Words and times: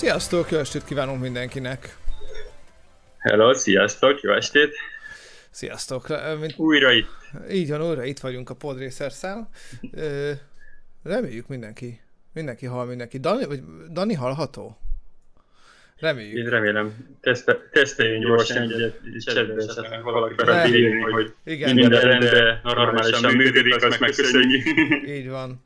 Sziasztok, 0.00 0.50
jó 0.50 0.58
estét 0.58 0.84
kívánunk 0.84 1.20
mindenkinek! 1.20 1.96
Hello, 3.18 3.54
sziasztok, 3.54 4.20
jó 4.20 4.32
estét! 4.32 4.74
Sziasztok! 5.50 6.06
Mint... 6.40 6.58
Újra 6.58 6.92
itt. 6.92 7.08
Így 7.50 7.68
van, 7.68 7.82
újra 7.82 8.04
itt 8.04 8.18
vagyunk 8.18 8.50
a 8.50 8.54
Podrészerszál. 8.54 9.48
Reméljük 11.02 11.48
mindenki, 11.48 12.00
mindenki 12.32 12.66
hall 12.66 12.86
mindenki. 12.86 13.18
Dani, 13.18 13.44
vagy 13.44 13.60
Dani 13.92 14.14
hallható? 14.14 14.78
Reméljük. 15.96 16.38
Én 16.38 16.50
remélem. 16.50 17.16
Teszte, 17.20 17.68
teszteljünk 17.72 18.24
gyorsan 18.24 18.62
egyet, 18.62 19.00
csetben 19.24 19.58
esetleg 19.58 20.02
valaki 20.02 20.34
hogy 21.10 21.34
Igen. 21.44 21.74
minden 21.74 22.00
rendben 22.00 22.60
normálisan 22.62 23.34
működik, 23.34 23.84
azt 23.84 24.00
megköszönjük. 24.00 24.66
Így 25.06 25.28
van 25.28 25.62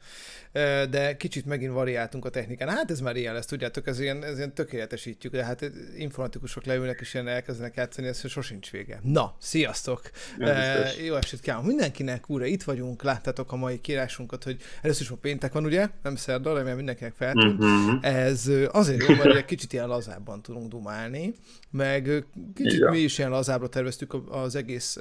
de 0.91 1.17
kicsit 1.17 1.47
megint 1.47 1.73
variáltunk 1.73 2.25
a 2.25 2.29
technikán. 2.29 2.69
Hát 2.69 2.91
ez 2.91 3.01
már 3.01 3.17
ilyen 3.17 3.35
lesz, 3.35 3.47
tudjátok, 3.47 3.87
ez 3.87 4.01
ilyen, 4.01 4.25
ez 4.25 4.37
ilyen 4.37 4.55
tökéletesítjük, 4.55 5.33
de 5.33 5.45
hát 5.45 5.71
informatikusok 5.97 6.65
leülnek 6.65 7.01
és 7.01 7.15
ilyen 7.15 7.29
elkezdenek 7.29 7.75
játszani, 7.77 8.07
ez 8.07 8.29
sosincs 8.29 8.71
vége. 8.71 9.01
Na, 9.03 9.35
sziasztok! 9.39 10.11
E, 10.39 10.91
jó 11.05 11.15
estét 11.15 11.41
kívánok 11.41 11.67
mindenkinek, 11.67 12.31
újra 12.31 12.45
itt 12.45 12.63
vagyunk, 12.63 13.03
láttátok 13.03 13.53
a 13.53 13.57
mai 13.57 13.81
kírásunkat, 13.81 14.45
hogy 14.45 14.57
először 14.83 15.03
is 15.03 15.11
a 15.11 15.17
péntek 15.17 15.53
van, 15.53 15.65
ugye? 15.65 15.89
Nem 16.03 16.17
szerda, 16.17 16.55
remélem 16.55 16.77
mindenkinek 16.77 17.15
feltűnt. 17.15 17.63
Uh-huh. 17.63 17.99
Ez 18.03 18.51
azért 18.71 19.09
jó, 19.09 19.15
mert 19.15 19.37
egy 19.37 19.45
kicsit 19.45 19.73
ilyen 19.73 19.89
lazábban 19.89 20.43
tudunk 20.43 20.69
dumálni, 20.69 21.35
meg 21.71 22.25
kicsit 22.55 22.91
mi 22.91 22.99
is 22.99 23.19
ilyen 23.19 23.31
lazábbra 23.31 23.69
terveztük 23.69 24.15
az 24.31 24.55
egész 24.55 24.99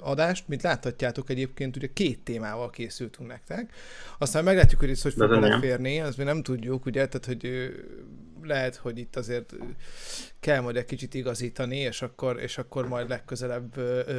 adást, 0.00 0.48
mint 0.48 0.62
láthatjátok 0.62 1.30
egyébként, 1.30 1.76
ugye 1.76 1.88
két 1.92 2.20
témával 2.20 2.70
készültünk 2.70 3.28
nektek. 3.28 3.72
Aztán 4.18 4.44
meglátjuk, 4.44 4.80
hogy 4.80 4.90
ez 4.90 5.02
hogy 5.02 5.12
fog 5.12 5.28
beleférni, 5.28 6.00
azt 6.00 6.16
mi 6.16 6.24
nem 6.24 6.42
tudjuk, 6.42 6.86
ugye, 6.86 7.06
tehát 7.08 7.26
hogy 7.26 7.72
lehet, 8.42 8.76
hogy 8.76 8.98
itt 8.98 9.16
azért 9.16 9.54
kell 10.40 10.60
majd 10.60 10.76
egy 10.76 10.84
kicsit 10.84 11.14
igazítani, 11.14 11.76
és 11.76 12.02
akkor, 12.02 12.40
és 12.40 12.58
akkor 12.58 12.88
majd 12.88 13.08
legközelebb 13.08 13.74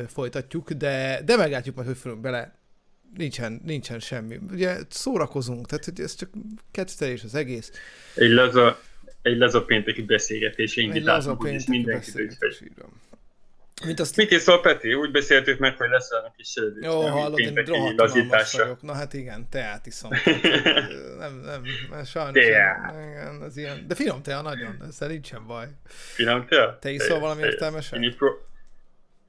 folytatjuk, 0.08 0.72
de, 0.72 1.22
de 1.26 1.36
meglátjuk 1.38 1.76
majd, 1.76 1.88
hogy 1.88 1.98
fogunk 1.98 2.22
bele 2.22 2.56
nincsen, 3.18 3.62
nincsen 3.66 4.00
semmi. 4.00 4.40
Ugye 4.52 4.78
szórakozunk, 4.90 5.68
tehát 5.68 5.86
hogy 5.86 6.00
ez 6.00 6.16
csak 6.16 6.30
kettelés 6.72 7.24
az 7.24 7.36
egész. 7.36 7.72
Egy 8.16 8.30
laza, 8.30 8.80
egy 9.22 9.38
laza 9.38 9.66
pénteki 9.66 10.02
beszélgetés, 10.02 10.90
laza 10.94 11.36
pénteki 11.36 11.70
mindenkit, 11.70 12.16
úgyhogy... 12.16 12.70
Mint 13.84 14.00
azt... 14.00 14.16
Mit 14.16 14.32
is 14.32 14.42
szól 14.42 14.62
Peti? 14.62 14.94
Úgy 14.94 15.12
beszéltük 15.12 15.60
meg, 15.60 15.78
hogy 15.78 15.90
lesz 15.90 16.10
valami 16.10 16.30
kis 16.38 16.54
Jó, 16.82 17.02
hallod, 17.02 17.40
én 17.40 17.54
rohadt 17.54 18.12
vagyok. 18.30 18.82
Na 18.82 18.94
hát 18.94 19.14
igen, 19.14 19.48
teát 19.50 19.86
iszom. 19.86 20.12
nem, 21.20 21.40
nem, 21.40 21.64
sajnos. 22.06 22.46
Igen, 22.46 23.42
ez 23.46 23.58
ilyen. 23.58 23.86
De 23.88 23.96
finom 23.96 24.22
tea 24.22 24.42
nagyon, 24.42 24.84
ezzel 24.88 25.08
nincsen 25.08 25.48
baj. 25.48 25.68
Finom 25.88 26.46
tea? 26.46 26.78
Te 26.80 26.90
iszol 26.90 27.20
valami 27.20 27.42
értelmesen? 27.42 28.04
Én, 28.04 28.16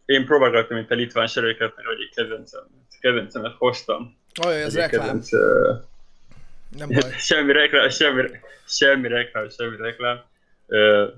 én 0.05 0.25
próbálgattam 0.25 0.77
itt 0.77 0.91
a 0.91 0.95
litván 0.95 1.27
serőket, 1.27 1.73
mert 1.77 1.89
egyik 1.89 2.15
kedvencem, 2.15 2.63
kedvencemet 3.01 3.55
hoztam. 3.59 4.17
Olyan, 4.47 4.67
ez 4.67 4.75
reklám. 4.75 5.01
Kedvenc, 5.01 5.31
nem 6.77 6.89
baj. 6.89 7.13
semmi 7.29 7.53
reklám, 7.53 7.89
semmi, 7.89 8.23
semmi 8.67 9.09
reklám, 9.09 9.49
semmi 9.49 9.77
reklám 9.77 10.25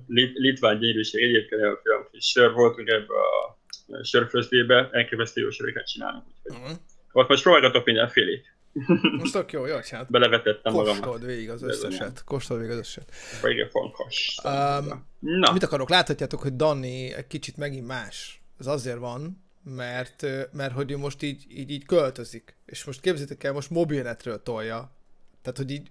Lit- 0.07 0.39
litván 0.39 0.79
gyönyörűség 0.79 1.23
egyébként 1.23 1.61
film 1.61 2.07
kis 2.11 2.25
sör 2.25 2.53
voltunk 2.53 2.89
ebbe 2.89 3.15
a 3.15 3.59
sörfőzdébe, 4.05 4.89
elképesztő 4.93 5.41
jó 5.41 5.51
söröket 5.51 5.87
csinálunk. 5.87 6.25
Uh-huh. 6.45 6.77
Ott 7.13 7.29
most 7.29 7.43
próbálgatok 7.43 7.85
mindenfélét. 7.85 8.57
Most 9.19 9.33
tök 9.33 9.53
jó, 9.53 9.67
jó, 9.67 9.77
hát. 9.91 10.11
Belevetettem 10.11 10.73
magam. 10.73 11.01
Kóstold 11.01 11.25
végig 11.25 11.51
az 11.51 11.63
összeset. 11.63 12.25
Kóstold 12.25 12.61
végig 12.61 12.75
az 12.75 12.81
összeset. 12.81 13.13
Végig 13.43 13.67
fontos. 13.67 14.37
Um, 14.45 15.07
Na. 15.19 15.53
Mit 15.53 15.63
akarok? 15.63 15.89
Láthatjátok, 15.89 16.43
hogy 16.43 16.57
Danni 16.57 17.13
egy 17.13 17.27
kicsit 17.27 17.57
megint 17.57 17.87
más. 17.87 18.41
Ez 18.59 18.67
azért 18.67 18.99
van, 18.99 19.45
mert, 19.63 20.27
mert 20.53 20.73
hogy 20.73 20.91
ő 20.91 20.97
most 20.97 21.23
így, 21.23 21.45
így, 21.49 21.71
így 21.71 21.87
költözik. 21.87 22.57
És 22.67 22.85
most 22.85 23.01
képzétek 23.01 23.45
el, 23.45 23.53
most 23.53 23.71
mobilnetről 23.71 24.43
tolja. 24.43 24.97
Tehát, 25.43 25.59
hogy 25.59 25.71
így... 25.71 25.91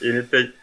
Én 0.00 0.14
itt 0.14 0.32
egy 0.32 0.54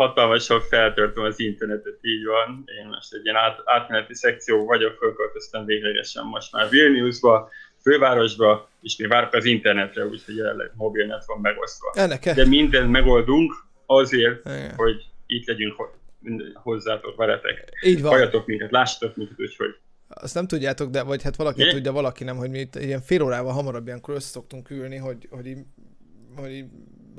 hatalmasan 0.00 0.60
feltörtem 0.60 1.24
az 1.24 1.40
internetet, 1.40 1.98
így 2.00 2.24
van. 2.24 2.64
Én 2.80 2.86
most 2.86 3.14
egy 3.14 3.24
ilyen 3.24 3.36
át, 3.36 3.62
átmeneti 3.64 4.14
szekció 4.14 4.64
vagyok, 4.64 4.96
fölköltöztem 4.98 5.64
véglegesen 5.64 6.24
most 6.24 6.52
már 6.52 6.68
Vilniusba, 6.68 7.50
fővárosba, 7.82 8.68
és 8.82 8.96
még 8.96 9.08
várok 9.08 9.32
az 9.32 9.44
internetre, 9.44 10.06
úgyhogy 10.06 10.36
jelenleg 10.36 10.70
mobilnet 10.74 11.24
van 11.26 11.40
megosztva. 11.40 11.92
Ennek 11.94 12.34
De 12.34 12.46
mindent 12.46 12.90
megoldunk 12.90 13.52
azért, 13.86 14.46
Igen. 14.46 14.74
hogy 14.76 15.04
itt 15.26 15.46
legyünk 15.46 15.74
hozzátok 16.54 17.16
veletek. 17.16 17.68
Így 17.82 18.02
van. 18.02 18.10
Halljatok 18.10 18.46
minket, 18.46 18.70
lássatok 18.70 19.16
minket, 19.16 19.40
úgyhogy 19.40 19.76
azt 20.08 20.34
nem 20.34 20.46
tudjátok, 20.46 20.90
de 20.90 21.02
vagy 21.02 21.22
hát 21.22 21.36
valaki 21.36 21.64
Mi? 21.64 21.70
tudja, 21.70 21.92
valaki 21.92 22.24
nem, 22.24 22.36
hogy 22.36 22.50
mi 22.50 22.58
itt 22.58 22.74
ilyen 22.74 23.00
fél 23.00 23.22
órával 23.22 23.52
hamarabb 23.52 23.86
ilyenkor 23.86 24.14
össze 24.14 24.28
szoktunk 24.28 24.70
ülni, 24.70 24.96
hogy, 24.96 25.28
hogy, 25.30 25.46
így, 25.46 25.58
hogy 26.36 26.52
így 26.52 26.64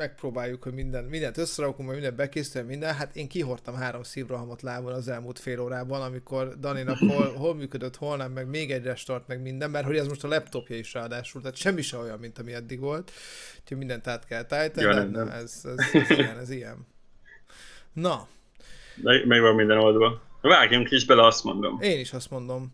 megpróbáljuk, 0.01 0.63
hogy 0.63 0.73
minden, 0.73 1.03
mindent 1.03 1.37
összerakunk, 1.37 1.87
majd 1.87 1.93
mindent 1.93 2.15
bekészíteni, 2.15 2.67
minden. 2.67 2.95
Hát 2.95 3.15
én 3.15 3.27
kihortam 3.27 3.75
három 3.75 4.03
szívrohamot 4.03 4.61
lábon 4.61 4.93
az 4.93 5.07
elmúlt 5.07 5.39
fél 5.39 5.59
órában, 5.59 6.01
amikor 6.01 6.59
Daninak 6.59 6.97
hol, 6.97 7.33
hol 7.33 7.55
működött, 7.55 7.95
hol 7.95 8.17
nem, 8.17 8.31
meg 8.31 8.47
még 8.47 8.71
egy 8.71 8.83
restart, 8.83 9.27
meg 9.27 9.41
minden, 9.41 9.69
mert 9.69 9.85
hogy 9.85 9.97
ez 9.97 10.07
most 10.07 10.23
a 10.23 10.27
laptopja 10.27 10.75
is 10.75 10.93
ráadásul, 10.93 11.41
tehát 11.41 11.55
semmi 11.55 11.81
se 11.81 11.97
olyan, 11.97 12.19
mint 12.19 12.39
ami 12.39 12.53
eddig 12.53 12.79
volt. 12.79 13.11
Úgyhogy 13.61 13.77
mindent 13.77 14.07
át 14.07 14.25
kell 14.25 14.43
tájtani, 14.43 14.85
ja, 14.85 14.93
nem, 14.93 15.09
nem. 15.09 15.27
Ez, 15.27 15.61
ez, 15.63 15.93
ez, 15.93 16.09
ilyen, 16.17 16.37
ez 16.37 16.49
ilyen. 16.49 16.87
Na. 17.93 18.27
Meg, 18.95 19.25
meg 19.27 19.41
van 19.41 19.55
minden 19.55 19.77
oldva. 19.77 20.21
Vágjunk 20.41 20.91
is 20.91 21.05
bele, 21.05 21.25
azt 21.25 21.43
mondom. 21.43 21.81
Én 21.81 21.99
is 21.99 22.13
azt 22.13 22.29
mondom. 22.29 22.73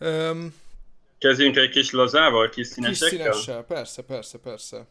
Um, 0.00 0.54
Kezdjünk 1.18 1.56
egy 1.56 1.70
kis 1.70 1.90
lazával, 1.90 2.48
kis 2.48 2.66
színesekkel? 2.66 3.08
Kis 3.08 3.18
színessel, 3.18 3.62
persze, 3.62 4.02
persze, 4.02 4.38
persze. 4.38 4.86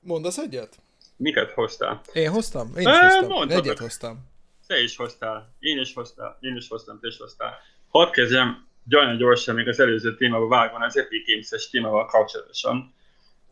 Mondasz 0.00 0.38
egyet? 0.38 0.78
Miket 1.22 1.50
hoztál? 1.50 2.00
Én 2.12 2.30
hoztam? 2.30 2.72
Én 2.76 2.88
is 2.88 2.98
hoztam. 2.98 3.28
Mondtad. 3.28 3.58
Egyet 3.58 3.78
hoztam. 3.78 4.30
Te 4.66 4.82
is 4.82 4.96
hoztál. 4.96 5.54
Én 5.58 5.78
is 5.78 5.94
hoztál. 5.94 6.36
Én 6.40 6.56
is 6.56 6.68
hoztam, 6.68 6.98
te 7.00 7.06
is 7.06 7.16
hoztál. 7.16 7.58
Hadd 7.88 8.10
kezdjem 8.12 8.66
nagyon 8.82 9.16
gyorsan 9.16 9.54
még 9.54 9.68
az 9.68 9.80
előző 9.80 10.16
témába 10.16 10.48
vágva, 10.48 10.84
az 10.84 10.96
Epic 10.96 11.26
Games-es 11.26 11.70
témával 11.70 12.06
kapcsolatosan. 12.06 12.94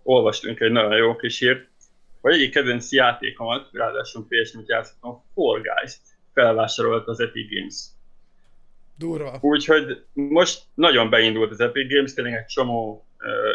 Olvastunk 0.02 0.60
egy 0.60 0.70
nagyon 0.70 0.96
jó 0.96 1.16
kis 1.16 1.38
hírt, 1.38 1.68
hogy 2.20 2.32
egyik 2.32 2.52
kedvenc 2.52 2.92
játékomat, 2.92 3.68
ráadásul 3.72 4.26
PS-t 4.28 4.56
játszottam, 4.66 5.24
Fall 5.34 5.60
Guys-t 5.60 6.00
felvásárolt 6.34 7.06
az 7.06 7.20
Epic 7.20 7.50
Games. 7.50 7.84
Durva. 8.98 9.38
Úgyhogy 9.40 10.04
most 10.12 10.62
nagyon 10.74 11.10
beindult 11.10 11.50
az 11.50 11.60
Epic 11.60 11.92
Games, 11.92 12.14
tényleg 12.14 12.34
egy 12.34 12.46
csomó 12.46 13.04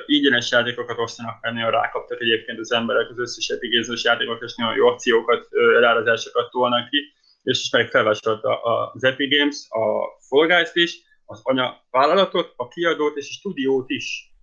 ingyenes 0.06 0.52
játékokat 0.52 0.98
osztanak 1.00 1.38
fel, 1.42 1.52
nagyon 1.52 1.72
rákaptak 1.72 2.22
egyébként 2.22 2.60
az 2.60 2.72
emberek 2.72 3.10
az 3.10 3.20
összes 3.20 3.48
epigézős 3.48 4.04
játékok, 4.04 4.44
és 4.44 4.56
nagyon 4.56 4.76
jó 4.76 4.88
akciókat, 4.88 5.48
elárazásokat 5.76 6.52
tolnak 6.52 6.90
ki, 6.90 7.14
és 7.44 7.58
most 7.58 7.72
meg 7.72 7.90
felvásárolta 7.90 8.62
az 8.62 9.04
Epic 9.04 9.38
Games, 9.38 9.66
a 9.70 10.18
Fall 10.28 10.48
Guys-t 10.48 10.76
is, 10.76 11.02
az 11.26 11.40
anya 11.44 11.86
vállalatot, 11.90 12.54
a 12.56 12.68
kiadót 12.68 13.16
és 13.16 13.28
a 13.30 13.34
stúdiót 13.34 13.90
is. 13.90 14.34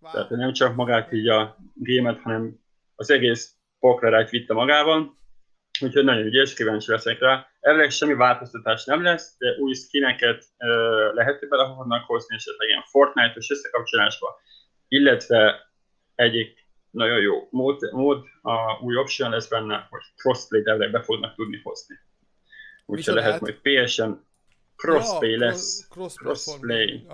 Wow. 0.00 0.12
Tehát 0.12 0.30
nem 0.30 0.52
csak 0.52 0.74
magát 0.74 1.12
így 1.12 1.28
a 1.28 1.56
gémet, 1.74 2.20
hanem 2.20 2.60
az 2.94 3.10
egész 3.10 3.54
poklerájt 3.78 4.30
vitte 4.30 4.54
magával, 4.54 5.16
úgyhogy 5.80 6.04
nagyon 6.04 6.26
ügyes, 6.26 6.54
kíváncsi 6.54 6.90
leszek 6.90 7.18
rá. 7.18 7.46
Erre 7.60 7.90
semmi 7.90 8.14
változtatás 8.14 8.84
nem 8.84 9.02
lesz, 9.02 9.36
de 9.38 9.56
új 9.58 9.72
skineket 9.74 10.44
uh, 10.58 11.14
lehet 11.14 11.48
bele 11.48 11.66
fognak 11.66 12.04
hozni, 12.04 12.34
esetleg 12.34 12.68
ilyen 12.68 12.84
Fortnite-os 12.90 13.50
összekapcsolásba, 13.50 14.36
illetve 14.88 15.70
egyik 16.14 16.66
nagyon 16.90 17.20
jó 17.20 17.48
mód, 17.50 17.92
mód 17.92 18.24
a 18.42 18.82
új 18.82 18.96
option 18.96 19.30
lesz 19.30 19.48
benne, 19.48 19.86
hogy 19.90 20.02
crossplay 20.16 20.62
elvileg 20.64 20.90
be 20.90 21.02
fognak 21.02 21.34
tudni 21.34 21.60
hozni. 21.62 21.96
Úgyhogy 22.86 23.14
lehet, 23.14 23.40
lehet 23.40 23.62
majd 23.62 23.86
PSN 23.86 24.10
crossplay 24.76 25.30
ja, 25.30 25.38
lesz, 25.38 25.88
cross, 25.88 26.14
crossplay. 26.14 27.06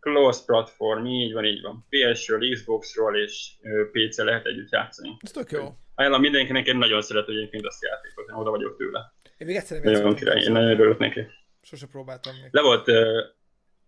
Close 0.00 0.40
platform, 0.46 1.06
így 1.06 1.32
van, 1.32 1.44
így 1.44 1.62
van. 1.62 1.86
PS-ről, 1.88 2.50
Xbox-ról 2.50 3.16
és 3.16 3.52
PC 3.92 4.18
lehet 4.18 4.46
együtt 4.46 4.70
játszani. 4.70 5.16
Ez 5.20 5.30
tök 5.30 5.50
jó. 5.50 5.74
Ajánlom 5.94 6.20
mindenkinek, 6.20 6.66
én 6.66 6.76
nagyon 6.76 7.02
szeretem 7.02 7.34
egyébként 7.34 7.66
azt 7.66 7.84
a 7.84 7.86
játékot, 7.86 8.28
én 8.28 8.34
oda 8.34 8.50
vagyok 8.50 8.76
tőle. 8.76 9.12
Én 9.38 9.46
még 9.46 9.56
egyszer 9.56 9.80
nem 9.80 9.92
Nagyon 9.92 10.14
király, 10.14 10.42
én 10.42 10.52
nagyon 10.52 10.70
örülök 10.70 10.98
neki. 10.98 11.26
Sose 11.62 11.86
próbáltam 11.86 12.34
még. 12.42 12.48
Le 12.50 12.62
volt, 12.62 12.86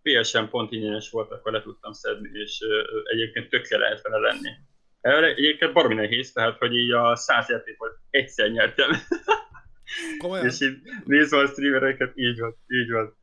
PSN 0.02 0.44
pont 0.50 0.72
ingyenes 0.72 1.10
volt, 1.10 1.30
akkor 1.30 1.52
le 1.52 1.62
tudtam 1.62 1.92
szedni, 1.92 2.30
és 2.32 2.58
egyébként 3.04 3.48
tökre 3.48 3.78
lehet 3.78 4.02
vele 4.02 4.18
lenni. 4.18 4.50
Egyébként 5.36 5.72
baromi 5.72 5.94
nehéz, 5.94 6.32
tehát 6.32 6.58
hogy 6.58 6.74
így 6.74 6.90
a 6.90 7.16
száz 7.16 7.48
játékot 7.48 7.98
egyszer 8.10 8.50
nyertem. 8.50 8.90
Komolyan? 10.18 10.46
és 10.46 10.60
így 10.60 10.78
nézve 11.04 11.38
a 11.38 11.46
streamereket, 11.46 12.12
így 12.14 12.38
van, 12.38 12.56
így 12.66 12.90
van. 12.90 13.16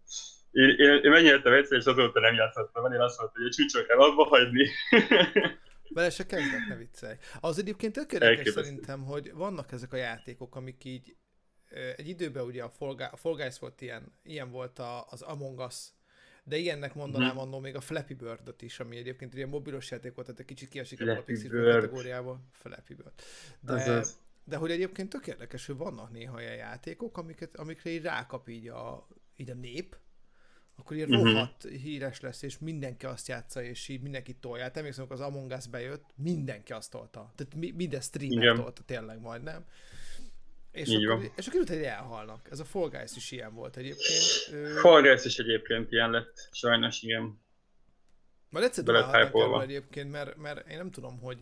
Én, 0.51 0.69
én, 0.69 0.99
én 1.03 1.09
megnyertem 1.09 1.53
egyszer, 1.53 1.77
és 1.77 1.85
azóta 1.85 2.19
nem 2.19 2.33
játszottam, 2.33 2.93
én 2.93 2.99
azt 2.99 3.19
mondtam, 3.19 3.41
hogy 3.41 3.51
a 3.51 3.55
csúcsok 3.55 3.87
kell 3.87 3.97
abba 3.97 4.23
hagyni. 4.23 4.69
Bele 5.93 6.09
se 6.09 6.25
kezdek, 6.25 6.67
ne 6.67 6.75
viccelj. 6.75 7.15
Az 7.39 7.59
egyébként 7.59 7.93
tök 7.93 8.11
érdekes 8.11 8.53
szerintem, 8.53 9.03
hogy 9.03 9.31
vannak 9.33 9.71
ezek 9.71 9.93
a 9.93 9.97
játékok, 9.97 10.55
amik 10.55 10.83
így 10.83 11.15
egy 11.95 12.07
időben 12.07 12.43
ugye 12.43 12.63
a 12.63 12.69
Fall, 13.15 13.35
Guys, 13.35 13.59
volt 13.59 13.81
ilyen, 13.81 14.19
ilyen 14.23 14.51
volt 14.51 14.79
az 15.09 15.21
Among 15.21 15.59
Us, 15.59 15.75
de 16.47 16.57
ilyennek 16.57 16.93
mondanám 16.93 17.35
mm. 17.35 17.37
annól 17.37 17.61
még 17.61 17.75
a 17.75 17.81
Flappy 17.81 18.13
bird 18.13 18.55
is, 18.59 18.79
ami 18.79 18.97
egyébként 18.97 19.31
egy 19.31 19.37
ilyen 19.37 19.49
mobilos 19.49 19.91
játék 19.91 20.13
volt, 20.13 20.25
tehát 20.27 20.41
egy 20.41 20.47
kicsit 20.47 20.69
kiesik 20.69 21.01
a 21.01 21.23
Pixel 21.25 21.49
kategóriába. 21.49 22.39
Flappy 22.51 22.93
Bird. 22.93 23.11
De, 23.59 24.05
de 24.43 24.55
hogy 24.55 24.71
egyébként 24.71 25.09
tök 25.09 25.27
érdekes, 25.27 25.65
hogy 25.65 25.77
vannak 25.77 26.11
néha 26.11 26.41
ilyen 26.41 26.55
játékok, 26.55 27.17
amiket, 27.17 27.55
amikre 27.55 27.89
így 27.89 28.01
rákap 28.01 28.49
így 28.49 28.67
a, 28.67 29.07
így 29.35 29.49
a 29.49 29.53
nép, 29.53 29.97
akkor 30.75 30.95
ilyen 30.95 31.09
uh-huh. 31.09 31.25
rohadt 31.25 31.63
híres 31.63 32.19
lesz, 32.19 32.41
és 32.41 32.59
mindenki 32.59 33.05
azt 33.05 33.27
játsza, 33.27 33.63
és 33.63 33.87
így 33.87 34.01
mindenki 34.01 34.33
tolja. 34.33 34.63
Hát 34.63 34.77
emlékszem, 34.77 35.05
az 35.09 35.19
Among 35.19 35.51
Us 35.51 35.67
bejött, 35.67 36.05
mindenki 36.15 36.73
azt 36.73 36.91
tolta. 36.91 37.33
Tehát 37.35 37.55
mi, 37.55 37.71
minden 37.71 38.01
streamer 38.01 38.55
tolta 38.55 38.83
tényleg 38.83 39.19
majdnem. 39.19 39.65
És 40.77 40.87
Így 40.87 41.05
akkor, 41.05 41.17
van. 41.17 41.31
és 41.35 41.47
akkor 41.47 41.61
hogy 41.67 41.77
elhalnak. 41.77 42.47
Ez 42.51 42.59
a 42.59 42.65
Fall 42.65 42.89
Guys 42.89 43.15
is 43.15 43.31
ilyen 43.31 43.53
volt 43.53 43.77
egyébként. 43.77 44.21
Fall 44.79 45.01
Guys 45.01 45.25
is 45.25 45.37
egyébként 45.37 45.91
ilyen 45.91 46.09
lett, 46.09 46.49
sajnos 46.51 47.01
igen. 47.01 47.39
Majd 48.49 48.65
egyszer 48.65 48.83
dobálhatnánk 48.83 49.61
egyébként, 49.61 50.11
mert, 50.11 50.37
mert 50.37 50.69
én 50.69 50.77
nem 50.77 50.91
tudom, 50.91 51.19
hogy 51.19 51.37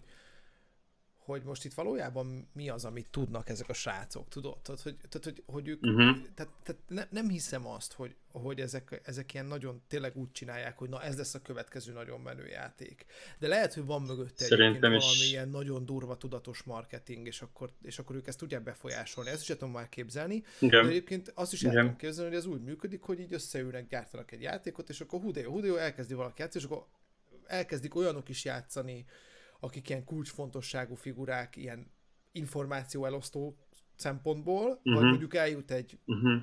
hogy 1.26 1.44
most 1.44 1.66
itt 1.66 1.74
valójában 1.74 2.48
mi 2.54 2.70
az, 2.70 2.86
amit 2.86 3.08
tudnak 3.10 3.50
ezek 3.50 3.70
a 3.70 3.74
srácok, 3.74 4.28
tudod? 4.30 4.58
Tehát, 4.58 4.82
hogy, 4.82 4.96
tehát, 5.10 5.24
hogy, 5.24 5.44
hogy 5.46 5.68
ők, 5.68 5.82
uh-huh. 5.82 6.18
tehát, 6.34 6.52
tehát 6.64 6.82
ne, 6.88 7.08
nem 7.10 7.30
hiszem 7.30 7.68
azt, 7.68 7.94
hogy, 7.94 8.16
hogy 8.32 8.60
ezek, 8.60 9.02
ezek 9.04 9.34
ilyen 9.34 9.46
nagyon 9.46 9.82
tényleg 9.88 10.18
úgy 10.18 10.32
csinálják, 10.32 10.78
hogy 10.78 10.90
na 10.90 11.04
ez 11.04 11.18
lesz 11.18 11.34
a 11.34 11.42
következő 11.42 11.94
nagyon 11.94 12.20
menő 12.20 12.48
játék. 12.48 13.06
De 13.40 13.48
lehet, 13.48 13.74
hogy 13.74 13.86
van 13.86 14.02
mögötte 14.02 14.44
Szerintem 14.44 14.92
valami 14.92 15.12
is. 15.12 15.32
ilyen 15.32 15.50
nagyon 15.50 15.86
durva 15.86 16.18
tudatos 16.18 16.64
marketing, 16.64 17.28
és 17.28 17.42
akkor, 17.42 17.72
és 17.82 18.00
akkor 18.00 18.16
ők 18.16 18.28
ezt 18.28 18.38
tudják 18.38 18.64
befolyásolni. 18.64 19.30
Ezt 19.30 19.42
is 19.42 19.48
tudom 19.48 19.72
már 19.72 19.90
képzelni. 19.90 20.44
Igen. 20.60 20.84
De 20.84 20.90
egyébként 20.90 21.32
azt 21.36 21.54
is 21.54 21.64
el 21.64 21.72
tudom 21.72 21.96
képzelni, 21.96 22.30
hogy 22.30 22.40
ez 22.40 22.46
úgy 22.46 22.62
működik, 22.62 23.02
hogy 23.02 23.20
így 23.20 23.34
összeülnek, 23.34 23.88
gyártanak 23.88 24.32
egy 24.32 24.42
játékot, 24.42 24.90
és 24.90 25.02
akkor 25.02 25.20
hudéo, 25.20 25.52
hudéo 25.52 25.76
elkezdi 25.76 26.14
valaki 26.14 26.42
játszani, 26.42 26.64
és 26.66 26.72
akkor 26.72 26.86
elkezdik 27.46 27.96
olyanok 27.96 28.30
is 28.30 28.46
játszani, 28.46 29.06
akik 29.66 29.90
ilyen 29.90 30.04
kulcsfontosságú 30.04 30.96
figurák, 30.96 31.56
ilyen 31.56 31.92
információ 32.32 33.06
elosztó 33.06 33.58
szempontból, 33.96 34.64
uh-huh. 34.64 34.82
vagy 34.84 35.02
mhm. 35.02 35.08
mondjuk 35.08 35.36
eljut 35.36 35.72
egy, 35.72 36.00
uh-huh. 36.06 36.42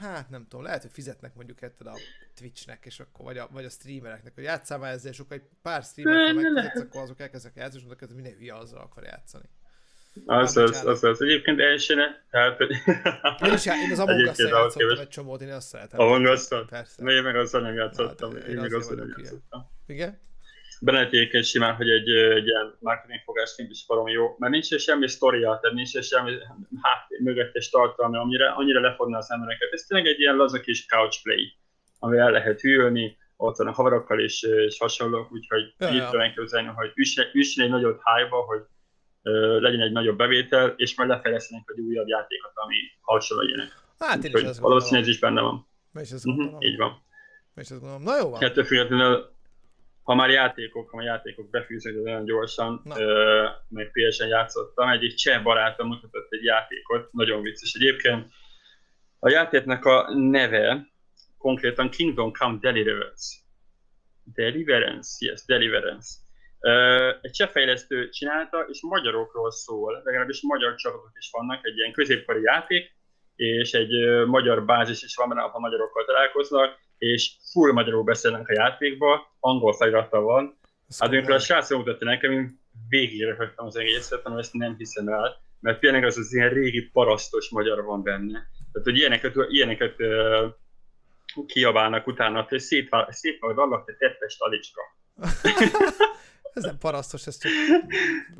hát 0.00 0.30
nem 0.30 0.46
tudom, 0.48 0.64
lehet, 0.64 0.82
hogy 0.82 0.90
fizetnek 0.92 1.34
mondjuk 1.34 1.62
ettől 1.62 1.88
a 1.88 1.94
Twitchnek, 2.34 2.86
és 2.86 3.00
akkor, 3.00 3.24
vagy 3.24 3.38
a, 3.38 3.48
vagy 3.52 3.64
a 3.64 3.68
streamereknek, 3.68 4.34
hogy 4.34 4.44
játszál 4.44 4.78
már 4.78 4.92
ezzel, 4.92 5.12
és 5.12 5.18
akkor 5.18 5.36
egy 5.36 5.42
pár 5.62 5.82
streamer, 5.82 6.34
megfizetsz, 6.34 6.80
akkor 6.80 7.02
azok 7.02 7.20
elkezdenek 7.20 7.56
játszani, 7.56 7.78
és 7.78 7.86
mondok, 7.86 8.08
hogy 8.08 8.16
minden 8.16 8.38
hülye 8.38 8.54
azzal 8.54 8.80
akar 8.80 9.02
játszani. 9.02 9.48
Az, 10.26 10.56
az, 10.56 10.84
az, 10.84 11.04
az, 11.04 11.22
egyébként 11.22 11.60
elsőne, 11.60 12.24
tehát... 12.30 12.60
Én 13.46 13.52
is 13.52 13.66
én 13.66 13.92
az 13.92 13.98
Among 13.98 14.28
us 14.28 14.38
játszottam 14.38 14.98
egy 14.98 15.08
csomót, 15.08 15.40
én 15.40 15.52
azt 15.52 15.68
szeretem. 15.68 16.00
Among 16.00 16.26
us 16.26 16.48
Persze. 16.68 17.12
Én 17.12 17.22
meg 17.22 17.36
azzal 17.36 17.60
nem 17.60 17.74
játszottam, 17.74 18.32
hát, 18.34 18.42
én, 18.42 18.54
én 18.54 18.60
meg 18.60 18.72
azzal 18.72 18.94
nem 18.94 19.14
játszottam. 19.16 19.66
Igen? 19.86 20.20
Benedéket 20.84 21.44
simán, 21.44 21.74
hogy 21.74 21.90
egy, 21.90 22.08
egy 22.10 22.46
ilyen 22.46 22.76
marketing 22.80 23.20
fogásként 23.24 23.70
is 23.70 23.84
valami 23.86 24.12
jó, 24.12 24.34
mert 24.38 24.52
nincs 24.52 24.76
semmi 24.76 25.08
sztoria, 25.08 25.58
tehát 25.60 25.76
nincs 25.76 25.98
semmi 26.00 26.32
háttér 26.82 27.20
mögöttes 27.20 27.70
tartalma, 27.70 28.20
amire, 28.20 28.48
annyira 28.48 28.80
lefogna 28.80 29.18
az 29.18 29.30
embereket. 29.30 29.72
Ez 29.72 29.82
tényleg 29.82 30.06
egy 30.06 30.20
ilyen 30.20 30.36
laza 30.36 30.60
kis 30.60 30.86
couch 30.86 31.22
play, 31.22 31.56
ami 31.98 32.18
el 32.18 32.30
lehet 32.30 32.60
hűlni, 32.60 33.16
ott 33.36 33.56
van 33.56 33.66
a 33.66 33.72
haverokkal 33.72 34.20
és, 34.20 34.42
és 34.42 34.78
hasonlók, 34.78 35.32
úgyhogy 35.32 35.74
ja, 35.78 35.88
így 35.88 36.08
tudom 36.08 36.32
képzelni, 36.34 36.68
hogy 36.68 36.92
üssen 37.32 37.64
egy 37.64 37.70
nagyobb 37.70 37.98
hájba, 38.02 38.36
hogy 38.36 38.62
ö, 39.22 39.60
legyen 39.60 39.80
egy 39.80 39.92
nagyobb 39.92 40.16
bevétel, 40.16 40.74
és 40.76 40.96
majd 40.96 41.08
lefejlesztenek 41.08 41.64
egy 41.74 41.80
újabb 41.80 42.06
játékot, 42.06 42.52
ami 42.54 42.76
hasonló 43.00 43.42
legyenek. 43.42 43.72
Hát 43.98 44.24
én 44.24 44.48
is 44.48 44.58
Valószínűleg 44.58 45.02
ez 45.02 45.08
is 45.08 45.18
benne 45.18 45.40
van. 45.40 45.66
És 46.00 46.10
ezt 46.10 46.26
uh-huh, 46.26 46.54
így 46.58 46.76
van. 46.76 47.02
És 47.54 47.70
ezt 47.70 47.80
gondolom. 47.80 48.02
Na 48.02 48.16
jó 48.16 48.30
van. 48.30 48.38
Kettő 48.38 48.62
függetlenül 48.62 49.31
ha 50.02 50.14
már 50.14 50.30
játékok, 50.30 50.90
ha 50.90 50.96
már 50.96 51.06
játékok 51.06 51.50
befűződő 51.50 52.02
nagyon 52.02 52.24
gyorsan, 52.24 52.82
ö, 52.96 53.46
meg 53.68 53.90
PSN 53.92 54.26
játszottam, 54.26 54.88
egyik 54.88 55.14
cseh 55.14 55.42
barátom 55.42 55.88
mutatott 55.88 56.32
egy 56.32 56.44
játékot, 56.44 57.12
nagyon 57.12 57.42
vicces 57.42 57.74
egyébként. 57.74 58.26
A 59.18 59.30
játéknak 59.30 59.84
a 59.84 60.14
neve 60.14 60.86
konkrétan 61.38 61.90
Kingdom 61.90 62.32
Come 62.32 62.58
Deliverance. 62.60 63.36
Deliverance, 64.24 65.26
yes, 65.26 65.44
Deliverance. 65.44 66.08
Uh, 66.60 67.18
egy 67.20 67.30
cseh 67.30 67.48
fejlesztő 67.48 68.08
csinálta, 68.08 68.66
és 68.68 68.82
magyarokról 68.82 69.50
szól, 69.50 70.02
legalábbis 70.04 70.42
magyar 70.42 70.74
csapatok 70.74 71.12
is 71.18 71.28
vannak, 71.32 71.66
egy 71.66 71.76
ilyen 71.76 71.92
középkori 71.92 72.42
játék, 72.42 72.90
és 73.36 73.72
egy 73.72 74.24
magyar 74.26 74.64
bázis 74.64 75.02
is 75.02 75.16
van 75.16 75.28
benne, 75.28 75.42
ahol 75.42 75.60
magyarokkal 75.60 76.04
találkoznak, 76.04 76.78
és 77.02 77.36
full 77.52 77.72
magyarul 77.72 78.02
beszélnek 78.02 78.48
a 78.48 78.52
játékba, 78.52 79.36
angol 79.40 79.72
felirata 79.72 80.20
van. 80.20 80.58
hát 80.98 81.08
amikor 81.08 81.30
a 81.30 81.38
srác 81.38 81.70
mutatta 81.70 82.04
nekem, 82.04 82.32
én 82.32 82.60
végig 82.88 83.22
röhögtem 83.22 83.66
az 83.66 83.76
egészet, 83.76 84.22
hanem 84.22 84.38
ezt 84.38 84.52
nem 84.52 84.74
hiszem 84.76 85.08
el, 85.08 85.36
mert 85.60 85.80
tényleg 85.80 86.04
az 86.04 86.18
az 86.18 86.34
ilyen 86.34 86.48
régi 86.48 86.80
parasztos 86.80 87.50
magyar 87.50 87.84
van 87.84 88.02
benne. 88.02 88.32
Tehát, 88.72 88.88
hogy 88.88 88.96
ilyeneket, 88.96 89.34
ilyeneket 89.48 89.94
uh, 89.98 91.46
kiabálnak 91.46 92.06
utána, 92.06 92.46
hogy 92.48 92.60
szét, 92.60 92.88
szét 93.08 93.38
vagy 93.40 93.54
vannak, 93.54 93.84
te 93.84 93.94
tettes 93.98 94.36
talicska. 94.36 94.80
ez 96.54 96.62
nem 96.62 96.78
parasztos, 96.78 97.26
ez 97.26 97.38
csak 97.38 97.52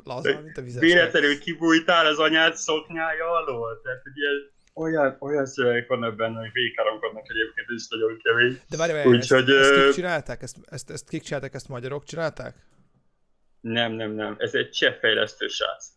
laza, 0.03 0.41
mint 0.41 0.57
a 0.57 0.61
vizes. 0.61 0.81
Véletlenül 0.81 1.39
kibújtál 1.39 2.05
az 2.05 2.19
anyád 2.19 2.55
szoknyája 2.55 3.31
alól? 3.31 3.81
Tehát, 3.83 4.01
ilyen 4.13 4.52
olyan, 4.73 5.17
olyan 5.19 5.45
szövegek 5.45 5.87
vannak 5.87 6.15
benne, 6.15 6.39
hogy 6.39 6.51
végigkáromkodnak 6.51 7.29
egyébként, 7.29 7.67
ez 7.69 7.75
is 7.75 7.87
nagyon 7.89 8.17
kemény. 8.23 8.59
De 8.69 8.77
várj, 8.77 8.91
várj, 8.91 9.17
ezt, 9.17 9.29
hogy, 9.29 9.49
ezt, 9.49 9.73
kik 9.73 9.93
csinálták? 9.93 10.41
Ezt, 10.41 10.57
ezt, 10.65 10.89
ezt 10.89 11.09
kik 11.09 11.21
csinálták? 11.21 11.53
Ezt 11.53 11.67
magyarok 11.67 12.03
csinálták? 12.03 12.55
Nem, 13.61 13.91
nem, 13.91 14.11
nem. 14.11 14.35
Ez 14.37 14.53
egy 14.53 14.69
cseh 14.69 14.93
fejlesztő 14.99 15.47
srác. 15.47 15.87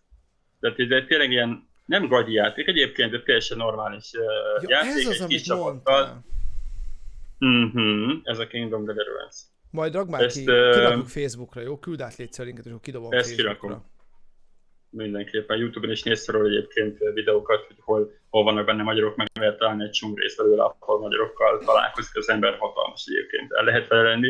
Tehát 0.60 0.78
ez 0.78 0.90
egy 0.90 1.06
tényleg 1.06 1.30
ilyen, 1.30 1.68
nem 1.84 2.08
gagyi 2.08 2.32
játék, 2.32 2.66
egyébként 2.66 3.10
de 3.10 3.22
teljesen 3.22 3.56
normális 3.56 4.10
uh, 4.12 4.62
ja, 4.62 4.68
játék, 4.68 5.04
ez 5.04 5.06
az, 5.06 5.20
egy 5.20 5.26
kis 5.26 5.42
csapattal. 5.42 6.24
Mm-hmm, 7.44 8.10
ez 8.22 8.38
a 8.38 8.46
Kingdom 8.46 8.84
Deliverance. 8.84 9.38
Majd 9.70 9.94
rag 9.94 10.08
már 10.08 10.22
ezt, 10.22 10.36
ki, 10.36 10.44
kirakjuk 10.44 11.08
Facebookra, 11.08 11.60
jó? 11.60 11.78
Küld 11.78 12.00
át 12.00 12.16
légy 12.16 12.34
linket, 12.38 12.64
és 12.64 12.70
akkor 12.70 12.80
kidobom 12.80 13.12
ezt 13.12 13.28
Facebookra. 13.28 13.58
Kirakom 13.58 13.94
mindenképpen. 14.90 15.58
Youtube-on 15.58 15.92
is 15.92 16.02
nézsz 16.02 16.28
róla 16.28 16.48
egyébként 16.48 16.98
videókat, 17.14 17.66
hogy 17.66 17.76
hol, 17.80 18.12
hol 18.28 18.44
vannak 18.44 18.66
benne 18.66 18.82
magyarok, 18.82 19.16
meg 19.16 19.28
lehet 19.40 19.58
találni 19.58 19.84
egy 19.84 19.90
csomó 19.90 20.14
részt 20.14 20.36
belőle, 20.36 20.62
ahol 20.62 21.00
magyarokkal 21.00 21.62
találkozik 21.64 22.16
az 22.16 22.28
ember 22.28 22.56
hatalmas 22.58 23.04
egyébként. 23.06 23.52
El 23.52 23.64
lehet 23.64 23.88
vele 23.88 24.02
lenni. 24.02 24.28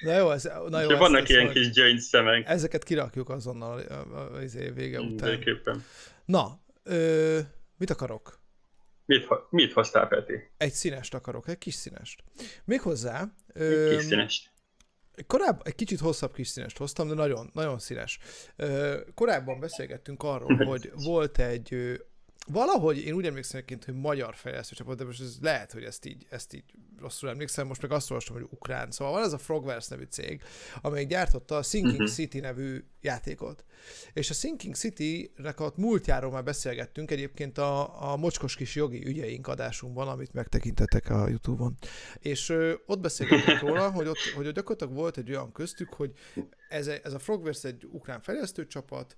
Na 0.00 0.16
jó, 0.16 0.30
ez, 0.30 0.50
na 0.68 0.80
jó, 0.80 0.96
vannak 0.96 1.20
ezt, 1.20 1.30
ilyen 1.30 1.50
kis 1.50 1.70
gyöngy 1.70 1.98
szemek. 1.98 2.48
Ezeket 2.48 2.84
kirakjuk 2.84 3.28
azonnal 3.28 3.78
az 4.32 4.56
év 4.56 4.74
vége 4.74 4.98
után. 4.98 5.08
Mindenképpen. 5.08 5.84
Na, 6.24 6.60
ö, 6.82 7.38
mit 7.76 7.90
akarok? 7.90 8.38
Mit, 9.06 9.26
mit 9.50 9.72
hoztál, 9.72 10.08
Peti? 10.08 10.50
Egy 10.56 10.72
színest 10.72 11.14
akarok, 11.14 11.48
egy 11.48 11.58
kis 11.58 11.74
színest. 11.74 12.22
Méghozzá... 12.64 13.24
Egy 13.54 13.88
kis 13.88 14.02
színest 14.02 14.53
Korábban 15.26 15.62
egy 15.64 15.74
kicsit 15.74 16.00
hosszabb 16.00 16.34
kis 16.34 16.48
színest 16.48 16.78
hoztam, 16.78 17.08
de 17.08 17.14
nagyon, 17.14 17.50
nagyon 17.52 17.78
színes. 17.78 18.18
Korábban 19.14 19.60
beszélgettünk 19.60 20.22
arról, 20.22 20.64
hogy 20.70 20.92
volt 20.94 21.38
egy 21.38 21.98
valahogy 22.46 22.98
én 22.98 23.12
úgy 23.12 23.26
emlékszem 23.26 23.56
egyébként, 23.56 23.84
hogy 23.84 23.94
magyar 23.94 24.34
fejlesztő 24.34 24.74
csapat, 24.74 24.96
de 24.96 25.04
most 25.04 25.20
ez 25.20 25.36
lehet, 25.40 25.72
hogy 25.72 25.82
ezt 25.82 26.04
így, 26.04 26.26
ezt 26.30 26.54
így 26.54 26.64
rosszul 26.98 27.28
emlékszem, 27.28 27.66
most 27.66 27.82
meg 27.82 27.92
azt 27.92 28.10
olvastam, 28.10 28.36
hogy 28.36 28.46
ukrán. 28.50 28.90
Szóval 28.90 29.14
van 29.14 29.22
ez 29.22 29.32
a 29.32 29.38
Frogverse 29.38 29.94
nevű 29.94 30.06
cég, 30.10 30.42
amelyik 30.82 31.08
gyártotta 31.08 31.56
a 31.56 31.62
Sinking 31.62 32.00
uh-huh. 32.00 32.14
City 32.14 32.40
nevű 32.40 32.84
játékot. 33.00 33.64
És 34.12 34.30
a 34.30 34.34
Sinking 34.34 34.74
City-nek 34.74 35.60
a 35.60 35.72
múltjáról 35.76 36.30
már 36.30 36.44
beszélgettünk 36.44 37.10
egyébként 37.10 37.58
a, 37.58 38.12
a 38.12 38.16
mocskos 38.16 38.56
kis 38.56 38.74
jogi 38.74 39.06
ügyeink 39.06 39.46
adásunkban, 39.46 40.08
amit 40.08 40.32
megtekintettek 40.32 41.10
a 41.10 41.28
Youtube-on. 41.28 41.76
És 42.18 42.48
ö, 42.48 42.74
ott 42.86 43.00
beszélgettünk 43.00 43.60
róla, 43.60 43.90
hogy 43.96 44.06
ott 44.06 44.32
hogy 44.34 44.52
gyakorlatilag 44.52 44.94
volt 44.94 45.16
egy 45.16 45.30
olyan 45.30 45.52
köztük, 45.52 45.92
hogy 45.92 46.12
ez, 46.68 46.86
a, 46.86 46.92
ez 47.02 47.12
a 47.12 47.18
Frogverse 47.18 47.68
egy 47.68 47.88
ukrán 47.90 48.20
fejlesztő 48.20 48.66
csapat, 48.66 49.16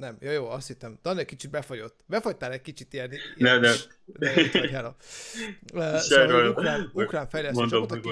nem, 0.00 0.16
jó, 0.20 0.30
jó, 0.30 0.48
azt 0.48 0.66
hittem. 0.66 0.98
Talán 1.02 1.18
egy 1.18 1.26
kicsit 1.26 1.50
befagyott. 1.50 2.00
Befagytál 2.06 2.52
egy 2.52 2.60
kicsit 2.60 2.92
ilyen... 2.92 3.10
ilyen 3.10 3.60
nem, 3.60 3.60
nem. 3.60 3.74
De 4.04 4.34
vagy, 4.52 4.70
hello. 4.70 4.92
Uh, 5.72 5.96
szóval 5.96 6.48
ukrán, 6.48 6.90
ukrán 6.92 7.28
fejlesztő 7.28 7.66
csapat, 7.66 7.92
aki... 7.92 8.08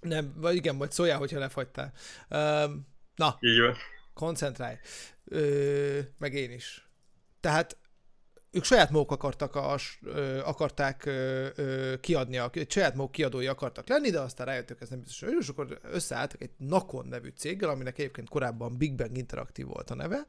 Nem, 0.00 0.32
vagy 0.36 0.54
igen, 0.54 0.74
majd 0.74 0.92
szóljál, 0.92 1.18
hogyha 1.18 1.38
lefagytál. 1.38 1.92
Uh, 2.30 2.70
na, 3.14 3.36
Így 3.40 3.60
van. 3.60 3.76
koncentrálj. 4.14 4.76
Uh, 5.24 5.98
meg 6.18 6.34
én 6.34 6.50
is. 6.50 6.88
Tehát 7.40 7.76
ők 8.52 8.64
saját 8.64 8.90
maguk 8.90 9.10
akartak 9.10 9.54
a, 9.54 9.76
akarták 10.44 11.10
kiadni, 12.00 12.38
a, 12.38 12.50
saját 12.68 12.94
maguk 12.94 13.12
kiadói 13.12 13.46
akartak 13.46 13.88
lenni, 13.88 14.10
de 14.10 14.20
aztán 14.20 14.46
rájöttek, 14.46 14.80
ez 14.80 14.88
nem 14.88 15.00
biztos, 15.00 15.20
hogy 15.20 15.36
és 15.40 15.48
akkor 15.48 15.78
összeálltak 15.82 16.42
egy 16.42 16.50
Nakon 16.56 17.06
nevű 17.06 17.32
céggel, 17.36 17.68
aminek 17.68 17.98
egyébként 17.98 18.28
korábban 18.28 18.76
Big 18.76 18.94
Bang 18.94 19.16
Interactive 19.16 19.68
volt 19.68 19.90
a 19.90 19.94
neve, 19.94 20.26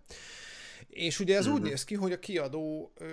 És 0.90 1.20
ugye 1.20 1.38
ez 1.38 1.46
mm-hmm. 1.46 1.56
úgy 1.56 1.62
néz 1.62 1.84
ki, 1.84 1.96
hogy 1.96 2.12
a 2.12 2.20
kiadó, 2.20 2.92
ö, 2.98 3.06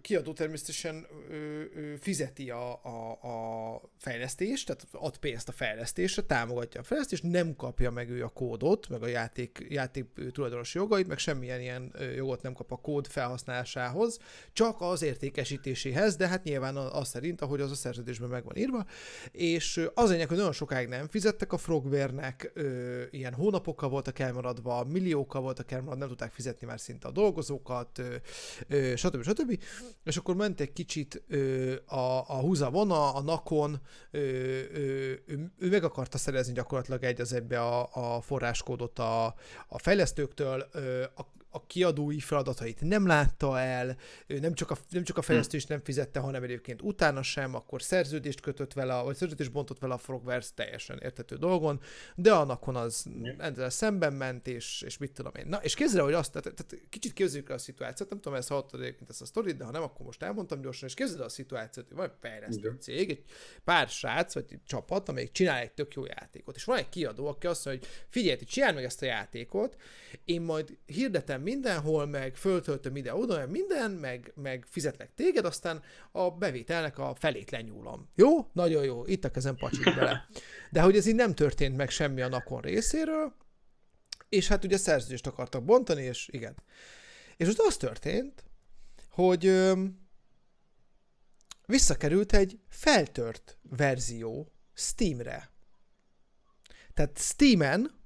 kiadó 0.00 0.32
természetesen 0.32 1.06
ö, 1.30 1.34
ö, 1.74 1.94
fizeti 2.00 2.50
a, 2.50 2.84
a, 2.84 3.10
a 3.10 3.80
fejlesztést, 3.98 4.66
tehát 4.66 4.86
ad 4.92 5.18
pénzt 5.18 5.48
a 5.48 5.52
fejlesztésre, 5.52 6.22
támogatja 6.22 6.80
a 6.80 6.84
fejlesztést, 6.84 7.22
nem 7.22 7.56
kapja 7.56 7.90
meg 7.90 8.10
ő 8.10 8.24
a 8.24 8.28
kódot, 8.28 8.88
meg 8.88 9.02
a 9.02 9.06
játék, 9.06 9.66
játék 9.68 10.06
tulajdonos 10.32 10.74
jogait, 10.74 11.06
meg 11.06 11.18
semmilyen 11.18 11.60
ilyen 11.60 11.94
jogot 12.16 12.42
nem 12.42 12.52
kap 12.52 12.72
a 12.72 12.76
kód 12.76 13.06
felhasználásához, 13.06 14.18
csak 14.52 14.80
az 14.80 15.02
értékesítéséhez, 15.02 16.16
de 16.16 16.28
hát 16.28 16.44
nyilván 16.44 16.76
az 16.76 17.08
szerint, 17.08 17.40
ahogy 17.40 17.60
az 17.60 17.70
a 17.70 17.74
szerződésben 17.74 18.28
meg 18.28 18.44
van 18.44 18.56
írva, 18.56 18.86
és 19.32 19.88
az 19.94 20.10
lényeg, 20.10 20.28
hogy 20.28 20.36
nagyon 20.36 20.52
sokáig 20.52 20.88
nem 20.88 21.08
fizettek 21.08 21.52
a 21.52 21.56
Frogware-nek, 21.56 22.52
ilyen 23.10 23.34
hónapokkal 23.34 23.88
voltak 23.88 24.18
elmaradva, 24.18 24.84
milliókkal 24.84 25.40
voltak 25.40 25.70
elmaradva, 25.70 25.98
nem 25.98 26.08
tudták 26.08 26.32
fizetni 26.32 26.66
már 26.66 26.80
szinte 26.88 27.08
a 27.08 27.10
dolgozókat, 27.10 28.02
stb. 28.94 29.22
stb. 29.22 29.62
És 30.04 30.16
akkor 30.16 30.34
ment 30.34 30.60
egy 30.60 30.72
kicsit 30.72 31.22
a, 31.86 32.18
a 32.26 32.40
húzavona, 32.40 33.14
a 33.14 33.22
nakon, 33.22 33.80
ő, 34.10 35.22
ő 35.58 35.68
meg 35.68 35.84
akarta 35.84 36.18
szerezni 36.18 36.52
gyakorlatilag 36.52 37.04
egy 37.04 37.20
az 37.20 37.32
ebbe 37.32 37.60
a, 37.60 37.88
a 37.92 38.20
forráskódot 38.20 38.98
a, 38.98 39.26
a 39.68 39.78
fejlesztőktől, 39.78 40.60
a 41.16 41.37
a 41.50 41.66
kiadói 41.66 42.20
feladatait 42.20 42.80
nem 42.80 43.06
látta 43.06 43.58
el, 43.58 43.96
nem 44.26 44.54
csak 44.54 44.70
a, 44.70 44.76
nem 44.90 45.02
csak 45.02 45.18
a 45.18 45.22
fejlesztés 45.22 45.66
nem 45.66 45.80
fizette, 45.84 46.20
hanem 46.20 46.42
egyébként 46.42 46.82
utána 46.82 47.22
sem, 47.22 47.54
akkor 47.54 47.82
szerződést 47.82 48.40
kötött 48.40 48.72
vele, 48.72 49.02
vagy 49.02 49.16
szerződést 49.16 49.52
bontott 49.52 49.78
vele 49.78 49.94
a 49.94 49.98
Frogverse 49.98 50.50
teljesen 50.54 50.98
értető 51.02 51.36
dolgon, 51.36 51.80
de 52.14 52.32
annak 52.32 52.68
az 52.68 53.06
ezzel 53.38 53.70
szemben 53.70 54.12
ment, 54.12 54.46
és, 54.46 54.82
és 54.82 54.98
mit 54.98 55.12
tudom 55.12 55.32
én. 55.34 55.46
Na, 55.46 55.56
és 55.56 55.74
képzelj, 55.74 56.04
hogy 56.04 56.14
azt, 56.14 56.32
tehát, 56.32 56.54
tehát 56.54 56.88
kicsit 56.88 57.12
képzeljük 57.12 57.48
el 57.48 57.56
a 57.56 57.58
szituációt, 57.58 58.10
nem 58.10 58.20
tudom, 58.20 58.38
ezt 58.38 58.48
hallottad 58.48 58.80
egyébként 58.80 59.10
ezt 59.10 59.22
a 59.22 59.26
sztorit, 59.26 59.56
de 59.56 59.64
ha 59.64 59.70
nem, 59.70 59.82
akkor 59.82 60.06
most 60.06 60.22
elmondtam 60.22 60.60
gyorsan, 60.60 60.88
és 60.88 60.94
képzeld 60.94 61.20
a 61.20 61.28
szituációt, 61.28 61.86
hogy 61.88 61.96
van 61.96 62.06
egy 62.06 62.16
fejlesztő 62.20 62.76
cég, 62.80 63.10
egy 63.10 63.22
pár 63.64 63.88
srác, 63.88 64.34
vagy 64.34 64.44
egy 64.48 64.62
csapat, 64.66 65.08
amelyik 65.08 65.30
csinál 65.30 65.58
egy 65.58 65.72
tök 65.72 65.94
jó 65.94 66.04
játékot, 66.04 66.56
és 66.56 66.64
van 66.64 66.76
egy 66.76 66.88
kiadó, 66.88 67.26
aki 67.26 67.46
azt 67.46 67.64
mondja, 67.64 67.86
hogy 67.88 68.06
figyelj, 68.08 68.36
csinálj 68.36 68.74
meg 68.74 68.84
ezt 68.84 69.02
a 69.02 69.06
játékot, 69.06 69.76
én 70.24 70.40
majd 70.40 70.76
hirdetem 70.86 71.37
mindenhol, 71.40 72.06
meg 72.06 72.36
föltöltöm 72.36 72.96
ide 72.96 73.14
oda, 73.14 73.46
minden, 73.46 73.90
meg, 73.90 74.32
meg 74.34 74.66
fizetlek 74.68 75.14
téged, 75.14 75.44
aztán 75.44 75.82
a 76.12 76.30
bevételnek 76.30 76.98
a 76.98 77.14
felét 77.14 77.50
lenyúlom. 77.50 78.08
Jó? 78.14 78.50
Nagyon 78.52 78.84
jó, 78.84 79.06
itt 79.06 79.24
a 79.24 79.30
kezem 79.30 79.56
pacsik 79.56 79.94
bele. 79.98 80.28
De 80.70 80.80
hogy 80.80 80.96
ez 80.96 81.06
így 81.06 81.14
nem 81.14 81.34
történt 81.34 81.76
meg 81.76 81.90
semmi 81.90 82.20
a 82.20 82.28
Nakon 82.28 82.60
részéről, 82.60 83.34
és 84.28 84.48
hát 84.48 84.64
ugye 84.64 84.76
szerződést 84.76 85.26
akartak 85.26 85.64
bontani, 85.64 86.02
és 86.02 86.28
igen. 86.32 86.56
És 87.36 87.46
most 87.46 87.60
az 87.60 87.76
történt, 87.76 88.44
hogy 89.10 89.46
ö, 89.46 89.84
visszakerült 91.66 92.32
egy 92.32 92.58
feltört 92.68 93.58
verzió 93.62 94.52
Steamre. 94.74 95.50
Tehát 96.94 97.18
Steamen 97.18 97.97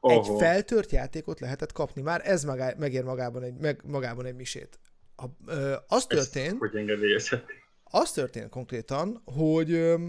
Oh. 0.00 0.12
Egy 0.12 0.38
feltört 0.38 0.90
játékot 0.90 1.40
lehetett 1.40 1.72
kapni. 1.72 2.02
Már 2.02 2.20
ez 2.24 2.44
magá, 2.44 2.74
megér 2.78 3.04
magában 3.04 3.42
egy, 3.42 3.56
meg, 3.56 3.80
magában 3.84 4.26
egy 4.26 4.34
misét. 4.34 4.78
A, 5.16 5.24
ö, 5.46 5.74
az 5.86 6.06
történt... 6.06 6.58
hogy 6.58 6.76
engedélyezhetik? 6.76 7.68
Az 7.84 8.12
történt 8.12 8.48
konkrétan, 8.48 9.22
hogy 9.24 9.72
ö, 9.72 10.06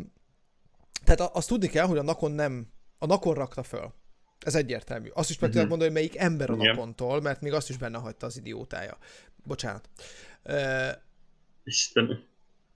tehát 1.03 1.35
azt 1.35 1.47
tudni 1.47 1.67
kell, 1.67 1.85
hogy 1.85 1.97
a 1.97 2.03
Nakon 2.03 2.31
nem, 2.31 2.67
a 2.97 3.05
Nakon 3.05 3.33
rakta 3.33 3.63
föl. 3.63 3.93
Ez 4.39 4.55
egyértelmű. 4.55 5.09
Azt 5.13 5.29
is 5.29 5.39
meg 5.39 5.49
uh-huh. 5.49 5.67
mondani, 5.67 5.91
hogy 5.91 5.99
melyik 5.99 6.17
ember 6.17 6.49
a 6.49 6.55
Nakontól, 6.55 7.21
mert 7.21 7.41
még 7.41 7.53
azt 7.53 7.69
is 7.69 7.77
benne 7.77 7.97
hagyta 7.97 8.25
az 8.25 8.37
idiótája. 8.37 8.97
Bocsánat. 9.43 9.89
Uh, 10.43 10.89
Istenem 11.63 12.30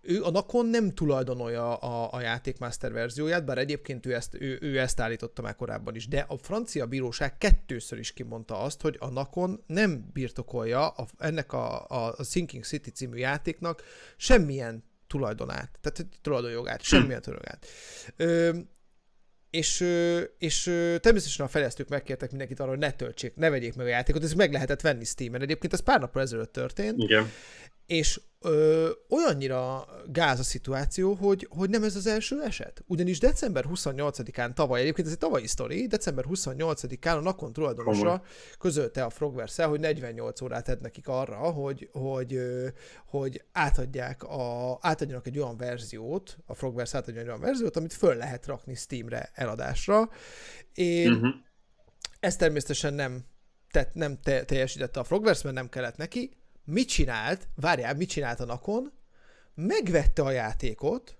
ő 0.07 0.23
a 0.23 0.29
Nakon 0.29 0.65
nem 0.65 0.93
tulajdonolja 0.93 1.75
a, 1.75 2.13
a 2.13 2.21
játékmaster 2.21 2.91
verzióját, 2.91 3.45
bár 3.45 3.57
egyébként 3.57 4.05
ő 4.05 4.13
ezt, 4.13 4.35
ő, 4.39 4.57
ő 4.61 4.79
ezt 4.79 4.99
állította 4.99 5.41
már 5.41 5.55
korábban 5.55 5.95
is, 5.95 6.07
de 6.07 6.25
a 6.27 6.37
francia 6.37 6.85
bíróság 6.85 7.37
kettőször 7.37 7.99
is 7.99 8.13
kimondta 8.13 8.59
azt, 8.59 8.81
hogy 8.81 8.97
a 8.99 9.09
Nakon 9.09 9.63
nem 9.67 10.09
birtokolja 10.13 10.87
a, 10.87 11.07
ennek 11.17 11.53
a, 11.53 11.87
a, 11.87 12.15
Sinking 12.23 12.63
City 12.63 12.89
című 12.89 13.17
játéknak 13.17 13.83
semmilyen 14.17 14.83
tulajdonát, 15.07 15.79
tehát 15.81 16.05
tulajdonjogát, 16.21 16.81
semmilyen 16.81 17.21
tulajdonjogát. 17.21 17.67
Ö, 18.15 18.59
és, 19.49 19.85
és 20.37 20.63
természetesen 21.01 21.45
a 21.45 21.49
fejlesztők 21.49 21.87
megkértek 21.87 22.29
mindenkit 22.29 22.59
arra, 22.59 22.69
hogy 22.69 22.79
ne 22.79 22.91
töltsék, 22.91 23.35
ne 23.35 23.49
vegyék 23.49 23.75
meg 23.75 23.85
a 23.85 23.89
játékot, 23.89 24.23
ez 24.23 24.33
meg 24.33 24.51
lehetett 24.51 24.81
venni 24.81 25.03
Steam-en. 25.03 25.41
Egyébként 25.41 25.73
ez 25.73 25.79
pár 25.79 25.99
nappal 25.99 26.21
ezelőtt 26.21 26.51
történt. 26.51 26.97
Igen. 26.97 27.31
És 27.85 28.19
ö, 28.45 28.89
olyannyira 29.09 29.87
gáz 30.07 30.39
a 30.39 30.43
szituáció, 30.43 31.13
hogy, 31.13 31.47
hogy 31.49 31.69
nem 31.69 31.83
ez 31.83 31.95
az 31.95 32.07
első 32.07 32.41
eset. 32.41 32.83
Ugyanis 32.87 33.19
december 33.19 33.65
28-án 33.73 34.53
tavaly, 34.53 34.81
egyébként 34.81 35.07
ez 35.07 35.13
egy 35.13 35.19
tavalyi 35.19 35.47
sztori, 35.47 35.87
december 35.87 36.25
28-án 36.29 37.17
a 37.17 37.21
Nakon 37.21 37.53
tulajdonosa 37.53 38.01
Komoly. 38.01 38.19
közölte 38.59 39.03
a 39.03 39.09
frogverse 39.09 39.63
hogy 39.65 39.79
48 39.79 40.41
órát 40.41 40.67
ad 40.67 40.81
nekik 40.81 41.07
arra, 41.07 41.35
hogy, 41.35 41.89
hogy, 41.91 42.39
hogy 43.05 43.43
átadják 43.51 44.23
a, 44.23 44.77
átadjanak 44.81 45.27
egy 45.27 45.39
olyan 45.39 45.57
verziót, 45.57 46.37
a 46.45 46.53
Frogverse 46.53 46.97
átadja 46.97 47.21
egy 47.21 47.27
olyan 47.27 47.39
verziót, 47.39 47.77
amit 47.77 47.93
föl 47.93 48.15
lehet 48.15 48.45
rakni 48.45 48.75
Steamre 48.75 49.31
eladásra. 49.33 50.09
Én 50.73 51.11
uh-huh. 51.11 51.29
ezt 52.19 52.37
természetesen 52.37 52.93
nem, 52.93 53.25
tett, 53.71 53.93
nem 53.93 54.19
te, 54.23 54.43
teljesítette 54.43 54.99
a 54.99 55.03
Frogverse, 55.03 55.41
mert 55.43 55.55
nem 55.55 55.69
kellett 55.69 55.97
neki, 55.97 56.37
mit 56.65 56.87
csinált, 56.87 57.47
várjál, 57.55 57.95
mit 57.95 58.09
csinált 58.09 58.39
a 58.39 58.45
Nakon, 58.45 58.91
megvette 59.53 60.21
a 60.21 60.31
játékot, 60.31 61.17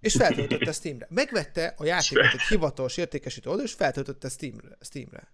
és 0.00 0.14
feltöltötte 0.14 0.72
Steamre. 0.72 1.06
Megvette 1.10 1.74
a 1.76 1.84
játékot 1.84 2.32
egy 2.32 2.40
hivatalos 2.48 2.96
értékesítő 2.96 3.50
oldal, 3.50 3.64
és 3.64 3.72
feltöltötte 3.72 4.28
Steamre. 4.28 4.78
Steamre. 4.80 5.32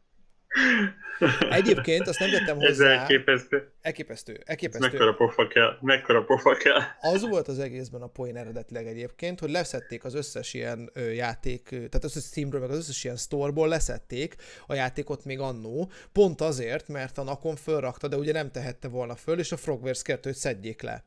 Egyébként 1.51 2.09
azt 2.09 2.19
nem 2.19 2.31
vettem 2.31 2.57
hozzá. 2.57 2.69
Ez 2.69 2.99
elképesztő. 2.99 3.73
Elképesztő. 3.83 4.41
elképesztő. 4.45 4.89
mekkora 4.91 5.15
pofa 5.15 5.47
kell. 5.47 5.79
Mekkora 5.81 6.25
pofa 6.25 6.55
kell. 6.55 6.81
Az 7.01 7.29
volt 7.29 7.49
az 7.49 7.59
egészben 7.59 8.03
a 8.03 8.07
poén 8.07 8.37
eredetileg 8.37 8.87
egyébként, 8.87 9.41
hogy 9.41 9.51
leszették 9.51 10.05
az 10.05 10.15
összes 10.15 10.55
ilyen 10.55 10.91
játék, 11.15 11.69
tehát 11.69 12.05
az 12.05 12.17
összes 12.17 12.25
Steamről, 12.25 12.61
meg 12.61 12.71
az 12.71 12.77
összes 12.77 13.05
ilyen 13.05 13.17
storeból 13.17 13.69
leszették 13.69 14.35
a 14.67 14.75
játékot 14.75 15.25
még 15.25 15.41
annó, 15.41 15.91
pont 16.13 16.41
azért, 16.41 16.89
mert 16.89 17.19
a 17.19 17.23
Nakon 17.23 17.57
fölrakta, 17.57 18.09
de 18.09 18.17
ugye 18.17 18.33
nem 18.33 18.51
tehette 18.51 18.89
volna 18.89 19.15
föl, 19.15 19.39
és 19.39 19.53
a 19.53 19.57
Frogwares 19.57 20.03
kérte, 20.03 20.29
hogy 20.29 20.39
szedjék 20.39 20.83
le. 20.83 21.05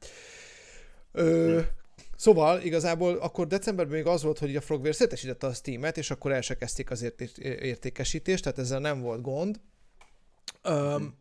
Ö, 1.11 1.59
hm. 1.59 1.65
Szóval 2.17 2.61
igazából 2.61 3.17
akkor 3.17 3.47
decemberben 3.47 3.95
még 3.95 4.05
az 4.05 4.23
volt, 4.23 4.39
hogy 4.39 4.55
a 4.55 4.61
Frogware 4.61 4.91
szétesítette 4.91 5.47
a 5.47 5.53
Steam-et, 5.53 5.97
és 5.97 6.11
akkor 6.11 6.31
el 6.31 6.41
se 6.41 6.57
az 6.89 7.13
értékesítést, 7.41 8.43
tehát 8.43 8.59
ezzel 8.59 8.79
nem 8.79 9.01
volt 9.01 9.21
gond. 9.21 9.59
Um, 10.69 11.17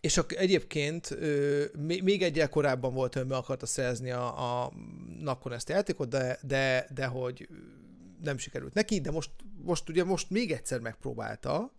és 0.00 0.16
ak- 0.16 0.32
egyébként 0.32 1.10
ö, 1.10 1.64
még 2.02 2.22
egyel 2.22 2.48
korábban 2.48 2.94
volt, 2.94 3.14
hogy 3.14 3.26
meg 3.26 3.38
akarta 3.38 3.66
szerezni 3.66 4.10
a, 4.10 4.62
a 4.64 4.72
Nakon 5.20 5.52
ezt 5.52 5.70
a 5.70 5.72
játékot, 5.72 6.08
de, 6.08 6.38
de, 6.42 6.86
de 6.94 7.06
hogy 7.06 7.48
nem 8.22 8.38
sikerült 8.38 8.74
neki, 8.74 9.00
de 9.00 9.10
most, 9.10 9.30
most 9.62 9.88
ugye 9.88 10.04
most 10.04 10.30
még 10.30 10.52
egyszer 10.52 10.80
megpróbálta, 10.80 11.72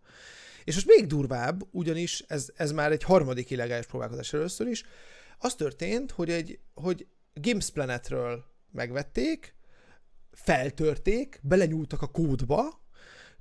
és 0.64 0.74
most 0.74 0.88
még 0.88 1.08
durvább, 1.08 1.64
ugyanis 1.72 2.24
ez, 2.28 2.50
ez 2.56 2.72
már 2.72 2.92
egy 2.92 3.04
harmadik 3.04 3.50
illegális 3.50 3.86
próbálkozás 3.86 4.34
először 4.34 4.68
is, 4.68 4.84
az 5.38 5.56
történt, 5.56 6.12
hogy, 6.12 6.30
egy, 6.30 6.60
hogy 6.74 7.08
Games 7.42 7.70
Planetről 7.70 8.44
megvették, 8.72 9.56
feltörték, 10.32 11.40
belenyúltak 11.44 12.02
a 12.02 12.08
kódba, 12.08 12.82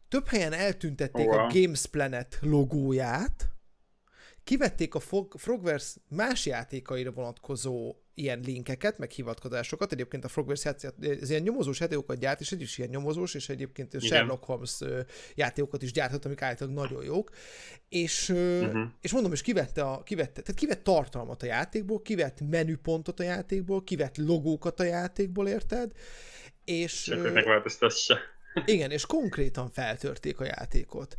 több 0.09 0.27
helyen 0.27 0.53
eltüntették 0.53 1.27
wow. 1.27 1.39
a 1.39 1.51
Games 1.53 1.87
Planet 1.87 2.39
logóját, 2.41 3.56
kivették 4.47 4.95
a 4.95 5.01
Frogverse 5.37 6.01
más 6.09 6.47
játékaira 6.47 7.11
vonatkozó 7.11 7.95
ilyen 8.15 8.41
linkeket, 8.45 8.99
meg 8.99 9.11
hivatkozásokat. 9.11 9.93
Egyébként 9.93 10.25
a 10.25 10.29
Frogverse 10.29 10.77
játék, 10.81 11.21
ez 11.21 11.31
ilyen 11.31 11.43
nyomozós 11.43 11.81
játékokat 11.81 12.19
gyárt, 12.19 12.41
és 12.41 12.53
egy 12.53 12.61
is 12.61 12.79
ilyen 12.79 12.91
nyomozós, 12.91 13.35
és 13.35 13.49
egyébként 13.49 13.95
Igen. 13.95 14.07
Sherlock 14.07 14.45
Holmes 14.45 14.79
játékokat 15.35 15.83
is 15.83 15.93
gyártott, 15.93 16.25
amik 16.25 16.43
állítólag 16.43 16.75
nagyon 16.75 17.05
jók. 17.05 17.31
És, 17.89 18.29
uh-huh. 18.29 18.89
és 19.01 19.13
mondom, 19.13 19.33
és 19.33 19.43
kivette, 19.43 19.83
a, 19.83 20.03
kivette, 20.03 20.41
tehát 20.43 20.61
kivett 20.61 20.85
tartalmat 20.85 21.43
a 21.43 21.47
játékból, 21.47 22.03
kivett 22.03 22.41
menüpontot 22.41 23.21
a 23.21 23.23
játékból, 23.23 23.85
kivett 23.85 24.17
logókat 24.17 24.81
a 24.81 24.85
játékból, 24.85 25.49
érted? 25.49 25.93
És... 26.65 27.03
Csak 27.03 27.33
megváltoztassa. 27.33 28.19
Igen, 28.65 28.91
és 28.91 29.07
konkrétan 29.07 29.71
feltörték 29.71 30.41
a 30.41 30.45
játékot 30.45 31.15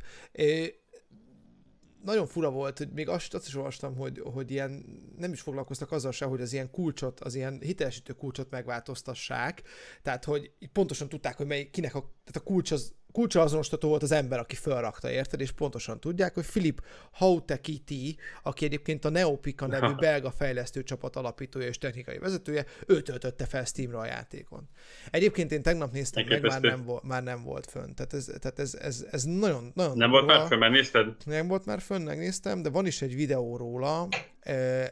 nagyon 2.03 2.27
fura 2.27 2.49
volt, 2.49 2.77
hogy 2.77 2.89
még 2.91 3.09
azt, 3.09 3.33
azt 3.33 3.47
is 3.47 3.55
olvastam, 3.55 3.95
hogy, 3.95 4.21
hogy 4.33 4.51
ilyen 4.51 4.85
nem 5.17 5.31
is 5.31 5.41
foglalkoztak 5.41 5.91
azzal 5.91 6.11
se, 6.11 6.25
hogy 6.25 6.41
az 6.41 6.53
ilyen 6.53 6.71
kulcsot, 6.71 7.19
az 7.19 7.35
ilyen 7.35 7.59
hitelesítő 7.61 8.13
kulcsot 8.13 8.49
megváltoztassák, 8.49 9.61
tehát 10.01 10.25
hogy 10.25 10.51
pontosan 10.71 11.09
tudták, 11.09 11.37
hogy 11.37 11.47
mely, 11.47 11.69
kinek 11.69 11.95
a, 11.95 11.99
tehát 11.99 12.35
a 12.35 12.39
kulcs 12.39 12.71
az 12.71 12.93
kulcsazonosítható 13.17 13.87
volt 13.89 14.03
az 14.03 14.11
ember, 14.11 14.39
aki 14.39 14.55
felrakta, 14.55 15.11
érted? 15.11 15.41
És 15.41 15.51
pontosan 15.51 15.99
tudják, 15.99 16.33
hogy 16.33 16.45
Philip 16.45 16.81
Hautekiti, 17.11 18.17
aki 18.43 18.65
egyébként 18.65 19.05
a 19.05 19.09
Neopika 19.09 19.67
nevű 19.67 19.93
belga 20.05 20.31
fejlesztő 20.31 20.83
csapat 20.83 21.15
alapítója 21.15 21.67
és 21.67 21.77
technikai 21.77 22.17
vezetője, 22.17 22.65
ő 22.87 23.01
töltötte 23.01 23.45
fel 23.45 23.65
Steamra 23.65 23.99
a 23.99 24.05
játékon. 24.05 24.69
Egyébként 25.11 25.51
én 25.51 25.61
tegnap 25.61 25.91
néztem 25.91 26.25
meg, 26.27 26.41
már 26.41 26.61
nem, 26.61 26.83
volt, 26.83 27.03
már 27.03 27.23
nem 27.23 27.43
volt 27.43 27.69
fönn. 27.69 27.93
Tehát 27.93 28.13
ez, 28.13 28.25
tehát 28.25 28.59
ez, 28.59 28.73
ez, 28.73 29.05
ez 29.11 29.23
nagyon, 29.23 29.71
nagyon 29.75 29.97
Nem 29.97 30.09
volt 30.09 30.25
már 30.25 30.47
fönn, 30.47 30.71
nézted? 30.71 31.15
Nem 31.25 31.47
volt 31.47 31.65
már 31.65 31.81
fönn, 31.81 32.01
megnéztem, 32.01 32.61
de 32.61 32.69
van 32.69 32.85
is 32.85 33.01
egy 33.01 33.15
videó 33.15 33.57
róla, 33.57 34.07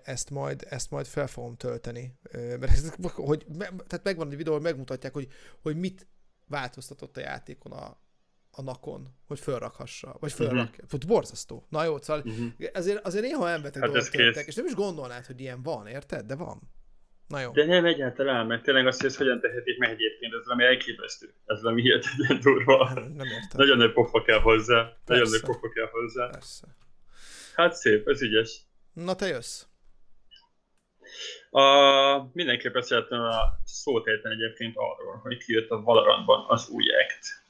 ezt 0.03 0.29
majd, 0.29 0.65
ezt 0.69 0.91
majd 0.91 1.05
fel 1.05 1.27
fogom 1.27 1.55
tölteni. 1.55 2.13
Mert 2.31 2.63
ez, 2.71 2.93
hogy, 3.13 3.45
tehát 3.57 4.03
megvan 4.03 4.29
egy 4.31 4.37
videó, 4.37 4.53
hogy 4.53 4.61
megmutatják, 4.61 5.13
hogy, 5.13 5.27
hogy 5.61 5.75
mit 5.75 6.07
változtatott 6.47 7.17
a 7.17 7.21
játékon 7.21 7.71
a, 7.71 8.03
a 8.55 8.61
nakon, 8.61 9.07
hogy 9.27 9.39
felrakhassa, 9.39 10.15
vagy 10.19 10.31
felrakja. 10.31 10.83
Uh-huh. 10.83 10.99
Borzasztó. 11.07 11.65
Na 11.69 11.83
jó, 11.83 11.97
szóval 12.01 12.23
uh-huh. 12.25 12.47
azért, 12.73 13.05
azért 13.05 13.23
néha 13.23 13.49
elmeteg 13.49 13.81
hát 13.81 13.91
dolgok 13.91 14.09
történtek, 14.09 14.47
és 14.47 14.55
nem 14.55 14.65
is 14.65 14.73
gondolnád, 14.73 15.25
hogy 15.25 15.39
ilyen 15.39 15.61
van, 15.63 15.87
érted? 15.87 16.25
De 16.25 16.35
van. 16.35 16.61
Na 17.27 17.39
jó. 17.39 17.51
De 17.51 17.65
nem 17.65 17.85
egyáltalán, 17.85 18.45
mert 18.45 18.63
tényleg 18.63 18.87
azt, 18.87 18.99
hogy 18.99 19.09
ezt 19.09 19.17
hogyan 19.17 19.39
tehetik 19.39 19.77
meg 19.77 19.89
egyébként, 19.89 20.33
ez 20.33 20.45
valami 20.45 20.63
elképesztő. 20.63 21.33
Ez 21.45 21.61
valami 21.61 21.81
hihetetlen 21.81 22.39
durva. 22.39 22.91
Nem, 22.93 23.03
nem 23.03 23.25
értem. 23.25 23.57
Nagyon 23.57 23.77
nagy 23.77 23.93
pofa 23.93 24.21
kell 24.21 24.39
hozzá. 24.39 24.83
Persze. 24.83 25.03
Nagyon 25.05 25.29
nagy 25.29 25.41
pofa 25.41 25.69
kell 25.69 25.89
hozzá. 25.91 26.29
Persze. 26.29 26.67
Hát 27.55 27.75
szép, 27.75 28.07
ez 28.07 28.21
ügyes. 28.21 28.61
Na 28.93 29.15
te 29.15 29.27
jössz. 29.27 29.65
A, 31.49 31.63
mindenképpen 32.33 32.81
szeretném 32.81 33.21
a 33.21 33.59
szót 33.63 34.07
érteni 34.07 34.33
egyébként 34.33 34.75
arról, 34.75 35.19
hogy 35.23 35.37
kijött 35.37 35.69
a 35.69 35.81
Valorantban 35.81 36.45
az 36.47 36.69
új 36.69 36.83
act 36.89 37.44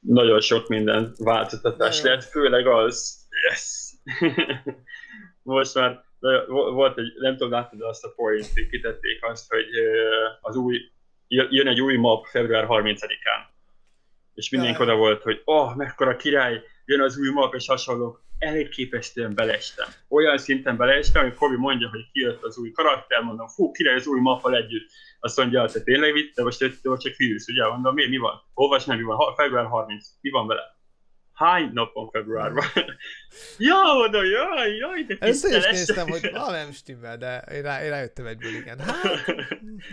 nagyon 0.00 0.40
sok 0.40 0.68
minden 0.68 1.14
változtatás 1.18 2.02
lett, 2.02 2.24
főleg 2.24 2.66
az, 2.66 3.26
yes! 3.30 3.92
Most 5.42 5.74
már 5.74 6.04
volt 6.46 6.98
egy, 6.98 7.12
nem 7.18 7.36
tudom, 7.36 7.50
láttad 7.52 7.80
azt 7.80 8.04
a 8.04 8.12
point, 8.16 8.52
kitették 8.70 9.24
azt, 9.24 9.50
hogy 9.50 9.66
az 10.40 10.56
új, 10.56 10.78
jön 11.28 11.68
egy 11.68 11.80
új 11.80 11.96
map 11.96 12.26
február 12.26 12.66
30-án. 12.68 13.48
És 14.34 14.50
mindenki 14.50 14.82
oda 14.82 14.94
volt, 14.94 15.22
hogy 15.22 15.42
oh, 15.44 15.76
mekkora 15.76 16.16
király, 16.16 16.62
jön 16.84 17.00
az 17.00 17.18
új 17.18 17.30
map, 17.30 17.54
és 17.54 17.66
hasonlók. 17.66 18.22
Elég 18.40 18.68
képesztően 18.68 19.34
beleestem. 19.34 19.88
Olyan 20.08 20.38
szinten 20.38 20.76
beleestem, 20.76 21.22
hogy 21.22 21.34
Kobi 21.34 21.56
mondja, 21.56 21.88
hogy 21.88 22.10
kijött 22.12 22.42
az 22.42 22.58
új 22.58 22.70
karakter, 22.70 23.22
mondom, 23.22 23.48
fú, 23.48 23.70
király 23.70 23.94
az 23.94 24.06
új 24.06 24.20
mappal 24.20 24.56
együtt 24.56 24.90
azt 25.20 25.36
mondja, 25.36 25.60
hogy 25.60 25.72
te 25.72 25.80
tényleg 25.80 26.12
vitt, 26.12 26.34
de 26.34 26.42
most 26.42 26.58
te 26.58 26.68
csak 26.82 27.14
hűlsz, 27.16 27.48
ugye? 27.48 27.66
Mondom, 27.66 27.94
mi, 27.94 28.08
mi 28.08 28.16
van? 28.16 28.42
Olvasd 28.54 28.88
meg, 28.88 28.96
mi 28.96 29.02
van? 29.02 29.34
Február 29.34 29.66
30. 29.66 30.08
Mi 30.20 30.30
van 30.30 30.46
vele? 30.46 30.78
Hány 31.32 31.70
napon 31.72 32.10
februárban? 32.10 32.64
ja, 33.58 33.76
mondom, 33.94 34.24
jaj, 34.24 34.76
jaj, 34.76 35.02
de 35.02 35.16
Ezt 35.20 35.46
is 35.46 35.64
néztem, 35.64 36.08
hogy 36.08 36.24
ah, 36.32 36.50
nem 36.50 36.72
stimmel, 36.72 37.16
de 37.16 37.44
én, 37.52 37.62
rá, 37.62 37.84
én 37.84 37.90
rájöttem 37.90 38.26
egyből, 38.26 38.54
igen. 38.54 38.78
Hát, 38.88 39.26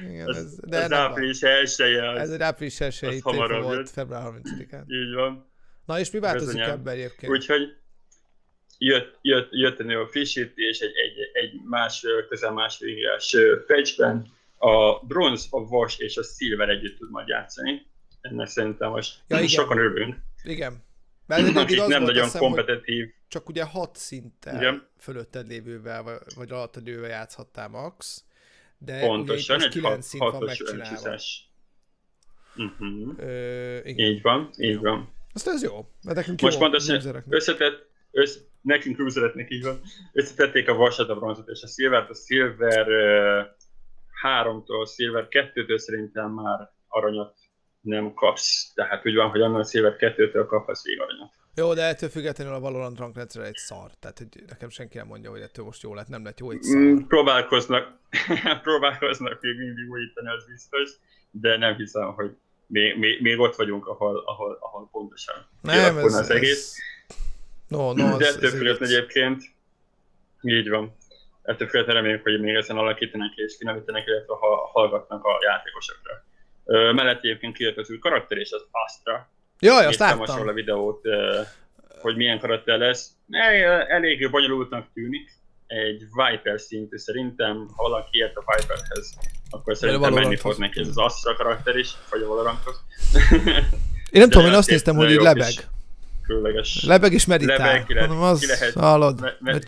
igen, 0.10 0.30
ez, 0.30 0.36
ez, 0.36 0.60
de 0.64 0.78
ez 0.78 0.92
április 0.92 1.42
elsője. 1.42 2.20
Ez 2.20 2.30
egy 2.30 2.42
április 2.42 2.80
elsője 2.80 3.14
itt 3.14 3.24
volt, 3.24 3.90
február 3.90 4.24
30-án. 4.24 4.84
Így 4.88 5.14
van. 5.14 5.52
Na 5.86 6.00
és 6.00 6.12
mi 6.12 6.20
változik 6.20 6.62
ebben 6.62 6.94
egyébként? 6.94 7.32
Úgyhogy 7.32 7.62
jött, 8.78 9.18
jött, 9.22 9.48
jött 9.52 9.80
egy 9.80 9.86
nagyon 9.86 10.08
frissítés, 10.08 10.80
egy, 10.80 10.96
egy, 10.96 11.44
egy 11.44 11.62
más, 11.64 12.06
közel 12.30 12.52
másfél 12.52 12.98
éves 12.98 13.36
patchben, 13.68 14.36
a 14.58 15.06
bronz, 15.06 15.48
a 15.50 15.68
vas 15.68 15.98
és 15.98 16.18
a 16.18 16.24
silver 16.24 16.70
együtt 16.70 16.98
tud 16.98 17.12
majd 17.12 17.28
játszani. 17.28 17.86
Ennek 18.22 18.48
szerintem 18.48 18.90
most 18.90 19.24
ja, 19.28 19.36
igen. 19.36 19.48
sokan 19.48 19.78
örülünk. 19.78 20.16
Igen. 20.44 20.86
Mert 21.26 21.56
Akik 21.56 21.86
nem 21.86 22.04
nagyon 22.04 22.30
kompetitív. 22.32 23.10
Csak 23.28 23.50
ugye 23.50 23.64
hat 23.64 23.96
szinttel 23.96 24.56
igen. 24.56 24.88
fölötted 25.00 25.48
lévővel, 25.48 26.22
vagy, 26.36 26.52
alattad 26.52 26.86
lévővel 26.86 27.10
játszhattál 27.10 27.68
max. 27.68 28.24
De 28.78 29.00
Pontosan, 29.00 29.62
egy 29.62 29.80
hat, 29.82 30.02
szint 30.02 30.24
van 30.24 30.44
megcsinálva. 30.44 31.18
Uh-huh. 32.56 33.14
Ö, 33.18 33.78
igen. 33.84 34.12
Így 34.12 34.22
van, 34.22 34.50
így 34.58 34.74
jó. 34.74 34.82
van. 34.82 35.14
Azt 35.34 35.48
ez 35.48 35.64
jó, 35.64 35.90
mert 36.04 36.18
nekünk 36.18 36.42
Most 36.42 36.58
pontosan 36.58 37.24
összetett, 37.30 37.90
össz, 38.12 38.38
nekünk 38.62 38.96
cruisereknek 38.96 39.52
így 39.52 39.64
van, 39.64 39.82
összetették 40.14 40.70
a 40.70 40.74
vasat, 40.74 41.10
a 41.10 41.16
bronzot 41.16 41.48
és 41.48 41.62
a 41.62 41.68
szilvert. 41.68 42.10
A 42.10 42.14
szilver 42.14 42.88
háromtól, 44.22 44.86
Silver 44.86 45.28
2-től 45.30 45.78
szerintem 45.78 46.32
már 46.32 46.72
aranyat 46.88 47.36
nem 47.82 48.14
kapsz. 48.14 48.72
Tehát 48.74 49.06
úgy 49.06 49.16
van, 49.16 49.30
hogy 49.30 49.42
annak 49.42 49.60
a 49.60 49.66
Silver 49.66 49.96
2-től 50.00 50.46
kaphatsz 50.48 50.86
még 50.86 51.02
aranyat. 51.02 51.32
Jó, 51.56 51.74
de 51.74 51.84
ettől 51.84 52.10
függetlenül 52.10 52.54
a 52.54 52.60
Valorant 52.60 52.98
rangrendszer 52.98 53.44
egy 53.44 53.56
szar. 53.56 53.92
Tehát 54.00 54.18
hogy 54.18 54.44
nekem 54.48 54.70
senki 54.70 54.98
nem 54.98 55.08
mondja, 55.08 55.30
hogy 55.30 55.42
ettől 55.42 55.66
most 55.66 55.82
jó 55.82 55.94
lett, 55.94 56.08
nem 56.08 56.24
lett 56.24 56.40
jó, 56.40 56.52
egy 56.52 56.62
szar. 56.62 56.78
Mm, 56.78 56.98
próbálkoznak, 56.98 58.00
próbálkoznak 58.68 59.42
még 59.42 59.58
mindig 59.58 59.90
újítani, 59.90 60.30
az 60.30 60.46
biztos, 60.46 60.90
de 61.32 61.58
nem 61.58 61.76
hiszem, 61.76 62.14
hogy 62.14 62.38
még, 62.68 62.98
még, 62.98 63.22
még 63.22 63.40
ott 63.40 63.56
vagyunk, 63.56 63.88
ahol, 63.88 64.24
ahol, 64.26 64.58
ahol 64.62 64.90
pontosan 64.92 65.36
nem, 65.62 65.98
ez, 65.98 66.14
az 66.14 66.30
egész. 66.30 66.52
Ez... 66.52 66.76
No, 67.68 67.94
no, 67.94 68.18
de 68.18 68.28
ettől 68.28 68.50
függetlenül 68.50 68.96
egyébként 68.96 69.44
így 70.42 70.70
van 70.70 70.96
ettől 71.48 71.68
függetlenül 71.68 72.02
reméljük, 72.02 72.24
hogy 72.24 72.40
még 72.40 72.56
ezen 72.56 72.78
alakítanak 72.78 73.36
és 73.36 73.58
kinevítenek, 73.58 74.08
illetve 74.08 74.34
ha 74.34 74.70
hallgatnak 74.74 75.24
a 75.24 75.40
játékosokra. 75.42 76.26
Ö, 76.66 76.92
mellett 76.92 77.24
egyébként 77.24 77.56
kijött 77.56 77.78
az 77.78 77.90
új 77.90 78.00
karakter, 78.00 78.38
és 78.38 78.52
az 78.52 78.66
Astra. 78.72 79.30
Jaj, 79.60 79.86
azt 79.86 80.00
láttam. 80.00 80.48
a 80.48 80.54
videót, 80.54 81.02
hogy 82.02 82.16
milyen 82.16 82.40
karakter 82.40 82.78
lesz. 82.78 83.12
Elég 83.88 84.30
bonyolultnak 84.30 84.88
tűnik. 84.94 85.36
Egy 85.68 86.04
Viper 86.12 86.60
szintű 86.60 86.98
szerintem, 86.98 87.68
ha 87.76 87.90
valaki 87.90 88.18
ért 88.18 88.36
a 88.36 88.40
Viperhez, 88.40 89.18
akkor 89.50 89.78
szerintem 89.78 90.14
menni 90.14 90.36
fog 90.36 90.58
neki 90.58 90.80
ez 90.80 90.88
az 90.88 90.98
Astra 90.98 91.36
karakter 91.36 91.76
is, 91.76 91.90
vagy 92.10 92.22
a 92.22 92.28
Valoranthoz. 92.28 92.84
Én 94.12 94.22
nem 94.22 94.30
tudom, 94.30 94.48
én 94.48 94.54
azt 94.54 94.70
néztem, 94.70 94.96
hogy 94.96 95.12
így 95.12 95.22
lebeg. 95.22 95.54
Különleges. 96.28 96.84
Lebeg 96.84 97.14
és 97.14 97.26
meditál. 97.26 97.58
Lebeg, 97.58 97.86
ki 97.86 97.94
lehet, 97.94 98.10
az, 98.12 98.40
ki 98.40 98.46
lehet, 98.46 98.74
hallod, 98.74 99.22
me, 99.22 99.38
me, 99.40 99.60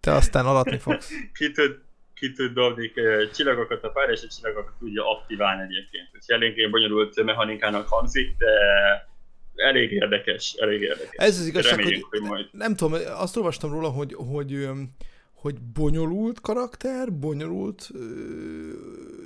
te 0.00 0.12
aztán 0.12 0.46
alatni 0.46 0.78
fogsz. 0.78 1.10
ki, 1.38 1.50
tud, 1.50 1.78
ki 2.14 2.32
tud 2.32 2.52
dobni 2.52 2.92
csillagokat 3.34 3.82
a 3.84 3.88
pár, 3.88 4.10
és 4.10 4.22
a 4.22 4.26
csillagokat 4.36 4.72
tudja 4.78 5.10
aktiválni 5.10 5.62
egyébként. 5.62 6.08
Ez 6.12 6.24
eléggé 6.26 6.66
bonyolult 6.66 7.24
mechanikának 7.24 7.88
hangzik, 7.88 8.36
de 8.36 8.46
elég 9.54 9.92
érdekes, 9.92 10.54
elég 10.58 10.80
érdekes. 10.80 11.10
Ez 11.12 11.38
az 11.38 11.46
igazság, 11.46 11.82
hogy, 11.82 12.06
hogy 12.10 12.20
majd... 12.20 12.48
nem 12.52 12.74
tudom, 12.74 13.00
azt 13.06 13.36
olvastam 13.36 13.70
róla, 13.70 13.88
hogy, 13.88 14.14
hogy 14.14 14.66
hogy 15.46 15.60
bonyolult 15.60 16.40
karakter, 16.40 17.12
bonyolult 17.12 17.88
ö, 17.94 18.00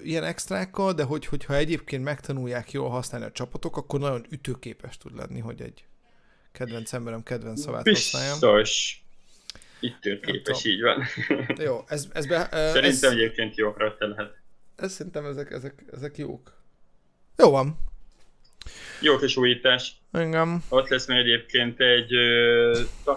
ilyen 0.05 0.24
extrákkal, 0.24 0.92
de 0.92 1.03
hogy, 1.03 1.26
hogyha 1.26 1.55
egyébként 1.55 2.05
megtanulják 2.05 2.72
jól 2.72 2.88
használni 2.88 3.26
a 3.26 3.33
csapatok, 3.33 3.76
akkor 3.76 4.00
nagyon 4.00 4.26
ütőképes 4.31 4.98
tud 4.98 5.16
lenni, 5.16 5.40
hogy 5.40 5.61
egy 5.61 5.85
kedvenc 6.52 6.92
emberem 6.92 7.22
kedvenc 7.22 7.60
szavát 7.60 7.88
használjam. 7.88 8.32
Biztos. 8.32 9.02
Itt 9.80 10.20
képes, 10.20 10.64
így 10.64 10.80
van. 10.80 11.04
Jó, 11.66 11.84
ez, 11.86 12.08
ez 12.12 12.26
be, 12.26 12.40
uh, 12.40 12.48
Szerintem 12.50 13.10
ez, 13.10 13.16
egyébként 13.16 13.56
jó 13.56 13.72
karakter 13.72 14.08
lehet. 14.08 14.38
Ez 14.76 14.92
szerintem 14.92 15.24
ezek, 15.24 15.50
ezek, 15.50 15.84
ezek 15.92 16.16
jók. 16.16 16.58
Jó 17.36 17.50
van. 17.50 17.78
Jó 19.00 19.16
kis 19.16 19.36
újítás. 19.36 19.92
Engem. 20.12 20.64
Ott 20.68 20.88
lesz 20.88 21.06
még 21.06 21.18
egyébként 21.18 21.80
egy 21.80 22.14
a, 23.04 23.10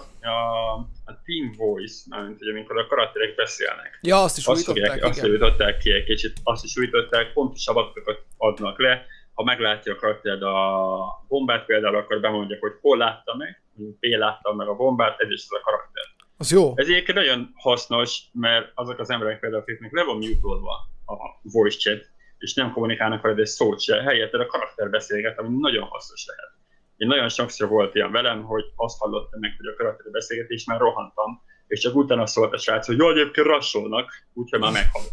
a 1.06 1.22
Team 1.26 1.54
Voice, 1.58 2.24
mint 2.26 2.38
hogy 2.38 2.48
amikor 2.48 2.78
a 2.78 2.88
karakterek 2.88 3.36
beszélnek. 3.36 4.00
Ja, 4.02 4.24
azt 4.24 4.38
is 4.38 4.46
azt 4.46 4.68
újították, 4.68 4.92
fogják, 4.92 5.10
Azt 5.10 5.26
újították 5.26 5.78
ki 5.78 5.92
egy 5.92 6.04
kicsit, 6.04 6.34
azt 6.44 6.64
is 6.64 6.78
újították, 6.78 7.34
pontosabb 7.34 7.76
adatokat 7.76 8.26
adnak 8.38 8.80
le. 8.80 9.06
Ha 9.34 9.44
meglátja 9.44 9.94
a 9.94 9.96
karakter 9.96 10.44
a 10.44 11.26
bombát 11.28 11.66
például, 11.66 11.96
akkor 11.96 12.20
bemondja, 12.20 12.58
hogy 12.60 12.74
hol 12.82 12.98
látta 12.98 13.36
meg, 13.36 13.62
P 14.00 14.06
látta 14.18 14.54
meg 14.54 14.68
a 14.68 14.76
bombát, 14.76 15.20
ez 15.20 15.30
is 15.30 15.46
az 15.50 15.58
a 15.58 15.64
karakter. 15.64 16.04
Az 16.38 16.52
jó. 16.52 16.74
Ez 16.76 16.88
egyébként 16.88 17.18
nagyon 17.18 17.54
hasznos, 17.56 18.22
mert 18.32 18.72
azok 18.74 19.00
az 19.00 19.10
emberek 19.10 19.40
például, 19.40 19.62
akiknek 19.62 19.92
le 19.92 20.04
van 20.04 20.18
mutolva 20.18 20.72
a 21.06 21.16
voice 21.42 21.78
chat, 21.78 22.12
és 22.38 22.54
nem 22.54 22.72
kommunikálnak 22.72 23.22
veled 23.22 23.40
egy 23.40 23.46
szót 23.46 23.82
se, 23.82 24.02
helyett 24.02 24.34
a 24.34 24.46
karakter 24.46 24.90
beszélget, 24.90 25.40
ami 25.40 25.58
nagyon 25.60 25.88
hasznos 25.88 26.26
lehet. 26.28 26.52
Én 26.98 27.08
nagyon 27.08 27.30
sokszor 27.30 27.70
volt 27.70 27.96
ilyen 27.96 28.12
velem, 28.12 28.44
hogy 28.44 28.64
azt 28.76 29.00
hallottam 29.00 29.40
meg, 29.40 29.54
hogy 29.58 29.68
a 29.68 29.76
karakter 29.76 30.12
beszélget, 30.12 30.50
és 30.50 30.66
már 30.66 30.80
rohantam, 30.80 31.42
és 31.68 31.80
csak 31.80 31.96
utána 31.96 32.26
szólt 32.26 32.54
a 32.54 32.58
srác, 32.58 32.86
hogy 32.86 32.98
jó, 32.98 33.10
egyébként 33.10 33.48
rassolnak, 33.48 34.12
úgyhogy 34.34 34.60
már 34.60 34.72
meghalt. 34.72 35.12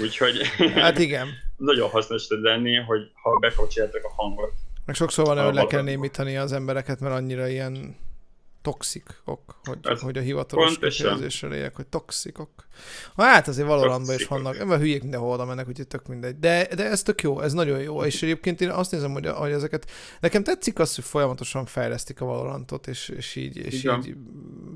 Úgyhogy 0.00 0.46
hát 0.74 0.98
igen. 0.98 1.28
nagyon 1.56 1.88
hasznos 1.88 2.26
tud 2.26 2.42
lenni, 2.42 2.76
hogy 2.76 3.10
ha 3.22 3.38
bekapcsoljátok 3.38 4.04
a 4.04 4.22
hangot. 4.22 4.52
Meg 4.84 4.94
sokszor 4.94 5.26
van, 5.26 5.44
hogy 5.44 5.54
le 5.54 5.66
kell 5.66 5.82
némítani 5.82 6.36
az 6.36 6.52
embereket, 6.52 7.00
mert 7.00 7.14
annyira 7.14 7.46
ilyen 7.46 7.96
toxikok, 8.66 9.60
hogy, 9.64 9.78
Ez 9.82 10.00
hogy 10.00 10.18
a 10.18 10.20
hivatalos 10.20 10.78
kifejezéssel 10.78 11.52
éljek, 11.52 11.76
hogy 11.76 11.86
toxikok. 11.86 12.50
Hát 13.16 13.48
azért 13.48 13.66
Valorantban 13.66 14.14
is 14.14 14.26
vannak, 14.26 14.58
ebben 14.58 14.78
hülyék 14.78 15.02
mindenhol 15.02 15.32
oda 15.32 15.44
mennek, 15.44 15.68
úgyhogy 15.68 15.86
tök 15.86 16.06
mindegy. 16.06 16.38
De, 16.38 16.68
de 16.74 16.84
ez 16.84 17.02
tök 17.02 17.22
jó, 17.22 17.40
ez 17.40 17.52
nagyon 17.52 17.80
jó, 17.80 18.04
és 18.04 18.22
egyébként 18.22 18.60
én 18.60 18.70
azt 18.70 18.90
nézem, 18.90 19.12
hogy, 19.12 19.26
hogy 19.26 19.50
ezeket, 19.50 19.90
nekem 20.20 20.42
tetszik 20.42 20.78
az, 20.78 20.94
hogy 20.94 21.04
folyamatosan 21.04 21.66
fejlesztik 21.66 22.20
a 22.20 22.24
Valorantot, 22.24 22.86
és, 22.86 23.08
és 23.08 23.36
így, 23.36 23.56
és 23.56 23.84
így 23.84 24.16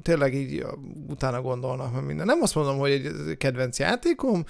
tényleg 0.03 0.35
így 0.35 0.66
utána 1.09 1.40
gondolnak 1.40 1.92
meg 1.92 2.05
minden. 2.05 2.26
Nem 2.26 2.42
azt 2.42 2.55
mondom, 2.55 2.79
hogy 2.79 2.90
egy 2.90 3.37
kedvenc 3.37 3.79
játékom, 3.79 4.44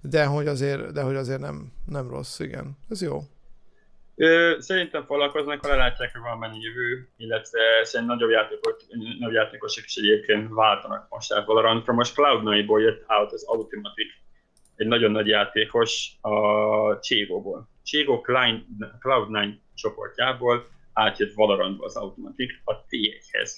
de 0.00 0.24
hogy 0.24 0.46
azért, 0.46 0.92
de 0.92 1.02
hogy 1.02 1.16
azért 1.16 1.40
nem, 1.40 1.72
nem 1.86 2.08
rossz, 2.08 2.38
igen. 2.38 2.76
Ez 2.88 3.02
jó. 3.02 3.22
Szerintem 4.58 5.04
foglalkoznak, 5.04 5.66
ha 5.66 5.76
látják, 5.76 6.12
hogy 6.12 6.20
van 6.20 6.38
mennyi 6.38 6.60
jövő, 6.60 7.08
illetve 7.16 7.60
szerintem 7.82 8.16
nagyobb, 8.16 8.30
játékok, 8.30 8.80
nagyobb 9.18 9.32
játékosok 9.32 9.84
is 9.84 9.96
egyébként 9.96 10.48
váltanak 10.50 11.06
most 11.08 11.32
át 11.32 11.46
Valorantra. 11.46 11.92
Most 11.92 12.14
Cloud9-ból 12.16 12.80
jött 12.80 13.04
out 13.06 13.32
az 13.32 13.44
Automatic, 13.44 14.12
egy 14.76 14.86
nagyon 14.86 15.10
nagy 15.10 15.26
játékos 15.26 16.12
a 16.20 16.98
Cségóból. 17.00 17.68
Cségó 17.84 18.24
Cloud9 19.00 19.54
csoportjából 19.74 20.68
átjött 20.92 21.34
Valorantba 21.34 21.84
az 21.84 21.96
Automatic 21.96 22.52
a 22.64 22.72
T1-hez. 22.72 23.50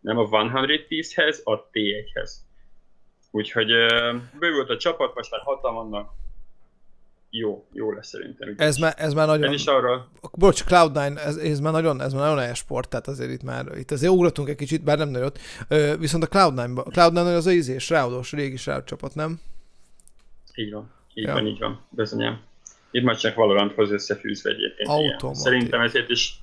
Nem 0.00 0.18
a 0.18 0.28
110-hez, 0.28 1.42
a 1.44 1.70
T1-hez. 1.70 2.30
Úgyhogy 3.30 3.68
bővült 4.38 4.70
a 4.70 4.76
csapat, 4.76 5.14
most 5.14 5.30
már 5.30 5.40
hatan 5.40 5.74
vannak, 5.74 6.10
jó, 7.36 7.64
jó 7.72 7.92
lesz 7.92 8.08
szerintem. 8.08 8.54
Ez 8.56 8.76
már, 8.76 8.94
ez 8.96 9.14
már 9.14 9.26
nagyon... 9.26 9.44
Ez 9.44 9.60
is 9.60 9.66
arra... 9.66 10.08
Bocs, 10.32 10.64
Cloud9, 10.64 11.18
ez, 11.18 11.36
ez 11.36 11.60
már 11.60 11.72
nagyon, 11.72 12.00
ez 12.00 12.12
már 12.12 12.22
nagyon 12.22 12.50
e-sport, 12.50 12.88
tehát 12.88 13.08
azért 13.08 13.30
itt 13.30 13.42
már, 13.42 13.78
itt 13.78 13.90
azért 13.90 14.12
ugratunk 14.12 14.48
egy 14.48 14.56
kicsit, 14.56 14.82
bár 14.82 14.98
nem 14.98 15.08
nagyot. 15.08 15.38
Ö, 15.68 15.94
viszont 15.98 16.24
a 16.24 16.26
Cloud9, 16.26 16.84
Cloud9 16.90 17.36
az 17.36 17.46
a 17.46 17.50
izés, 17.50 17.90
ráudós, 17.90 18.32
régi 18.32 18.56
sráud 18.56 18.84
csapat, 18.84 19.14
nem? 19.14 19.40
Így 20.54 20.72
van, 20.72 20.90
így 21.14 21.24
ja. 21.24 21.32
van, 21.32 21.46
így 21.46 21.58
van, 21.58 21.80
bizonyám. 21.90 22.40
Itt 22.90 23.02
már 23.02 23.16
csak 23.16 23.34
Valoranthoz 23.34 23.90
összefűzve 23.90 24.50
egyébként. 24.50 24.88
Automatik. 24.88 25.40
Szerintem 25.40 25.80
ezért 25.80 26.10
is 26.10 26.38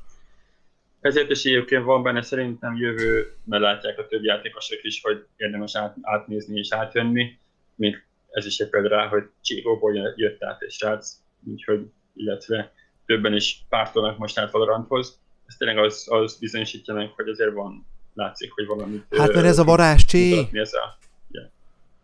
ezért 1.01 1.29
is 1.29 1.43
egyébként 1.43 1.83
van 1.83 2.03
benne 2.03 2.21
szerintem 2.21 2.75
jövő, 2.75 3.33
mert 3.43 3.61
látják 3.61 3.97
a 3.99 4.07
több 4.07 4.23
játékosok 4.23 4.83
is, 4.83 5.01
hogy 5.01 5.25
érdemes 5.35 5.75
át, 5.75 5.95
átnézni 6.01 6.59
és 6.59 6.73
átjönni, 6.73 7.39
mint 7.75 8.03
ez 8.31 8.45
is 8.45 8.57
egy 8.59 8.69
példa 8.69 8.89
rá, 8.89 9.07
hogy 9.07 9.23
Csigóból 9.41 10.13
jött 10.15 10.43
át 10.43 10.61
egy 10.61 10.71
srác, 10.71 11.11
úgyhogy, 11.51 11.91
illetve 12.15 12.73
többen 13.05 13.33
is 13.33 13.65
pártolnak 13.69 14.17
most 14.17 14.39
át 14.39 14.51
Valoranthoz. 14.51 15.19
Ez 15.47 15.55
tényleg 15.57 15.77
az, 15.77 16.05
az 16.09 16.37
bizonyosítja 16.39 16.93
meg, 16.93 17.09
hogy 17.09 17.29
azért 17.29 17.53
van, 17.53 17.85
látszik, 18.13 18.51
hogy 18.51 18.65
valami. 18.65 19.01
Hát 19.09 19.33
mert 19.33 19.45
ez 19.45 19.59
a 19.59 19.63
varázs 19.63 20.05
csé. 20.05 20.47
Ez 20.51 20.73
a, 20.73 20.97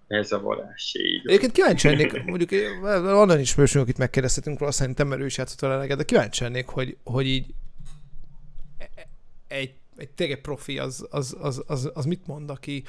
ez 0.08 0.32
a 0.32 0.42
varázs 0.42 0.84
csé. 0.84 1.22
Egyébként 1.24 1.52
kíváncsi 1.52 1.88
lennék, 1.88 2.24
mondjuk 2.24 2.50
onnan 3.06 3.40
is 3.40 3.56
mősünk, 3.56 3.84
akit 3.84 3.98
megkérdezhetünk 3.98 4.60
róla, 4.60 4.72
szerintem, 4.72 5.08
mert 5.08 5.22
ő 5.22 5.26
is 5.26 5.38
játszott 5.38 5.62
a 5.62 5.96
de 5.96 6.04
kíváncsi 6.04 6.44
lennék, 6.44 6.68
hogy, 6.68 6.98
hogy 7.04 7.26
így 7.26 7.46
egy 9.48 9.74
egy 9.98 10.10
tényleg 10.10 10.42
profi, 10.42 10.80
az, 10.80 11.08
az, 11.10 11.36
az, 11.40 11.64
az, 11.68 11.92
az 11.94 12.06
mit 12.06 12.28
mond, 12.28 12.50
aki 12.50 12.84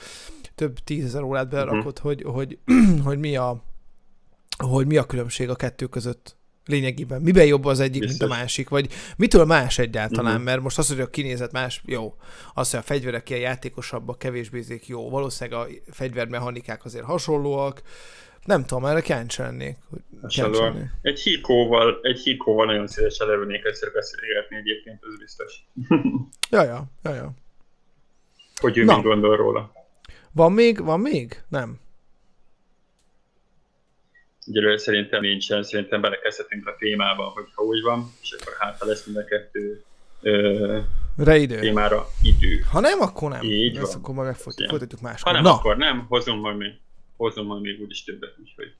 több 0.54 0.78
tízezer 0.78 1.22
órát 1.22 1.48
berakott, 1.48 1.98
uh-huh. 1.98 2.02
hogy, 2.02 2.22
hogy, 2.22 2.58
hogy, 3.06 3.18
mi 3.18 3.36
a, 3.36 3.62
hogy 4.56 4.86
mi 4.86 4.96
a 4.96 5.04
különbség 5.04 5.48
a 5.48 5.54
kettő 5.54 5.86
között 5.86 6.36
lényegében. 6.64 7.22
Miben 7.22 7.46
jobb 7.46 7.64
az 7.64 7.80
egyik, 7.80 8.00
Biztos. 8.00 8.18
mint 8.18 8.32
a 8.32 8.36
másik? 8.36 8.68
Vagy 8.68 8.92
mitől 9.16 9.44
más 9.44 9.78
egyáltalán? 9.78 10.32
Uh-huh. 10.32 10.44
Mert 10.44 10.60
most 10.60 10.78
az, 10.78 10.88
hogy 10.88 11.00
a 11.00 11.10
kinézet 11.10 11.52
más, 11.52 11.82
jó. 11.84 12.14
Az, 12.54 12.70
hogy 12.70 12.80
a 12.80 12.82
fegyverek 12.82 13.30
ilyen 13.30 13.42
játékosabbak, 13.42 14.18
kevésbé 14.18 14.80
jó. 14.86 15.10
Valószínűleg 15.10 15.60
a 15.60 15.92
fegyvermechanikák 15.92 16.84
azért 16.84 17.04
hasonlóak. 17.04 17.82
Nem 18.48 18.64
tudom, 18.64 18.84
erre 18.84 19.00
kíváncsi 19.00 19.42
lennék. 19.42 19.76
Egy 21.02 21.20
híkóval, 21.20 21.98
egy 22.02 22.18
híkóval 22.18 22.66
nagyon 22.66 22.86
szívesen 22.86 23.26
levennék 23.26 23.64
egyszer 23.64 23.92
beszélgetni 23.92 24.56
egyébként, 24.56 25.02
ez 25.02 25.18
biztos. 25.18 25.64
ja, 26.50 26.62
ja, 26.62 26.84
ja, 27.02 27.14
ja. 27.14 27.30
Hogy 28.60 28.78
ő 28.78 28.84
Na. 28.84 28.94
mit 28.94 29.04
gondol 29.04 29.36
róla. 29.36 29.72
Van 30.32 30.52
még? 30.52 30.84
Van 30.84 31.00
még? 31.00 31.42
Nem. 31.48 31.80
Egyelőre 34.46 34.78
szerintem 34.78 35.20
nincsen, 35.20 35.62
szerintem 35.62 36.00
belekezdhetünk 36.00 36.66
a 36.66 36.76
témába, 36.78 37.24
hogyha 37.24 37.62
úgy 37.62 37.82
van, 37.82 38.12
és 38.22 38.36
akkor 38.40 38.54
hát, 38.58 38.80
lesz 38.80 39.04
mind 39.04 39.18
a 39.18 39.24
kettő 39.24 39.82
ö, 40.20 40.80
idő. 41.34 41.58
témára 41.58 42.06
idő. 42.22 42.64
Ha 42.70 42.80
nem, 42.80 43.00
akkor 43.00 43.30
nem. 43.30 43.42
Így 43.42 43.76
Ezt 43.76 43.92
van. 43.92 44.02
akkor 44.02 44.14
majd 44.14 44.26
megfolytatjuk 44.26 45.00
máskor. 45.00 45.32
Ha 45.32 45.32
nem, 45.32 45.42
Na. 45.42 45.54
akkor 45.54 45.76
nem, 45.76 46.06
hozom 46.08 46.38
majd 46.38 46.56
még 46.56 46.72
hozom 47.18 47.46
majd 47.46 47.62
még 47.62 47.80
úgyis 47.80 48.04
többet, 48.04 48.34
úgyhogy... 48.40 48.72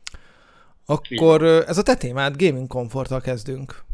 Akkor 0.87 1.43
ez 1.43 1.79
a 1.79 1.83
te 1.83 1.97
témád, 1.97 2.43
gaming 2.43 2.67
komforttal 2.67 3.21
kezdünk. 3.21 3.85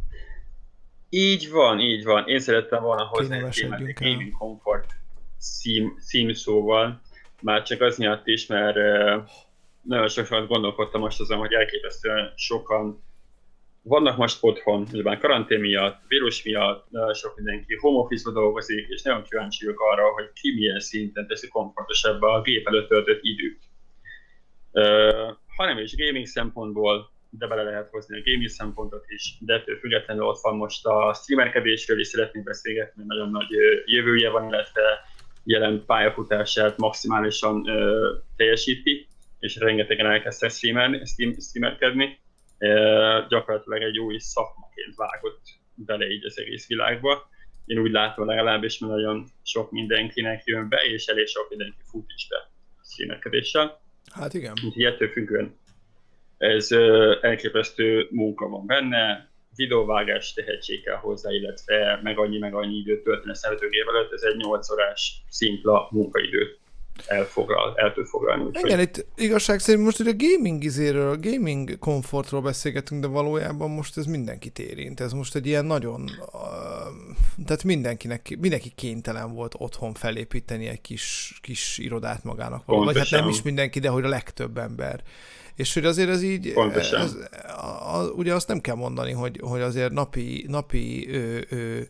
Így 1.09 1.50
van, 1.50 1.80
így 1.80 2.04
van. 2.04 2.28
Én 2.28 2.40
szerettem 2.40 2.83
volna 2.83 3.04
hozni 3.04 3.37
egy 3.37 3.48
témát, 3.48 3.80
a 3.80 3.92
gaming 3.94 4.33
komfort 4.33 4.92
cím, 5.38 5.98
címszóval, 6.00 7.00
már 7.42 7.62
csak 7.62 7.80
az 7.80 7.98
miatt 7.98 8.26
is, 8.26 8.46
mert 8.46 8.76
nagyon 9.83 10.09
sokat 10.09 10.48
gondolkodtam 10.48 11.00
most 11.00 11.20
azon, 11.20 11.38
hogy 11.38 11.52
elképesztően 11.52 12.33
sokan 12.37 13.02
vannak 13.83 14.16
most 14.16 14.38
otthon, 14.40 14.87
nyilván 14.90 15.18
karantén 15.18 15.61
miatt, 15.61 16.00
vírus 16.09 16.42
miatt, 16.42 16.90
nagyon 16.90 17.14
sok 17.14 17.37
mindenki 17.37 17.76
home 17.80 17.98
office 17.98 18.30
dolgozik, 18.30 18.87
és 18.88 19.02
nagyon 19.02 19.22
kíváncsi 19.22 19.64
vagyok 19.64 19.80
arra, 19.80 20.12
hogy 20.12 20.33
ki 20.33 20.54
milyen 20.54 20.80
szinten 20.80 21.26
teszi 21.26 21.48
komfortosabb 21.48 22.22
a 22.22 22.40
gép 22.40 22.66
előtt 22.66 22.88
töltött 22.88 23.22
időt 23.22 23.59
hanem 25.57 25.79
is 25.79 25.97
gaming 25.97 26.27
szempontból, 26.27 27.13
de 27.31 27.47
bele 27.47 27.63
lehet 27.63 27.89
hozni 27.91 28.19
a 28.19 28.23
gaming 28.25 28.49
szempontot 28.49 29.05
is, 29.09 29.37
de 29.41 29.55
ettől 29.55 29.79
függetlenül 29.79 30.25
ott 30.25 30.41
van 30.43 30.57
most 30.57 30.87
a 30.87 31.15
streamerkedésről 31.15 32.01
is 32.01 32.07
szeretnék 32.07 32.43
beszélgetni, 32.45 33.03
nagyon 33.07 33.31
nagy 33.31 33.49
jövője 33.85 34.31
van, 34.31 34.49
illetve 34.49 34.83
jelen 35.45 35.85
pályafutását 35.87 36.77
maximálisan 36.77 37.69
ö, 37.69 38.13
teljesíti, 38.37 39.09
és 39.39 39.57
rengetegen 39.57 40.07
elkezdtek 40.07 40.51
streamerni, 40.51 41.05
stream, 41.05 41.35
streamerkedni. 41.39 42.19
E, 42.59 42.69
gyakorlatilag 43.29 43.83
egy 43.83 43.99
új 43.99 44.19
szakmaként 44.19 44.95
vágott 44.97 45.41
bele 45.75 46.07
így 46.07 46.25
az 46.25 46.39
egész 46.39 46.67
világba. 46.67 47.29
Én 47.67 47.79
úgy 47.79 47.91
látom 47.91 48.27
legalábbis, 48.27 48.79
mert 48.79 48.93
nagyon 48.93 49.27
sok 49.43 49.71
mindenkinek 49.71 50.45
jön 50.45 50.69
be, 50.69 50.77
és 50.77 51.07
elég 51.07 51.27
sok 51.27 51.49
mindenki 51.49 51.81
fut 51.91 52.11
is 52.17 52.27
be 52.29 52.51
streamerkedéssel. 52.85 53.83
Hát 54.12 54.35
igen. 54.35 54.53
Úgyhogy 54.64 54.85
ettől 54.85 55.09
függően 55.09 55.57
ez 56.38 56.73
elképesztő 57.21 58.09
munka 58.11 58.49
van 58.49 58.67
benne, 58.67 59.29
videóvágás 59.57 60.33
tehetség 60.33 60.83
kell 60.83 60.97
hozzá, 60.97 61.33
illetve 61.33 62.01
meg 62.03 62.19
annyi, 62.19 62.38
meg 62.38 62.55
annyi 62.55 62.77
időt 62.77 63.03
tölteni 63.03 63.31
a 63.31 63.35
szemetőgép 63.35 63.88
előtt, 63.88 64.12
ez 64.12 64.23
egy 64.23 64.37
8 64.37 64.71
órás 64.71 65.23
szimpla 65.29 65.88
munkaidőt 65.90 66.59
elfoglal, 67.07 67.74
el 67.76 67.92
tud 67.92 68.07
foglalni. 68.07 68.44
Úgyhogy... 68.44 68.64
Igen, 68.64 68.80
itt 68.80 69.07
igazság 69.16 69.59
szerint 69.59 69.85
most 69.85 70.00
ugye 70.00 70.11
a 70.11 70.16
gaming 70.16 70.64
izéről, 70.64 71.11
a 71.11 71.16
gaming 71.20 71.78
komfortról 71.78 72.40
beszélgetünk, 72.40 73.00
de 73.00 73.07
valójában 73.07 73.70
most 73.70 73.96
ez 73.96 74.07
mindenkit 74.07 74.59
érint. 74.59 75.00
Ez 75.00 75.12
most 75.12 75.35
egy 75.35 75.46
ilyen 75.46 75.64
nagyon, 75.64 76.02
uh, 76.33 77.46
tehát 77.46 77.64
mindenkinek, 77.64 78.37
mindenki 78.40 78.72
kénytelen 78.74 79.35
volt 79.35 79.54
otthon 79.59 79.94
felépíteni 79.94 80.66
egy 80.66 80.80
kis, 80.80 81.38
kis 81.42 81.78
irodát 81.78 82.24
magának. 82.24 82.62
Vagy 82.66 82.98
hát 82.98 83.11
nem 83.11 83.28
is 83.28 83.42
mindenki, 83.42 83.78
de 83.78 83.88
hogy 83.88 84.04
a 84.04 84.09
legtöbb 84.09 84.59
ember. 84.59 85.02
És 85.54 85.74
hogy 85.74 85.85
azért 85.85 86.09
ez 86.09 86.22
így, 86.22 86.52
ez, 86.74 86.92
ez, 86.92 87.16
a, 87.57 87.96
a, 87.96 88.11
ugye 88.11 88.35
azt 88.35 88.48
nem 88.48 88.61
kell 88.61 88.74
mondani, 88.74 89.12
hogy, 89.12 89.40
hogy 89.42 89.61
azért 89.61 89.92
napi, 89.92 90.44
napi 90.48 91.09
ö, 91.11 91.38
ö, 91.48 91.80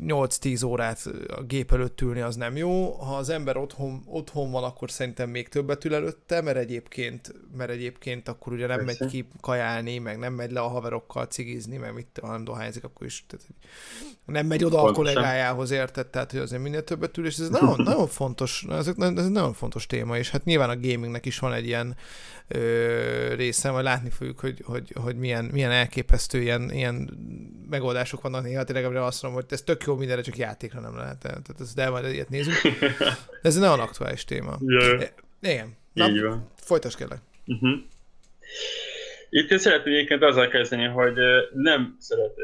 8-10 0.00 0.66
órát 0.66 1.10
a 1.28 1.42
gép 1.42 1.72
előtt 1.72 2.00
ülni 2.00 2.20
az 2.20 2.36
nem 2.36 2.56
jó. 2.56 2.90
Ha 2.90 3.16
az 3.16 3.28
ember 3.28 3.56
otthon, 3.56 4.02
otthon 4.06 4.50
van, 4.50 4.64
akkor 4.64 4.90
szerintem 4.90 5.30
még 5.30 5.48
többet 5.48 5.84
ül 5.84 5.94
előtte, 5.94 6.40
mert 6.40 6.56
egyébként, 6.56 7.34
mert 7.56 7.70
egyébként 7.70 8.28
akkor 8.28 8.52
ugye 8.52 8.66
nem 8.66 8.84
Persze. 8.84 9.04
megy 9.04 9.12
ki 9.12 9.28
kajálni, 9.40 9.98
meg 9.98 10.18
nem 10.18 10.32
megy 10.32 10.50
le 10.50 10.60
a 10.60 10.68
haverokkal 10.68 11.24
cigizni, 11.24 11.76
meg 11.76 11.94
mit, 11.94 12.18
ha 12.22 12.30
nem 12.30 12.44
dohányzik, 12.44 12.84
akkor 12.84 13.06
is 13.06 13.24
tehát, 13.26 13.46
nem 14.24 14.46
megy 14.46 14.64
oda 14.64 14.82
a 14.82 14.92
kollégájához, 14.92 15.70
érted, 15.70 16.06
tehát 16.06 16.30
hogy 16.30 16.40
azért 16.40 16.62
minél 16.62 16.84
többet 16.84 17.18
ül, 17.18 17.26
és 17.26 17.38
ez 17.38 17.48
nagyon, 17.48 17.80
nagyon 17.84 18.06
fontos, 18.06 18.64
ez, 18.70 18.86
ez 18.86 18.94
egy 18.98 19.30
nagyon 19.30 19.52
fontos 19.52 19.86
téma, 19.86 20.16
és 20.16 20.30
hát 20.30 20.44
nyilván 20.44 20.70
a 20.70 20.80
gamingnek 20.80 21.26
is 21.26 21.38
van 21.38 21.52
egy 21.52 21.66
ilyen 21.66 21.96
ö, 22.48 23.34
része, 23.34 23.70
majd 23.70 23.84
látni 23.84 24.10
fogjuk, 24.10 24.40
hogy, 24.40 24.62
hogy, 24.64 24.92
hogy 25.02 25.16
milyen, 25.16 25.44
milyen 25.44 25.70
elképesztő 25.70 26.40
ilyen, 26.40 26.70
ilyen 26.72 27.18
megoldások 27.70 28.22
vannak 28.22 28.42
néha, 28.42 28.64
tényleg 28.64 28.96
azt 28.96 29.22
mondom, 29.22 29.40
hogy 29.40 29.52
ez 29.52 29.62
tök 29.62 29.85
jó 29.86 29.96
mindenre, 29.96 30.22
csak 30.22 30.36
játékra 30.36 30.80
nem 30.80 30.96
lehet. 30.96 31.18
Tehát 31.18 31.60
ez, 31.60 31.74
de 31.74 31.90
majd 31.90 32.12
ilyet 32.12 32.28
nézünk. 32.28 32.56
De 33.42 33.48
ez 33.48 33.56
nagyon 33.56 33.80
aktuális 33.80 34.24
téma. 34.24 34.56
Yeah. 34.60 35.02
Igen. 35.40 35.76
Na, 35.92 36.08
Így 36.08 36.22
van. 36.22 36.50
Folytasd 36.56 36.96
kérlek. 36.96 37.18
Uh-huh. 37.46 37.78
Itt 39.30 39.58
szeretném 39.58 39.94
egyébként 39.94 40.22
azzal 40.22 40.48
kezdeni, 40.48 40.84
hogy 40.84 41.14
nem 41.54 41.96
szeret, 41.98 42.34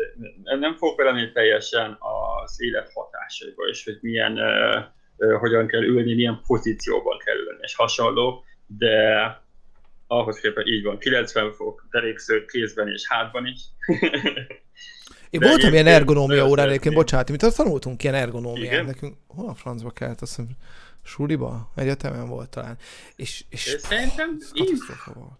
nem 0.42 0.76
fog 0.76 0.96
belemenni 0.96 1.33
teljesen 1.33 1.98
az 1.98 2.62
élet 2.62 2.92
másolva, 3.12 3.62
és 3.70 3.85
hogy 3.85 3.98
milyen, 4.00 4.38
uh, 5.16 5.38
hogyan 5.38 5.66
kell 5.66 5.83
ülni, 5.83 6.14
milyen 6.14 6.40
pozícióban 6.46 7.18
kell 7.18 7.37
ülni, 7.37 7.59
és 7.61 7.74
hasonló, 7.74 8.44
de 8.66 9.26
ahhoz 10.07 10.40
képest 10.40 10.66
így 10.66 10.83
van, 10.83 10.98
90 10.98 11.52
fok, 11.52 11.87
derékszög 11.90 12.44
kézben 12.44 12.88
és 12.88 13.09
hátban 13.09 13.46
is. 13.46 13.61
Én 15.33 15.40
De 15.40 15.49
voltam 15.49 15.73
ilyen 15.73 15.87
ergonómia 15.87 16.47
órán, 16.47 16.68
egyébként, 16.68 16.95
bocsánat, 16.95 17.29
mint 17.29 17.42
azt 17.42 17.57
tanultunk 17.57 18.03
ilyen 18.03 18.14
ergonómiát 18.14 18.87
nekünk. 18.87 19.16
Hol 19.27 19.49
a 19.49 19.55
francba 19.55 19.90
kellett, 19.90 20.21
azt 20.21 20.37
hiszem, 20.37 20.51
suliba, 21.05 21.73
egyetemen 21.77 22.29
volt 22.29 22.49
talán. 22.49 22.77
És, 23.16 23.45
és 23.49 23.77
szerintem 23.79 24.38
volt. 25.14 25.38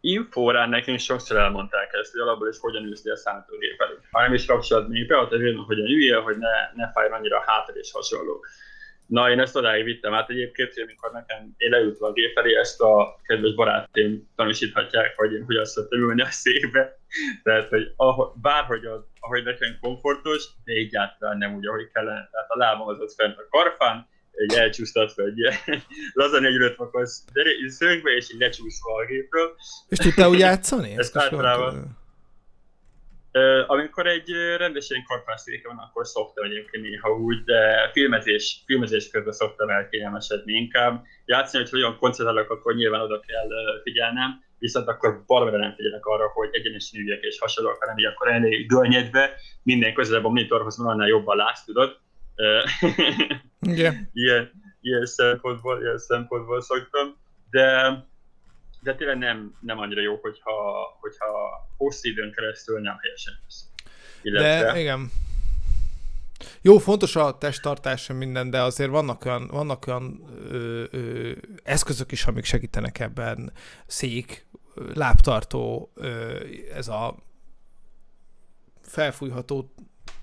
Infórán 0.00 0.68
nekünk 0.68 0.98
sokszor 0.98 1.36
elmondták 1.36 1.92
ezt, 1.92 2.10
hogy 2.10 2.20
alapból 2.20 2.48
is 2.48 2.58
hogyan 2.58 2.84
ülsz 2.84 3.04
a 3.04 3.16
számítógép 3.16 3.80
előtt. 3.80 4.04
Ha 4.10 4.20
nem 4.20 4.34
is 4.34 4.46
be, 5.06 5.16
ott 5.16 5.30
hogy 5.30 5.64
hogyan 5.66 5.86
üljél, 5.86 6.20
hogy 6.20 6.36
ne, 6.38 6.72
ne 6.74 6.90
fájjon 6.92 7.12
annyira 7.12 7.38
a 7.38 7.44
hátad 7.46 7.76
és 7.76 7.92
hasonló. 7.92 8.44
Na, 9.10 9.30
én 9.30 9.40
ezt 9.40 9.56
odáig 9.56 9.84
vittem 9.84 10.14
át 10.14 10.30
egyébként, 10.30 10.72
hogy 10.72 10.82
amikor 10.82 11.10
nekem 11.12 11.54
én 11.56 11.70
leültem 11.70 12.08
a 12.08 12.12
gép 12.12 12.38
elé, 12.38 12.56
ezt 12.56 12.80
a 12.80 13.20
kedves 13.22 13.54
barátém 13.54 14.28
tanúsíthatják, 14.36 15.16
hogy 15.16 15.32
én 15.32 15.44
hogyan 15.44 15.64
szoktam 15.64 16.00
ülni 16.00 16.22
a 16.22 16.30
székbe. 16.30 16.98
Tehát, 17.42 17.68
hogy 17.68 17.92
ahogy, 17.96 18.28
bárhogy 18.40 18.84
az, 18.84 19.00
ahogy 19.20 19.42
nekem 19.42 19.78
komfortos, 19.80 20.44
de 20.64 20.72
egyáltalán 20.72 21.38
nem 21.38 21.54
úgy, 21.54 21.66
ahogy 21.66 21.90
kellene. 21.92 22.28
Tehát 22.32 22.48
a 22.48 22.56
lábam 22.56 22.88
az 22.88 23.00
ott 23.00 23.12
fent 23.12 23.38
a 23.38 23.46
karfán, 23.50 24.08
egy 24.30 24.54
elcsúsztatva 24.54 25.22
egy 25.30 25.38
ilyen 25.38 25.54
lazani 26.12 26.46
egy 26.46 26.56
rötmakasz 26.56 27.24
szögbe, 27.68 28.10
és 28.10 28.32
így 28.32 28.40
lecsúszva 28.40 28.94
a 28.94 29.06
gépről. 29.06 29.54
És 29.88 29.98
tudtál 29.98 30.28
úgy 30.28 30.38
játszani? 30.38 30.94
Ezt 30.96 31.16
általában, 31.16 31.98
amikor 33.66 34.06
egy 34.06 34.30
rendesen 34.56 35.04
karfászéke 35.04 35.68
van, 35.68 35.78
akkor 35.78 36.06
szoktam 36.06 36.44
egyébként 36.44 36.84
néha 36.84 37.10
úgy, 37.10 37.44
de 37.44 37.90
filmezés, 37.92 38.62
filmezés 38.66 39.10
közben 39.10 39.32
szoktam 39.32 39.68
elkényelmesedni 39.68 40.52
inkább. 40.52 41.04
Játszani, 41.24 41.62
hogy 41.62 41.72
hogyan 41.72 41.98
koncentrálok, 41.98 42.50
akkor 42.50 42.74
nyilván 42.74 43.00
oda 43.00 43.20
kell 43.20 43.48
figyelnem, 43.82 44.44
viszont 44.58 44.88
akkor 44.88 45.24
baromra 45.26 45.58
nem 45.58 45.74
figyelek 45.74 46.06
arra, 46.06 46.28
hogy 46.28 46.48
egyenesen 46.52 47.00
üljek 47.00 47.22
és 47.22 47.38
hasonlók, 47.38 47.76
hanem 47.80 47.98
így 47.98 48.04
akkor 48.04 48.28
elég 48.28 48.68
görnyedve, 48.68 49.34
minden 49.62 49.94
közelebb 49.94 50.24
a 50.24 50.28
monitorhoz 50.28 50.78
van, 50.78 50.86
annál 50.86 51.08
jobban 51.08 51.36
látsz, 51.36 51.64
tudod. 51.64 51.98
yeah. 53.60 53.94
ilyen, 54.12 54.50
ilyen, 54.80 55.06
szempontból, 55.06 55.80
ilyen 55.80 55.98
szempontból 55.98 56.60
szoktam, 56.60 57.16
de 57.50 57.94
de 58.80 58.94
tényleg 58.94 59.18
nem, 59.18 59.54
nem 59.60 59.78
annyira 59.78 60.00
jó, 60.00 60.16
hogyha, 60.16 60.52
hogyha 61.00 61.26
hosszú 61.76 62.08
időn 62.08 62.32
keresztül 62.32 62.80
nem 62.80 62.96
helyesen 63.00 63.34
lesz. 63.42 63.68
Illetve... 64.22 64.72
De 64.72 64.80
igen. 64.80 65.10
Jó, 66.60 66.78
fontos 66.78 67.16
a 67.16 67.38
testtartás 67.38 68.06
minden, 68.06 68.50
de 68.50 68.62
azért 68.62 68.90
vannak 68.90 69.24
olyan, 69.24 69.46
vannak 69.46 69.86
olyan 69.86 70.22
ö, 70.50 70.84
ö, 70.90 71.32
eszközök 71.62 72.12
is, 72.12 72.24
amik 72.24 72.44
segítenek 72.44 72.98
ebben. 72.98 73.52
Szék, 73.86 74.46
lábtartó, 74.94 75.92
ö, 75.94 76.38
ez 76.74 76.88
a 76.88 77.16
felfújható 78.82 79.74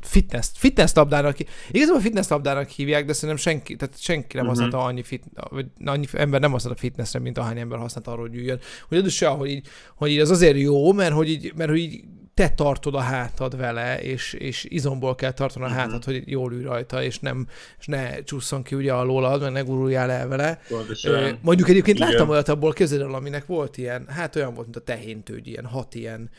fitness, 0.08 0.48
fitness 0.54 0.93
labdának, 0.93 1.38
igazából 1.72 2.02
fitness 2.02 2.28
labdának 2.28 2.70
hívják, 2.70 3.06
de 3.06 3.13
szerintem 3.13 3.38
senki, 3.38 3.76
tehát 3.76 4.02
senki 4.02 4.36
nem 4.38 4.46
uh-huh. 4.46 4.62
használta 4.62 4.88
annyi, 4.88 5.04
fit, 5.04 5.24
vagy 5.50 5.65
annyi 5.86 6.06
ember 6.12 6.39
nem 6.39 6.52
használta 6.52 6.80
fitnessre, 6.80 7.20
mint 7.20 7.38
ahány 7.38 7.60
ember 7.60 7.80
használta 7.80 8.12
arról, 8.12 8.28
hogy 8.28 8.38
üljön. 8.38 8.60
Hogy 8.88 8.98
az 8.98 9.06
is 9.06 9.22
olyan, 9.22 9.36
hogy 9.36 9.50
így, 9.50 9.67
hogy 9.96 10.12
így 10.12 10.20
az 10.20 10.30
azért 10.30 10.58
jó, 10.58 10.93
mert 10.93 11.13
hogy 11.13 11.30
így, 11.30 11.54
mert 11.56 11.70
hogy 11.70 11.80
így 11.80 12.04
te 12.34 12.50
tartod 12.50 12.96
a 12.96 13.00
hátad 13.00 13.58
vele, 13.58 14.02
és, 14.02 14.34
és 14.34 14.65
izomból 14.70 15.15
kell 15.15 15.32
tartani 15.32 15.65
a 15.65 15.67
uh-huh. 15.67 15.84
hátad, 15.84 16.04
hogy 16.04 16.24
jól 16.26 16.54
ülj 16.54 16.63
rajta, 16.63 17.04
és, 17.04 17.20
nem, 17.20 17.48
és 17.80 17.86
ne 17.86 18.24
csúszson 18.24 18.63
ki 18.63 18.76
ugye 18.76 18.93
alólad, 18.93 19.41
meg 19.41 19.52
ne 19.52 19.62
guruljál 19.62 20.12
el 20.12 20.28
vele. 20.28 20.62
Pontosan. 20.67 21.39
Mondjuk 21.41 21.70
egyébként 21.70 21.98
Igen. 21.98 22.10
láttam 22.10 22.30
olyat 22.30 22.48
abból, 22.48 22.74
képzeld 22.74 23.02
el, 23.02 23.13
aminek 23.13 23.46
volt 23.46 23.78
ilyen, 23.78 24.08
hát 24.08 24.36
olyan 24.36 24.54
volt, 24.54 24.65
mint 24.65 24.78
a 24.78 24.84
tehéntőgy, 24.84 25.48
ilyen 25.48 25.65
hat 25.65 25.96
ilyen 25.96 26.30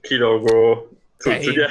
kilógó 0.00 0.88
cucc, 1.20 1.46
ugye? 1.46 1.68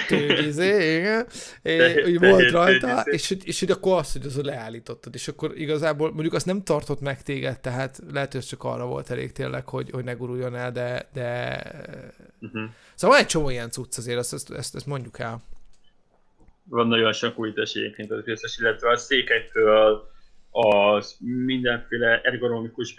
Izé, 0.48 0.98
igen. 0.98 1.28
É, 1.62 2.04
úgy 2.04 2.20
volt 2.20 2.52
rajta, 2.52 3.02
és, 3.02 3.38
és 3.44 3.60
hogy 3.60 3.72
akkor 3.72 3.98
azt, 3.98 4.14
hogy 4.14 4.26
az 4.26 4.42
leállítottad, 4.42 5.16
és 5.16 5.28
akkor 5.28 5.52
igazából 5.56 6.12
mondjuk 6.12 6.34
azt 6.34 6.46
nem 6.46 6.64
tartott 6.64 7.00
meg 7.00 7.22
téged, 7.22 7.60
tehát 7.60 8.00
lehet, 8.12 8.32
hogy 8.32 8.42
ez 8.42 8.48
csak 8.48 8.64
arra 8.64 8.86
volt 8.86 9.10
elég 9.10 9.32
tényleg, 9.32 9.68
hogy, 9.68 9.90
hogy 9.90 10.04
ne 10.04 10.14
guruljon 10.14 10.56
el, 10.56 10.72
de, 10.72 11.10
de... 11.14 11.62
Uh-huh. 12.40 12.70
Szóval 12.96 13.18
egy 13.18 13.26
csomó 13.26 13.50
ilyen 13.50 13.72
cucc 13.72 13.98
azért, 13.98 14.18
ezt, 14.18 14.34
ezt, 14.34 14.52
ezt, 14.52 14.76
ezt 14.76 14.86
mondjuk 14.86 15.20
el. 15.20 15.42
Van 16.64 16.88
nagyon 16.88 17.14
sok 17.14 17.40
újítás 17.40 17.74
egyébként 17.74 18.12
az 18.12 18.22
összes, 18.26 18.58
illetve 18.58 18.90
a 18.90 18.98
székektől 18.98 20.12
az 20.52 21.18
mindenféle 21.46 22.22
ergonomikus 22.22 22.94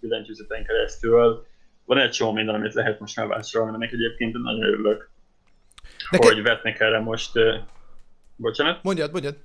billentyűzeten 0.00 0.64
keresztül 0.66 1.48
van 1.90 1.98
egy 1.98 2.10
csomó 2.10 2.32
minden, 2.32 2.54
amit 2.54 2.74
lehet 2.74 3.00
most 3.00 3.16
már 3.16 3.26
vásárolni, 3.26 3.76
mert 3.76 3.92
egyébként 3.92 4.32
nagyon 4.32 4.62
örülök 4.62 5.10
Neked... 6.10 6.32
hogy 6.32 6.42
vetnek 6.42 6.80
erre 6.80 6.98
most... 6.98 7.36
Uh, 7.36 7.54
bocsánat? 8.36 8.82
Mondjad, 8.82 9.12
mondjad. 9.12 9.36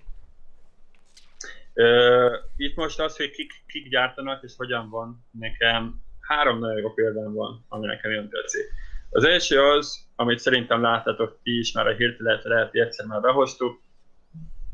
Uh, 1.73 2.33
itt 2.57 2.75
most 2.75 2.99
az, 2.99 3.15
hogy 3.17 3.31
kik, 3.31 3.63
kik 3.67 3.89
gyártanak 3.89 4.43
és 4.43 4.53
hogyan 4.57 4.89
van, 4.89 5.25
nekem 5.39 6.01
három 6.19 6.59
nagyon 6.59 6.77
jó 6.77 6.93
példám 6.93 7.33
van, 7.33 7.65
ami 7.69 7.85
nekem 7.85 8.11
jön 8.11 8.29
tetszik. 8.29 8.65
Az 9.09 9.23
első 9.23 9.61
az, 9.61 10.07
amit 10.15 10.39
szerintem 10.39 10.81
láttátok 10.81 11.39
ti 11.43 11.59
is, 11.59 11.71
már 11.71 11.87
a 11.87 11.95
hirteletre 11.95 12.49
lehet, 12.49 12.71
hogy 12.71 12.79
egyszer 12.79 13.05
már 13.05 13.21
behoztuk, 13.21 13.81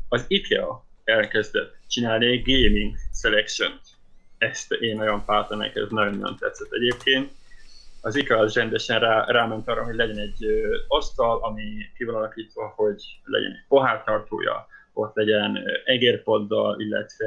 az 0.08 0.24
IKEA 0.28 0.86
elkezdett 1.04 1.76
csinálni 1.88 2.26
egy 2.26 2.42
gaming 2.44 2.96
selection 3.12 3.80
Ezt 4.38 4.72
én 4.72 4.96
nagyon 4.96 5.24
pártam, 5.24 5.60
ez 5.60 5.70
nagyon-nagyon 5.88 6.36
tetszett 6.36 6.72
egyébként 6.72 7.32
az 8.04 8.16
IKEA 8.16 8.38
az 8.38 8.54
rendesen 8.54 9.00
rá, 9.00 9.24
ráment 9.24 9.68
arra, 9.68 9.84
hogy 9.84 9.94
legyen 9.94 10.18
egy 10.18 10.44
ö, 10.44 10.76
asztal, 10.88 11.38
ami 11.42 11.62
ki 11.96 12.04
van 12.04 12.14
alakítva, 12.14 12.72
hogy 12.76 13.02
legyen 13.24 13.50
egy 13.50 13.64
pohártartója, 13.68 14.66
ott 14.92 15.14
legyen 15.14 15.58
egérpoddal, 15.84 16.80
illetve 16.80 17.26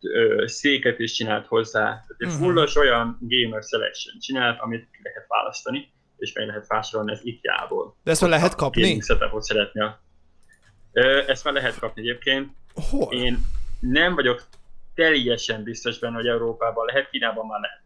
ö, 0.00 0.44
széket 0.46 0.98
is 0.98 1.12
csinált 1.12 1.46
hozzá. 1.46 1.80
Tehát 1.82 2.16
egy 2.18 2.26
uh-huh. 2.26 2.42
fullos 2.42 2.76
olyan 2.76 3.18
gamer 3.20 3.62
selection 3.62 4.18
csinált, 4.18 4.60
amit 4.60 4.88
ki 4.90 5.00
lehet 5.02 5.24
választani, 5.28 5.92
és 6.16 6.32
meg 6.32 6.46
lehet 6.46 6.66
vásárolni 6.66 7.12
az 7.12 7.20
IKEA-ból. 7.24 7.96
De 8.04 8.10
ezt 8.10 8.20
már 8.20 8.30
lehet 8.30 8.54
kapni? 8.54 8.82
Gaming 8.82 9.02
setupot 9.02 9.42
szeretne. 9.42 10.00
Ö, 10.92 11.22
ezt 11.26 11.44
már 11.44 11.54
lehet 11.54 11.78
kapni 11.78 12.00
egyébként. 12.00 12.50
Hol? 12.90 13.12
Én 13.12 13.38
nem 13.80 14.14
vagyok 14.14 14.42
teljesen 14.94 15.62
biztos 15.62 15.98
benne, 15.98 16.14
hogy 16.14 16.26
Európában 16.26 16.86
lehet, 16.86 17.10
Kínában 17.10 17.46
már 17.46 17.60
lehet. 17.60 17.81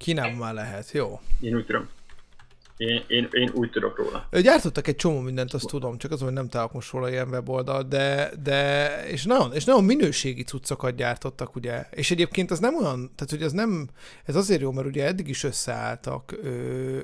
Kínában 0.00 0.36
már 0.36 0.54
lehet, 0.54 0.90
jó. 0.90 1.20
Én 1.40 1.54
úgy 1.54 1.66
tudom. 1.66 1.88
Én, 2.80 3.04
én, 3.08 3.28
én 3.32 3.50
úgy 3.54 3.70
tudok 3.70 3.96
róla. 3.96 4.28
Gyártottak 4.42 4.86
egy 4.86 4.96
csomó 4.96 5.20
mindent, 5.20 5.52
azt 5.52 5.66
tudom, 5.66 5.98
csak 5.98 6.10
azon, 6.10 6.26
hogy 6.26 6.36
nem 6.36 6.48
találok 6.48 6.72
most 6.72 6.92
róla 6.92 7.10
ilyen 7.10 7.28
weboldal, 7.28 7.82
de, 7.82 8.30
de 8.42 8.88
és, 9.06 9.24
nagyon, 9.24 9.52
és 9.52 9.64
nagyon 9.64 9.84
minőségi 9.84 10.42
cuccokat 10.42 10.94
gyártottak, 10.94 11.56
ugye. 11.56 11.86
És 11.90 12.10
egyébként 12.10 12.50
az 12.50 12.58
nem 12.58 12.76
olyan, 12.76 13.10
tehát 13.14 13.30
hogy 13.30 13.42
ez 13.42 13.52
nem, 13.52 13.88
ez 14.24 14.36
azért 14.36 14.60
jó, 14.60 14.72
mert 14.72 14.86
ugye 14.86 15.06
eddig 15.06 15.28
is 15.28 15.44
összeálltak 15.44 16.38
ö, 16.42 16.48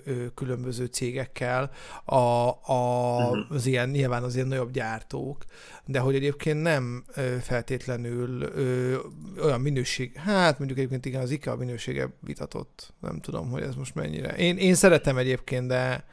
ö, 0.05 0.13
különböző 0.35 0.85
cégekkel 0.85 1.71
a, 2.05 2.15
a, 2.15 2.57
uh-huh. 2.65 3.39
az 3.51 3.67
ilyen, 3.67 3.89
nyilván 3.89 4.23
az 4.23 4.35
ilyen 4.35 4.47
nagyobb 4.47 4.71
gyártók, 4.71 5.45
de 5.85 5.99
hogy 5.99 6.15
egyébként 6.15 6.63
nem 6.63 7.05
feltétlenül 7.41 8.43
ö, 8.43 8.97
olyan 9.43 9.61
minőség, 9.61 10.17
hát 10.17 10.59
mondjuk 10.59 10.79
egyébként 10.79 11.07
igen, 11.07 11.21
az 11.23 11.31
IKEA 11.31 11.57
minősége 11.57 12.09
vitatott, 12.21 12.95
nem 13.01 13.21
tudom, 13.21 13.51
hogy 13.51 13.63
ez 13.63 13.75
most 13.75 13.95
mennyire. 13.95 14.35
Én, 14.35 14.57
én 14.57 14.75
szeretem 14.75 15.17
egyébként, 15.17 15.66
de 15.67 16.05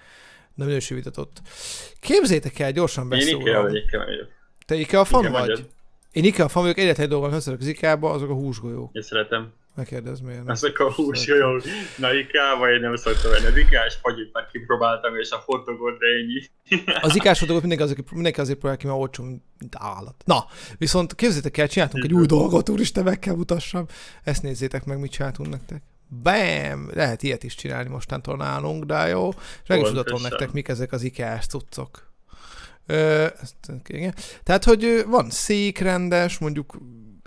nem 0.53 0.67
minőség 0.67 0.97
vitatott. 0.97 1.41
Képzétek 1.99 2.59
el, 2.59 2.71
gyorsan 2.71 3.09
beszélni. 3.09 3.31
Én 3.31 3.39
IKEA 3.39 3.61
vagy 3.61 3.75
IKEA 3.75 4.05
vagyok. 4.05 4.27
Te 4.65 4.75
IKEA 4.75 5.05
fan 5.05 5.21
vagy? 5.21 5.31
Magyar. 5.31 5.59
Én 6.11 6.23
IKEA 6.23 6.47
fan 6.47 6.61
vagyok, 6.61 6.77
egyetlen 6.77 7.05
egy 7.05 7.11
dolgom, 7.11 7.31
hogy 7.31 7.55
az 7.59 7.67
IKEA-ba, 7.67 8.11
azok 8.11 8.29
a 8.29 8.33
húsgolyók. 8.33 8.89
Én 8.93 9.01
szeretem. 9.01 9.53
Ne 9.75 9.83
kérdezz 9.83 10.19
miért. 10.19 10.49
Ezek 10.49 10.79
a 10.79 10.93
húsgolyók. 10.93 11.63
Na 11.97 12.13
IKEA-ba 12.13 12.71
én 12.71 12.79
nem 12.79 12.95
szoktam 12.95 13.31
venni. 13.31 13.45
Az 13.45 13.57
IKEA-s 13.57 13.95
fagyit 13.95 14.33
már 14.33 14.47
kipróbáltam, 14.51 15.15
és 15.15 15.31
a 15.31 15.37
fotogot, 15.37 15.99
de 15.99 16.05
ennyi. 16.07 16.41
az 17.07 17.15
IKEA-s 17.15 17.39
fotogot 17.39 17.61
mindenki 17.61 17.83
azért, 17.83 18.11
mindenki 18.11 18.39
azért 18.39 18.59
próbál 18.59 18.77
ki, 18.77 18.85
mert 18.87 18.99
olcsó, 18.99 19.23
mint 19.23 19.75
állat. 19.77 20.15
Na, 20.25 20.45
viszont 20.77 21.15
képzétek 21.15 21.57
el, 21.57 21.67
csináltunk 21.67 22.03
egy 22.03 22.13
új 22.13 22.25
dolgot, 22.25 22.69
úristen, 22.69 23.03
meg 23.03 23.19
kell 23.19 23.35
mutassam. 23.35 23.85
Ezt 24.23 24.43
nézzétek 24.43 24.85
meg, 24.85 24.99
mit 24.99 25.11
csináltunk 25.11 25.49
nektek. 25.49 25.81
Bam! 26.21 26.89
Lehet 26.93 27.23
ilyet 27.23 27.43
is 27.43 27.55
csinálni 27.55 27.89
mostantól 27.89 28.37
nálunk, 28.37 28.83
de 28.83 29.07
jó. 29.07 29.29
És 29.29 29.67
meg 29.67 29.81
is 29.81 29.89
mutatom 29.89 30.21
nektek, 30.21 30.51
mik 30.51 30.67
ezek 30.67 30.91
az 30.91 31.03
IKEA-s 31.03 31.45
cuccok. 31.45 32.11
Ö, 32.85 33.27
ezt, 33.41 33.55
igen. 33.87 34.15
Tehát, 34.43 34.63
hogy 34.63 35.03
van 35.07 35.29
szék 35.29 35.77
rendes, 35.77 36.37
mondjuk 36.37 36.77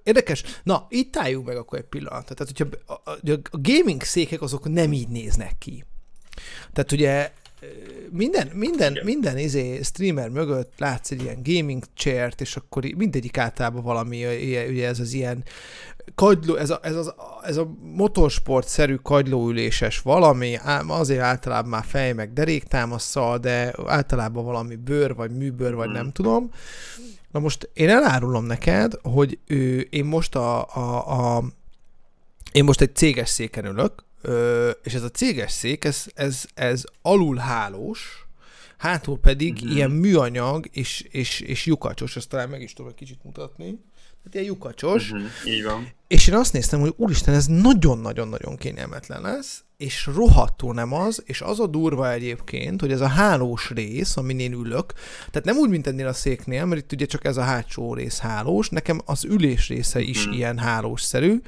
érdekes. 0.03 0.44
Na, 0.62 0.87
itt 0.88 1.16
álljunk 1.16 1.46
meg 1.46 1.57
akkor 1.57 1.79
egy 1.79 1.85
pillanat. 1.85 2.35
Tehát, 2.35 2.53
hogyha 2.57 2.94
a, 3.05 3.11
a, 3.11 3.33
a 3.51 3.59
gaming 3.61 4.03
székek 4.03 4.42
azok 4.42 4.68
nem 4.68 4.92
így 4.92 5.09
néznek 5.09 5.59
ki. 5.59 5.85
Tehát 6.72 6.92
ugye 6.92 7.33
minden, 8.11 8.51
minden, 8.55 8.93
Igen. 8.93 9.05
minden 9.05 9.39
izé 9.39 9.83
streamer 9.83 10.29
mögött 10.29 10.73
látsz 10.79 11.11
egy 11.11 11.23
ilyen 11.23 11.41
gaming 11.45 11.85
chairt, 11.95 12.41
és 12.41 12.57
akkor 12.57 12.85
mindegyik 12.97 13.39
általában 13.39 13.83
valami, 13.83 14.25
ugye 14.69 14.87
ez 14.87 15.01
az 15.01 15.13
ilyen 15.13 15.45
kagyló, 16.15 16.57
ez 16.57 16.71
a, 16.71 16.79
ez, 16.83 16.97
az, 16.97 17.15
ez 17.43 17.57
a 17.57 17.71
motorsport-szerű 17.95 18.95
kagylóüléses 18.95 20.01
valami, 20.01 20.59
azért 20.87 21.21
általában 21.21 21.71
már 21.71 21.85
fej 21.85 22.13
meg 22.13 22.33
deréktámasszal, 22.33 23.39
de 23.39 23.75
általában 23.87 24.45
valami 24.45 24.77
bőr, 24.77 25.15
vagy 25.15 25.31
műbőr, 25.31 25.75
vagy 25.75 25.91
nem 25.91 26.03
hmm. 26.03 26.13
tudom. 26.13 26.51
Na 27.31 27.39
most 27.39 27.71
én 27.73 27.89
elárulom 27.89 28.45
neked, 28.45 28.93
hogy 29.03 29.39
ő, 29.47 29.87
én 29.91 30.05
most 30.05 30.35
a, 30.35 30.75
a, 30.75 31.37
a 31.37 31.45
én 32.53 32.65
most 32.65 32.81
egy 32.81 32.95
céges 32.95 33.29
széken 33.29 33.65
ülök, 33.65 34.05
és 34.83 34.95
ez 34.95 35.03
a 35.03 35.11
céges 35.11 35.53
szék, 35.53 35.85
ez, 35.85 36.05
ez, 36.15 36.45
ez 36.55 36.85
alulhálós, 37.03 38.27
hátul 38.77 39.19
pedig 39.19 39.65
mm-hmm. 39.65 39.75
ilyen 39.75 39.91
műanyag 39.91 40.67
és, 40.73 41.07
és, 41.11 41.41
és 41.41 41.67
lyukacsos, 41.67 42.17
ezt 42.17 42.29
talán 42.29 42.49
meg 42.49 42.62
is 42.62 42.73
tudom 42.73 42.91
egy 42.91 42.97
kicsit 42.97 43.25
mutatni. 43.25 43.65
Tehát 43.65 44.33
ilyen 44.33 44.47
lyukacsos. 44.47 45.12
Mm-hmm. 45.12 45.27
Így 45.47 45.65
van. 45.65 45.93
És 46.07 46.27
én 46.27 46.35
azt 46.35 46.53
néztem, 46.53 46.81
hogy 46.81 46.95
úristen, 46.97 47.35
ez 47.35 47.47
nagyon-nagyon-nagyon 47.47 48.57
kényelmetlen 48.57 49.23
lesz, 49.23 49.65
és 49.77 50.07
rohadtul 50.07 50.75
nem 50.75 50.93
az, 50.93 51.23
és 51.27 51.41
az 51.41 51.61
a 51.61 51.67
durva 51.67 52.12
egyébként, 52.12 52.81
hogy 52.81 52.93
ez 52.93 53.01
a 53.01 53.07
hálós 53.07 53.71
rész, 53.71 54.17
amin 54.17 54.39
én 54.39 54.53
ülök, 54.53 54.93
tehát 55.31 55.45
nem 55.45 55.57
úgy, 55.57 55.69
mint 55.69 55.87
ennél 55.87 56.07
a 56.07 56.12
széknél, 56.12 56.65
mert 56.65 56.81
itt 56.81 56.93
ugye 56.93 57.07
csak 57.07 57.25
ez 57.25 57.37
a 57.37 57.43
hátsó 57.43 57.95
rész 57.95 58.19
hálós, 58.19 58.69
nekem 58.69 59.01
az 59.05 59.25
ülés 59.25 59.69
része 59.69 60.01
is 60.01 60.25
hmm. 60.25 60.33
ilyen 60.33 60.59
hálósszerű. 60.59 61.41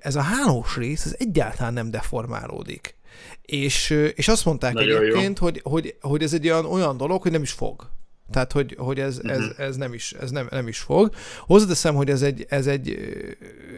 Ez 0.00 0.16
a 0.16 0.20
hálós 0.20 0.76
rész, 0.76 1.04
ez 1.04 1.14
egyáltalán 1.18 1.72
nem 1.72 1.90
deformálódik. 1.90 2.96
És, 3.42 3.90
és 4.14 4.28
azt 4.28 4.44
mondták 4.44 4.72
Nagyon 4.72 5.02
egyébként, 5.02 5.38
hogy, 5.38 5.60
hogy, 5.64 5.96
hogy 6.00 6.22
ez 6.22 6.32
egy 6.32 6.48
olyan, 6.48 6.64
olyan 6.64 6.96
dolog, 6.96 7.22
hogy 7.22 7.32
nem 7.32 7.42
is 7.42 7.50
fog. 7.50 7.90
Tehát, 8.30 8.52
hogy, 8.52 8.76
hogy 8.78 9.00
ez, 9.00 9.20
ez, 9.22 9.38
mhm. 9.38 9.62
ez, 9.62 9.76
nem 9.76 9.92
is, 9.92 10.12
ez 10.12 10.30
nem, 10.30 10.48
nem 10.50 10.68
is 10.68 10.78
fog. 10.78 11.14
Hozzáteszem, 11.38 11.94
hogy 11.94 12.10
ez 12.10 12.22
egy, 12.22 12.46
ez, 12.48 12.66
egy, 12.66 12.98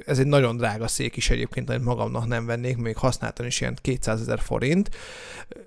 ez 0.06 0.18
egy 0.18 0.26
nagyon 0.26 0.56
drága 0.56 0.88
szék 0.88 1.16
is 1.16 1.30
egyébként, 1.30 1.70
amit 1.70 1.84
magamnak 1.84 2.26
nem 2.26 2.46
vennék, 2.46 2.76
még 2.76 2.96
használtan 2.96 3.46
is 3.46 3.60
ilyen 3.60 3.78
200 3.80 4.20
ezer 4.20 4.40
forint. 4.40 4.90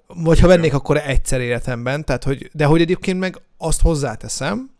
Vagy 0.07 0.39
ha 0.39 0.47
vennék, 0.47 0.73
akkor 0.73 0.97
egyszer 0.97 1.41
életemben. 1.41 2.05
Tehát, 2.05 2.23
hogy, 2.23 2.49
de 2.53 2.65
hogy 2.65 2.81
egyébként 2.81 3.19
meg 3.19 3.41
azt 3.57 3.81
hozzáteszem, 3.81 4.73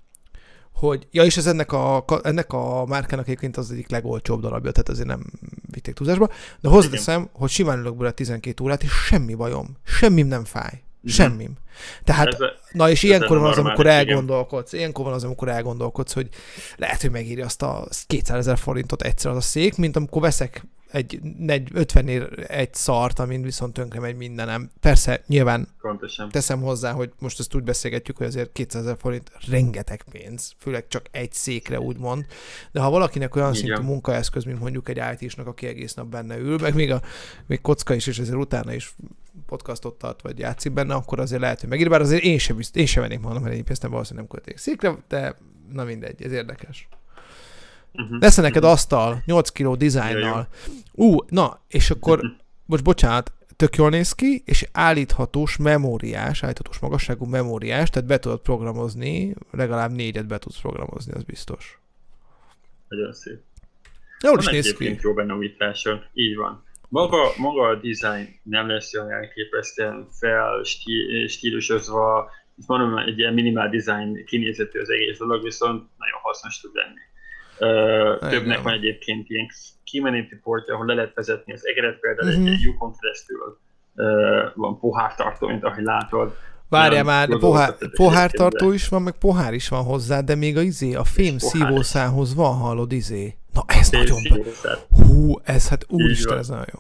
hogy, 0.75 1.07
ja, 1.11 1.23
és 1.23 1.37
ez 1.37 1.47
ennek 1.47 1.71
a, 1.71 2.05
ennek 2.23 2.53
a 2.53 2.85
márkának 2.85 3.25
egyébként 3.25 3.57
az 3.57 3.71
egyik 3.71 3.89
legolcsóbb 3.89 4.41
darabja, 4.41 4.71
tehát 4.71 4.89
azért 4.89 5.07
nem 5.07 5.25
vitték 5.71 5.93
túlzásba, 5.93 6.29
de 6.61 6.69
hozzáteszem, 6.69 7.29
hogy 7.31 7.49
simán 7.49 7.79
ülök 7.79 7.95
bele 7.95 8.11
12 8.11 8.63
órát, 8.63 8.83
és 8.83 8.91
semmi 8.91 9.33
bajom, 9.33 9.77
semmim 9.83 10.27
nem 10.27 10.45
fáj. 10.45 10.84
Semmim. 11.05 11.53
Tehát, 12.03 12.27
ez, 12.27 12.39
na 12.71 12.89
és 12.89 13.03
ilyenkor 13.03 13.37
van 13.37 13.51
az, 13.51 13.57
amikor 13.57 13.87
elgondolkodsz, 13.87 14.73
ilyenkor 14.73 15.05
van 15.05 15.13
az, 15.13 15.23
amikor 15.23 15.47
elgondolkodsz, 15.47 16.13
hogy 16.13 16.29
lehet, 16.75 17.01
hogy 17.01 17.11
megírja 17.11 17.45
azt 17.45 17.61
a 17.61 17.87
200 18.07 18.37
ezer 18.37 18.57
forintot 18.57 19.01
egyszer 19.01 19.31
az 19.31 19.37
a 19.37 19.41
szék, 19.41 19.77
mint 19.77 19.95
amikor 19.95 20.21
veszek 20.21 20.63
egy 20.95 21.19
50 21.73 22.07
ér 22.07 22.45
egy 22.47 22.73
szart, 22.73 23.19
amin 23.19 23.41
viszont 23.41 23.73
tönkre 23.73 23.99
megy 23.99 24.15
mindenem. 24.15 24.69
Persze, 24.79 25.23
nyilván 25.27 25.67
Pontosan. 25.81 26.29
teszem 26.29 26.61
hozzá, 26.61 26.91
hogy 26.91 27.11
most 27.19 27.39
ezt 27.39 27.55
úgy 27.55 27.63
beszélgetjük, 27.63 28.17
hogy 28.17 28.27
azért 28.27 28.51
200 28.51 28.81
ezer 28.81 28.97
forint 28.99 29.31
rengeteg 29.49 30.03
pénz, 30.11 30.53
főleg 30.57 30.87
csak 30.87 31.05
egy 31.11 31.33
székre 31.33 31.79
úgymond, 31.79 32.25
de 32.71 32.79
ha 32.79 32.89
valakinek 32.89 33.35
olyan 33.35 33.53
Igen. 33.53 33.65
szintű 33.65 33.81
munkaeszköz, 33.81 34.43
mint 34.43 34.59
mondjuk 34.59 34.89
egy 34.89 35.01
IT-snak, 35.19 35.47
aki 35.47 35.67
egész 35.67 35.93
nap 35.93 36.07
benne 36.07 36.37
ül, 36.37 36.57
meg 36.61 36.75
még, 36.75 36.91
a, 36.91 37.01
még 37.45 37.61
kocka 37.61 37.93
is, 37.93 38.07
és 38.07 38.19
ezért 38.19 38.37
utána 38.37 38.73
is 38.73 38.95
podcastot 39.45 39.97
tart, 39.97 40.21
vagy 40.21 40.39
játszik 40.39 40.73
benne, 40.73 40.93
akkor 40.93 41.19
azért 41.19 41.41
lehet, 41.41 41.59
hogy 41.59 41.69
megír, 41.69 41.89
bár 41.89 42.01
azért 42.01 42.23
én 42.23 42.37
sem, 42.37 42.59
én 42.73 42.85
sem 42.85 43.01
vennék 43.01 43.19
mert 43.19 43.45
egyébként 43.45 43.81
nem 43.81 43.91
valószínűleg 43.91 44.27
nem 44.27 44.39
költék 44.39 44.57
székre, 44.57 44.97
de 45.07 45.35
na 45.71 45.83
mindegy, 45.83 46.23
ez 46.23 46.31
érdekes. 46.31 46.87
Uh-huh. 47.93 48.19
Lesz 48.19 48.37
neked 48.37 48.63
asztal, 48.63 49.21
8 49.25 49.49
kiló 49.49 49.75
dizájnnal. 49.75 50.47
Ú, 50.91 51.13
uh, 51.13 51.25
na, 51.29 51.59
és 51.67 51.89
akkor, 51.89 52.17
uh-huh. 52.17 52.33
most 52.65 52.83
bocsánat, 52.83 53.33
tök 53.55 53.75
jól 53.75 53.89
néz 53.89 54.11
ki, 54.11 54.41
és 54.45 54.67
állíthatós 54.71 55.57
memóriás, 55.57 56.43
állíthatós 56.43 56.79
magasságú 56.79 57.25
memóriás, 57.25 57.89
tehát 57.89 58.07
be 58.07 58.19
tudod 58.19 58.39
programozni, 58.39 59.35
legalább 59.51 59.91
négyet 59.91 60.27
be 60.27 60.37
tudsz 60.37 60.59
programozni, 60.59 61.13
az 61.13 61.23
biztos. 61.23 61.79
Nagyon 62.87 63.13
szép. 63.13 63.39
Jól 64.23 64.39
is 64.39 64.45
néz 64.45 64.73
ki. 64.73 64.99
jó 65.01 65.13
benne 65.13 65.33
újítások, 65.33 66.05
így 66.13 66.35
van. 66.35 66.63
Maga, 66.95 67.31
maga 67.37 67.67
a 67.67 67.75
design 67.75 68.39
nem 68.43 68.67
lesz 68.67 68.93
olyan 68.93 69.11
elképesztően 69.11 70.07
fel 70.19 70.63
stílusozva, 71.27 72.29
mondom, 72.67 72.97
egy 72.97 73.19
ilyen 73.19 73.33
minimál 73.33 73.69
design 73.69 74.25
kinézetű 74.25 74.79
az 74.79 74.89
egész 74.89 75.17
dolog, 75.17 75.43
viszont 75.43 75.89
nagyon 75.97 76.19
hasznos 76.21 76.59
tud 76.59 76.71
lenni. 76.73 77.03
Uh, 77.59 78.29
többnek 78.29 78.61
van 78.61 78.73
egyébként 78.73 79.29
ilyen 79.29 79.47
kimeneti 79.83 80.35
portja, 80.43 80.73
ahol 80.73 80.85
le 80.85 80.93
lehet 80.93 81.13
vezetni 81.13 81.53
az 81.53 81.67
egeret, 81.67 81.99
például 81.99 82.29
uh-huh. 82.29 82.49
egy 82.49 82.61
lyukon 82.61 82.93
keresztül 82.99 83.59
uh, 83.95 84.55
van 84.55 84.79
pohártartó, 84.79 85.47
mint 85.47 85.63
ahogy 85.63 85.83
látod. 85.83 86.35
Várjál 86.69 87.03
már, 87.03 87.27
de 87.27 87.37
pohár, 87.37 87.75
pohártartó 87.95 88.71
is 88.71 88.87
van, 88.87 89.01
meg 89.01 89.17
pohár 89.17 89.53
is 89.53 89.69
van 89.69 89.83
hozzá, 89.83 90.21
de 90.21 90.35
még 90.35 90.57
a 90.57 90.61
izé, 90.61 90.93
a 90.93 91.03
fém 91.03 91.37
szívószához 91.37 92.35
van, 92.35 92.55
hallod, 92.55 92.91
izé. 92.91 93.37
Na 93.55 93.63
ez 93.67 93.89
nagyon... 93.89 94.21
Hú, 94.89 95.39
ez 95.43 95.67
hát 95.67 95.85
úristen, 95.89 96.37
ez 96.37 96.47
nagyon 96.47 96.65
jó. 96.73 96.79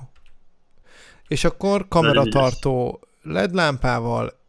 És 1.27 1.43
akkor 1.43 1.87
kameratartó 1.87 2.99
LED 3.21 3.53
lámpával, 3.53 4.39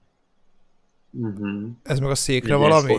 uh-huh. 1.10 1.70
ez 1.82 1.98
meg 1.98 2.10
a 2.10 2.14
székre 2.14 2.56
Igen, 2.56 2.68
valami? 2.68 2.96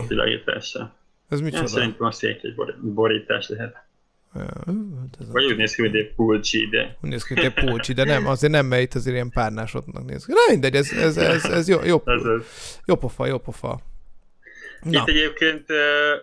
Ez 1.28 1.40
micsoda? 1.40 1.62
Ja, 1.62 1.68
szerintem 1.68 2.06
a 2.06 2.10
szék 2.10 2.42
egy 2.42 2.54
borítás 2.80 3.48
lehet. 3.48 3.86
Hát 4.32 5.18
Vagy 5.32 5.44
úgy 5.44 5.56
néz 5.56 5.74
ki, 5.74 5.82
mint 5.82 5.94
egy 5.94 6.14
pulcsi, 6.14 6.66
de... 6.66 6.96
Úgy 7.02 7.10
néz 7.10 7.24
ki, 7.24 7.34
mint 7.34 7.46
egy 7.46 7.64
pulcsi, 7.64 7.92
de 7.92 8.04
nem, 8.04 8.26
azért 8.34 8.52
nem, 8.52 8.66
mert 8.66 8.82
itt 8.82 8.94
azért 8.94 9.14
ilyen 9.14 9.30
párnásodnak 9.30 10.04
néz 10.04 10.24
ki. 10.24 10.32
Na 10.32 10.38
mindegy, 10.50 10.74
ez, 10.74 10.90
ez, 10.90 11.16
ez, 11.16 11.44
ez 11.44 11.68
jó, 11.68 11.84
jó, 11.84 12.02
jó 12.86 12.96
pofa, 12.96 13.26
jó 13.26 13.38
pofa. 13.38 13.80
Na. 14.82 15.00
Itt 15.00 15.08
egyébként 15.08 15.66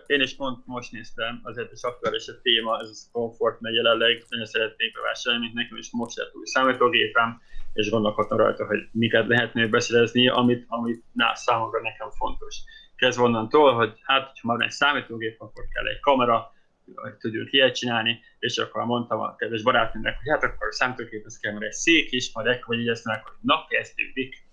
én 0.06 0.20
is 0.20 0.36
pont 0.36 0.66
most 0.66 0.92
néztem, 0.92 1.40
azért 1.42 1.72
is 1.72 1.82
aktuális 1.82 2.28
a 2.28 2.40
téma, 2.42 2.78
ez 2.80 2.88
a 2.88 3.08
komfort, 3.12 3.60
mert 3.60 3.74
jelenleg 3.74 4.24
nagyon 4.28 4.46
szeretnék 4.46 4.92
bevásárolni, 4.92 5.50
nekem 5.54 5.76
is 5.76 5.88
most 5.92 6.16
lett 6.16 6.34
új 6.34 6.46
számítógépem, 6.46 7.40
és 7.72 7.90
gondolkodtam 7.90 8.38
rajta, 8.38 8.66
hogy 8.66 8.78
miket 8.92 9.26
lehetne 9.26 9.66
beszerezni, 9.66 10.28
amit, 10.28 10.64
amit 10.68 11.04
na, 11.12 11.34
számomra 11.34 11.80
nekem 11.80 12.10
fontos. 12.10 12.56
Kezdve 12.96 13.24
onnantól, 13.24 13.74
hogy 13.74 13.92
hát, 14.02 14.32
ha 14.42 14.52
már 14.52 14.66
egy 14.66 14.70
számítógép, 14.70 15.40
akkor 15.40 15.64
kell 15.74 15.86
egy 15.86 16.00
kamera, 16.00 16.52
hogy 16.94 17.14
tudjuk 17.14 17.52
ilyet 17.52 17.74
csinálni, 17.74 18.20
és 18.38 18.58
akkor 18.58 18.84
mondtam 18.84 19.20
a 19.20 19.36
kedves 19.36 19.62
barátnőmnek, 19.62 20.16
hogy 20.16 20.30
hát 20.30 20.42
akkor 20.42 20.68
a 20.68 20.72
számítógéphez 20.72 21.38
kell, 21.38 21.62
egy 21.62 21.72
szék 21.72 22.12
is, 22.12 22.32
majd 22.32 22.46
ekkor 22.46 22.76
vagy 22.76 22.78
így 22.78 23.00
meg, 23.04 23.22
hogy 23.22 23.34
na, 23.40 23.66
kezdődik. 23.68 24.44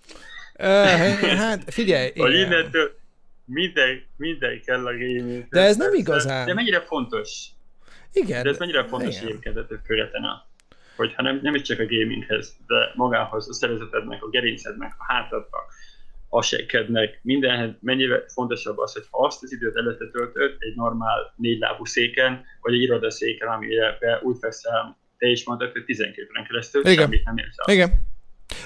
Uh, 0.60 1.38
hát 1.38 1.74
figyelj, 1.74 2.12
hogy 2.16 2.34
innentől, 2.34 3.02
minden, 3.46 4.04
minden 4.18 4.62
kell 4.62 4.86
a 4.86 4.92
gaming. 4.92 5.48
De 5.50 5.62
ez 5.62 5.78
nem 5.78 5.94
igazán. 5.94 6.46
De 6.46 6.54
mennyire 6.54 6.80
fontos. 6.82 7.46
Igen. 8.14 8.44
De 8.44 8.50
ez 8.50 8.58
mennyire 8.58 8.84
fontos 8.84 9.22
egyébként 9.22 9.58
a 9.58 9.66
függetlenül. 9.86 10.42
Hogyha 10.96 11.22
nem, 11.22 11.40
nem 11.42 11.56
is 11.56 11.62
csak 11.62 11.80
a 11.80 11.86
gaminghez, 11.86 12.58
de 12.68 12.92
magához, 12.96 13.50
a 13.50 13.54
szervezetednek, 13.54 14.24
a 14.24 14.30
gerincednek, 14.30 14.96
a 14.98 15.14
hátadnak, 15.14 15.74
a 16.30 16.42
sekkednek, 16.42 17.20
mindenhez 17.24 17.70
mennyire 17.80 18.24
fontosabb 18.28 18.78
az, 18.78 18.94
hogy 18.94 19.04
ha 19.10 19.26
azt 19.26 19.44
az 19.44 19.52
időt 19.52 19.76
előtte 19.76 20.10
töltött 20.12 20.62
egy 20.62 20.76
normál 20.76 21.34
négylábú 21.36 21.86
széken, 21.86 22.46
vagy 22.62 22.74
egy 22.74 22.82
irodaszéken, 22.82 23.48
amire 23.48 23.98
úgy 24.24 24.38
feszel, 24.40 24.98
te 25.18 25.28
is 25.28 25.46
mondtad, 25.46 25.72
hogy 25.72 25.86
12 25.86 26.28
órán 26.32 26.46
keresztül 26.46 26.82
Igen. 26.82 26.96
semmit 26.96 27.26
nem 27.26 27.38
érsz 27.38 27.56
Igen. 27.66 28.13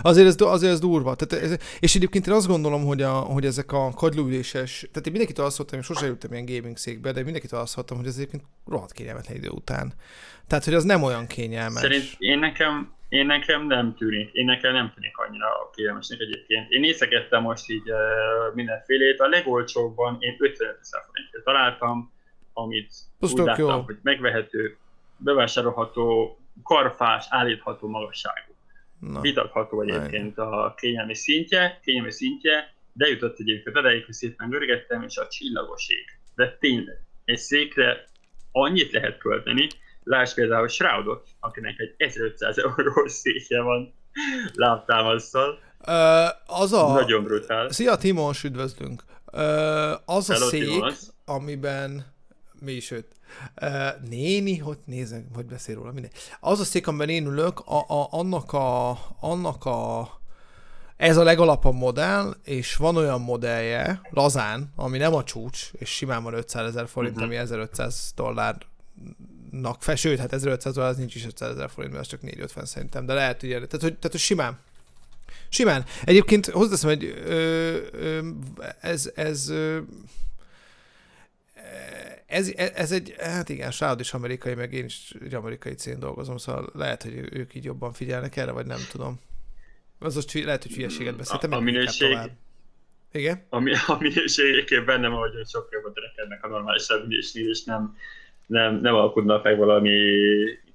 Azért 0.02 0.28
ez, 0.28 0.36
azért 0.40 0.72
ez 0.72 0.80
durva. 0.80 1.16
Tehát 1.16 1.46
ez, 1.46 1.58
és 1.80 1.96
egyébként 1.96 2.28
én 2.28 2.34
azt 2.34 2.48
gondolom, 2.48 2.86
hogy, 2.86 3.02
a, 3.02 3.12
hogy 3.12 3.46
ezek 3.46 3.72
a 3.72 3.92
kagylóüléses, 3.96 4.80
tehát 4.80 5.06
én 5.06 5.12
mindenkitől 5.12 5.46
azt 5.46 5.56
hallottam, 5.56 5.80
én 5.80 5.86
sosem 5.86 6.10
ültem 6.10 6.32
ilyen 6.32 6.46
gaming 6.46 6.78
székbe, 6.78 7.12
de 7.12 7.24
mindenkitől 7.24 7.60
azt 7.60 7.74
hallottam, 7.74 7.98
hogy 7.98 8.08
ez 8.08 8.16
egyébként 8.16 8.44
rohadt 8.68 8.92
kényelmetlen 8.92 9.38
idő 9.38 9.50
után. 9.50 9.94
Tehát, 10.48 10.64
hogy 10.64 10.74
az 10.74 10.84
nem 10.84 11.04
olyan 11.04 11.28
kényelmes. 11.28 11.82
Szerint 11.82 12.16
én 12.18 12.40
nekem, 12.40 12.94
én 13.10 13.26
nekem 13.26 13.68
nem 13.68 13.96
tűnik, 13.96 14.30
én 14.32 14.46
nekem 14.46 14.74
nem 14.74 14.92
tűnik 14.96 15.18
annyira 15.18 15.70
kényelmesnek 15.76 16.20
egyébként. 16.20 16.72
Én 16.72 16.80
nézegettem 16.80 17.42
most 17.42 17.70
így 17.70 17.92
uh, 17.92 18.56
mindenfélét, 18.56 19.20
a 19.20 19.28
legolcsóbban 19.28 20.18
én 20.20 20.36
55 20.40 20.78
ezer 20.82 21.02
forintért 21.06 21.44
találtam, 21.44 22.12
amit 22.54 22.94
Azt 23.20 23.40
úgy 23.40 23.46
láttam, 23.46 23.68
jó. 23.68 23.82
hogy 23.82 23.98
megvehető, 24.02 24.78
bevásárolható, 25.18 26.38
karfás, 26.64 27.26
állítható 27.30 27.88
magasságú. 27.88 28.47
Na. 29.00 29.22
Vitatható 29.22 29.82
egyébként 29.82 30.38
a 30.38 30.74
kényelmi 30.78 31.16
szintje, 31.16 31.80
kényelmi 31.84 32.12
szintje, 32.12 32.74
de 32.94 33.08
jutott 33.08 33.40
egyébként 33.40 33.78
odáig, 33.78 34.06
hogy 34.06 34.14
szépen 34.14 34.50
görgettem, 34.50 35.04
és 35.04 35.18
a 35.18 35.28
csillagos 35.28 35.90
ég. 35.90 36.06
De 36.36 36.58
tényleg, 36.60 37.02
egy 37.26 37.38
székre 37.38 38.06
annyit 38.52 38.92
lehet 38.92 39.18
költeni, 39.18 39.68
Lásd 40.08 40.34
például 40.34 40.68
Shroudot, 40.68 41.28
akinek 41.40 41.80
egy 41.80 41.94
1500 41.98 42.58
eurós 42.58 43.12
székje 43.12 43.62
van 43.62 43.94
lábtámasztal. 44.54 45.60
Uh, 45.88 46.60
az 46.62 46.74
a... 46.74 46.94
Nagyon 46.94 47.24
brutál. 47.24 47.70
Szia 47.70 47.96
Timos, 47.96 48.44
üdvözlünk. 48.44 49.04
Uh, 49.34 49.42
az 50.06 50.28
Hello, 50.28 50.46
a 50.46 50.50
szék, 50.50 50.64
Timos. 50.64 50.96
amiben 51.26 52.14
mi 52.60 52.72
is 52.72 52.92
őt. 52.92 53.08
Néni, 54.10 54.58
hogy 54.58 54.78
nézek, 54.86 55.26
hogy 55.34 55.46
beszél 55.46 55.76
róla, 55.76 55.92
mindegy. 55.92 56.12
Az 56.40 56.60
a 56.60 56.64
szék, 56.64 56.88
amiben 56.88 57.10
én 57.10 57.26
ülök, 57.26 57.60
a, 57.60 57.80
a, 57.88 58.08
annak 58.12 58.54
a, 58.54 59.00
annak 59.20 59.66
a 59.66 60.10
ez 60.98 61.18
a 61.18 61.24
legalapabb 61.24 61.76
modell, 61.76 62.36
és 62.44 62.76
van 62.76 62.96
olyan 62.96 63.22
modellje, 63.22 64.02
lazán, 64.10 64.72
ami 64.76 64.98
nem 64.98 65.14
a 65.14 65.24
csúcs, 65.24 65.70
és 65.74 65.90
simán 65.90 66.24
van 66.24 66.34
500 66.34 66.68
ezer 66.68 66.88
forint, 66.88 67.14
uh-huh. 67.14 67.28
ami 67.28 67.38
1500 67.38 68.12
dollár 68.16 68.58
nak 69.52 69.82
fel, 69.82 69.96
sőt, 69.96 70.20
hát 70.20 70.34
1500 70.34 70.74
dollár 70.74 70.92
az 70.92 70.98
nincs 70.98 71.16
is 71.16 71.26
500 71.26 71.50
ezer 71.50 71.70
forint, 71.70 71.94
mert 71.94 72.06
az 72.06 72.12
csak 72.12 72.22
450 72.22 72.66
szerintem, 72.66 73.06
de 73.06 73.14
lehet, 73.14 73.42
hogy, 73.42 73.50
tehát, 73.50 73.72
hogy, 73.72 73.80
tehát, 73.80 74.12
hogy 74.12 74.20
simán. 74.20 74.60
Simán. 75.50 75.86
Egyébként 76.04 76.46
hozzáteszem, 76.46 76.90
hogy 76.90 77.04
ö, 77.26 77.78
ö, 77.92 78.28
ez, 78.80 79.12
ez 79.16 79.50
ö, 79.50 79.80
ez, 82.28 82.52
ez 82.56 82.92
egy, 82.92 83.16
hát 83.18 83.50
igen, 83.50 83.72
Shroud 83.72 84.00
is 84.00 84.14
amerikai, 84.14 84.54
meg 84.54 84.74
én 84.74 84.86
is 84.86 85.14
egy 85.24 85.34
amerikai 85.34 85.74
cén 85.74 86.00
dolgozom, 86.00 86.38
szóval 86.38 86.70
lehet, 86.74 87.04
hogy 87.04 87.30
ők 87.32 87.56
így 87.56 87.64
jobban 87.64 87.94
figyelnek 87.94 88.36
erre, 88.36 88.52
vagy 88.52 88.66
nem 88.66 88.80
tudom. 88.92 89.20
Az 90.00 90.16
most 90.16 90.34
lehet, 90.34 90.64
hogy 90.64 90.76
hülyeséget 90.76 91.16
beszéltem. 91.16 91.52
A, 91.52 91.56
a 91.56 91.60
minőség, 91.60 92.18
igen? 93.12 93.46
A, 93.50 93.58
a 93.88 93.98
minőség 94.00 94.86
bennem, 94.86 95.12
hogy 95.12 95.32
sokkal 95.48 95.70
jobban 95.72 95.94
törekednek 95.94 96.44
a 96.44 96.48
normálisabb 96.48 97.08
minőség, 97.08 97.46
és 97.46 97.64
nem, 97.64 97.98
nem, 98.46 98.76
nem 98.76 98.96
alkudna 98.96 99.40
meg 99.44 99.58
valami 99.58 100.00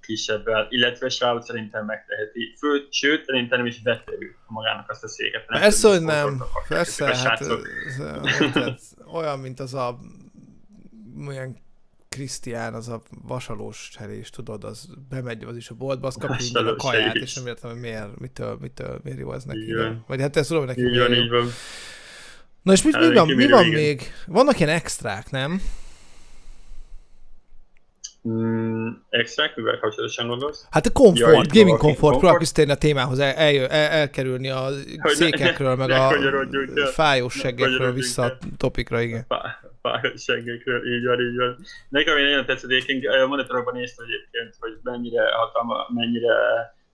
kisebben, 0.00 0.66
illetve 0.70 1.09
Shroud 1.09 1.42
szerintem 1.42 1.84
megteheti. 1.84 2.55
Fő, 2.59 2.86
sőt, 2.90 3.24
szerintem 3.24 3.59
nem 3.59 3.66
is 3.66 3.80
vette 3.82 4.12
ő 4.18 4.36
magának 4.46 4.90
azt 4.90 5.05
a 5.05 5.09
széket. 5.09 5.44
Persze, 5.46 5.88
hogy 5.88 6.03
nem. 6.03 6.42
Persze, 6.68 7.16
hát, 7.16 7.40
ez, 8.55 8.94
olyan, 9.12 9.38
mint 9.38 9.61
az 9.61 9.74
a 9.74 9.98
olyan 11.27 11.57
Krisztián, 12.09 12.75
az 12.75 12.89
a 12.89 13.03
vasalós 13.23 13.89
cserés, 13.93 14.31
tudod, 14.31 14.65
az 14.65 14.89
bemegy 15.09 15.45
az 15.45 15.57
is 15.57 15.69
a 15.69 15.75
boltba, 15.75 16.07
az 16.07 16.17
kapja 16.17 16.61
a 16.61 16.77
kaját, 16.77 17.15
és 17.15 17.35
nem 17.35 17.47
értem, 17.47 17.71
hogy 17.71 17.81
miért, 17.81 18.19
mitől, 18.19 18.59
mitől, 18.61 19.01
miért 19.03 19.19
jó 19.19 19.33
ez 19.33 19.45
neki. 19.45 19.75
Vagy 20.07 20.21
hát 20.21 20.37
ezt 20.37 20.49
tudom, 20.49 20.67
hogy 20.67 20.77
neki 20.77 20.89
így 20.89 20.99
van, 20.99 21.15
így 21.15 21.31
van. 21.31 21.47
Na 22.63 22.73
és 22.73 22.83
mi, 22.83 22.91
mi 22.99 23.15
van, 23.15 23.29
mi 23.29 23.49
van 23.49 23.67
még? 23.67 24.03
Vannak 24.27 24.59
ilyen 24.59 24.71
extrák, 24.71 25.31
nem? 25.31 25.63
Mm, 28.29 28.89
extrák, 29.09 29.57
mivel 29.57 29.79
kapcsolatosan 29.79 30.27
gondolsz? 30.27 30.66
Hát 30.70 30.87
a 30.87 30.93
komfort, 30.93 31.55
ja, 31.55 31.61
gaming 31.61 31.79
komfort, 31.79 32.18
próbálok 32.18 32.43
térni 32.43 32.73
a 32.73 32.77
témához, 32.77 33.18
el, 33.18 33.35
el, 33.35 33.66
el, 33.66 33.91
elkerülni 33.91 34.49
a 34.49 34.68
hogy 35.01 35.12
székekről, 35.12 35.68
ne, 35.68 35.75
meg 35.75 35.89
ne, 35.89 36.07
a 36.07 36.87
fájós 36.87 37.35
seggekről 37.35 37.93
vissza 37.93 38.23
a 38.23 38.39
topikra, 38.57 39.01
igen. 39.01 39.27
Fájós 39.83 40.23
seggekről, 40.23 40.95
így 40.95 41.05
van, 41.05 41.20
így 41.20 41.37
van. 41.37 41.59
Nekem 41.89 42.16
én 42.16 42.25
nagyon 42.25 42.47
tetszett, 42.47 42.70
egyébként 42.70 43.07
a 43.07 43.27
monitorokban 43.27 43.75
néztem 43.75 44.07
egyébként, 44.07 44.57
hogy 44.59 44.79
mennyire 44.83 45.33
hatalma, 45.33 45.87
mennyire 45.95 46.35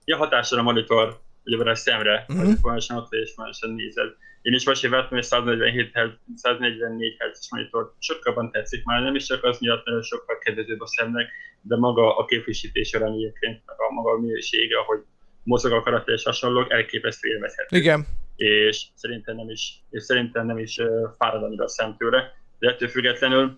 ja, 0.05 0.17
hatással 0.17 0.59
a 0.59 0.61
monitor, 0.61 1.19
ugye 1.43 1.69
a 1.69 1.75
szemre, 1.75 2.25
uh-huh. 2.27 2.45
hogy 2.45 2.57
folyamatosan 2.61 2.97
ott 2.97 3.13
és 3.13 3.31
folyamatosan 3.35 3.71
nézed 3.71 4.09
én 4.41 4.53
is 4.53 4.65
most 4.65 4.87
vettem 4.87 5.17
egy 5.17 5.23
147 5.23 5.91
Hz, 5.93 6.09
144 6.35 7.15
Hz 7.17 7.51
monitor, 7.51 7.93
sokkal 7.99 8.49
tetszik 8.51 8.83
már, 8.83 9.01
nem 9.01 9.15
is 9.15 9.25
csak 9.25 9.43
az 9.43 9.59
miatt 9.59 9.85
nagyon 9.85 10.01
sokkal 10.01 10.37
kedvezőbb 10.37 10.81
a 10.81 10.87
szemnek, 10.87 11.27
de 11.61 11.75
maga 11.75 12.17
a 12.17 12.25
képvisítés 12.25 12.93
arany 12.93 13.13
egyébként, 13.13 13.61
a 13.65 13.93
maga 13.93 14.11
a 14.11 14.19
minősége, 14.19 14.77
ahogy 14.77 14.99
mozog 15.43 15.71
a 15.71 15.81
karakter 15.81 16.13
és 16.13 16.23
hasonlók, 16.23 16.71
elképesztő 16.71 17.29
élvezhető. 17.29 17.77
Igen. 17.77 18.07
És 18.35 18.85
szerintem 18.95 19.35
nem 19.35 19.49
is, 19.49 19.83
és 19.89 20.03
szerintem 20.03 20.45
nem 20.45 20.57
is 20.57 20.79
fárad 21.17 21.43
annyira 21.43 21.63
a 21.63 21.67
szemtőre, 21.67 22.31
de 22.59 22.69
ettől 22.69 22.89
függetlenül 22.89 23.57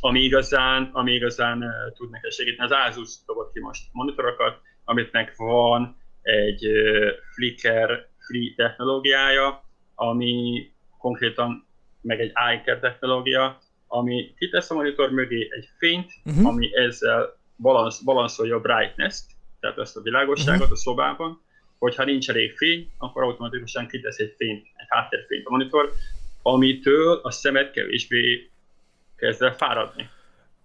ami 0.00 0.20
igazán, 0.20 0.90
ami 0.92 1.12
igazán 1.12 1.62
uh, 1.62 1.92
tud 1.94 2.10
neked 2.10 2.32
segíteni. 2.32 2.70
Az 2.70 2.78
Asus 2.88 3.14
dobott 3.26 3.52
ki 3.52 3.60
most 3.60 3.82
monitorokat, 3.92 4.60
amitnek 4.84 5.36
van 5.36 5.96
egy 6.22 6.66
uh, 6.66 7.08
Flickr 7.34 8.08
free 8.26 8.52
technológiája, 8.56 9.64
ami 9.96 10.70
konkrétan 10.98 11.66
meg 12.00 12.20
egy 12.20 12.30
iCare 12.30 12.78
technológia, 12.80 13.58
ami 13.86 14.34
kitesz 14.38 14.70
a 14.70 14.74
monitor 14.74 15.10
mögé 15.10 15.48
egy 15.50 15.68
fényt, 15.78 16.12
uh-huh. 16.24 16.46
ami 16.46 16.76
ezzel 16.76 17.36
balansz, 17.56 18.00
balanszolja 18.00 18.56
a 18.56 18.60
brightness-t, 18.60 19.24
tehát 19.60 19.78
ezt 19.78 19.96
a 19.96 20.00
világosságot 20.00 20.60
uh-huh. 20.60 20.72
a 20.72 20.76
szobában, 20.76 21.40
hogyha 21.78 22.04
nincs 22.04 22.30
elég 22.30 22.56
fény, 22.56 22.90
akkor 22.98 23.22
automatikusan 23.22 23.86
kitesz 23.86 24.18
egy 24.18 24.34
fényt, 24.36 24.66
egy 24.76 24.86
háttérfényt 24.88 25.46
a 25.46 25.50
monitor, 25.50 25.92
amitől 26.42 27.20
a 27.22 27.30
szemet 27.30 27.70
kevésbé 27.70 28.50
kezd 29.16 29.42
el 29.42 29.54
fáradni. 29.54 30.08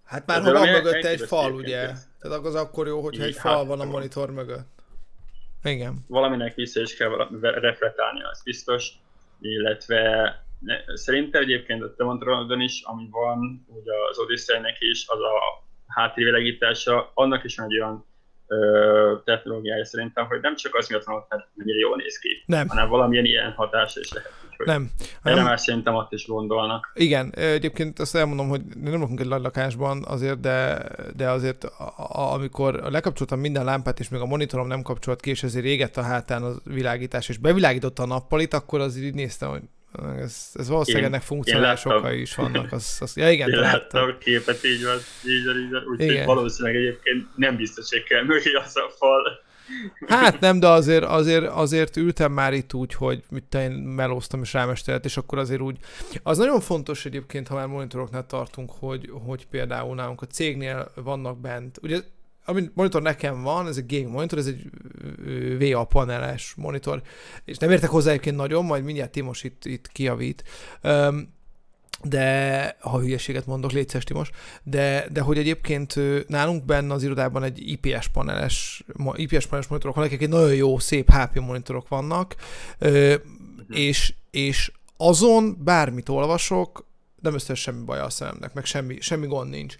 Hát 0.04 0.26
már 0.26 0.42
van 0.42 0.68
mögötte 0.68 1.08
egy 1.08 1.20
fal, 1.20 1.52
ugye? 1.52 1.90
Tehát 2.20 2.44
az 2.44 2.54
akkor 2.54 2.86
jó, 2.86 3.00
hogyha 3.00 3.24
egy 3.24 3.34
fal 3.34 3.56
hát, 3.56 3.66
van 3.66 3.80
a 3.80 3.84
monitor 3.84 4.30
mögött. 4.30 4.82
Igen. 5.64 6.04
Valaminek 6.08 6.54
vissza 6.54 6.80
is 6.80 6.96
kell 6.96 7.28
reflektálni, 7.40 8.22
az 8.22 8.42
biztos 8.42 8.92
illetve 9.44 10.34
szerintem 10.94 11.42
egyébként 11.42 11.82
a 11.82 11.94
Temontronodon 11.94 12.60
is, 12.60 12.82
ami 12.82 13.08
van, 13.10 13.66
ugye 13.66 13.92
az 14.10 14.18
Odyssey-nek 14.18 14.76
is, 14.80 15.04
az 15.08 15.20
a 15.20 15.64
háttérvilágítása, 15.86 17.10
annak 17.14 17.44
is 17.44 17.56
van 17.56 17.66
egy 17.66 17.76
olyan 17.78 18.06
technológiája 19.24 19.84
szerintem, 19.84 20.26
hogy 20.26 20.40
nem 20.40 20.56
csak 20.56 20.74
az 20.74 20.88
miatt 20.88 21.04
van 21.04 21.24
mert 21.28 21.46
mennyire 21.54 21.78
jól 21.78 21.96
néz 21.96 22.18
ki, 22.18 22.42
nem. 22.46 22.68
hanem 22.68 22.88
valamilyen 22.88 23.24
ilyen 23.24 23.52
hatása 23.52 24.00
is 24.00 24.12
lehet. 24.12 24.32
Úgyhogy 24.50 24.66
nem. 24.66 24.90
Erre 25.22 25.42
már 25.42 25.60
szerintem 25.60 25.94
ott 25.94 26.12
is 26.12 26.26
gondolnak. 26.26 26.92
Igen, 26.94 27.32
egyébként 27.34 27.98
azt 27.98 28.16
elmondom, 28.16 28.48
hogy 28.48 28.60
nem 28.82 29.00
lakunk 29.00 29.20
egy 29.20 29.26
lakásban 29.26 30.04
azért, 30.08 30.40
de, 30.40 30.88
de 31.16 31.30
azért 31.30 31.64
a, 31.64 31.94
a, 31.96 32.32
amikor 32.32 32.74
lekapcsoltam 32.74 33.40
minden 33.40 33.64
lámpát, 33.64 34.00
és 34.00 34.08
még 34.08 34.20
a 34.20 34.26
monitorom 34.26 34.66
nem 34.66 34.82
kapcsolt 34.82 35.20
ki, 35.20 35.30
és 35.30 35.42
ezért 35.42 35.64
égett 35.64 35.96
a 35.96 36.02
hátán 36.02 36.42
a 36.42 36.52
világítás, 36.64 37.28
és 37.28 37.38
bevilágította 37.38 38.02
a 38.02 38.06
nappalit, 38.06 38.54
akkor 38.54 38.80
az 38.80 38.96
így 38.96 39.14
néztem, 39.14 39.50
hogy 39.50 39.62
ez, 40.18 40.50
ez 40.54 40.68
valószínűleg 40.68 41.06
ennek 41.06 41.22
funkcionális 41.22 41.84
okai 41.84 42.20
is 42.20 42.34
vannak. 42.34 42.72
Az, 42.72 42.96
az, 43.00 43.16
ja 43.16 43.30
igen, 43.30 43.50
én 43.50 43.58
láttam 43.58 44.08
a 44.08 44.18
képet, 44.18 44.64
így 44.64 44.84
van, 44.84 44.98
így 45.26 45.44
van, 45.44 45.58
így 45.58 45.70
van. 45.70 45.82
Úgyhogy 45.84 46.24
valószínűleg 46.24 46.76
egyébként 46.76 47.26
nem 47.36 47.56
biztos, 47.56 47.90
hogy 47.90 48.02
kell 48.02 48.24
mögé 48.24 48.52
az 48.52 48.76
a 48.76 48.90
fal. 48.98 49.40
Hát 50.06 50.40
nem, 50.40 50.60
de 50.60 50.68
azért, 50.68 51.04
azért, 51.04 51.46
azért 51.46 51.96
ültem 51.96 52.32
már 52.32 52.52
itt 52.52 52.74
úgy, 52.74 52.94
hogy 52.94 53.22
mit 53.30 53.54
én 53.54 53.70
melóztam 53.70 54.42
és 54.42 54.52
rámestelt, 54.52 55.04
és 55.04 55.16
akkor 55.16 55.38
azért 55.38 55.60
úgy... 55.60 55.78
Az 56.22 56.38
nagyon 56.38 56.60
fontos 56.60 57.04
egyébként, 57.04 57.48
ha 57.48 57.54
már 57.54 57.66
monitoroknál 57.66 58.26
tartunk, 58.26 58.70
hogy, 58.78 59.10
hogy 59.26 59.46
például 59.46 59.94
nálunk 59.94 60.22
a 60.22 60.26
cégnél 60.26 60.92
vannak 60.94 61.40
bent, 61.40 61.78
ugye 61.82 62.00
ami 62.44 62.70
monitor 62.74 63.02
nekem 63.02 63.42
van, 63.42 63.68
ez 63.68 63.76
egy 63.76 63.86
gaming 63.86 64.10
monitor, 64.10 64.38
ez 64.38 64.46
egy 64.46 64.70
VA 65.58 65.84
paneles 65.84 66.54
monitor, 66.56 67.02
és 67.44 67.56
nem 67.56 67.70
értek 67.70 67.90
hozzá 67.90 68.10
egyébként 68.10 68.36
nagyon, 68.36 68.64
majd 68.64 68.84
mindjárt 68.84 69.10
Timos 69.10 69.42
itt, 69.42 69.64
itt 69.64 69.88
kiavít. 69.88 70.44
Um, 70.82 71.40
de 72.02 72.76
ha 72.80 73.00
hülyeséget 73.00 73.46
mondok, 73.46 73.72
légy 73.72 73.88
szes, 73.88 74.04
Timos, 74.04 74.30
de, 74.62 75.06
de 75.12 75.20
hogy 75.20 75.38
egyébként 75.38 75.94
nálunk 76.28 76.64
benne 76.64 76.94
az 76.94 77.02
irodában 77.02 77.42
egy 77.42 77.70
IPS 77.70 78.08
paneles, 78.08 78.84
IPS 79.14 79.46
paneles 79.46 79.66
monitorok 79.66 79.96
vannak, 79.96 80.12
egy 80.12 80.28
nagyon 80.28 80.54
jó, 80.54 80.78
szép 80.78 81.10
HP 81.10 81.40
monitorok 81.40 81.88
vannak, 81.88 82.36
és, 83.68 84.14
és 84.30 84.72
azon 84.96 85.56
bármit 85.64 86.08
olvasok, 86.08 86.86
nem 87.20 87.34
összes 87.34 87.60
semmi 87.60 87.84
baj 87.84 87.98
a 88.00 88.10
szememnek, 88.10 88.54
meg 88.54 88.64
semmi, 88.64 89.00
semmi 89.00 89.26
gond 89.26 89.50
nincs. 89.50 89.76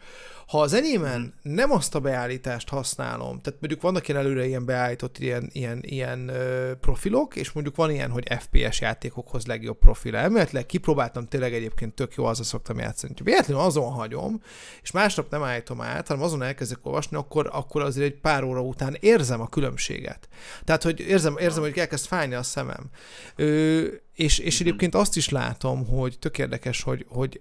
Ha 0.53 0.61
az 0.61 0.73
enyémen 0.73 1.35
nem 1.43 1.71
azt 1.71 1.95
a 1.95 2.01
beállítást 2.01 2.69
használom, 2.69 3.41
tehát 3.41 3.61
mondjuk 3.61 3.81
vannak 3.81 4.09
ilyen 4.09 4.21
előre 4.21 4.47
ilyen 4.47 4.65
beállított 4.65 5.19
ilyen, 5.19 5.51
ilyen, 5.53 5.79
ilyen 5.83 6.29
ö, 6.29 6.73
profilok, 6.81 7.37
és 7.37 7.53
mondjuk 7.53 7.77
van 7.77 7.91
ilyen, 7.91 8.11
hogy 8.11 8.27
FPS 8.39 8.81
játékokhoz 8.81 9.47
legjobb 9.47 9.79
profil. 9.79 10.17
Elméletileg 10.17 10.67
kipróbáltam 10.67 11.29
tényleg 11.29 11.55
egyébként 11.55 11.95
tök 11.95 12.15
jó, 12.15 12.25
azzal 12.25 12.45
szoktam 12.45 12.79
játszani. 12.79 13.15
Ha 13.19 13.25
véletlenül 13.25 13.63
azon 13.63 13.93
hagyom, 13.93 14.43
és 14.83 14.91
másnap 14.91 15.31
nem 15.31 15.43
állítom 15.43 15.81
át, 15.81 16.09
hanem 16.09 16.23
azon 16.23 16.43
elkezdek 16.43 16.87
olvasni, 16.87 17.17
akkor, 17.17 17.49
akkor 17.53 17.83
azért 17.83 18.13
egy 18.13 18.21
pár 18.21 18.45
óra 18.45 18.61
után 18.61 18.97
érzem 19.01 19.41
a 19.41 19.49
különbséget. 19.49 20.29
Tehát, 20.65 20.83
hogy 20.83 21.01
érzem, 21.01 21.37
érzem 21.39 21.63
hogy 21.63 21.79
elkezd 21.79 22.07
fájni 22.07 22.35
a 22.35 22.43
szemem. 22.43 22.91
Ö, 23.37 23.87
és, 24.15 24.39
és 24.39 24.61
egyébként 24.61 24.95
azt 24.95 25.17
is 25.17 25.29
látom, 25.29 25.87
hogy 25.87 26.19
tök 26.19 26.39
érdekes, 26.39 26.83
hogy, 26.83 27.07
hogy 27.09 27.41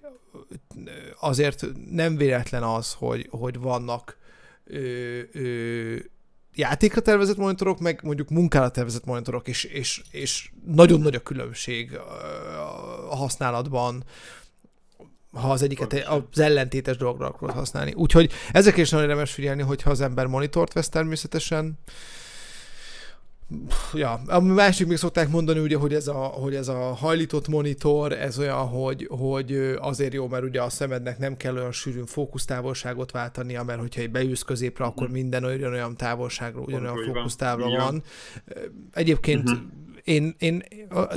azért 1.19 1.65
nem 1.91 2.17
véletlen 2.17 2.63
az, 2.63 2.93
hogy, 2.93 3.27
hogy 3.29 3.59
vannak 3.59 4.17
ö, 4.63 5.19
ö, 5.31 5.95
játékra 6.55 7.01
tervezett 7.01 7.37
monitorok, 7.37 7.79
meg 7.79 7.99
mondjuk 8.03 8.29
munkára 8.29 8.71
tervezett 8.71 9.05
monitorok, 9.05 9.47
és, 9.47 9.63
és, 9.63 10.01
és 10.11 10.51
nagyon 10.65 11.01
nagy 11.01 11.15
a 11.15 11.19
különbség 11.19 11.95
a 13.09 13.15
használatban. 13.15 14.03
ha 15.31 15.51
az 15.51 15.61
egyiket 15.61 15.93
az 15.93 16.39
ellentétes 16.39 16.97
dologra 16.97 17.27
akarod 17.27 17.55
használni. 17.55 17.93
Úgyhogy 17.93 18.31
ezek 18.51 18.77
is 18.77 18.89
nagyon 18.89 19.09
érdemes 19.09 19.31
figyelni, 19.31 19.61
hogyha 19.61 19.89
az 19.89 20.01
ember 20.01 20.25
monitort 20.25 20.73
vesz 20.73 20.89
természetesen, 20.89 21.79
ja, 23.93 24.21
a 24.27 24.39
másik 24.39 24.87
még 24.87 24.97
szokták 24.97 25.29
mondani 25.29 25.59
ugye, 25.59 25.77
hogy 25.77 25.93
ez 25.93 26.07
a, 26.07 26.13
hogy 26.13 26.55
ez 26.55 26.67
a 26.67 26.79
hajlított 26.79 27.47
monitor, 27.47 28.11
ez 28.11 28.39
olyan, 28.39 28.67
hogy, 28.67 29.07
hogy 29.09 29.75
azért 29.79 30.13
jó, 30.13 30.27
mert 30.27 30.43
ugye 30.43 30.61
a 30.61 30.69
szemednek 30.69 31.17
nem 31.17 31.37
kell 31.37 31.55
olyan 31.55 31.71
sűrűn 31.71 32.05
fókusztávolságot 32.05 33.11
váltania, 33.11 33.63
mert 33.63 33.79
hogyha 33.79 34.01
egy 34.01 34.11
beülsz 34.11 34.41
középre, 34.41 34.85
akkor 34.85 35.07
mhm. 35.07 35.15
minden 35.15 35.43
olyan, 35.43 35.71
olyan 35.71 35.97
távolságra, 35.97 36.61
ugyanolyan 36.61 37.03
fókusztávra 37.05 37.69
van. 37.69 38.03
Egyébként 38.93 39.49
uh-huh 39.49 39.79
én, 40.03 40.35
én, 40.39 40.63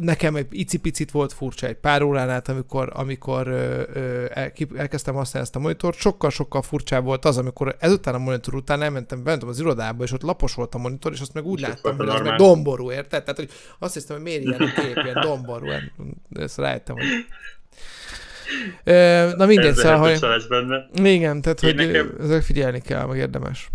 nekem 0.00 0.36
egy 0.36 0.46
icipicit 0.50 1.10
volt 1.10 1.32
furcsa 1.32 1.66
egy 1.66 1.76
pár 1.76 2.02
órán 2.02 2.30
át, 2.30 2.48
amikor, 2.48 2.90
amikor 2.92 3.48
el, 4.32 4.52
elkezdtem 4.76 5.14
használni 5.14 5.46
ezt 5.46 5.56
a 5.56 5.58
monitort, 5.58 5.98
sokkal-sokkal 5.98 6.62
furcsább 6.62 7.04
volt 7.04 7.24
az, 7.24 7.38
amikor 7.38 7.76
ezután 7.78 8.14
a 8.14 8.18
monitor 8.18 8.54
után 8.54 8.82
elmentem, 8.82 9.22
bementem 9.22 9.48
az 9.48 9.60
irodába, 9.60 10.04
és 10.04 10.12
ott 10.12 10.22
lapos 10.22 10.54
volt 10.54 10.74
a 10.74 10.78
monitor, 10.78 11.12
és 11.12 11.20
azt 11.20 11.34
meg 11.34 11.46
úgy 11.46 11.60
láttam, 11.60 11.96
hogy 11.96 12.08
ez 12.08 12.20
meg 12.20 12.36
domború, 12.36 12.90
érted? 12.90 13.24
Tehát, 13.24 13.36
hogy 13.36 13.50
azt 13.78 13.94
hiszem, 13.94 14.16
hogy 14.16 14.24
miért 14.24 14.42
ilyen 14.42 14.60
a 14.60 14.80
kép, 14.80 15.00
ilyen 15.04 15.20
domború, 15.20 15.66
ezt 16.32 16.58
rájöttem, 16.58 16.96
hogy 16.96 17.06
Na 19.36 19.46
mindegy, 19.46 19.74
szóval, 19.74 19.98
hogy... 19.98 20.18
Benne. 20.48 20.88
Igen, 21.10 21.40
tehát, 21.40 21.62
Én 21.62 21.76
hogy 21.76 21.86
nekem... 21.86 22.14
ezek 22.20 22.42
figyelni 22.42 22.80
kell, 22.80 23.06
meg 23.06 23.18
érdemes. 23.18 23.70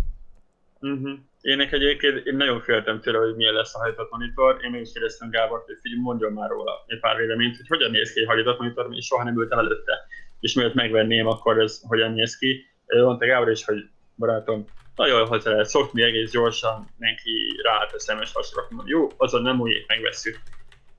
Uh-huh. 0.80 1.10
Én 1.40 1.60
egyébként 1.60 2.26
én 2.26 2.36
nagyon 2.36 2.60
féltem 2.60 3.00
tőle, 3.00 3.18
hogy 3.18 3.36
milyen 3.36 3.54
lesz 3.54 3.74
a 3.74 3.78
hajtott 3.78 4.10
monitor. 4.10 4.58
Én 4.64 4.70
még 4.70 4.80
is 4.80 4.92
kérdeztem 4.92 5.30
Gábor, 5.30 5.62
hogy 5.66 5.78
figyelj, 5.82 6.00
mondjon 6.00 6.32
már 6.32 6.50
róla 6.50 6.84
egy 6.86 7.00
pár 7.00 7.16
véleményt, 7.16 7.56
hogy 7.56 7.66
hogyan 7.68 7.90
néz 7.90 8.12
ki 8.12 8.20
egy 8.20 8.26
hajtott 8.26 8.58
monitor, 8.58 8.88
és 8.90 9.06
soha 9.06 9.24
nem 9.24 9.38
ültem 9.38 9.58
előtte. 9.58 10.06
És 10.40 10.54
mielőtt 10.54 10.74
megvenném, 10.74 11.26
akkor 11.26 11.60
ez 11.60 11.80
hogyan 11.88 12.12
néz 12.12 12.36
ki. 12.38 12.64
Mondta 12.86 13.26
Gábor 13.26 13.50
is, 13.50 13.64
hogy 13.64 13.88
barátom, 14.16 14.64
nagyon 14.96 15.26
hozzá 15.26 15.50
lehet 15.50 15.66
szokni 15.66 16.02
egész 16.02 16.30
gyorsan, 16.30 16.88
neki 16.96 17.60
ráállt 17.62 17.92
a 17.92 18.00
szemes 18.00 18.32
hasra, 18.32 18.68
jó, 18.84 19.08
azon 19.16 19.42
nem 19.42 19.60
úgy 19.60 19.84
megveszünk. 19.86 20.38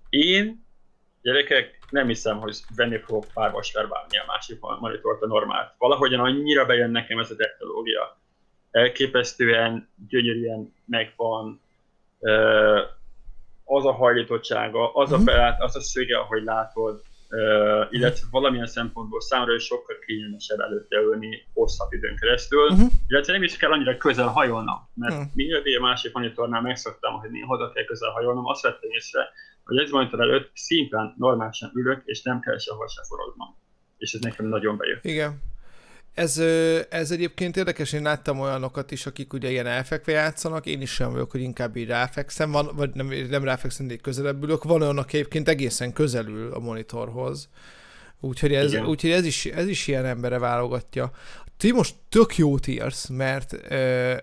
Én, 0.09 0.65
gyerekek, 1.21 1.79
nem 1.89 2.07
hiszem, 2.07 2.37
hogy 2.37 2.57
venni 2.75 2.97
fogok 2.97 3.25
pár 3.33 3.51
vasár 3.51 3.87
bármilyen 3.87 4.25
másik 4.27 4.59
monitort 4.59 5.21
a 5.21 5.27
normált. 5.27 5.73
Valahogyan 5.77 6.19
annyira 6.19 6.65
bejön 6.65 6.91
nekem 6.91 7.19
ez 7.19 7.31
a 7.31 7.35
technológia, 7.35 8.20
elképesztően 8.71 9.89
gyönyörűen 10.07 10.73
megvan 10.85 11.61
az 13.63 13.85
a 13.85 13.91
hajlítottsága, 13.91 14.93
az 14.93 15.11
a 15.11 15.15
mhm. 15.15 15.25
belát, 15.25 15.61
az 15.61 15.75
a 15.75 15.81
szöge, 15.81 16.17
ahogy 16.17 16.43
látod, 16.43 17.01
illetve 17.89 18.27
valamilyen 18.31 18.67
szempontból 18.67 19.21
számomra 19.21 19.53
is 19.53 19.63
sokkal 19.63 19.95
kényelmesebb 20.05 20.59
előtte 20.59 20.97
ülni 20.97 21.47
hosszabb 21.53 21.91
időn 21.91 22.15
keresztül, 22.15 22.67
uh-huh. 22.69 22.91
illetve 23.07 23.33
nem 23.33 23.43
is 23.43 23.57
kell 23.57 23.71
annyira 23.71 23.97
közel 23.97 24.27
hajolnom, 24.27 24.89
mert 24.93 25.13
uh-huh. 25.13 25.29
mielőtt 25.33 25.65
a 25.77 25.81
másik 25.81 26.13
monitornál 26.13 26.61
megszoktam, 26.61 27.19
hogy 27.19 27.31
néha 27.31 27.53
oda 27.53 27.71
kell 27.71 27.83
közel 27.83 28.09
hajolnom, 28.09 28.45
azt 28.45 28.61
vettem 28.61 28.89
észre, 28.89 29.29
hogy 29.63 29.77
egy 29.77 29.91
monitor 29.91 30.21
előtt 30.21 30.51
szimplán 30.53 31.13
normálisan 31.17 31.71
ülök, 31.73 32.01
és 32.05 32.21
nem 32.21 32.39
kell 32.39 32.57
sehol 32.57 32.87
se 32.87 33.01
forognom. 33.07 33.55
És 33.97 34.13
ez 34.13 34.21
nekem 34.21 34.45
nagyon 34.45 34.77
bejött. 34.77 35.05
Igen. 35.05 35.41
Ez, 36.13 36.37
ez 36.89 37.11
egyébként 37.11 37.57
érdekes, 37.57 37.93
én 37.93 38.01
láttam 38.01 38.39
olyanokat 38.39 38.91
is, 38.91 39.05
akik 39.05 39.33
ugye 39.33 39.49
ilyen 39.49 39.67
elfekve 39.67 40.11
játszanak, 40.11 40.65
én 40.65 40.81
is 40.81 40.93
sem 40.93 41.11
vagyok, 41.11 41.31
hogy 41.31 41.41
inkább 41.41 41.75
így 41.75 41.87
ráfekszem, 41.87 42.51
van, 42.51 42.69
vagy 42.75 42.89
nem, 42.93 43.07
nem 43.07 43.43
ráfekszem, 43.43 43.87
de 43.87 43.95
közelebb 43.95 44.43
ülök. 44.43 44.63
Van 44.63 44.81
olyan, 44.81 44.97
aki 44.97 45.17
egyébként 45.17 45.47
egészen 45.47 45.93
közelül 45.93 46.53
a 46.53 46.59
monitorhoz. 46.59 47.49
Úgyhogy 48.19 48.53
ez, 48.53 48.73
úgyhogy 48.75 49.11
ez, 49.11 49.25
is, 49.25 49.45
ez 49.45 49.67
is 49.67 49.87
ilyen 49.87 50.05
embere 50.05 50.37
válogatja. 50.37 51.11
Ti 51.57 51.71
most 51.71 51.95
tök 52.09 52.37
jót 52.37 52.67
írsz, 52.67 53.07
mert, 53.07 53.53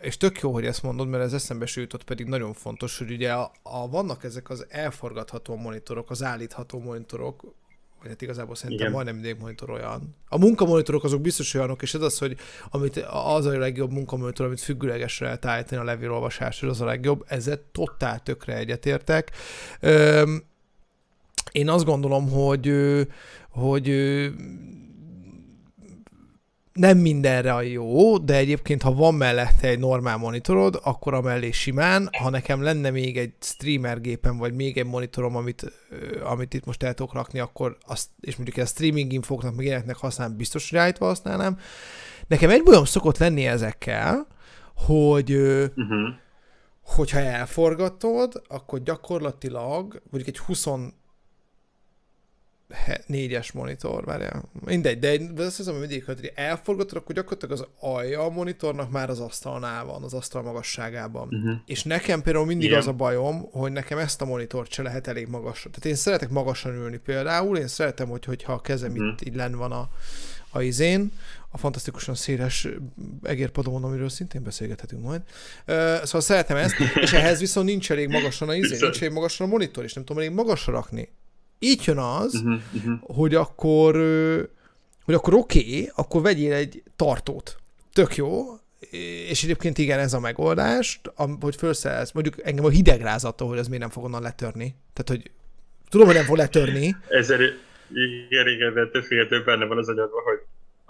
és 0.00 0.16
tök 0.16 0.40
jó, 0.40 0.52
hogy 0.52 0.66
ezt 0.66 0.82
mondod, 0.82 1.08
mert 1.08 1.24
ez 1.24 1.32
eszembe 1.32 1.66
sült, 1.66 2.02
pedig 2.04 2.26
nagyon 2.26 2.52
fontos, 2.52 2.98
hogy 2.98 3.10
ugye 3.10 3.32
a, 3.32 3.52
a, 3.62 3.88
vannak 3.88 4.24
ezek 4.24 4.50
az 4.50 4.66
elforgatható 4.68 5.56
monitorok, 5.56 6.10
az 6.10 6.22
állítható 6.22 6.78
monitorok, 6.78 7.54
vagy 8.00 8.08
hát 8.08 8.22
igazából 8.22 8.54
szerintem 8.54 8.86
Igen. 8.86 8.92
majdnem 8.92 9.14
mindig 9.14 9.40
monitor 9.40 9.70
olyan. 9.70 10.16
A 10.28 10.38
munkamonitorok 10.38 11.04
azok 11.04 11.20
biztos 11.20 11.54
olyanok, 11.54 11.82
és 11.82 11.94
ez 11.94 12.00
az, 12.00 12.18
hogy 12.18 12.36
amit, 12.70 12.96
az 13.10 13.46
a 13.46 13.58
legjobb 13.58 13.92
munkamonitor, 13.92 14.46
amit 14.46 14.60
függőlegesre 14.60 15.24
lehet 15.24 15.44
állítani 15.44 15.80
a 15.80 15.84
levélolvasásra, 15.84 16.68
az 16.68 16.80
a 16.80 16.84
legjobb, 16.84 17.24
ezzel 17.26 17.60
totál 17.72 18.22
tökre 18.22 18.56
egyetértek. 18.56 19.30
Öm, 19.80 20.42
én 21.52 21.68
azt 21.68 21.84
gondolom, 21.84 22.30
hogy, 22.30 22.72
hogy 23.48 23.88
nem 26.78 26.98
mindenre 26.98 27.54
a 27.54 27.60
jó, 27.60 28.18
de 28.18 28.34
egyébként, 28.34 28.82
ha 28.82 28.94
van 28.94 29.14
mellette 29.14 29.68
egy 29.68 29.78
normál 29.78 30.16
monitorod, 30.16 30.80
akkor 30.82 31.14
a 31.14 31.20
mellé 31.20 31.50
simán. 31.50 32.08
Ha 32.18 32.30
nekem 32.30 32.62
lenne 32.62 32.90
még 32.90 33.18
egy 33.18 33.32
streamer 33.40 34.00
gépem, 34.00 34.36
vagy 34.36 34.54
még 34.54 34.78
egy 34.78 34.86
monitorom, 34.86 35.36
amit, 35.36 35.72
amit 36.24 36.54
itt 36.54 36.64
most 36.64 36.82
el 36.82 36.94
tudok 36.94 37.12
rakni, 37.12 37.38
akkor 37.38 37.76
azt, 37.86 38.08
és 38.20 38.36
mondjuk 38.36 38.56
a 38.56 38.66
streaming 38.66 39.12
infoknak, 39.12 39.54
meg 39.54 39.64
ilyeneknek 39.64 39.96
használom, 39.96 40.36
biztos, 40.36 40.70
hogy 40.70 40.78
állítva 40.78 41.06
használnám. 41.06 41.58
Nekem 42.26 42.50
egy 42.50 42.62
bolyom 42.62 42.84
szokott 42.84 43.18
lenni 43.18 43.46
ezekkel, 43.46 44.26
hogy 44.74 45.32
uh-huh. 45.32 46.08
hogyha 46.82 47.18
elforgatod, 47.18 48.42
akkor 48.48 48.82
gyakorlatilag 48.82 50.02
mondjuk 50.10 50.36
egy 50.36 50.38
20 50.38 50.66
négyes 53.06 53.52
monitor, 53.52 54.04
várjál. 54.04 54.44
Mindegy, 54.64 54.98
de, 54.98 55.42
azt 55.42 55.56
hiszem, 55.56 55.72
hogy 55.72 55.80
mindig, 55.80 56.04
hogy 56.04 56.32
elforgatod, 56.34 56.96
akkor 56.96 57.14
gyakorlatilag 57.14 57.60
az 57.60 57.66
alja 57.80 58.20
a 58.24 58.30
monitornak 58.30 58.90
már 58.90 59.10
az 59.10 59.20
asztalnál 59.20 59.84
van, 59.84 60.02
az 60.02 60.14
asztal 60.14 60.42
magasságában. 60.42 61.28
Uh-huh. 61.30 61.56
És 61.66 61.82
nekem 61.82 62.22
például 62.22 62.46
mindig 62.46 62.66
Igen. 62.66 62.78
az 62.78 62.86
a 62.86 62.92
bajom, 62.92 63.48
hogy 63.50 63.72
nekem 63.72 63.98
ezt 63.98 64.22
a 64.22 64.24
monitort 64.24 64.72
se 64.72 64.82
lehet 64.82 65.06
elég 65.06 65.26
magasra. 65.26 65.70
Tehát 65.70 65.84
én 65.84 65.94
szeretek 65.94 66.28
magasan 66.28 66.74
ülni 66.74 66.96
például, 66.96 67.58
én 67.58 67.68
szeretem, 67.68 68.08
hogy, 68.08 68.24
hogyha 68.24 68.52
a 68.52 68.60
kezem 68.60 68.90
uh-huh. 68.90 69.06
itt 69.06 69.28
így 69.28 69.34
len 69.34 69.56
van 69.56 69.72
a, 69.72 69.88
a 70.50 70.62
izén, 70.62 71.12
a 71.50 71.58
fantasztikusan 71.58 72.14
széles 72.14 72.68
egérpadomon, 73.22 73.84
amiről 73.84 74.08
szintén 74.08 74.42
beszélgethetünk 74.42 75.02
majd. 75.02 75.22
Szóval 76.02 76.20
szeretem 76.20 76.56
ezt, 76.56 76.74
és 76.94 77.12
ehhez 77.12 77.38
viszont 77.38 77.66
nincs 77.66 77.90
elég 77.90 78.08
magasan 78.08 78.48
a 78.48 78.54
izé, 78.54 78.76
nincs 78.80 79.00
elég 79.00 79.12
magasan 79.12 79.46
a 79.46 79.50
monitor, 79.50 79.84
és 79.84 79.92
nem 79.92 80.04
tudom 80.04 80.22
elég 80.22 80.34
magasra 80.34 80.72
rakni. 80.72 81.08
Így 81.58 81.82
jön 81.86 81.98
az, 81.98 82.34
uh-huh, 82.34 82.60
uh-huh. 82.74 83.16
hogy 83.16 83.34
akkor, 83.34 83.94
hogy 85.04 85.14
akkor 85.14 85.34
oké, 85.34 85.58
okay, 85.58 85.90
akkor 85.94 86.22
vegyél 86.22 86.52
egy 86.52 86.82
tartót. 86.96 87.56
Tök 87.92 88.16
jó, 88.16 88.44
és 89.28 89.44
egyébként 89.44 89.78
igen, 89.78 89.98
ez 89.98 90.12
a 90.12 90.20
megoldás, 90.20 91.00
hogy 91.40 91.56
felszerelsz, 91.56 92.12
mondjuk 92.12 92.46
engem 92.46 92.64
a 92.64 92.68
hidegrázattól, 92.68 93.48
hogy 93.48 93.58
ez 93.58 93.66
miért 93.66 93.82
nem 93.82 93.92
fog 93.92 94.04
onnan 94.04 94.22
letörni. 94.22 94.74
Tehát, 94.92 95.08
hogy 95.22 95.30
tudom, 95.88 96.06
hogy 96.06 96.16
nem 96.16 96.24
fog 96.24 96.36
letörni. 96.36 96.96
Ezért, 97.08 97.40
igen, 98.28 98.48
igen, 98.48 98.74
de 98.74 98.88
többféle 98.88 99.42
benne 99.44 99.64
van 99.64 99.78
az 99.78 99.88
agyadban, 99.88 100.22
hogy 100.22 100.38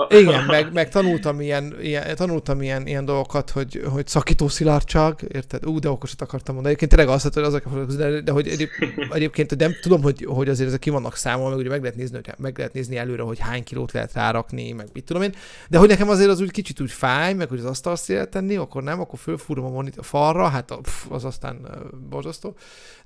igen, 0.09 0.44
meg, 0.44 0.72
meg 0.72 0.88
tanultam, 0.88 1.40
ilyen, 1.40 1.74
ilyen, 1.80 2.16
tanultam 2.16 2.62
ilyen, 2.62 2.86
ilyen 2.86 3.05
dolgokat, 3.05 3.51
hogy, 3.51 3.82
hogy 3.92 4.07
szakító 4.07 4.49
szilárdság, 4.49 5.24
érted? 5.28 5.66
Ú, 5.66 5.78
de 5.78 5.90
okosat 5.90 6.22
akartam 6.22 6.55
mondani. 6.55 6.74
Egyébként 6.74 6.90
tényleg 6.90 7.14
azt, 7.14 7.34
hogy 7.34 7.42
azok, 7.42 7.92
de, 7.96 8.20
de 8.20 8.32
hogy 8.32 8.49
egyéb, 8.49 8.68
egyébként 9.12 9.57
nem 9.57 9.72
tudom, 9.80 10.03
hogy, 10.03 10.24
hogy 10.28 10.49
azért 10.49 10.68
ezek 10.68 10.80
ki 10.80 10.90
vannak 10.90 11.16
számolva, 11.16 11.49
meg 11.51 11.59
ugye 11.59 11.68
meg 11.68 11.80
lehet, 11.80 11.96
nézni, 11.96 12.16
hogy 12.16 12.34
meg 12.38 12.59
lehet 12.59 12.72
nézni 12.72 12.96
előre, 12.96 13.22
hogy 13.22 13.38
hány 13.38 13.64
kilót 13.64 13.92
lehet 13.92 14.12
rárakni, 14.12 14.72
meg 14.72 14.88
mit 14.92 15.05
tudom 15.05 15.22
én. 15.22 15.34
De 15.68 15.78
hogy 15.78 15.88
nekem 15.88 16.09
azért 16.09 16.30
az 16.30 16.40
úgy 16.40 16.51
kicsit 16.51 16.80
úgy 16.80 16.90
fáj, 16.90 17.34
meg 17.34 17.49
hogy 17.49 17.59
az 17.59 17.64
asztal 17.64 18.26
tenni, 18.28 18.57
akkor 18.57 18.82
nem, 18.82 19.01
akkor 19.01 19.18
fölfúrom 19.18 19.64
a 19.64 19.70
monit 19.70 19.96
a 19.96 20.03
falra, 20.03 20.49
hát 20.49 20.78
pff, 20.82 21.11
az 21.11 21.24
aztán 21.24 21.68
borzasztó. 22.09 22.55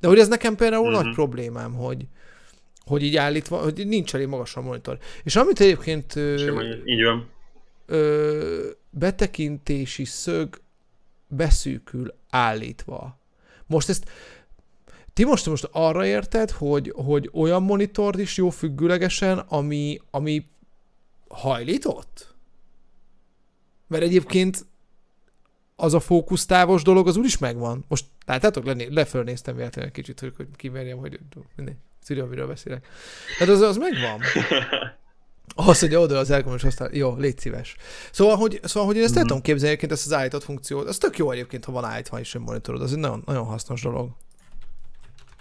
De 0.00 0.08
hogy 0.08 0.18
ez 0.18 0.28
nekem 0.28 0.54
például 0.54 0.84
mm-hmm. 0.84 0.92
nagy 0.92 1.04
mhm. 1.04 1.14
problémám, 1.14 1.72
hogy, 1.72 2.06
hogy 2.84 3.02
így 3.02 3.16
állítva, 3.16 3.56
hogy 3.56 3.86
nincs 3.86 4.14
elég 4.14 4.26
magas 4.26 4.56
a 4.56 4.60
monitor. 4.60 4.98
És 5.22 5.36
amit 5.36 5.60
egyébként 5.60 6.16
ö, 6.16 6.34
így 6.84 7.02
van. 7.02 7.28
Ö, 7.86 8.70
betekintési 8.90 10.04
szög 10.04 10.60
beszűkül 11.28 12.14
állítva. 12.30 13.18
Most 13.66 13.88
ezt 13.88 14.10
ti 15.12 15.24
most, 15.24 15.46
most 15.46 15.68
arra 15.72 16.06
érted, 16.06 16.50
hogy, 16.50 16.92
hogy 16.94 17.30
olyan 17.32 17.62
monitort 17.62 18.18
is 18.18 18.36
jó 18.36 18.50
függőlegesen, 18.50 19.38
ami, 19.38 20.00
ami 20.10 20.46
hajlított? 21.28 22.34
Mert 23.86 24.02
egyébként 24.02 24.66
az 25.76 25.94
a 25.94 26.00
fókusztávos 26.00 26.82
dolog, 26.82 27.06
az 27.06 27.16
úgyis 27.16 27.38
megvan. 27.38 27.84
Most 27.88 28.06
látjátok, 28.26 28.64
lefölnéztem 28.90 29.56
véletlenül 29.56 29.90
egy 29.90 29.96
kicsit, 29.96 30.20
hogy 30.20 30.46
kimerjem, 30.56 30.98
hogy 30.98 31.20
mindegy. 31.56 31.76
Tudja, 32.06 32.26
miről 32.26 32.46
beszélek. 32.46 32.88
Tehát 33.38 33.54
az, 33.54 33.60
az 33.60 33.76
megvan. 33.76 34.20
Az, 35.54 35.80
hogy 35.80 35.94
oda 35.94 36.18
az 36.18 36.30
elkomos 36.30 36.64
aztán, 36.64 36.90
jó, 36.94 37.16
légy 37.16 37.38
szíves. 37.38 37.76
Szóval, 38.10 38.36
hogy, 38.36 38.60
szóval, 38.62 38.88
hogy 38.88 38.96
én 38.96 39.02
ezt 39.02 39.14
mm-hmm. 39.14 39.26
tudom 39.26 39.42
képzelni 39.42 39.68
egyébként, 39.68 39.92
ezt 39.92 40.06
az 40.06 40.12
állított 40.12 40.42
funkciót, 40.42 40.88
az 40.88 40.98
tök 40.98 41.16
jó 41.16 41.30
egyébként, 41.30 41.64
ha 41.64 41.72
van 41.72 41.84
állítva 41.84 42.20
is 42.20 42.34
egy 42.34 42.40
monitorod, 42.40 42.82
az 42.82 42.92
egy 42.92 42.98
nagyon, 42.98 43.22
nagyon 43.26 43.44
hasznos 43.44 43.82
dolog. 43.82 44.08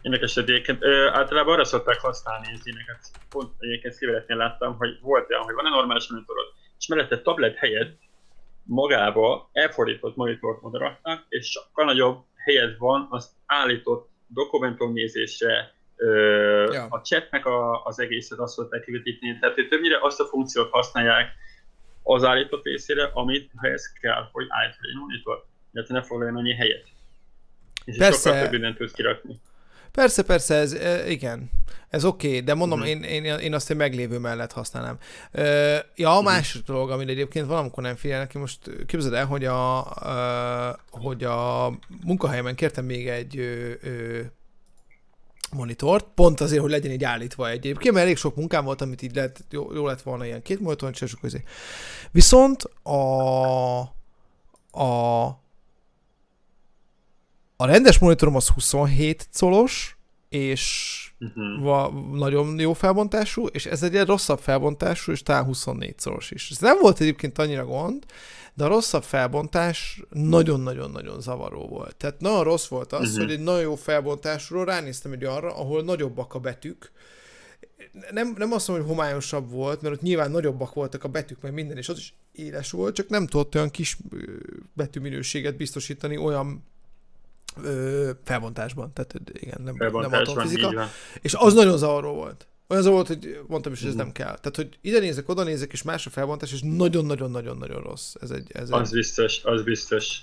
Érdekes, 0.01 0.38
egyébként 0.38 0.84
általában 1.12 1.53
arra 1.53 1.64
szokták 1.64 1.99
használni 1.99 2.47
az 2.53 2.59
ilyeneket. 2.64 2.99
Pont 3.30 3.51
egyébként 3.59 3.93
szíveletnél 3.93 4.38
láttam, 4.38 4.78
hogy 4.78 4.99
volt 5.01 5.30
olyan, 5.30 5.43
hogy 5.43 5.53
van 5.53 5.66
egy 5.66 5.72
normális 5.72 6.09
monitorod, 6.09 6.45
és 6.78 6.88
mellette 6.88 7.22
tablet 7.22 7.55
helyett 7.55 7.99
magába 8.64 9.49
elfordított 9.53 10.16
monitort 10.16 10.59
odaraknak, 10.62 11.26
és 11.30 11.49
sokkal 11.49 11.86
nagyobb 11.86 12.24
helyet 12.36 12.78
van 12.78 13.07
az 13.09 13.30
állított 13.45 14.09
dokumentumnézésre, 14.28 15.74
ja. 16.71 16.87
a 16.89 17.01
chatnek 17.01 17.45
a, 17.45 17.83
az 17.85 17.99
egészet 17.99 18.39
azt 18.39 18.53
szokták 18.53 18.83
kivetíteni, 18.83 19.39
tehát 19.39 19.55
hogy 19.55 19.67
többnyire 19.67 19.97
azt 20.01 20.19
a 20.19 20.25
funkciót 20.25 20.69
használják 20.71 21.27
az 22.03 22.23
állított 22.23 22.63
részére, 22.63 23.09
amit 23.13 23.51
ha 23.55 23.67
ez 23.67 23.91
kell, 24.01 24.29
hogy 24.31 24.45
állítani 24.49 24.87
egy 24.87 24.99
monitor, 24.99 25.45
illetve 25.73 25.93
ne 25.93 26.03
foglaljon 26.03 26.37
annyi 26.37 26.53
helyet. 26.55 26.87
És 27.85 27.97
Persze. 27.97 28.29
sokkal 28.29 28.41
több 28.41 28.51
mindent 28.51 28.77
tudsz 28.77 28.91
kirakni. 28.91 29.39
Persze, 29.91 30.23
persze, 30.23 30.55
ez 30.55 30.73
igen. 31.07 31.49
Ez 31.89 32.05
oké, 32.05 32.27
okay, 32.27 32.39
de 32.39 32.53
mondom, 32.53 32.79
uh-huh. 32.79 32.93
én, 32.93 33.03
én, 33.03 33.37
én 33.37 33.53
azt 33.53 33.69
egy 33.69 33.77
meglévő 33.77 34.17
mellett 34.17 34.51
használnám. 34.51 34.97
Uh, 35.33 35.43
ja, 35.95 36.09
a 36.09 36.11
uh-huh. 36.11 36.23
másik 36.23 36.63
dolog, 36.63 36.89
amire 36.89 37.11
egyébként 37.11 37.47
valamikor 37.47 37.83
nem 37.83 37.95
figyelnek, 37.95 38.27
ki 38.27 38.37
most 38.37 38.85
képzeld 38.85 39.13
el, 39.13 39.25
hogy 39.25 39.45
a, 39.45 39.79
uh, 40.01 41.01
hogy 41.01 41.23
a 41.23 41.71
munkahelyemen 42.05 42.55
kértem 42.55 42.85
még 42.85 43.07
egy 43.07 43.37
uh, 43.37 43.71
uh, 43.83 44.19
monitort, 45.53 46.05
pont 46.15 46.41
azért, 46.41 46.61
hogy 46.61 46.71
legyen 46.71 46.91
így 46.91 47.03
állítva 47.03 47.49
egyébként, 47.49 47.93
mert 47.93 48.05
elég 48.05 48.17
sok 48.17 48.35
munkám 48.35 48.63
volt, 48.63 48.81
amit 48.81 49.01
így 49.01 49.15
lehet, 49.15 49.43
jó, 49.49 49.73
jó 49.73 49.85
lett 49.85 50.01
volna 50.01 50.25
ilyen 50.25 50.41
két 50.41 50.59
monitor, 50.59 50.91
és 51.01 51.13
közé. 51.21 51.43
Viszont 52.11 52.63
a, 52.83 53.79
a, 54.71 55.23
a 57.55 57.65
rendes 57.65 57.99
monitorom 57.99 58.35
az 58.35 58.47
27 58.47 59.27
colos, 59.39 59.97
és 60.32 61.11
uh-huh. 61.19 61.63
va, 61.63 61.89
nagyon 62.11 62.59
jó 62.59 62.73
felbontású, 62.73 63.45
és 63.45 63.65
ez 63.65 63.84
egy 63.84 64.01
rosszabb 64.01 64.39
felbontású, 64.39 65.11
és 65.11 65.23
talán 65.23 65.43
24 65.43 65.99
szoros 65.99 66.32
is. 66.32 66.49
Ez 66.49 66.57
nem 66.57 66.77
volt 66.79 66.99
egyébként 66.99 67.38
annyira 67.38 67.65
gond, 67.65 68.05
de 68.53 68.63
a 68.63 68.67
rosszabb 68.67 69.03
felbontás 69.03 70.01
nagyon-nagyon-nagyon 70.09 71.21
zavaró 71.21 71.67
volt. 71.67 71.95
Tehát 71.95 72.19
nagyon 72.19 72.43
rossz 72.43 72.67
volt 72.67 72.93
az, 72.93 73.09
uh-huh. 73.09 73.23
hogy 73.23 73.32
egy 73.32 73.43
nagyon 73.43 73.61
jó 73.61 73.75
felbontásról 73.75 74.65
ránéztem 74.65 75.11
egy 75.11 75.23
arra, 75.23 75.55
ahol 75.55 75.84
nagyobbak 75.84 76.34
a 76.34 76.39
betűk, 76.39 76.91
nem, 78.11 78.34
nem 78.38 78.51
azt 78.51 78.67
mondom, 78.67 78.88
hogy 78.88 78.95
homályosabb 78.95 79.49
volt, 79.49 79.82
mert 79.82 79.93
ott 79.95 80.01
nyilván 80.01 80.32
nagyobbak 80.32 80.73
voltak 80.73 81.03
a 81.03 81.07
betűk, 81.07 81.41
meg 81.41 81.53
minden, 81.53 81.77
és 81.77 81.89
az 81.89 81.97
is 81.97 82.13
éles 82.32 82.71
volt, 82.71 82.95
csak 82.95 83.09
nem 83.09 83.27
tudott 83.27 83.55
olyan 83.55 83.69
kis 83.69 83.97
betűminőséget 84.73 85.57
biztosítani 85.57 86.17
olyan 86.17 86.63
ö, 87.63 88.09
felbontásban. 88.23 88.93
Tehát 88.93 89.15
igen, 89.33 89.61
nem, 89.63 89.75
nem 89.77 90.13
atomfizika. 90.13 90.89
És 91.21 91.33
az 91.33 91.53
nagyon 91.53 91.77
zavaró 91.77 92.13
volt. 92.13 92.47
Olyan 92.67 92.83
zavaró 92.83 93.03
volt, 93.03 93.19
hogy 93.19 93.39
mondtam 93.47 93.71
is, 93.71 93.79
hogy 93.79 93.89
ez 93.89 93.95
nem 93.95 94.11
kell. 94.11 94.37
Tehát, 94.37 94.55
hogy 94.55 94.77
ide 94.81 94.99
nézek, 94.99 95.29
oda 95.29 95.43
nézek, 95.43 95.71
és 95.71 95.83
más 95.83 96.05
a 96.05 96.09
felbontás, 96.09 96.53
és 96.53 96.59
nagyon-nagyon-nagyon-nagyon 96.63 97.81
rossz. 97.81 98.13
Ez 98.21 98.31
egy, 98.31 98.51
ez 98.53 98.71
az 98.71 98.87
egy... 98.87 98.93
biztos, 98.97 99.43
az 99.43 99.63
biztos. 99.63 100.19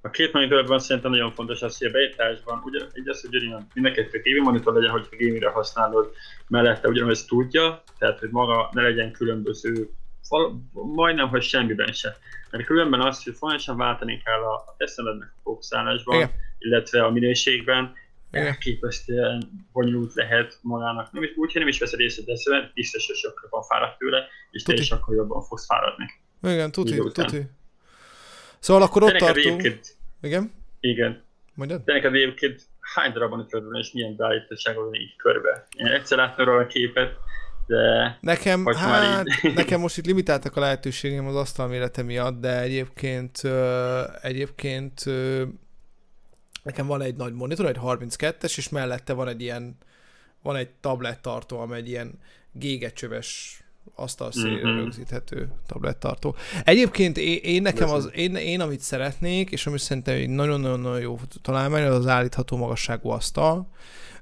A 0.00 0.10
két 0.10 0.32
monitorban 0.32 0.78
szerintem 0.78 1.10
nagyon 1.10 1.32
fontos 1.32 1.62
az, 1.62 1.78
hogy 1.78 1.86
a 1.86 1.90
beírásban, 1.90 2.62
ugye, 2.64 2.78
így 2.94 3.08
az, 3.08 3.20
hogy 3.20 3.36
ugyan 3.36 3.66
mindenkettő 3.74 4.20
TV 4.20 4.42
monitor 4.42 4.74
legyen, 4.74 4.90
hogy 4.90 5.08
gamingre 5.10 5.48
használod, 5.48 6.12
mellette 6.48 6.88
ugyanaz 6.88 7.24
tudja, 7.24 7.82
tehát 7.98 8.18
hogy 8.18 8.30
maga 8.30 8.70
ne 8.72 8.82
legyen 8.82 9.12
különböző, 9.12 9.90
majdnem, 10.72 11.28
hogy 11.28 11.42
semmiben 11.42 11.92
se. 11.92 12.16
Mert 12.50 12.64
különben 12.64 13.00
azt, 13.00 13.24
hogy 13.24 13.34
folyamatosan 13.36 13.76
váltani 13.76 14.22
kell 14.24 14.40
a, 14.40 14.54
a 14.54 14.74
tesztelednek 14.76 15.32
a 15.36 15.40
fókuszálásban, 15.42 16.16
Igen 16.16 16.30
illetve 16.62 17.04
a 17.04 17.10
minőségben 17.10 17.94
elképesztően 18.30 19.66
bonyolult 19.72 20.14
lehet 20.14 20.58
magának. 20.62 21.12
Nem 21.12 21.22
is 21.22 21.30
úgy, 21.36 21.52
hogy 21.52 21.60
nem 21.60 21.68
is 21.68 21.78
veszed 21.78 22.00
észre, 22.00 22.22
de 22.24 22.36
szóval 22.36 22.70
biztos, 22.74 23.06
hogy 23.06 23.16
sokkal 23.16 23.40
jobban 23.42 23.62
fáradt 23.62 23.98
tőle, 23.98 24.26
és 24.50 24.62
te 24.62 24.72
is 24.72 24.90
akkor 24.90 25.14
jobban 25.14 25.42
fogsz 25.42 25.66
fáradni. 25.66 26.04
Igen, 26.42 26.72
tuti, 26.72 26.96
tuti. 27.12 27.46
Szóval 28.58 28.82
akkor 28.82 29.02
ott 29.02 29.16
tartunk. 29.16 29.62
Igen? 30.22 30.52
Igen. 30.80 31.22
Mondjad? 31.54 31.82
De 31.84 31.92
neked 31.92 32.14
egyébként 32.14 32.62
hány 32.80 33.10
itt 33.10 33.50
van, 33.50 33.76
és 33.78 33.92
milyen 33.92 34.16
beállítottságban 34.16 34.84
van 34.84 34.94
így 34.94 35.16
körbe? 35.16 35.66
Én 35.76 35.86
egyszer 35.86 36.18
láttam 36.18 36.44
róla 36.44 36.60
a 36.60 36.66
képet, 36.66 37.16
de... 37.66 38.18
Nekem, 38.20 38.66
hát, 38.66 39.26
így... 39.42 39.54
nekem 39.62 39.80
most 39.80 39.98
itt 39.98 40.06
limitáltak 40.06 40.56
a 40.56 40.60
lehetőségem 40.60 41.26
az 41.26 41.36
asztal 41.36 41.68
mérete 41.68 42.02
miatt, 42.02 42.40
de 42.40 42.60
egyébként, 42.60 43.40
egyébként 44.22 45.02
nekem 46.62 46.86
van 46.86 47.02
egy 47.02 47.16
nagy 47.16 47.32
monitor, 47.32 47.66
egy 47.66 47.78
32-es, 47.82 48.56
és 48.56 48.68
mellette 48.68 49.12
van 49.12 49.28
egy 49.28 49.40
ilyen, 49.40 49.76
van 50.42 50.56
egy 50.56 50.70
tablettartó, 50.80 51.58
amely 51.58 51.78
egy 51.78 51.88
ilyen 51.88 52.18
gégecsöves 52.52 53.62
asztal 53.94 54.32
szélére 54.32 54.68
mm-hmm. 54.68 54.76
rögzíthető 54.76 55.52
tablettartó. 55.66 56.36
Egyébként 56.64 57.18
én, 57.18 57.38
én 57.42 57.62
nekem 57.62 57.90
az, 57.90 58.10
én, 58.14 58.34
én 58.34 58.60
amit 58.60 58.80
szeretnék, 58.80 59.50
és 59.50 59.66
ami 59.66 59.78
szerintem 59.78 60.14
egy 60.14 60.28
nagyon-nagyon 60.28 61.00
jó 61.00 61.18
találmány, 61.42 61.82
az 61.82 61.94
az 61.94 62.06
állítható 62.06 62.56
magasságú 62.56 63.08
asztal. 63.08 63.68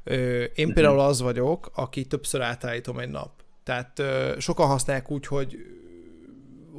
Én 0.05 0.51
mm-hmm. 0.61 0.73
például 0.73 1.01
az 1.01 1.21
vagyok, 1.21 1.71
aki 1.75 2.05
többször 2.05 2.41
átállítom 2.41 2.99
egy 2.99 3.11
nap. 3.11 3.31
Tehát 3.65 4.03
sokan 4.39 4.67
használják 4.67 5.11
úgy, 5.11 5.27
hogy 5.27 5.57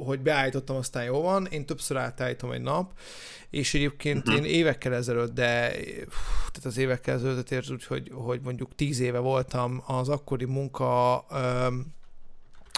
hogy 0.04 0.20
beállítottam, 0.20 0.76
aztán 0.76 1.04
jó 1.04 1.20
van, 1.20 1.46
én 1.46 1.66
többször 1.66 1.96
átállítom 1.96 2.52
egy 2.52 2.60
nap, 2.60 2.92
és 3.50 3.74
egyébként 3.74 4.28
uh-huh. 4.28 4.46
én 4.46 4.54
évekkel 4.54 4.94
ezelőtt, 4.94 5.34
de 5.34 5.70
tehát 6.50 6.64
az 6.64 6.76
évekkel 6.76 7.14
ezelőtt 7.14 7.50
érz 7.50 7.70
úgy, 7.70 7.84
hogy, 7.84 8.10
hogy 8.14 8.40
mondjuk 8.42 8.74
tíz 8.74 9.00
éve 9.00 9.18
voltam 9.18 9.82
az 9.86 10.08
akkori 10.08 10.44
munka 10.44 11.24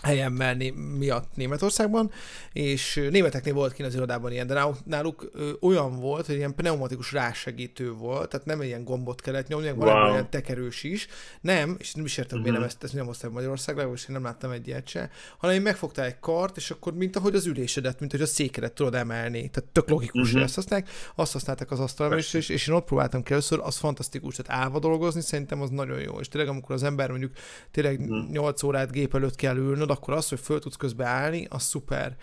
um, 0.02 0.04
helyemmel 0.04 0.56
miatt 0.98 1.36
Németországban, 1.36 2.10
és 2.52 3.08
németeknél 3.10 3.54
volt 3.54 3.72
kint 3.72 3.88
az 3.88 3.94
irodában 3.94 4.32
ilyen, 4.32 4.46
de 4.46 4.64
náluk, 4.84 5.30
olyan 5.60 6.00
volt, 6.00 6.26
hogy 6.26 6.34
ilyen 6.34 6.54
pneumatikus 6.54 7.12
rásegítő 7.12 7.92
volt, 7.92 8.30
tehát 8.30 8.46
nem 8.46 8.62
ilyen 8.62 8.84
gombot 8.84 9.20
kellett 9.20 9.46
nyomni, 9.46 9.68
wow. 9.68 9.78
valami 9.78 10.10
ilyen 10.10 10.30
tekerős 10.30 10.82
is, 10.82 11.06
nem, 11.40 11.76
és 11.78 11.94
nem 11.94 12.04
is 12.04 12.16
értem, 12.16 12.38
uh-huh. 12.38 12.54
nem 12.54 12.62
ezt, 12.62 12.84
ezt 12.84 12.94
nem 12.94 13.06
hoztam 13.06 13.32
Magyarországra, 13.32 13.92
és 13.94 14.02
én 14.08 14.14
nem 14.14 14.22
láttam 14.22 14.50
egy 14.50 14.66
ilyet 14.68 14.88
se, 14.88 15.10
hanem 15.38 15.56
én 15.56 15.62
megfogtál 15.62 16.06
egy 16.06 16.18
kart, 16.20 16.56
és 16.56 16.70
akkor 16.70 16.94
mint 16.94 17.16
ahogy 17.16 17.34
az 17.34 17.46
ülésedet, 17.46 18.00
mint 18.00 18.12
hogy 18.12 18.20
a 18.20 18.26
székedet 18.26 18.72
tudod 18.72 18.94
emelni, 18.94 19.50
tehát 19.50 19.70
tök 19.72 19.88
logikus, 19.88 20.32
hogy 20.32 20.42
ezt 20.42 20.54
használják, 20.54 20.90
azt 21.14 21.32
használták 21.32 21.70
az 21.70 21.80
asztalra, 21.80 22.16
és, 22.16 22.34
és, 22.34 22.48
és, 22.48 22.66
én 22.66 22.74
ott 22.74 22.84
próbáltam 22.84 23.22
ki 23.22 23.32
először, 23.32 23.60
az 23.62 23.76
fantasztikus, 23.76 24.36
tehát 24.36 24.62
állva 24.62 24.78
dolgozni, 24.78 25.20
szerintem 25.20 25.60
az 25.60 25.70
nagyon 25.70 26.00
jó, 26.00 26.18
és 26.20 26.28
tényleg 26.28 26.50
amikor 26.50 26.74
az 26.74 26.82
ember 26.82 27.10
mondjuk 27.10 27.32
tényleg 27.70 28.00
uh-huh. 28.00 28.30
8 28.30 28.62
órát 28.62 28.90
gép 28.90 29.14
előtt 29.14 29.34
kell 29.34 29.54
ülnöd, 29.84 29.96
akkor 29.96 30.14
az, 30.14 30.28
hogy 30.28 30.40
föl 30.40 30.58
tudsz 30.58 30.76
közbe 30.76 31.04
állni, 31.04 31.46
az 31.50 31.62
szuper. 31.62 32.16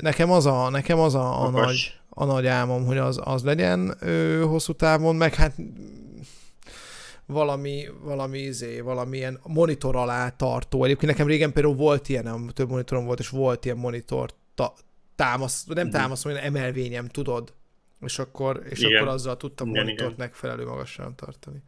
Nekem 0.00 0.30
az 0.30 0.46
a, 0.46 0.68
nekem 0.70 0.98
az 0.98 1.14
a, 1.14 1.42
a, 1.44 1.50
nagy, 1.50 2.00
a 2.08 2.24
nagy 2.24 2.46
álmom, 2.46 2.86
hogy 2.86 2.98
az, 2.98 3.20
az 3.24 3.42
legyen 3.42 3.96
ö, 4.00 4.42
hosszú 4.46 4.72
távon, 4.72 5.16
meg 5.16 5.34
hát 5.34 5.54
valami, 7.26 7.88
valami 8.02 8.38
izé, 8.38 8.80
valamilyen 8.80 9.40
monitor 9.42 9.96
alá 9.96 10.28
tartó. 10.28 10.84
Egyébként 10.84 11.12
nekem 11.12 11.26
régen 11.26 11.52
például 11.52 11.74
volt 11.74 12.08
ilyen, 12.08 12.50
több 12.54 12.68
monitorom 12.68 13.04
volt, 13.04 13.18
és 13.18 13.28
volt 13.28 13.64
ilyen 13.64 13.76
monitor 13.76 14.30
ta, 14.54 14.74
támasz, 15.16 15.64
nem 15.64 15.86
mhm. 15.86 15.96
támasz, 15.96 16.22
hanem 16.22 16.44
emelvényem, 16.44 17.08
tudod? 17.08 17.52
És 18.00 18.18
akkor, 18.18 18.62
és 18.70 18.80
igen. 18.80 18.96
akkor 18.96 19.14
azzal 19.14 19.36
tudtam 19.36 19.68
igen, 19.68 19.82
monitort 19.82 20.12
igen. 20.12 20.26
megfelelő 20.26 20.64
magasra 20.64 21.12
tartani. 21.16 21.62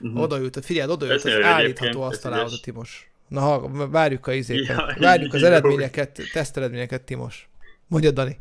Uh-huh. 0.00 0.20
Oda 0.20 0.38
ült, 0.38 0.64
figyeld, 0.64 0.90
oda 0.90 1.06
ült, 1.06 1.24
az 1.24 1.42
állítható 1.42 2.02
asztalá 2.02 2.42
a 2.42 2.48
Timos. 2.62 3.13
Na, 3.28 3.40
ha, 3.40 3.88
várjuk 3.90 4.26
a 4.26 4.32
izéket, 4.32 4.76
ja, 4.76 4.94
várjuk 4.98 5.34
az 5.34 5.42
eredményeket, 5.42 6.20
teszteredményeket, 6.32 7.02
Timos. 7.02 7.48
Mondja, 7.86 8.10
Dani. 8.10 8.38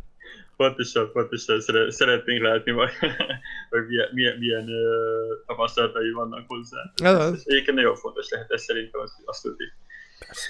Pontosan, 0.55 1.11
pontosan 1.11 1.61
szeretnénk 1.89 2.41
látni 2.41 2.71
majd, 2.71 2.91
hogy 3.69 3.85
milyen, 3.87 4.09
milyen, 4.13 4.37
milyen 4.37 4.63
uh, 4.63 5.45
tapasztalatai 5.45 6.11
vannak 6.11 6.43
hozzá. 6.47 6.93
Ez 7.03 7.41
egyébként 7.45 7.77
nagyon 7.77 7.95
fontos 7.95 8.29
lehet 8.29 8.51
ez 8.51 8.63
szerintem 8.63 9.01
azt, 9.01 9.13
azt 9.25 9.41
tudni. 9.41 9.65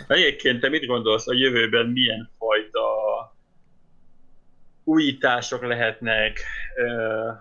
Egyébként 0.07 0.59
te 0.59 0.69
mit 0.69 0.85
gondolsz 0.85 1.27
a 1.27 1.33
jövőben 1.33 1.85
milyen 1.85 2.31
fajta 2.37 2.81
újítások 4.83 5.65
lehetnek? 5.65 6.39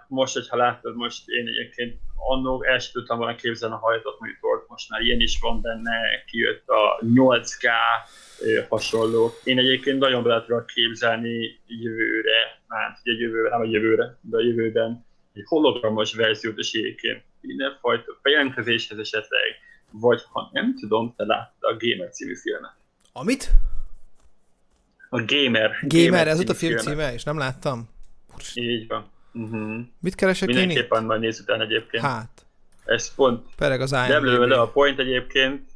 Most, 0.08 0.34
hogyha 0.34 0.56
láttad, 0.56 0.96
most 0.96 1.28
én 1.28 1.46
egyébként 1.46 2.00
annó 2.28 2.62
el 2.62 2.78
sem 2.78 2.92
tudtam 2.92 3.18
volna 3.18 3.34
képzelni 3.34 3.74
a 3.74 3.78
hajtott 3.78 4.20
monitort, 4.20 4.68
most 4.68 4.90
már 4.90 5.00
ilyen 5.00 5.20
is 5.20 5.38
van 5.40 5.60
benne, 5.60 6.24
kijött 6.26 6.68
a 6.68 7.00
8K 7.14 7.66
hasonló. 8.68 9.30
Én 9.44 9.58
egyébként 9.58 9.98
nagyon 9.98 10.22
bele 10.22 10.44
tudok 10.44 10.66
képzelni 10.66 11.60
jövőre, 11.66 12.60
hát 12.68 12.98
ugye 13.04 13.20
jövőre, 13.20 13.50
nem 13.50 13.60
a 13.60 13.64
jövőre, 13.64 14.18
de 14.20 14.36
a 14.36 14.42
jövőben 14.42 15.06
egy 15.34 15.44
hologramos 15.46 16.14
verziót 16.14 16.58
is 16.58 16.72
egyébként 16.72 17.22
mindenfajta 17.40 18.18
bejelentkezéshez 18.22 18.98
esetleg, 18.98 19.56
vagy 19.90 20.22
ha 20.30 20.50
nem 20.52 20.74
tudom, 20.80 21.14
te 21.16 21.24
láttad 21.24 21.72
a 21.72 21.76
Gamer 21.78 22.10
című 22.10 22.34
filmet. 22.34 22.74
Amit? 23.12 23.50
A 25.14 25.24
Gamer. 25.26 25.70
Gamer, 25.80 26.08
Gamer 26.08 26.28
ez 26.28 26.40
ott 26.40 26.48
a 26.48 26.54
film 26.54 26.76
címe, 26.76 27.12
és 27.12 27.22
nem 27.22 27.38
láttam. 27.38 27.88
Így 28.54 28.86
van. 28.86 29.10
Uh-huh. 29.32 29.80
Mit 30.00 30.14
keresek 30.14 30.48
Mindenképpen 30.48 31.00
én 31.00 31.06
majd 31.06 31.20
néz 31.20 31.40
után 31.40 31.60
egyébként. 31.60 32.02
Hát. 32.02 32.46
Ez 32.84 33.14
pont. 33.14 33.46
Pereg 33.56 33.80
az 33.80 33.90
Nem 33.90 34.24
lőve 34.24 34.46
le 34.46 34.60
a 34.60 34.70
point 34.70 34.98
egyébként. 34.98 35.70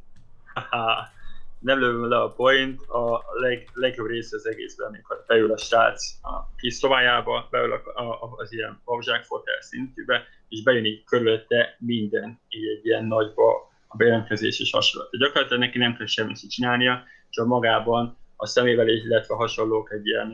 nem 1.59 1.79
lőve 1.79 2.07
le 2.07 2.21
a 2.21 2.29
point. 2.29 2.81
A 2.81 3.23
leg, 3.39 3.69
legjobb 3.73 4.07
része 4.07 4.35
az 4.35 4.47
egészben, 4.47 4.87
amikor 4.87 5.23
beül 5.27 5.51
a 5.51 5.57
srác 5.57 6.03
a 6.21 6.55
kis 6.57 6.73
szobájába, 6.73 7.47
beül 7.51 7.71
a, 7.71 8.01
a, 8.01 8.33
az 8.37 8.53
ilyen 8.53 8.81
babzsák 8.85 9.23
fotel 9.23 9.61
szintűbe, 9.61 10.23
és 10.49 10.63
bejön 10.63 10.85
így 10.85 11.03
körülötte 11.03 11.75
minden, 11.79 12.39
így 12.49 12.67
egy 12.77 12.85
ilyen 12.85 13.05
nagyba 13.05 13.71
a 13.87 13.97
bejelentkezés 13.97 14.59
és 14.59 14.71
hasonló. 14.71 15.07
Gyakorlatilag 15.19 15.61
neki 15.61 15.77
nem 15.77 15.95
kell 15.95 16.05
semmit 16.05 16.49
csinálnia, 16.49 17.03
csak 17.29 17.45
magában 17.47 18.17
a 18.37 18.45
szemével, 18.45 18.87
illetve 18.87 19.35
hasonlók 19.35 19.91
egy 19.91 20.05
ilyen 20.05 20.33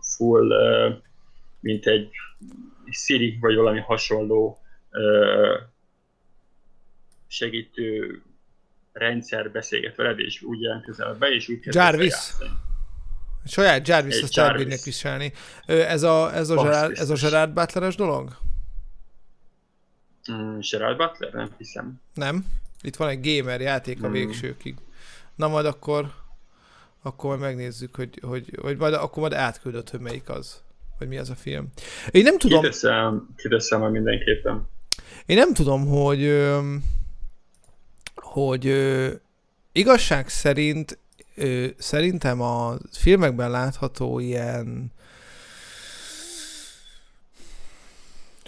full, 0.00 0.48
mint 1.60 1.86
egy 1.86 2.10
Siri 2.90 3.38
vagy 3.40 3.54
valami 3.54 3.80
hasonló 3.80 4.58
segítő 7.26 8.22
rendszer 8.92 9.50
beszélget 9.50 9.96
veled, 9.96 10.18
és 10.18 10.42
úgy 10.42 10.60
jelentkezel 10.60 11.14
be, 11.14 11.28
és 11.28 11.48
úgy 11.48 11.58
Jarvis. 11.62 12.14
Saját 13.44 13.88
Jarvis 13.88 14.22
azt 14.22 14.38
elbírnék 14.38 14.82
viselni. 14.84 15.32
Ez 15.66 16.02
a, 16.02 16.34
ez 16.34 16.50
a, 16.50 16.62
Gerard, 16.62 16.98
ez 16.98 17.10
a 17.10 17.14
Gerard 17.20 17.52
Butler-es 17.52 17.94
dolog? 17.94 18.36
Mm, 20.32 20.58
Gerard 20.70 20.96
Butler? 20.96 21.32
Nem 21.32 21.54
hiszem. 21.58 22.00
Nem? 22.14 22.46
Itt 22.82 22.96
van 22.96 23.08
egy 23.08 23.20
gamer 23.20 23.60
játék 23.60 24.02
a 24.02 24.08
mm. 24.08 24.12
végsőkig. 24.12 24.74
Na 25.34 25.48
majd 25.48 25.66
akkor 25.66 26.12
akkor 27.02 27.38
megnézzük, 27.38 27.96
hogy, 27.96 28.18
hogy, 28.22 28.58
hogy 28.60 28.76
majd, 28.76 28.94
akkor 28.94 29.18
majd 29.18 29.32
átküldött, 29.32 29.90
hogy 29.90 30.00
melyik 30.00 30.28
az, 30.28 30.62
vagy 30.98 31.08
mi 31.08 31.18
az 31.18 31.30
a 31.30 31.34
film. 31.34 31.68
Én 32.10 32.22
nem 32.22 32.38
tudom... 32.38 32.60
Kiteszem, 32.60 33.28
kiteszem 33.36 33.80
majd 33.80 33.92
mindenképpen. 33.92 34.68
Én 35.26 35.36
nem 35.36 35.54
tudom, 35.54 35.86
hogy 35.86 36.46
hogy 38.14 38.74
igazság 39.72 40.28
szerint 40.28 40.98
szerintem 41.76 42.40
a 42.40 42.76
filmekben 42.92 43.50
látható 43.50 44.18
ilyen 44.18 44.92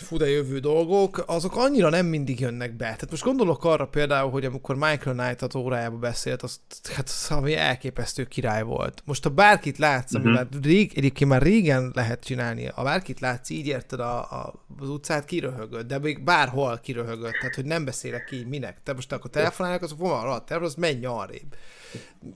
fú 0.03 0.17
de 0.17 0.31
jövő 0.31 0.59
dolgok, 0.59 1.25
azok 1.27 1.57
annyira 1.57 1.89
nem 1.89 2.07
mindig 2.07 2.41
jönnek 2.41 2.71
be. 2.71 2.85
Tehát 2.85 3.11
most 3.11 3.23
gondolok 3.23 3.65
arra 3.65 3.87
például, 3.87 4.31
hogy 4.31 4.45
amikor 4.45 4.75
Michael 4.75 5.17
Knight 5.17 5.43
az 5.43 5.57
órájába 5.57 5.97
beszélt, 5.97 6.43
az, 6.43 6.61
hát 6.95 7.09
az 7.09 7.27
ami 7.31 7.57
elképesztő 7.57 8.25
király 8.25 8.63
volt. 8.63 9.03
Most 9.05 9.23
ha 9.23 9.31
bárkit 9.31 9.79
látsz, 9.79 10.15
uh-huh. 10.15 10.27
amivel 10.29 10.49
rég, 10.63 10.93
egyébként 10.95 11.31
már 11.31 11.43
régen 11.43 11.91
lehet 11.95 12.25
csinálni, 12.25 12.67
ha 12.67 12.83
bárkit 12.83 13.21
látsz, 13.21 13.51
így 13.51 13.67
érted 13.67 14.01
a, 14.01 14.19
a, 14.19 14.65
az 14.81 14.89
utcát, 14.89 15.25
kiröhögött, 15.25 15.87
de 15.87 15.99
még 15.99 16.25
bárhol 16.25 16.79
kiröhögött, 16.83 17.39
tehát 17.41 17.55
hogy 17.55 17.65
nem 17.65 17.85
beszélek 17.85 18.25
ki, 18.25 18.47
minek. 18.49 18.77
Te 18.83 18.93
most 18.93 19.13
akkor 19.13 19.31
telefonálnak, 19.31 19.83
az 19.83 19.97
van 19.99 20.21
alatt, 20.21 20.51
az 20.51 20.75
menj 20.75 21.05
arrébb. 21.05 21.55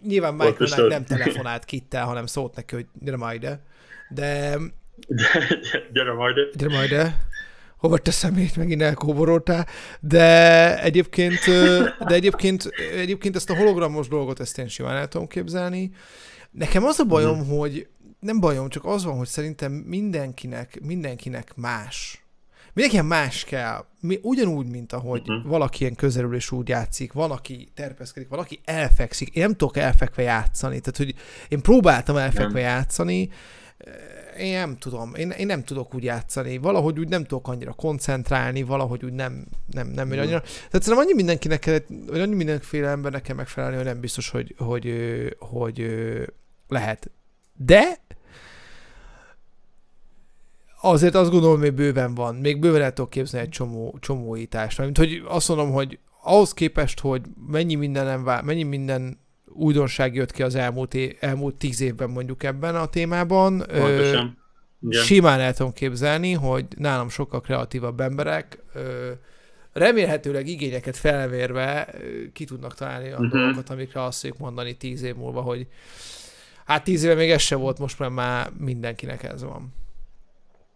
Nyilván 0.02 0.34
Michael 0.34 0.70
Knight 0.70 0.88
nem 0.88 1.04
telefonált 1.04 1.64
kittel, 1.64 2.04
hanem 2.04 2.26
szólt 2.26 2.56
neki, 2.56 2.74
hogy 2.74 2.86
gyere 3.00 3.16
majd 3.16 3.42
ide. 3.42 3.60
De... 4.08 4.58
gyere 5.92 6.12
majd. 6.12 6.36
Gyere 6.54 6.74
majd 6.74 7.14
hova 7.76 7.98
szemét, 8.04 8.56
megint 8.56 8.82
elkóboroltál, 8.82 9.66
de 10.00 10.82
egyébként, 10.82 11.38
de 12.06 12.14
egyébként, 12.14 12.70
egyébként 12.96 13.36
ezt 13.36 13.50
a 13.50 13.56
hologramos 13.56 14.08
dolgot 14.08 14.40
ezt 14.40 14.58
én 14.58 14.68
simán 14.68 14.96
el 14.96 15.08
tudom 15.08 15.26
képzelni. 15.26 15.90
Nekem 16.50 16.84
az 16.84 16.98
a 16.98 17.04
bajom, 17.04 17.38
mm. 17.38 17.48
hogy 17.48 17.88
nem 18.20 18.40
bajom, 18.40 18.68
csak 18.68 18.84
az 18.84 19.04
van, 19.04 19.16
hogy 19.16 19.26
szerintem 19.26 19.72
mindenkinek, 19.72 20.80
mindenkinek 20.82 21.52
más. 21.56 22.24
Mindenkinek 22.72 23.06
más 23.06 23.44
kell. 23.44 23.84
Mi, 24.00 24.18
ugyanúgy, 24.22 24.66
mint 24.66 24.92
ahogy 24.92 25.20
uh-huh. 25.20 25.50
valaki 25.50 25.80
ilyen 25.80 25.94
közelül 25.94 26.34
és 26.34 26.50
úgy 26.50 26.68
játszik, 26.68 27.12
van, 27.12 27.30
aki 27.30 27.70
terpeszkedik, 27.74 28.28
van, 28.28 28.38
aki 28.38 28.60
elfekszik. 28.64 29.34
Én 29.34 29.42
nem 29.42 29.54
tudok 29.54 29.76
elfekve 29.76 30.22
játszani. 30.22 30.80
Tehát, 30.80 30.96
hogy 30.96 31.14
én 31.48 31.62
próbáltam 31.62 32.16
elfekve 32.16 32.60
nem. 32.60 32.70
játszani, 32.70 33.30
én 34.38 34.52
nem 34.52 34.76
tudom, 34.76 35.14
én, 35.14 35.30
én 35.30 35.46
nem 35.46 35.64
tudok 35.64 35.94
úgy 35.94 36.04
játszani, 36.04 36.58
valahogy 36.58 36.98
úgy 36.98 37.08
nem 37.08 37.24
tudok 37.24 37.48
annyira 37.48 37.72
koncentrálni, 37.72 38.62
valahogy 38.62 39.04
úgy 39.04 39.12
nem, 39.12 39.46
nem, 39.70 39.88
nem 39.88 40.08
megy 40.08 40.18
annyira. 40.18 40.40
Tehát 40.40 40.70
szerintem 40.70 40.98
annyi 40.98 41.14
mindenkinek 41.14 41.58
kell, 41.58 41.78
vagy 42.06 42.20
annyi 42.20 42.34
mindenféle 42.34 42.88
embernek 42.88 43.22
kell 43.22 43.36
megfelelni, 43.36 43.76
hogy 43.76 43.84
nem 43.84 44.00
biztos, 44.00 44.28
hogy, 44.28 44.54
hogy, 44.58 44.84
hogy, 45.38 45.76
hogy 45.78 45.86
lehet. 46.68 47.10
De 47.56 47.98
azért 50.80 51.14
azt 51.14 51.30
gondolom, 51.30 51.60
hogy 51.60 51.74
bőven 51.74 52.14
van. 52.14 52.34
Még 52.34 52.58
bőven 52.58 52.82
el 52.82 52.92
tudok 52.92 53.10
képzelni 53.10 53.46
egy 53.46 53.52
csomó, 53.52 53.96
csomóítást. 54.00 54.78
Mint 54.78 54.98
hogy 54.98 55.22
azt 55.28 55.48
mondom, 55.48 55.72
hogy 55.72 55.98
ahhoz 56.22 56.54
képest, 56.54 57.00
hogy 57.00 57.22
mennyi 57.46 57.74
minden, 57.74 58.04
nem 58.04 58.24
vál, 58.24 58.42
mennyi 58.42 58.62
minden 58.62 59.18
újdonság 59.56 60.14
jött 60.14 60.32
ki 60.32 60.42
az 60.42 60.54
elmúlt, 60.54 60.94
é- 60.94 61.16
elmúlt 61.20 61.54
tíz 61.54 61.80
évben 61.80 62.10
mondjuk 62.10 62.42
ebben 62.42 62.76
a 62.76 62.86
témában. 62.86 63.58
Pontosan. 63.58 64.38
Ö, 64.90 64.92
simán 64.92 65.40
el 65.40 65.54
tudom 65.54 65.72
képzelni, 65.72 66.32
hogy 66.32 66.64
nálam 66.76 67.08
sokkal 67.08 67.40
kreatívabb 67.40 68.00
emberek 68.00 68.58
ö, 68.74 69.10
remélhetőleg 69.72 70.46
igényeket 70.46 70.96
felvérve 70.96 71.94
ki 72.32 72.44
tudnak 72.44 72.74
találni 72.74 73.08
a 73.08 73.10
uh-huh. 73.10 73.28
dolgokat, 73.28 73.70
amikre 73.70 74.02
azt 74.02 74.20
tudjuk 74.20 74.38
mondani 74.38 74.76
tíz 74.76 75.02
év 75.02 75.14
múlva, 75.14 75.40
hogy 75.40 75.66
hát 76.64 76.84
tíz 76.84 77.04
éve 77.04 77.14
még 77.14 77.30
ez 77.30 77.40
se 77.40 77.56
volt, 77.56 77.78
most 77.78 77.98
már, 77.98 78.10
már 78.10 78.50
mindenkinek 78.58 79.22
ez 79.22 79.42
van. 79.42 79.74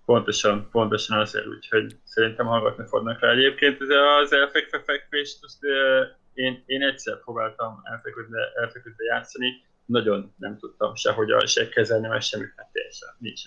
Pontosan, 0.04 0.68
pontosan 0.70 1.18
azért, 1.18 1.46
úgyhogy 1.46 1.96
szerintem 2.04 2.46
hallgatni 2.46 2.84
fognak 2.86 3.20
rá. 3.20 3.30
Egyébként 3.30 3.80
ez 3.80 3.88
az 4.22 4.32
elfekve 4.32 4.82
fekvést, 4.86 5.38
azt 5.42 5.58
én, 6.40 6.62
én 6.66 6.82
egyszer 6.82 7.20
próbáltam 7.20 7.80
elfeküdve, 7.82 8.52
elfeküdve 8.60 9.04
játszani, 9.04 9.62
nagyon 9.84 10.34
nem 10.38 10.58
tudtam 10.58 10.94
sehogy 10.94 11.30
a, 11.30 11.46
se 11.46 11.68
kezelni, 11.68 12.08
mert 12.08 12.22
semmi 12.22 12.44
hát 12.56 12.68
teljesen 12.72 13.08
nincs 13.18 13.40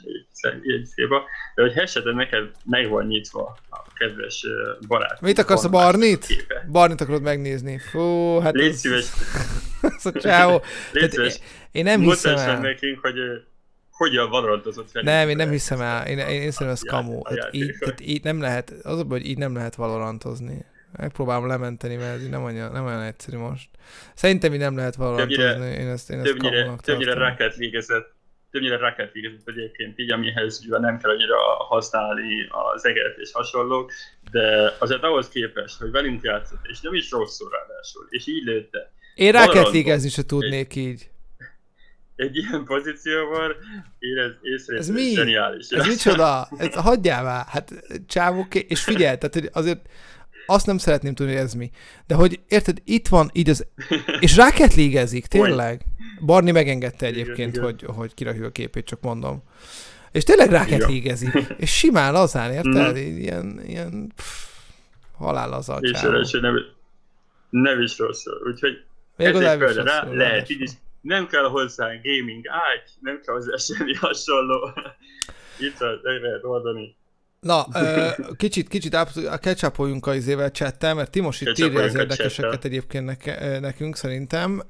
egy 0.62 0.86
széba. 0.86 1.24
De 1.56 1.62
hogy 1.62 1.78
esetleg 1.78 2.16
neked 2.16 2.52
meg 2.66 2.90
van 2.90 3.06
nyitva 3.06 3.58
a 3.70 3.94
kedves 3.94 4.46
barát. 4.88 5.22
Mit 5.22 5.38
akarsz 5.38 5.64
a 5.64 5.70
Barnit? 5.70 6.46
Barnit 6.72 7.02
akarod 7.02 7.22
megnézni. 7.22 7.78
Fú, 7.78 8.40
hát 8.40 8.54
Légy 8.54 8.74
szíves. 8.74 9.06
ez 9.98 10.06
a 10.06 10.12
csáó. 10.12 10.62
Légy. 10.92 11.42
Én 11.72 11.84
nem 11.84 12.00
hiszem 12.00 12.38
el. 12.38 12.60
nekünk, 12.60 13.00
hogy 13.00 13.16
hogyan 13.90 14.30
valorantozott 14.30 14.92
fel. 14.92 15.02
Nem, 15.02 15.30
én 15.30 15.36
nem 15.36 15.50
hiszem 15.50 15.82
el. 15.82 16.08
Én, 16.08 16.18
én, 16.18 16.28
én 16.28 16.52
szerintem 16.52 16.70
ez 16.70 16.82
kamu. 16.82 17.24
Hát 17.24 17.48
így, 17.52 17.74
így 18.02 18.24
nem 18.24 18.42
lehet, 18.42 18.70
az 18.70 19.00
a 19.00 19.04
hogy 19.10 19.26
így 19.26 19.38
nem 19.38 19.56
lehet 19.56 19.76
valorantozni. 19.76 20.66
Megpróbálom 20.98 21.48
lementeni, 21.48 21.96
mert 21.96 22.16
ez 22.16 22.28
nem 22.28 22.44
olyan, 22.44 22.72
nem 22.72 22.86
olyan 22.86 23.02
egyszerű 23.02 23.38
most. 23.38 23.70
Szerintem 24.14 24.54
így 24.54 24.60
nem 24.60 24.76
lehet 24.76 24.96
valahogy 24.96 25.32
Én 25.32 25.88
ezt, 25.88 26.10
én 26.10 26.20
ezt 26.20 26.32
többnyire, 26.32 26.76
többnyire 26.76 27.14
Rocket 27.14 27.56
végezett 27.56 28.14
többnyire 28.54 28.78
Rocket 28.78 29.12
végezett 29.12 29.48
egyébként 29.48 30.00
így, 30.00 30.12
amihez 30.12 30.62
ugye 30.66 30.80
nem 30.80 30.98
kell 30.98 31.12
annyira 31.12 31.38
használni 31.70 32.48
az 32.74 32.86
eget 32.86 33.18
és 33.18 33.32
hasonlók, 33.32 33.92
de 34.32 34.74
azért 34.80 35.04
ahhoz 35.04 35.30
képest, 35.30 35.80
hogy 35.80 35.92
velünk 35.92 36.24
játszott, 36.24 36.60
és 36.64 36.82
nem 36.82 36.94
is 36.94 37.12
rosszul 37.12 37.50
ráadásul, 37.50 38.08
és 38.10 38.28
így 38.28 38.44
lőtte. 38.44 38.92
Én 39.16 39.32
Rocket 39.32 39.70
végezni 39.70 40.10
se 40.10 40.26
tudnék 40.26 40.76
egy, 40.76 40.78
így. 40.78 41.10
Egy 42.16 42.38
ilyen 42.38 42.64
pozícióban 42.66 43.56
én 44.00 44.18
ez 44.18 44.32
észre 44.42 44.78
ez 44.78 44.90
mi? 44.90 45.14
zseniális. 45.14 45.70
Ez 45.70 45.88
micsoda? 45.88 46.48
Ez, 46.58 46.74
hagyjál 46.74 47.24
már. 47.24 47.46
Hát 47.48 47.72
csávok, 48.08 48.56
és 48.56 48.84
figyelj, 48.84 49.18
tehát 49.18 49.56
azért 49.56 49.90
azt 50.46 50.66
nem 50.66 50.78
szeretném 50.78 51.14
tudni, 51.14 51.34
hogy 51.34 51.42
ez 51.42 51.54
mi. 51.54 51.70
De 52.08 52.16
hogy 52.16 52.40
érted, 52.48 52.78
itt 52.84 53.08
van 53.08 53.30
így 53.34 53.50
az... 53.50 53.68
És 54.20 54.36
ráket 54.36 54.76
légezik, 54.76 55.26
tényleg. 55.26 55.82
Barni 56.26 56.52
megengedte 56.52 57.06
egyébként, 57.06 57.56
igen, 57.56 57.64
hogy, 57.64 57.84
hogy 57.88 58.14
kirahül 58.14 58.46
a 58.46 58.50
képét, 58.50 58.86
csak 58.86 59.02
mondom. 59.02 59.44
És 60.12 60.24
tényleg 60.24 60.50
ráket 60.50 60.86
légezik. 60.86 61.34
És 61.58 61.78
simán 61.78 62.14
lazán, 62.14 62.52
érted? 62.52 62.98
Mm. 62.98 63.18
Ilyen, 63.18 63.62
ilyen 63.66 64.12
pff, 64.16 64.46
halál 65.18 65.54
az 65.54 65.70
a 65.70 65.78
És 65.82 66.02
nem, 66.32 66.56
nem 67.50 67.82
is 67.82 67.98
rosszul. 67.98 68.42
Úgyhogy 68.48 68.84
Még 69.16 69.28
ez 69.28 69.40
egy 69.40 69.76
rá, 69.76 70.04
lehet 70.04 70.50
így 70.50 70.62
is. 70.62 70.72
Nem 71.02 71.28
kell 71.28 71.44
hozzá 71.44 71.86
gaming 71.86 72.48
ágy, 72.48 72.90
nem 73.00 73.22
kell 73.26 73.34
hozzá 73.34 73.56
semmi 73.58 73.94
hasonló. 73.94 74.70
Itt 75.68 75.80
lehet 76.02 76.44
oldani. 76.44 76.96
Na, 77.44 77.68
kicsit, 78.38 78.68
kicsit 78.68 78.94
a 79.30 79.38
ketchupoljunk 79.38 80.08
az 80.08 80.16
izével 80.16 80.52
csettel, 80.52 80.94
mert 80.94 81.12
Timos 81.12 81.42
itt 81.42 81.58
írja 81.58 81.82
az 81.82 81.96
érdekeseket 81.96 82.66
egyébként 82.66 83.06
neke, 83.06 83.60
nekünk 83.60 83.96
szerintem. 83.96 84.64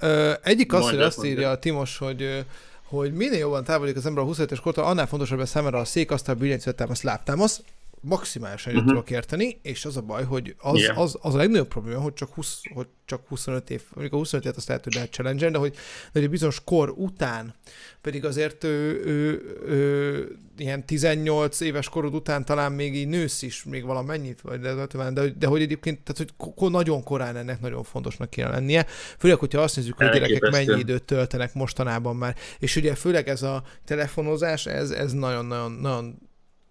Egyik 0.44 0.74
az, 0.74 0.90
hogy 0.90 1.02
azt 1.02 1.26
írja 1.26 1.50
a 1.50 1.60
Timos, 1.60 1.98
hogy 1.98 2.46
hogy 2.84 3.14
minél 3.14 3.40
jobban 3.40 3.64
távolodik 3.64 3.98
az 3.98 4.06
ember 4.06 4.24
a 4.24 4.26
25 4.26 4.52
es 4.52 4.60
kortól, 4.60 4.84
annál 4.84 5.08
fontosabb 5.08 5.40
a 5.40 5.46
számára 5.46 5.80
a 5.80 5.86
szék, 5.86 6.12
billentyűzetem, 6.38 6.90
a 6.90 6.94
láptámasz. 7.02 7.62
Maximálisan 8.04 8.74
uh-huh. 8.74 8.88
tudok 8.88 9.10
érteni, 9.10 9.60
és 9.62 9.86
az 9.86 9.98
a 9.98 10.02
baj, 10.02 10.24
hogy 10.24 10.56
az, 10.60 10.80
yeah. 10.80 11.00
az, 11.00 11.18
az 11.22 11.34
a 11.34 11.38
legnagyobb 11.38 11.68
probléma, 11.68 12.02
hogy 12.02 12.14
csak, 12.14 12.34
20, 12.34 12.62
hogy 12.74 12.88
csak 13.06 13.28
25 13.28 13.70
év, 13.70 13.82
mondjuk 13.94 14.14
a 14.14 14.18
25 14.18 14.46
évet 14.46 14.58
azt 14.58 14.68
lehet, 14.68 14.84
hogy 14.84 14.94
lehet 14.94 15.12
challenge 15.12 15.50
de 15.50 15.58
hogy, 15.58 15.76
de 16.12 16.20
hogy 16.20 16.30
bizonyos 16.30 16.64
kor 16.64 16.94
után, 16.98 17.56
pedig 18.02 18.26
azért 18.26 18.64
ő, 18.64 19.04
ő, 19.06 19.42
ő, 19.68 20.38
ilyen 20.58 20.86
18 20.86 21.60
éves 21.60 21.90
korod 21.90 22.14
után 22.14 22.46
talán 22.46 22.72
még 22.72 22.96
így 22.96 23.08
nősz 23.08 23.42
is, 23.42 23.64
még 23.64 23.86
valamennyit, 23.86 24.42
vagy 24.42 24.60
de, 24.60 24.74
de, 25.12 25.30
de 25.38 25.48
hogy 25.48 25.62
egyébként, 25.62 26.00
tehát 26.04 26.34
hogy 26.56 26.72
nagyon 26.72 27.04
korán 27.04 27.36
ennek 27.36 27.62
nagyon 27.62 27.84
fontosnak 27.84 28.30
kéne 28.30 28.50
lennie, 28.50 28.86
főleg, 29.18 29.38
hogyha 29.38 29.62
azt 29.62 29.76
nézzük, 29.76 29.98
hogy 29.98 30.08
a 30.08 30.14
gyerekek 30.14 30.52
mennyi 30.52 30.80
időt 30.80 31.04
töltenek 31.04 31.54
mostanában 31.54 32.16
már, 32.16 32.36
és 32.60 32.76
ugye 32.76 32.96
főleg 32.96 33.28
ez 33.28 33.42
a 33.42 33.64
telefonozás, 33.86 34.66
ez, 34.66 34.90
ez 34.90 35.12
nagyon-nagyon 35.12 35.72
nagyon, 35.72 36.18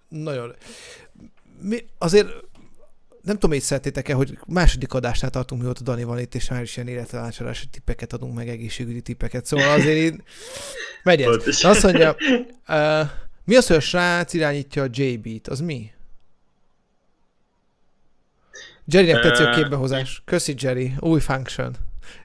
nagyon 0.08 0.54
mi, 1.62 1.84
azért 1.98 2.26
nem 3.22 3.34
tudom, 3.34 3.50
hogy 3.50 3.60
szeretétek-e, 3.60 4.14
hogy 4.14 4.38
második 4.46 4.94
adásnál 4.94 5.30
tartunk, 5.30 5.62
mióta 5.62 5.82
Dani 5.82 6.04
van 6.04 6.18
itt, 6.18 6.34
és 6.34 6.48
már 6.48 6.62
is 6.62 6.76
ilyen 6.76 6.88
élettanácsolási 6.88 7.66
tippeket 7.66 8.12
adunk, 8.12 8.34
meg 8.34 8.48
egészségügyi 8.48 9.00
tippeket. 9.00 9.46
Szóval 9.46 9.70
azért 9.70 9.96
így 9.96 10.22
megy 11.02 11.22
ez. 11.22 11.64
Azt 11.64 11.82
mondja, 11.82 12.16
uh, 12.68 13.08
mi 13.44 13.56
az, 13.56 13.66
hogy 13.66 13.76
a 13.76 13.80
srác 13.80 14.32
irányítja 14.32 14.82
a 14.82 14.88
JB-t? 14.90 15.48
Az 15.48 15.60
mi? 15.60 15.90
Jerrynek 18.84 19.22
tetszik 19.22 19.46
a 19.46 19.50
képbehozás. 19.50 20.22
Köszi, 20.24 20.54
Jerry. 20.58 20.92
Új 20.98 21.20
function. 21.20 21.76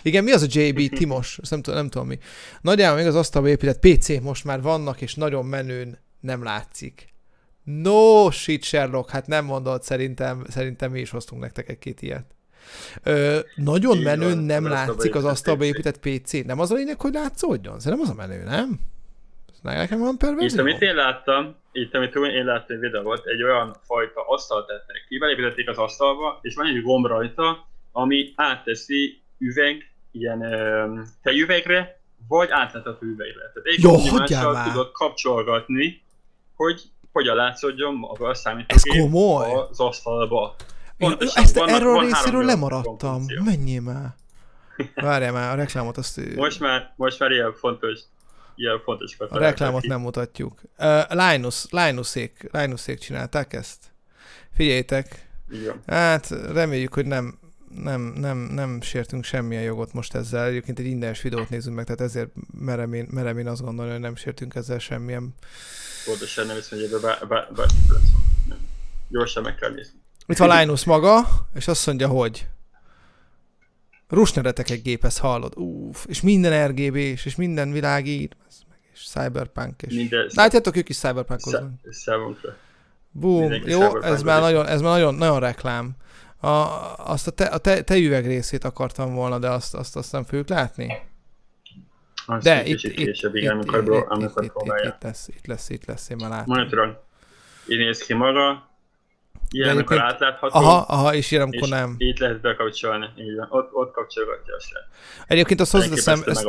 Igen, 0.01 0.23
mi 0.23 0.31
az 0.31 0.41
a 0.41 0.47
JB 0.49 0.89
Timos? 0.89 1.37
Azt 1.41 1.51
nem, 1.51 1.61
tudom, 1.61 1.79
nem 1.79 1.89
tudom 1.89 2.07
mi. 2.07 2.19
Nagyjából 2.61 2.97
még 2.97 3.07
az 3.07 3.15
asztalba 3.15 3.47
épített 3.47 3.79
PC 3.79 4.21
most 4.21 4.43
már 4.43 4.61
vannak, 4.61 5.01
és 5.01 5.15
nagyon 5.15 5.45
menőn 5.45 5.97
nem 6.19 6.43
látszik. 6.43 7.13
No 7.67 8.31
shit, 8.31 8.63
Sherlock, 8.63 9.09
hát 9.09 9.27
nem 9.27 9.45
mondod, 9.45 9.83
szerintem, 9.83 10.43
szerintem 10.49 10.91
mi 10.91 10.99
is 10.99 11.09
hoztunk 11.09 11.41
nektek 11.41 11.69
egy-két 11.69 12.01
ilyet. 12.01 12.25
Ö, 13.03 13.39
nagyon 13.55 13.97
menő, 13.97 14.33
nem 14.33 14.67
látszik 14.67 15.15
az 15.15 15.25
asztalba 15.25 15.63
épített 15.63 15.99
PC. 15.99 16.31
Nem 16.45 16.59
az 16.59 16.71
a 16.71 16.75
lényeg, 16.75 17.01
hogy 17.01 17.13
látszódjon? 17.13 17.79
Szerintem 17.79 18.07
az 18.09 18.13
a 18.19 18.27
menő, 18.27 18.43
nem? 18.43 18.79
Nekem 19.61 19.99
van 19.99 20.17
perverzió? 20.17 20.47
Itt, 20.47 20.59
amit 20.59 20.81
én 20.81 20.95
láttam, 20.95 21.55
itt, 21.71 21.93
amit 21.93 22.15
én 22.15 22.45
láttam 22.45 22.75
egy 22.75 22.81
videót, 22.81 23.25
egy 23.25 23.43
olyan 23.43 23.75
fajta 23.83 24.21
asztalt 24.27 24.67
tettek 24.67 25.05
ki, 25.07 25.17
belépítették 25.17 25.69
az 25.69 25.77
asztalba, 25.77 26.39
és 26.41 26.55
van 26.55 26.65
egy 26.65 26.81
gomb 26.81 27.05
rajta, 27.05 27.67
ami 27.91 28.33
átteszi 28.35 29.21
üveg, 29.37 29.91
ilyen 30.11 30.39
tejüvegre, 31.23 31.99
vagy 32.27 32.49
átlátható 32.51 33.05
üvegre. 33.05 33.51
Tehát 33.53 33.63
egy 33.63 33.81
Jó, 33.83 33.95
tudod 34.71 34.91
kapcsolgatni, 34.91 36.01
hogy 36.55 36.81
hogyan 37.17 37.35
látszódjon 37.35 37.95
maga 37.95 38.27
a 38.27 38.33
számítógép 38.33 39.13
az 39.69 39.79
asztalba. 39.79 40.55
Pontosan, 40.97 41.43
Ezt 41.43 41.55
van, 41.55 41.69
erről 41.69 41.97
a 41.97 42.01
részéről 42.01 42.45
lemaradtam. 42.45 43.25
Mennyi 43.43 43.77
már? 43.77 44.15
Várjál 44.95 45.31
már, 45.31 45.51
a 45.51 45.55
reklámot 45.55 45.97
azt... 45.97 46.35
Most 46.35 46.59
már, 46.59 46.93
most 46.95 47.19
már 47.19 47.31
ilyen 47.31 47.53
fontos, 47.53 47.99
ilyen 48.55 48.79
fontos 48.83 49.15
A 49.19 49.37
reklámot 49.37 49.83
nem 49.83 49.99
mutatjuk. 49.99 50.61
Uh, 50.77 51.31
Linus, 51.31 51.65
Linusék, 51.69 52.49
Linusék 52.51 52.99
csinálták 52.99 53.53
ezt. 53.53 53.77
Figyeljétek. 54.53 55.29
Igen. 55.49 55.81
Hát 55.87 56.29
reméljük, 56.29 56.93
hogy 56.93 57.05
nem, 57.05 57.39
nem, 57.75 58.01
nem, 58.01 58.37
nem 58.37 58.81
sértünk 58.81 59.23
semmilyen 59.23 59.63
jogot 59.63 59.93
most 59.93 60.15
ezzel. 60.15 60.45
Egyébként 60.45 60.79
egy 60.79 60.85
ingyenes 60.85 61.21
videót 61.21 61.49
nézünk 61.49 61.75
meg, 61.75 61.85
tehát 61.85 62.01
ezért 62.01 62.29
merem 62.59 62.93
én, 62.93 63.07
merem 63.11 63.37
én 63.37 63.47
azt 63.47 63.61
gondolni, 63.61 63.91
hogy 63.91 63.99
nem 63.99 64.15
sértünk 64.15 64.55
ezzel 64.55 64.79
semmilyen 64.79 65.35
pontosan 66.07 66.45
nem 66.45 66.55
hiszem, 66.55 66.79
hogy 66.79 66.93
ebbe 67.21 67.47
Gyorsan 69.09 69.43
meg 69.43 69.55
kell 69.55 69.69
nézni. 69.69 69.99
Itt 70.27 70.37
van 70.37 70.59
Linus 70.59 70.83
maga, 70.83 71.27
és 71.53 71.67
azt 71.67 71.85
mondja, 71.85 72.07
hogy 72.07 72.47
Rusneretek 74.07 74.69
egy 74.69 74.81
géphez 74.81 75.17
hallod. 75.17 75.53
Uff, 75.57 76.05
és 76.07 76.21
minden 76.21 76.67
RGB, 76.67 76.95
és, 76.95 77.25
és 77.25 77.35
minden 77.35 77.71
világít, 77.71 78.35
és 78.93 79.07
Cyberpunk, 79.07 79.81
és... 79.81 79.93
Minden... 79.93 80.29
Látjátok, 80.33 80.75
ők 80.75 80.89
is 80.89 80.97
Cyberpunkoznak. 80.97 81.71
Számunkra. 81.89 82.55
Boom, 83.11 83.53
jó, 83.65 84.01
ez 84.01 84.21
már, 84.21 84.41
nagyon, 84.41 84.67
ez 84.67 84.81
már 84.81 84.91
nagyon, 84.91 85.15
nagyon 85.15 85.39
reklám. 85.39 85.95
A, 86.47 86.95
azt 86.97 87.27
a, 87.27 87.31
te, 87.31 87.45
a 87.45 87.57
te, 87.57 87.81
tejüveg 87.81 88.25
részét 88.25 88.63
akartam 88.63 89.13
volna, 89.13 89.39
de 89.39 89.49
azt, 89.49 89.75
azt, 89.75 89.95
azt 89.95 90.11
nem 90.11 90.23
fogjuk 90.23 90.47
látni. 90.47 90.93
Azt 92.25 92.43
De 92.43 92.65
itt, 92.65 92.83
itt, 92.83 92.93
később, 92.93 93.35
igen, 93.35 93.59
itt, 93.59 93.69
amikor, 93.69 93.97
itt, 93.97 94.05
amikor 94.07 94.43
itt, 94.43 94.51
próbálja. 94.51 94.89
Itt, 94.89 95.03
lesz, 95.03 95.27
itt 95.27 95.45
lesz, 95.47 95.69
itt 95.69 95.85
lesz, 95.85 96.09
én 96.09 96.17
már 96.19 96.29
látom. 96.29 96.55
Monitoron. 96.55 96.97
Így 97.67 97.77
néz 97.77 97.99
ki 97.99 98.13
maga, 98.13 98.69
Ilyen, 99.49 99.69
amikor 99.69 99.99
átlátható. 99.99 100.59
Aha, 100.59 100.85
aha, 100.87 101.15
és 101.15 101.31
ilyen, 101.31 101.43
amikor 101.43 101.67
nem. 101.67 101.95
Így 101.97 102.19
lehet 102.19 102.41
bekapcsolni, 102.41 103.05
így 103.17 103.35
van. 103.35 103.47
Ott, 103.49 103.73
ott 103.73 103.91
kapcsolgatja 103.93 104.55
a 104.55 104.59
srác. 104.59 104.83
Egyébként 105.27 105.59
azt 105.61 105.71
hozzáteszem, 105.71 106.21
ez, 106.25 106.45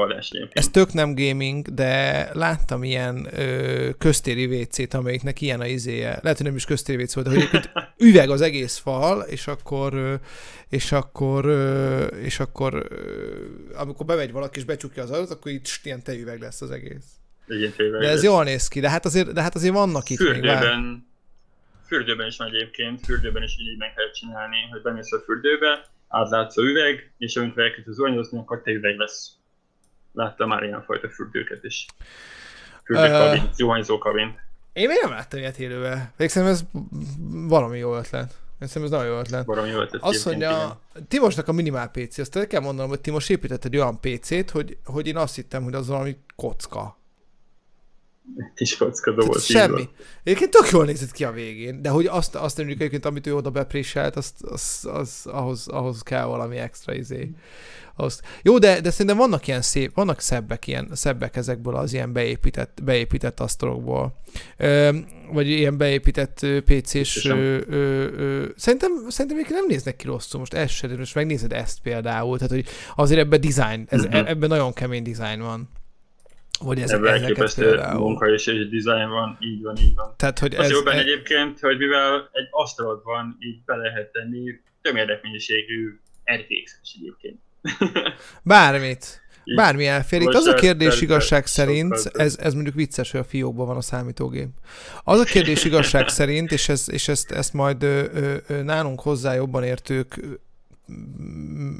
ez 0.50 0.68
tök 0.68 0.92
nem 0.92 1.14
gaming, 1.14 1.68
de 1.68 2.28
láttam 2.32 2.84
ilyen 2.84 3.28
ö, 3.32 3.90
köztéri 3.98 4.60
WC-t, 4.60 4.94
amelyiknek 4.94 5.40
ilyen 5.40 5.60
a 5.60 5.66
izéje. 5.66 6.18
Lehet, 6.22 6.36
hogy 6.36 6.46
nem 6.46 6.56
is 6.56 6.64
köztéri 6.64 7.02
WC 7.02 7.14
volt, 7.14 7.28
de 7.28 7.34
hogy 7.34 7.70
üveg 8.08 8.30
az 8.30 8.40
egész 8.40 8.76
fal, 8.76 9.20
és 9.20 9.46
akkor, 9.46 10.20
és 10.68 10.92
akkor, 10.92 11.68
és 12.22 12.40
akkor 12.40 12.88
amikor 13.74 14.06
bemegy 14.06 14.32
valaki 14.32 14.58
és 14.58 14.64
becsukja 14.64 15.02
az 15.02 15.10
adatot, 15.10 15.30
akkor 15.30 15.52
itt 15.52 15.80
ilyen 15.82 16.02
tejüveg 16.02 16.40
lesz 16.40 16.60
az 16.60 16.70
egész. 16.70 17.04
Igen, 17.48 17.72
de 18.00 18.08
ez 18.08 18.22
jól 18.22 18.44
néz 18.44 18.68
ki, 18.68 18.80
de 18.80 18.90
hát 18.90 19.04
azért, 19.04 19.32
de 19.32 19.42
hát 19.42 19.54
azért 19.54 19.74
vannak 19.74 20.10
itt 20.10 20.16
Fürdőben, 20.16 20.80
még. 20.80 21.06
Fürdőben 21.88 22.26
is 22.26 22.36
van 22.36 22.48
egyébként, 22.48 23.04
fürdőben 23.04 23.42
is 23.42 23.56
így 23.58 23.78
meg 23.78 23.94
kell 23.94 24.10
csinálni, 24.10 24.68
hogy 24.70 24.82
bemész 24.82 25.12
a 25.12 25.18
fürdőbe, 25.18 25.86
átlátsz 26.08 26.56
a 26.56 26.62
üveg, 26.62 27.12
és 27.18 27.36
amikor 27.36 27.62
elkezdesz 27.62 27.94
zuhanyozni, 27.94 28.38
akkor 28.38 28.62
te 28.62 28.70
üveg 28.70 28.96
lesz. 28.96 29.30
Láttam 30.12 30.48
már 30.48 30.62
ilyen 30.62 30.82
fajta 30.82 31.08
fürdőket 31.08 31.64
is. 31.64 31.86
Fürdőkabin, 32.84 33.42
uh, 33.42 33.52
zuhanyzó 33.52 33.98
kabin. 33.98 34.40
Én 34.72 34.88
még 34.88 34.98
nem 35.02 35.10
láttam 35.10 35.38
ilyet 35.38 35.58
élőben. 35.58 36.12
Végszem 36.16 36.46
ez 36.46 36.60
valami 37.28 37.78
jó 37.78 37.96
ötlet. 37.96 38.34
Szerintem 38.60 38.82
ez 38.82 38.90
nagyon 38.90 39.06
jó 39.06 39.18
ötlet. 39.18 39.44
Valami 39.44 39.68
jó 39.68 39.80
ötlet. 39.80 40.02
Azt 40.02 40.24
mondja, 40.24 40.80
Timosnak 41.08 41.48
a 41.48 41.52
minimál 41.52 41.90
PC, 41.90 42.18
azt 42.18 42.36
el 42.36 42.46
kell 42.46 42.60
mondanom, 42.60 42.90
hogy 42.90 43.00
Timos 43.00 43.28
épített 43.28 43.64
egy 43.64 43.76
olyan 43.76 44.00
PC-t, 44.00 44.50
hogy, 44.50 44.76
hogy 44.84 45.06
én 45.06 45.16
azt 45.16 45.34
hittem, 45.34 45.62
hogy 45.62 45.74
az 45.74 45.86
valami 45.88 46.16
kocka 46.36 46.98
kis 48.54 48.76
kocka 48.76 49.12
doboz. 49.12 49.44
Semmi. 49.44 49.88
Egyébként 50.22 50.50
tök 50.50 50.70
jól 50.70 50.84
nézett 50.84 51.12
ki 51.12 51.24
a 51.24 51.32
végén, 51.32 51.82
de 51.82 51.88
hogy 51.88 52.06
azt, 52.06 52.34
azt 52.34 52.56
mondjuk 52.56 52.78
egyébként, 52.78 53.04
amit 53.04 53.26
ő 53.26 53.34
oda 53.34 53.50
bepréselt, 53.50 54.16
azt, 54.16 54.42
az, 54.42 54.88
az, 54.92 55.26
ahhoz, 55.26 55.68
ahhoz 55.68 56.02
kell 56.02 56.24
valami 56.24 56.56
extra 56.56 56.94
izé. 56.94 57.30
Ahhoz. 57.96 58.20
Jó, 58.42 58.58
de, 58.58 58.80
de 58.80 58.90
szerintem 58.90 59.16
vannak 59.16 59.46
ilyen 59.46 59.62
szép, 59.62 59.94
vannak 59.94 60.20
szebbek, 60.20 60.66
ilyen, 60.66 60.88
szebbek 60.92 61.36
ezekből 61.36 61.76
az 61.76 61.92
ilyen 61.92 62.12
beépített, 62.12 62.78
beépített 62.84 63.40
asztalokból. 63.40 64.20
Ö, 64.56 64.96
vagy 65.32 65.48
ilyen 65.48 65.76
beépített 65.76 66.46
PC-s 66.64 67.24
ö, 67.24 67.58
ö, 67.68 68.08
ö, 68.16 68.44
szerintem, 68.56 68.92
szerintem 69.08 69.46
nem 69.48 69.66
néznek 69.68 69.96
ki 69.96 70.06
rosszul, 70.06 70.40
most 70.40 70.68
sem, 70.68 70.90
most 70.98 71.14
megnézed 71.14 71.52
ezt 71.52 71.80
például, 71.80 72.38
tehát 72.38 72.52
hogy 72.52 72.66
azért 72.96 73.20
ebben 73.20 73.40
design, 73.40 73.86
ez, 73.88 74.04
uh-huh. 74.04 74.28
ebben 74.28 74.48
nagyon 74.48 74.72
kemény 74.72 75.02
design 75.02 75.40
van. 75.40 75.68
Vagy 76.60 76.80
ezek, 76.80 76.96
Ebben 76.96 77.12
elképesztő 77.12 77.80
munka 77.92 78.28
és, 78.28 78.46
és 78.46 78.68
design 78.68 79.08
van, 79.08 79.36
így 79.40 79.62
van, 79.62 79.76
így 79.76 79.94
van. 79.94 80.14
Tehát, 80.16 80.38
hogy 80.38 80.54
az 80.54 80.64
ez, 80.64 80.70
jó 80.70 80.82
benne 80.82 80.96
e... 80.96 81.00
egyébként, 81.00 81.60
hogy 81.60 81.78
mivel 81.78 82.28
egy 82.32 82.48
asztalod 82.50 83.00
van, 83.04 83.36
így 83.40 83.64
be 83.64 83.76
lehet 83.76 84.12
tenni 84.12 84.60
tömérdek 84.82 85.22
mennyiségű 85.22 86.00
RTX-es 86.34 86.96
egyébként. 86.98 87.38
Bármit. 88.42 89.20
Bármi 89.56 89.86
elfér. 89.86 90.20
Itt 90.20 90.34
az 90.34 90.46
a 90.46 90.54
kérdés 90.54 91.00
igazság 91.00 91.46
szerint, 91.46 92.10
ez, 92.12 92.38
ez 92.40 92.54
mondjuk 92.54 92.74
vicces, 92.74 93.10
hogy 93.10 93.20
a 93.20 93.24
fiókban 93.24 93.66
van 93.66 93.76
a 93.76 93.80
számítógép. 93.80 94.48
Az 95.04 95.20
a 95.20 95.24
kérdés 95.24 95.64
igazság 95.64 96.08
szerint, 96.18 96.52
és, 96.52 96.68
ez, 96.68 96.90
és 96.90 97.08
ezt, 97.08 97.30
ezt 97.30 97.52
majd 97.52 97.82
ö, 97.82 98.04
ö, 98.46 98.62
nálunk 98.62 99.00
hozzá 99.00 99.34
jobban 99.34 99.64
értők 99.64 100.20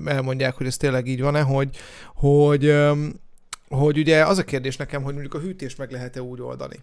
elmondják, 0.05 0.55
hogy 0.55 0.67
ez 0.67 0.77
tényleg 0.77 1.07
így 1.07 1.21
van-e, 1.21 1.41
hogy, 1.41 1.69
hogy 2.15 2.65
hogy 3.69 3.99
ugye 3.99 4.27
az 4.27 4.39
a 4.39 4.45
kérdés 4.45 4.77
nekem, 4.77 5.03
hogy 5.03 5.13
mondjuk 5.13 5.35
a 5.35 5.41
hűtést 5.41 5.79
meg 5.79 5.91
lehet-e 5.91 6.23
úgy 6.23 6.41
oldani. 6.41 6.77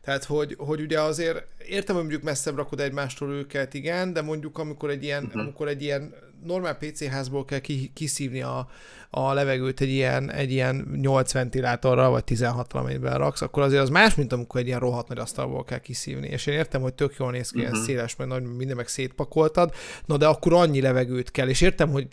Tehát, 0.00 0.24
hogy, 0.24 0.54
hogy 0.58 0.80
ugye 0.80 1.00
azért 1.00 1.44
értem, 1.68 1.94
hogy 1.94 2.04
mondjuk 2.04 2.24
messzebb 2.24 2.56
rakod 2.56 2.80
egymástól 2.80 3.32
őket, 3.32 3.74
igen, 3.74 4.12
de 4.12 4.22
mondjuk 4.22 4.58
amikor 4.58 4.90
egy 4.90 5.02
ilyen, 5.02 5.24
uh-huh. 5.24 5.42
amikor 5.42 5.68
egy 5.68 5.82
ilyen 5.82 6.14
normál 6.44 6.76
PC 6.76 7.04
házból 7.04 7.44
kell 7.44 7.58
ki, 7.58 7.90
kiszívni 7.94 8.42
a, 8.42 8.68
a 9.10 9.32
levegőt 9.32 9.80
egy 9.80 9.88
ilyen, 9.88 10.30
egy 10.30 10.50
ilyen 10.50 10.98
8 11.00 11.32
ventilátorra, 11.32 12.10
vagy 12.10 12.24
16 12.24 12.72
amiben 12.72 13.18
raksz, 13.18 13.40
akkor 13.40 13.62
azért 13.62 13.82
az 13.82 13.88
más, 13.88 14.14
mint 14.14 14.32
amikor 14.32 14.60
egy 14.60 14.66
ilyen 14.66 14.80
rohadt 14.80 15.08
nagy 15.08 15.18
asztalból 15.18 15.64
kell 15.64 15.78
kiszívni. 15.78 16.28
És 16.28 16.46
én 16.46 16.54
értem, 16.54 16.80
hogy 16.80 16.94
tök 16.94 17.14
jól 17.18 17.30
néz 17.30 17.50
ki, 17.50 17.60
uh-huh. 17.60 17.84
széles, 17.84 18.16
meg 18.16 18.26
nagy, 18.26 18.42
minden 18.42 18.76
meg 18.76 18.88
szétpakoltad, 18.88 19.74
na 20.04 20.16
de 20.16 20.26
akkor 20.26 20.52
annyi 20.52 20.80
levegőt 20.80 21.30
kell, 21.30 21.48
és 21.48 21.60
értem, 21.60 21.90
hogy 21.90 22.08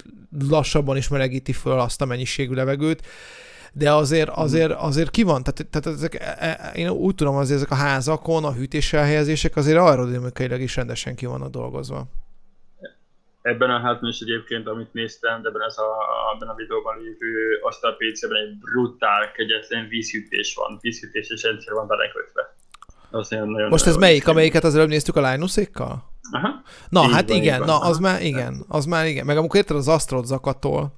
lassabban 0.49 0.97
is 0.97 1.07
melegíti 1.07 1.53
föl 1.53 1.79
azt 1.79 2.01
a 2.01 2.05
mennyiségű 2.05 2.53
levegőt, 2.53 3.07
de 3.78 3.91
azért, 3.91 4.30
azért, 4.30 4.71
azért 4.71 5.11
ki 5.11 5.23
van, 5.23 5.43
tehát, 5.43 5.67
tehát 5.71 5.97
ezek, 5.97 6.13
e, 6.15 6.36
e, 6.39 6.71
én 6.76 6.89
úgy 6.89 7.15
tudom, 7.15 7.36
hogy 7.36 7.51
ezek 7.51 7.71
a 7.71 7.76
házakon, 7.76 8.43
a 8.43 8.53
hűtéselhelyezések 8.53 9.55
azért 9.55 9.78
aerodinamikailag 9.78 10.61
is 10.61 10.76
rendesen 10.76 11.15
ki 11.15 11.26
vannak 11.26 11.49
dolgozva. 11.49 12.07
Ebben 13.41 13.69
a 13.69 13.80
házban 13.80 14.09
is 14.09 14.19
egyébként, 14.19 14.67
amit 14.67 14.93
néztem, 14.93 15.41
de 15.41 15.47
ebben, 15.47 15.61
az 15.61 15.78
a, 15.80 15.91
ebben 16.36 16.49
a 16.49 16.55
videóban 16.55 16.97
lévő 16.97 17.59
asztal 17.61 17.95
PC-ben 17.97 18.38
egy 18.38 18.57
brutál, 18.57 19.32
kegyetlen 19.32 19.88
vízhűtés 19.88 20.55
van, 20.55 20.78
vízhűtéses 20.82 21.43
rendszer 21.43 21.73
van 21.73 21.88
belekötve. 21.88 22.55
Az 23.16 23.30
nagyon 23.30 23.70
Most 23.70 23.88
ez 23.88 23.95
melyik, 23.95 24.28
amelyiket 24.28 24.63
az 24.63 24.76
előbb 24.76 24.88
néztük 24.88 25.16
a 25.16 25.32
Linusékkal? 25.32 26.13
Aha. 26.32 26.61
Na, 26.89 27.03
így 27.03 27.11
hát 27.11 27.30
van, 27.30 27.38
igen, 27.38 27.59
na, 27.59 27.80
az 27.80 27.97
már 27.97 28.22
igen, 28.22 28.66
az 28.68 28.86
már 28.86 29.05
igen. 29.05 29.26
Meg 29.26 29.38
amikor 29.38 29.55
érted 29.55 29.76
az 29.76 29.88
Astrod 29.88 30.26
zakatol, 30.26 30.93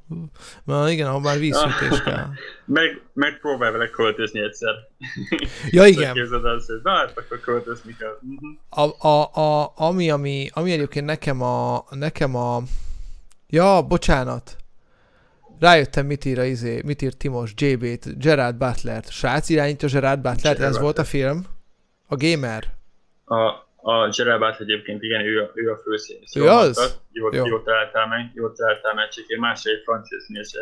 na 0.64 0.90
igen, 0.90 1.08
ahol 1.08 1.22
már 1.22 1.40
vízsütés 1.40 2.02
kell. 2.04 2.28
meg, 2.66 3.02
megpróbálj 3.14 3.72
vele 3.72 3.90
költözni 3.90 4.40
egyszer. 4.40 4.74
Ja, 5.70 5.86
igen. 5.86 6.14
Képzeld 6.14 6.46
el, 6.46 6.52
hogy 6.52 6.80
na, 6.84 6.92
hát 6.92 7.18
akkor 7.18 7.40
költözni 7.40 7.96
kell. 8.00 8.18
Mhm. 8.22 8.82
A, 8.82 9.08
a, 9.08 9.42
a, 9.42 9.74
ami, 9.76 10.10
ami, 10.10 10.50
ami 10.54 10.72
egyébként 10.72 11.06
nekem 11.06 11.42
a, 11.42 11.86
nekem 11.90 12.36
a, 12.36 12.62
ja, 13.48 13.82
bocsánat, 13.82 14.56
rájöttem, 15.60 16.06
mit 16.06 16.26
ír, 16.26 16.40
a 16.40 16.44
izé, 16.44 16.82
mit 16.86 17.02
ír 17.02 17.14
Timos, 17.14 17.54
JB-t, 17.56 18.20
Gerard 18.20 18.56
Butler-t. 18.56 19.10
Srác 19.10 19.50
irányítja 19.50 19.88
Gerard 19.88 20.22
Butler-t, 20.22 20.60
ez 20.60 20.80
volt 20.80 20.98
a 20.98 21.04
film? 21.04 21.46
A 22.08 22.16
gamer? 22.16 22.64
A, 23.26 23.68
a 23.92 24.10
Gerabát 24.10 24.60
egyébként 24.60 25.04
igen, 25.04 25.22
ő 25.22 25.42
a, 25.42 25.52
ő 25.54 25.72
a 25.72 25.78
főszín. 25.78 26.20
Ő 26.36 26.48
az? 26.48 27.00
Jó, 27.12 27.34
jó. 27.34 27.46
jó 27.46 27.60
találtál 27.60 28.08
meg, 28.08 28.32
jó 28.34 28.50
találtál 28.50 28.94
meg, 28.94 29.10
csak 29.10 29.28
én 29.28 29.40
másra 29.40 29.72
egy 29.72 29.82
francia 29.84 30.20
színész 30.20 30.54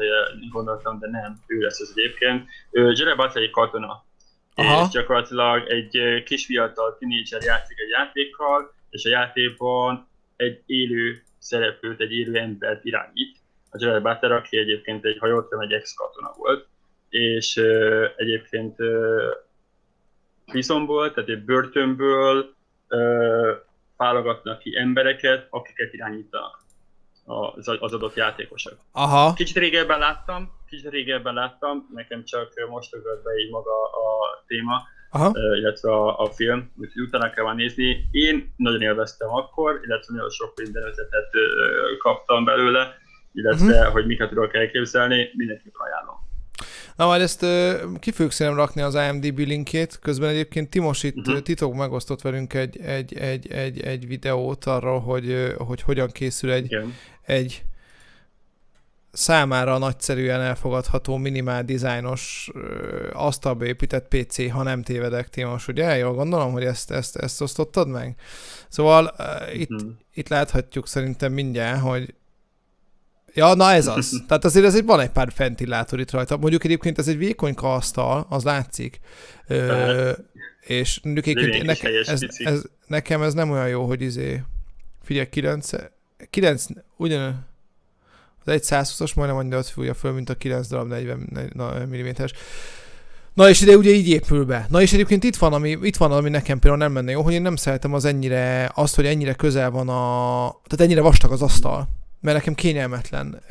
gondoltam, 0.52 1.00
de 1.00 1.10
nem, 1.10 1.40
ő 1.48 1.60
lesz 1.60 1.80
az 1.80 1.94
egyébként. 1.96 2.50
Gerabát 2.72 3.36
egy 3.36 3.50
katona, 3.50 4.06
Aha. 4.56 4.84
és 4.86 4.90
gyakorlatilag 4.90 5.70
egy 5.70 6.24
kis 6.24 6.46
fiatal 6.46 6.98
tínédzser 6.98 7.42
játszik 7.42 7.80
egy 7.80 7.90
játékkal, 7.90 8.74
és 8.90 9.06
a 9.06 9.10
játékban 9.10 10.08
egy 10.36 10.62
élő 10.66 11.24
szereplőt, 11.38 12.00
egy 12.00 12.12
élő 12.12 12.38
embert 12.38 12.86
irányít. 12.86 13.38
A 13.70 13.78
Gerard 13.78 14.04
Butler, 14.04 14.32
aki 14.32 14.58
egyébként 14.58 15.06
egy, 15.06 15.18
ha 15.18 15.28
jól 15.28 15.44
tudom, 15.44 15.60
egy 15.60 15.72
ex-katona 15.72 16.34
volt, 16.38 16.68
és 17.10 17.56
uh, 17.56 18.06
egyébként 18.16 18.80
uh, 18.80 18.88
Prisonból, 20.46 21.14
tehát 21.14 21.30
egy 21.30 21.44
börtönből 21.44 22.54
válogatnak 23.98 24.60
ki 24.60 24.78
embereket, 24.78 25.48
akiket 25.50 25.94
irányítanak 25.94 26.64
az, 27.26 27.68
az 27.80 27.94
adott 27.94 28.16
játékosok. 28.16 28.78
Aha. 28.92 29.34
Kicsit 29.34 29.58
régebben 29.58 30.00
láttam, 30.00 30.52
kicsit 30.70 30.90
régebben 30.90 31.34
láttam, 31.34 31.90
nekem 31.94 32.24
csak 32.24 32.54
most 32.70 32.96
ugrott 32.96 33.24
be 33.24 33.32
így 33.38 33.50
maga 33.50 33.84
a 33.84 34.44
téma, 34.48 34.82
Aha. 35.10 35.32
illetve 35.36 35.92
a, 35.92 36.20
a 36.20 36.32
film, 36.32 36.72
úgyhogy 36.78 37.02
utána 37.02 37.30
kell 37.30 37.44
már 37.44 37.56
nézni. 37.56 38.08
Én 38.12 38.54
nagyon 38.58 38.82
élveztem 38.82 39.30
akkor, 39.30 39.80
illetve 39.84 40.14
nagyon 40.14 40.30
sok 40.30 40.54
minden 40.58 40.84
ötletet 40.84 41.30
kaptam 41.98 42.46
belőle, 42.46 42.98
illetve 43.34 43.80
uh-huh. 43.80 43.94
hogy 43.94 44.06
miket 44.06 44.30
tudok 44.30 44.54
elképzelni, 44.54 45.30
mindenképpen 45.34 45.88
ajánlom. 45.88 46.25
Na 46.96 47.06
majd 47.06 47.22
ezt 47.22 47.46
ki 48.00 48.12
fogjuk 48.12 48.32
szerintem 48.32 48.62
rakni 48.62 48.82
az 48.82 48.96
IMDb 48.96 49.38
linkét, 49.38 50.00
közben 50.02 50.30
egyébként 50.30 50.70
Timos 50.70 51.04
itt 51.04 51.18
uh-huh. 51.18 51.42
titok 51.42 51.74
megosztott 51.74 52.22
velünk 52.22 52.54
egy, 52.54 52.80
egy, 52.80 53.18
egy, 53.18 53.52
egy, 53.52 53.82
egy 53.82 54.08
videót 54.08 54.66
arról, 54.66 55.00
hogy, 55.00 55.54
hogy 55.58 55.82
hogyan 55.82 56.10
készül 56.10 56.52
egy, 56.52 56.66
Igen. 56.66 56.94
egy 57.22 57.64
számára 59.12 59.78
nagyszerűen 59.78 60.42
elfogadható 60.42 61.18
minimál 61.18 61.64
dizájnos 61.64 62.52
asztalba 63.14 63.66
épített 63.66 64.08
PC, 64.08 64.52
ha 64.52 64.64
nem 64.64 64.84
tévedek, 64.84 65.30
Timos, 65.30 65.68
ugye? 65.68 65.98
Jól 65.98 66.14
gondolom, 66.14 66.52
hogy 66.52 66.64
ezt, 66.64 66.92
ezt, 66.92 67.16
ezt 67.16 67.42
osztottad 67.42 67.88
meg? 67.88 68.16
Szóval 68.70 69.16
uh, 69.18 69.60
itt, 69.60 69.72
uh-huh. 69.72 69.90
itt 70.14 70.28
láthatjuk 70.28 70.88
szerintem 70.88 71.34
mindjárt, 71.34 71.82
hogy 71.82 72.14
Ja, 73.36 73.54
na 73.54 73.72
ez 73.72 73.88
az. 73.88 74.10
Tehát 74.28 74.46
azért 74.46 74.66
ez 74.66 74.76
egy, 74.76 74.86
van 74.86 75.00
egy 75.00 75.10
pár 75.10 75.32
ventilátor 75.38 76.00
itt 76.00 76.12
rajta. 76.12 76.38
Mondjuk 76.38 76.64
egyébként 76.64 76.98
ez 76.98 77.08
egy 77.08 77.18
vékony 77.18 77.54
asztal, 77.54 78.26
az 78.30 78.44
látszik. 78.44 79.00
Ö, 79.48 80.12
és 80.62 81.00
mondjuk 81.04 81.28
egyébként 81.28 81.66
neke, 81.66 81.90
ez, 82.06 82.22
ez, 82.38 82.62
nekem 82.88 83.22
ez 83.22 83.34
nem 83.34 83.52
olyan 83.52 83.68
jó, 83.68 83.86
hogy 83.86 84.02
izé, 84.02 84.44
figyelj, 85.04 85.30
9, 85.30 85.70
9 86.30 86.66
ugyan 86.98 87.48
az 88.46 88.54
egy 88.54 88.64
120-as 88.66 89.16
majdnem 89.16 89.38
annyira 89.38 89.64
fújja 89.64 89.94
föl, 89.94 90.12
mint 90.12 90.30
a 90.30 90.36
9 90.36 90.68
darab 90.68 90.88
40 90.88 91.50
mm-es. 91.88 92.32
Na 93.34 93.50
és 93.50 93.62
ide 93.62 93.78
ugye 93.78 93.90
így 93.90 94.10
épül 94.10 94.46
be. 94.46 94.66
Na 94.70 94.82
és 94.82 94.94
egyébként 94.94 95.24
itt 95.24 95.36
van, 95.36 95.54
ami, 95.54 95.78
itt 95.82 95.98
van, 95.98 96.12
ami 96.12 96.30
nekem 96.30 96.60
például 96.60 96.84
nem 96.84 96.92
menne 96.92 97.12
jó, 97.12 97.22
hogy 97.22 97.34
én 97.34 97.42
nem 97.42 97.56
szeretem 97.56 97.94
az 97.94 98.06
ennyire, 98.06 98.72
azt, 98.74 98.96
hogy 98.96 99.06
ennyire 99.06 99.34
közel 99.34 99.72
van 99.72 99.90
a, 99.90 100.02
tehát 100.64 100.80
ennyire 100.86 101.02
vastag 101.02 101.32
az 101.32 101.42
asztal 101.42 101.90
mert 102.26 102.38
nekem 102.38 102.54
kényelmetlen. 102.54 103.42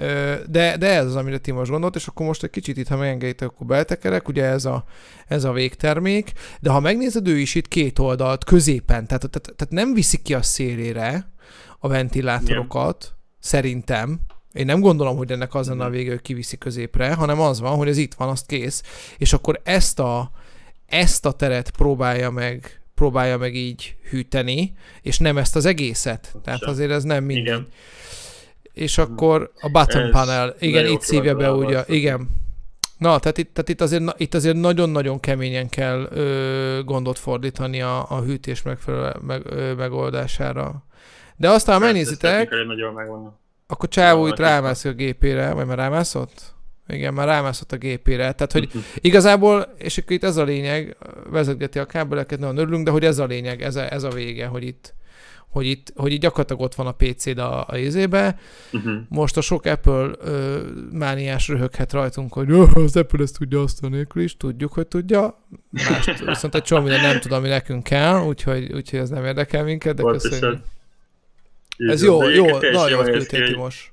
De, 0.46 0.76
de 0.76 0.86
ez 0.86 1.06
az, 1.06 1.16
amire 1.16 1.38
ti 1.38 1.50
most 1.50 1.70
gondolt, 1.70 1.96
és 1.96 2.06
akkor 2.06 2.26
most 2.26 2.42
egy 2.42 2.50
kicsit 2.50 2.76
itt, 2.76 2.88
ha 2.88 2.96
megengeditek, 2.96 3.48
akkor 3.48 3.66
beletekerek, 3.66 4.28
ugye 4.28 4.44
ez 4.44 4.64
a, 4.64 4.84
ez 5.26 5.44
a 5.44 5.52
végtermék, 5.52 6.32
de 6.60 6.70
ha 6.70 6.80
megnézed, 6.80 7.28
ő 7.28 7.38
is 7.38 7.54
itt 7.54 7.68
két 7.68 7.98
oldalt, 7.98 8.44
középen, 8.44 9.06
tehát, 9.06 9.30
tehát, 9.30 9.52
tehát 9.56 9.72
nem 9.72 9.94
viszik 9.94 10.22
ki 10.22 10.34
a 10.34 10.42
szélére 10.42 11.32
a 11.78 11.88
ventilátorokat, 11.88 13.02
Igen. 13.04 13.16
szerintem, 13.38 14.20
én 14.52 14.64
nem 14.64 14.80
gondolom, 14.80 15.16
hogy 15.16 15.32
ennek 15.32 15.54
az 15.54 15.68
lenne 15.68 15.84
a 15.84 15.90
vége, 15.90 16.10
hogy 16.10 16.22
kiviszi 16.22 16.58
középre, 16.58 17.14
hanem 17.14 17.40
az 17.40 17.60
van, 17.60 17.76
hogy 17.76 17.88
ez 17.88 17.96
itt 17.96 18.14
van, 18.14 18.28
azt 18.28 18.46
kész, 18.46 18.82
és 19.18 19.32
akkor 19.32 19.60
ezt 19.64 19.98
a, 19.98 20.30
ezt 20.86 21.26
a 21.26 21.32
teret 21.32 21.70
próbálja 21.70 22.30
meg 22.30 22.78
próbálja 22.94 23.38
meg 23.38 23.54
így 23.54 23.96
hűteni, 24.10 24.72
és 25.02 25.18
nem 25.18 25.38
ezt 25.38 25.56
az 25.56 25.64
egészet. 25.64 26.34
Tehát 26.42 26.62
azért 26.62 26.90
ez 26.90 27.02
nem 27.02 27.24
mindegy. 27.24 27.44
Igen 27.46 27.66
és 28.74 28.98
akkor 28.98 29.50
a 29.60 29.68
button 29.68 30.02
Ez 30.02 30.10
panel, 30.10 30.54
igen, 30.58 30.86
itt 30.86 31.00
szívja 31.00 31.34
be 31.34 31.52
ugye, 31.52 31.84
igen. 31.86 32.28
Na, 32.98 33.18
tehát 33.18 33.38
itt, 33.38 33.54
tehát 33.54 33.68
itt, 33.68 33.80
azért, 33.80 34.20
itt 34.20 34.34
azért 34.34 34.56
nagyon-nagyon 34.56 35.20
keményen 35.20 35.68
kell 35.68 36.08
ö, 36.10 36.80
gondot 36.84 37.18
fordítani 37.18 37.82
a, 37.82 38.10
a 38.10 38.20
hűtés 38.20 38.62
megfelelő 38.62 39.12
meg, 39.26 39.42
ö, 39.44 39.74
megoldásására. 39.74 40.84
De 41.36 41.50
aztán, 41.50 41.78
ha 41.78 41.84
megnézitek, 41.84 42.54
akkor 43.66 43.88
Csávó 43.88 44.26
itt 44.26 44.38
rámászik 44.38 44.90
a 44.90 44.94
gépére, 44.94 45.52
vagy 45.52 45.66
már 45.66 45.76
rámászott? 45.78 46.54
Igen, 46.88 47.14
már 47.14 47.26
rámászott 47.26 47.72
a 47.72 47.76
gépére. 47.76 48.32
Tehát, 48.32 48.52
hogy 48.52 48.70
igazából, 48.94 49.74
és 49.78 49.98
akkor 49.98 50.12
itt 50.12 50.24
ez 50.24 50.36
a 50.36 50.44
lényeg, 50.44 50.96
vezetgeti 51.30 51.78
a 51.78 51.84
kábeleket, 51.84 52.38
nagyon 52.38 52.56
örülünk, 52.56 52.84
de 52.84 52.90
hogy 52.90 53.04
ez 53.04 53.18
a 53.18 53.24
lényeg, 53.24 53.62
ez 53.62 53.76
a, 53.76 53.92
ez 53.92 54.02
a 54.02 54.08
vége, 54.08 54.46
hogy 54.46 54.62
itt, 54.62 54.94
hogy 55.54 55.66
itt, 55.66 55.92
hogy 55.96 56.12
itt 56.12 56.20
gyakorlatilag 56.20 56.62
ott 56.62 56.74
van 56.74 56.86
a 56.86 56.92
PC-d 56.92 57.38
a, 57.38 57.64
a 57.68 57.76
izébe. 57.76 58.38
Uh-huh. 58.72 58.94
Most 59.08 59.36
a 59.36 59.40
sok 59.40 59.64
Apple 59.64 60.10
ö, 60.18 60.60
mániás 60.92 61.48
röhöghet 61.48 61.92
rajtunk, 61.92 62.32
hogy 62.32 62.52
az 62.74 62.96
Apple 62.96 63.22
ezt 63.22 63.38
tudja 63.38 63.60
azt 63.60 63.88
nélkül 63.88 64.22
is, 64.22 64.36
tudjuk, 64.36 64.72
hogy 64.72 64.86
tudja. 64.86 65.46
Mást, 65.70 66.24
viszont 66.26 66.54
egy 66.54 66.62
csomó 66.62 66.82
minden 66.82 67.00
nem 67.00 67.20
tud, 67.20 67.32
ami 67.32 67.48
nekünk 67.48 67.82
kell, 67.82 68.20
úgyhogy, 68.20 68.72
úgyhogy 68.72 68.98
ez 68.98 69.08
nem 69.08 69.24
érdekel 69.24 69.64
minket, 69.64 69.94
de 69.94 70.02
köszönjük. 70.02 70.60
Ez 71.76 72.02
jó, 72.02 72.28
jó, 72.28 72.46
nagyon 72.58 73.20
jó 73.48 73.56
most. 73.56 73.92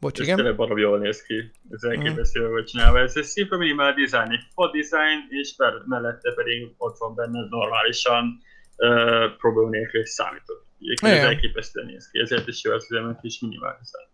Bocs, 0.00 0.18
igen? 0.18 0.46
Ez 0.46 0.56
baromi 0.56 0.80
jól 0.80 0.98
néz 0.98 1.22
ki. 1.22 1.52
Ez 1.70 1.82
elképesztő, 1.82 2.50
hogy 2.50 2.64
csinálva. 2.64 2.98
Ez 2.98 3.16
egy 3.16 3.24
szimpa 3.24 3.56
minimál 3.56 3.94
design, 3.94 4.32
egy 4.32 4.44
font 4.54 4.72
design, 4.72 5.26
és 5.28 5.54
mellette 5.86 6.32
pedig 6.34 6.74
ott 6.76 6.98
van 6.98 7.14
benne 7.14 7.46
normálisan 7.50 8.42
uh, 8.76 9.36
probléma 9.36 9.68
nélkül 9.68 10.06
számított. 10.06 10.67
Egyébként 10.80 11.14
elképesztően 11.14 11.86
néz 11.86 12.08
ki, 12.10 12.18
ezért 12.18 12.48
is 12.48 12.64
jó 12.64 12.72
az 12.72 12.86
üzemet 12.90 13.18
is 13.22 13.40
minimalizál. 13.40 14.08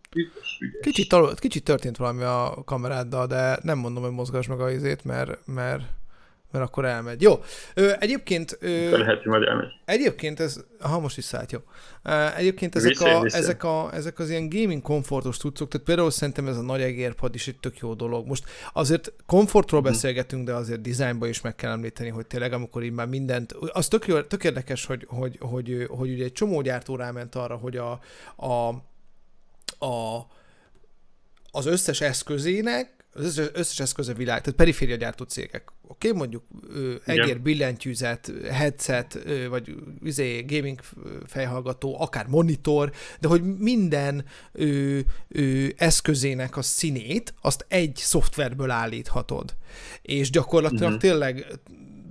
Kicsit, 0.81 1.39
kicsit 1.39 1.63
történt 1.63 1.97
valami 1.97 2.23
a 2.23 2.61
kameráddal, 2.65 3.27
de 3.27 3.59
nem 3.61 3.77
mondom, 3.77 4.03
hogy 4.03 4.11
mozgass 4.11 4.47
meg 4.47 4.59
a 4.59 4.71
izét, 4.71 5.03
mert, 5.03 5.47
mert 5.47 5.83
mert 6.55 6.67
akkor 6.67 6.85
elmegy. 6.85 7.21
Jó, 7.21 7.43
ö, 7.73 7.91
egyébként... 7.99 8.57
Ö, 8.59 8.97
lehet, 8.97 9.25
majd 9.25 9.43
elmegy. 9.43 9.67
Egyébként 9.85 10.39
ez... 10.39 10.63
Ha 10.79 10.99
most 10.99 11.17
is 11.17 11.23
szállt, 11.23 11.51
jó. 11.51 11.59
Egyébként 12.37 12.75
ezek, 12.75 12.89
vissza, 12.89 13.17
a, 13.17 13.21
vissza. 13.21 13.37
ezek, 13.37 13.63
a, 13.63 13.89
ezek 13.93 14.19
az 14.19 14.29
ilyen 14.29 14.49
gaming 14.49 14.81
komfortos 14.81 15.37
tudszok, 15.37 15.67
tehát 15.67 15.87
például 15.87 16.11
szerintem 16.11 16.47
ez 16.47 16.57
a 16.57 16.61
nagy 16.61 16.81
egérpad 16.81 17.35
is 17.35 17.47
egy 17.47 17.59
tök 17.59 17.77
jó 17.77 17.93
dolog. 17.93 18.27
Most 18.27 18.43
azért 18.73 19.13
komfortról 19.25 19.81
hmm. 19.81 19.91
beszélgetünk, 19.91 20.45
de 20.45 20.53
azért 20.53 20.81
dizájnba 20.81 21.27
is 21.27 21.41
meg 21.41 21.55
kell 21.55 21.71
említeni, 21.71 22.09
hogy 22.09 22.25
tényleg 22.25 22.53
amikor 22.53 22.83
így 22.83 22.93
már 22.93 23.07
mindent... 23.07 23.51
Az 23.51 23.87
tök, 23.87 24.07
jó, 24.07 24.21
tök 24.21 24.43
érdekes, 24.43 24.85
hogy, 24.85 25.05
hogy, 25.09 25.37
hogy, 25.39 25.67
hogy, 25.67 25.87
hogy 25.89 26.11
ugye 26.11 26.23
egy 26.23 26.31
csomó 26.31 26.61
gyártó 26.61 26.95
ráment 26.95 27.35
arra, 27.35 27.55
hogy 27.55 27.77
a, 27.77 27.99
a, 28.35 28.67
a 29.85 30.25
az 31.55 31.65
összes 31.65 32.01
eszközének 32.01 32.94
az 33.17 33.23
összes, 33.23 33.49
összes 33.53 33.79
eszköz 33.79 34.07
a 34.07 34.13
világ, 34.13 34.41
tehát 34.41 34.57
periféria 34.57 34.95
gyártó 34.95 35.23
cégek, 35.23 35.63
oké, 35.81 36.07
okay? 36.07 36.19
mondjuk 36.19 36.43
ö, 36.69 36.95
egér, 37.05 37.23
Igen. 37.23 37.41
billentyűzet, 37.41 38.31
headset, 38.51 39.19
ö, 39.25 39.49
vagy 39.49 39.75
izé, 40.03 40.41
gaming 40.41 40.79
fejhallgató, 41.25 42.01
akár 42.01 42.27
monitor, 42.27 42.91
de 43.19 43.27
hogy 43.27 43.57
minden 43.57 44.25
ö, 44.51 44.99
ö, 45.27 45.67
eszközének 45.77 46.57
a 46.57 46.61
színét, 46.61 47.33
azt 47.41 47.65
egy 47.67 47.95
szoftverből 47.95 48.69
állíthatod. 48.69 49.55
És 50.01 50.29
gyakorlatilag 50.29 50.83
uh-huh. 50.83 51.01
tényleg 51.01 51.59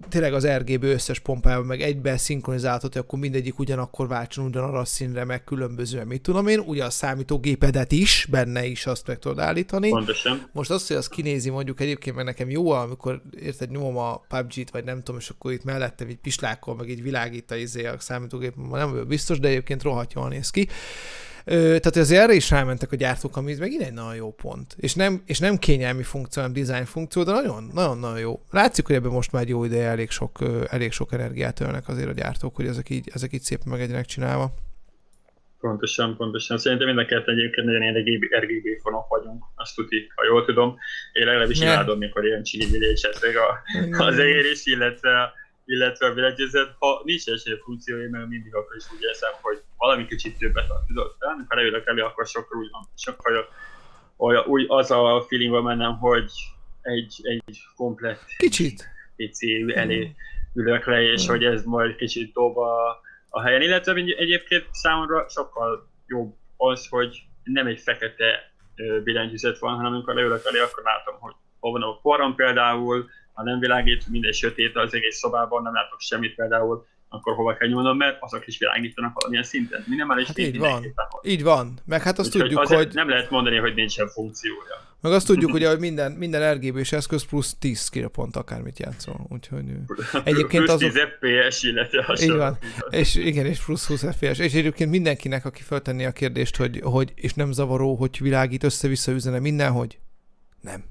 tényleg 0.08 0.34
az 0.34 0.46
RGB 0.46 0.84
összes 0.84 1.18
pompával 1.18 1.64
meg 1.64 1.80
egybe 1.80 2.16
szinkronizálhatod, 2.16 2.92
hogy 2.92 3.02
akkor 3.02 3.18
mindegyik 3.18 3.58
ugyanakkor 3.58 4.08
váltson 4.08 4.44
ugyanarra 4.44 4.78
a 4.78 4.84
színre, 4.84 5.24
meg 5.24 5.44
különbözően, 5.44 6.06
mit 6.06 6.22
tudom 6.22 6.46
én, 6.46 6.58
ugye 6.58 6.84
a 6.84 6.90
számítógépedet 6.90 7.92
is, 7.92 8.26
benne 8.30 8.64
is 8.64 8.86
azt 8.86 9.06
meg 9.06 9.18
tudod 9.18 9.38
állítani. 9.38 9.88
Pontosan. 9.88 10.48
Most 10.52 10.70
azt, 10.70 10.88
hogy 10.88 10.96
az 10.96 11.08
kinézi 11.08 11.50
mondjuk 11.50 11.80
egyébként, 11.80 12.16
mert 12.16 12.28
nekem 12.28 12.50
jó, 12.50 12.70
amikor 12.70 13.22
érted, 13.40 13.70
nyomom 13.70 13.96
a 13.96 14.16
PUBG-t, 14.28 14.70
vagy 14.70 14.84
nem 14.84 15.02
tudom, 15.02 15.20
és 15.20 15.28
akkor 15.28 15.52
itt 15.52 15.64
mellettem 15.64 16.08
egy 16.08 16.18
pislákkal, 16.18 16.74
meg 16.74 16.88
így 16.88 17.02
világít 17.02 17.50
a, 17.50 17.56
izé 17.56 17.86
a 17.86 17.94
számítógép, 17.98 18.54
nem 18.70 18.90
vagyok 18.90 19.06
biztos, 19.06 19.38
de 19.38 19.48
egyébként 19.48 19.82
rohadt 19.82 20.12
jól 20.12 20.28
néz 20.28 20.50
ki. 20.50 20.68
Tehát 21.44 21.96
azért 21.96 22.22
erre 22.22 22.34
is 22.34 22.50
rámentek 22.50 22.92
a 22.92 22.96
gyártók, 22.96 23.36
ami 23.36 23.54
megint 23.58 23.82
egy 23.82 23.92
nagyon 23.92 24.14
jó 24.14 24.32
pont. 24.32 24.74
És 24.76 24.94
nem, 24.94 25.22
és 25.26 25.38
nem 25.38 25.56
kényelmi 25.56 26.02
funkció, 26.02 26.42
hanem 26.42 26.56
design 26.56 26.84
funkció, 26.84 27.22
de 27.22 27.32
nagyon, 27.32 27.70
nagyon, 27.72 27.98
nagyon 27.98 28.18
jó. 28.18 28.40
Látszik, 28.50 28.86
hogy 28.86 28.94
ebben 28.94 29.10
most 29.10 29.32
már 29.32 29.42
egy 29.42 29.48
jó 29.48 29.64
ideje 29.64 29.88
elég 29.88 30.10
sok, 30.10 30.38
elég 30.70 30.92
sok 30.92 31.12
energiát 31.12 31.60
ölnek 31.60 31.88
azért 31.88 32.08
a 32.08 32.12
gyártók, 32.12 32.56
hogy 32.56 32.66
ezek 32.66 32.90
így, 32.90 33.10
ezek 33.12 33.32
így 33.32 33.42
szépen 33.42 33.68
megegyenek 33.68 34.04
csinálva. 34.04 34.54
Pontosan, 35.60 36.16
pontosan. 36.16 36.58
Szerintem 36.58 36.86
mind 36.86 36.98
a 36.98 37.04
kettő 37.04 37.32
egyébként 37.32 37.66
nagyon 37.66 37.92
RGB, 37.92 38.24
RGB 38.40 38.80
fonok 38.82 39.08
vagyunk, 39.08 39.44
azt 39.54 39.74
tudni, 39.74 40.06
ha 40.14 40.24
jól 40.24 40.44
tudom. 40.44 40.76
Én 41.12 41.26
legalábbis 41.26 41.60
imádom, 41.60 41.98
mikor 41.98 42.24
ilyen 42.24 42.42
csigigilés 42.42 43.02
esetleg 43.02 43.34
az 43.90 44.18
érés, 44.18 44.66
illetve 44.66 45.32
illetve 45.64 46.06
a 46.06 46.14
billentyűzet, 46.14 46.74
ha 46.78 47.02
nincs 47.04 47.28
esély 47.28 47.58
funkciója, 47.64 48.08
mert 48.10 48.28
mindig 48.28 48.54
akkor 48.54 48.76
is 48.76 48.84
úgy 48.96 49.02
érzem, 49.02 49.32
hogy 49.40 49.62
valami 49.76 50.06
kicsit 50.06 50.38
többet 50.38 50.70
ad, 50.70 50.84
tudod, 50.86 51.16
de 51.18 51.26
amikor 51.26 51.56
leülök 51.56 51.86
elő, 51.86 52.02
akkor 52.02 52.26
sokkal 52.26 52.58
úgy 52.58 52.70
van, 52.70 52.82
sokkal 52.96 53.48
olyan, 54.16 54.44
úgy 54.46 54.64
az 54.68 54.90
a 54.90 55.24
feeling 55.28 55.50
van 55.50 55.62
mennem, 55.62 55.98
hogy 55.98 56.32
egy, 56.82 57.20
egy 57.22 57.58
komplet 57.76 58.24
kicsit 58.36 58.88
PC 59.16 59.42
elé 59.74 60.14
ülök 60.54 60.86
le, 60.86 61.02
és 61.02 61.24
mm. 61.24 61.28
hogy 61.28 61.44
ez 61.44 61.64
majd 61.64 61.96
kicsit 61.96 62.32
dob 62.32 62.58
a, 62.58 63.00
a 63.28 63.42
helyen. 63.42 63.62
Illetve 63.62 63.92
egyébként 63.94 64.66
számomra 64.70 65.28
sokkal 65.28 65.88
jobb 66.06 66.34
az, 66.56 66.86
hogy 66.88 67.22
nem 67.42 67.66
egy 67.66 67.80
fekete 67.80 68.52
billentyűzet 69.04 69.58
van, 69.58 69.74
hanem 69.74 69.92
amikor 69.92 70.14
leülök 70.14 70.44
elé, 70.44 70.58
akkor 70.58 70.82
látom, 70.82 71.14
hogy 71.20 71.34
hol 71.60 71.72
van 71.72 71.82
a 71.82 71.98
forram 72.00 72.34
például, 72.34 73.08
ha 73.34 73.42
nem 73.42 73.58
világít, 73.58 74.08
minden 74.08 74.32
sötét 74.32 74.76
az 74.76 74.94
egész 74.94 75.16
szobában, 75.16 75.62
nem 75.62 75.74
látok 75.74 76.00
semmit 76.00 76.34
például, 76.34 76.86
akkor 77.08 77.34
hova 77.34 77.56
kell 77.56 77.68
nyúlnom, 77.68 77.96
mert 77.96 78.16
azok 78.20 78.46
is 78.46 78.58
világítanak 78.58 79.14
valamilyen 79.14 79.44
szinten. 79.44 79.84
Minimális 79.86 80.26
hát 80.26 80.38
így 80.38 80.58
van. 80.58 80.94
Így 81.22 81.42
van. 81.42 81.78
Meg 81.84 82.02
hát 82.02 82.18
azt 82.18 82.34
Úgy, 82.34 82.40
tudjuk, 82.40 82.66
hogy... 82.66 82.88
Nem 82.92 83.08
lehet 83.08 83.30
mondani, 83.30 83.56
hogy 83.56 83.74
nincsen 83.74 84.08
funkciója. 84.08 84.92
Meg 85.00 85.12
azt 85.12 85.26
tudjuk, 85.26 85.52
ugye, 85.52 85.68
hogy 85.68 85.78
minden, 85.78 86.12
minden 86.12 86.54
RGB-s 86.54 86.92
eszköz 86.92 87.26
plusz 87.26 87.54
10 87.58 87.90
pont 88.12 88.36
akármit 88.36 88.78
játszol. 88.78 89.26
Úgyhogy 89.28 89.64
egyébként 90.24 90.68
az 90.68 90.78
10 90.78 90.98
FPS, 90.98 91.62
illetve 91.62 92.18
Így 92.22 92.32
van. 92.32 92.58
És 92.90 93.14
igen, 93.14 93.46
és 93.46 93.64
plusz 93.64 93.86
20 93.86 94.04
FPS. 94.16 94.38
És 94.38 94.54
egyébként 94.54 94.90
mindenkinek, 94.90 95.44
aki 95.44 95.62
feltenni 95.62 96.04
a 96.04 96.12
kérdést, 96.12 96.56
hogy, 96.56 96.80
hogy 96.82 97.12
és 97.14 97.34
nem 97.34 97.52
zavaró, 97.52 97.94
hogy 97.94 98.18
világít 98.20 98.64
össze-vissza 98.64 99.12
üzene 99.12 99.38
minden, 99.38 99.72
hogy 99.72 99.98
nem 100.60 100.84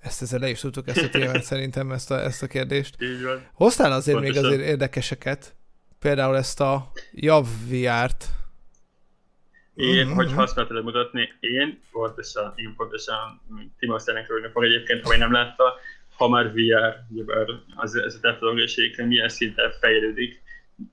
ezt 0.00 0.22
ezzel 0.22 0.40
le 0.40 0.48
is 0.48 0.60
tudtuk 0.60 0.88
ezt 0.88 1.02
a 1.02 1.08
témát 1.08 1.42
szerintem, 1.52 1.92
ezt 1.92 2.10
a, 2.10 2.20
ezt 2.20 2.42
a 2.42 2.46
kérdést. 2.46 3.02
Így 3.02 3.22
van. 3.22 3.46
Hoztál 3.52 3.92
azért 3.92 4.18
Pontosan. 4.18 4.42
még 4.42 4.52
azért 4.52 4.68
érdekeseket, 4.68 5.54
például 5.98 6.36
ezt 6.36 6.60
a 6.60 6.90
JAV 7.12 7.46
VR-t. 7.68 8.24
Én, 9.74 10.06
mm-hmm. 10.06 10.14
hogy 10.14 10.32
használtad 10.32 10.84
mutatni, 10.84 11.32
én 11.40 11.80
pontosan, 11.92 12.52
én 12.56 12.74
pontosan 12.76 13.40
Timo 13.78 13.98
szeretnék 13.98 14.50
fog 14.52 14.64
egyébként, 14.64 15.04
ha 15.04 15.12
én 15.12 15.18
nem 15.18 15.32
látta, 15.32 15.74
ha 16.16 16.28
már 16.28 16.52
VR, 16.52 17.04
az, 17.76 17.96
ez 17.96 18.14
a 18.14 18.20
technológiai 18.20 18.92
milyen 18.96 19.28
szinten 19.28 19.72
fejlődik, 19.80 20.42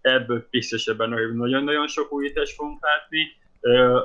ebből 0.01 0.47
biztos 0.49 0.85
ebben, 0.85 1.11
hogy 1.11 1.35
nagyon-nagyon 1.35 1.87
sok 1.87 2.11
újítást 2.11 2.55
fogunk 2.55 2.83
látni, 2.83 3.37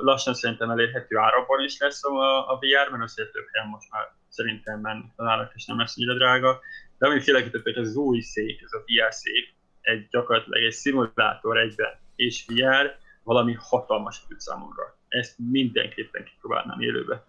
lassan 0.01 0.33
szerintem 0.33 0.69
elérhető 0.69 1.17
árakban 1.17 1.63
is 1.63 1.77
lesz 1.79 2.05
a, 2.05 2.51
a 2.51 2.57
VR, 2.59 2.91
mert 2.91 3.03
azért 3.03 3.31
több 3.31 3.45
helyen 3.51 3.69
most 3.69 3.91
már 3.91 4.13
szerintem 4.31 4.79
men 4.79 5.13
találok, 5.15 5.51
és 5.55 5.65
nem 5.65 5.77
lesz 5.79 5.97
annyira 5.97 6.13
drága. 6.13 6.59
De 6.97 7.19
kialakítottak, 7.19 7.75
ez 7.75 7.87
az 7.87 7.95
új 7.95 8.19
szék, 8.19 8.61
ez 8.61 8.73
a 8.73 8.83
VR 8.85 9.13
szék, 9.13 9.53
egy 9.81 10.07
gyakorlatilag 10.09 10.63
egy 10.63 10.71
szimulátor 10.71 11.57
egyben, 11.57 11.99
és 12.15 12.45
VR, 12.47 12.97
valami 13.23 13.53
hatalmas 13.59 14.25
tud 14.27 14.39
számomra. 14.39 14.97
Ezt 15.07 15.35
mindenképpen 15.37 16.23
kipróbálnám 16.23 16.81
élőbe. 16.81 17.25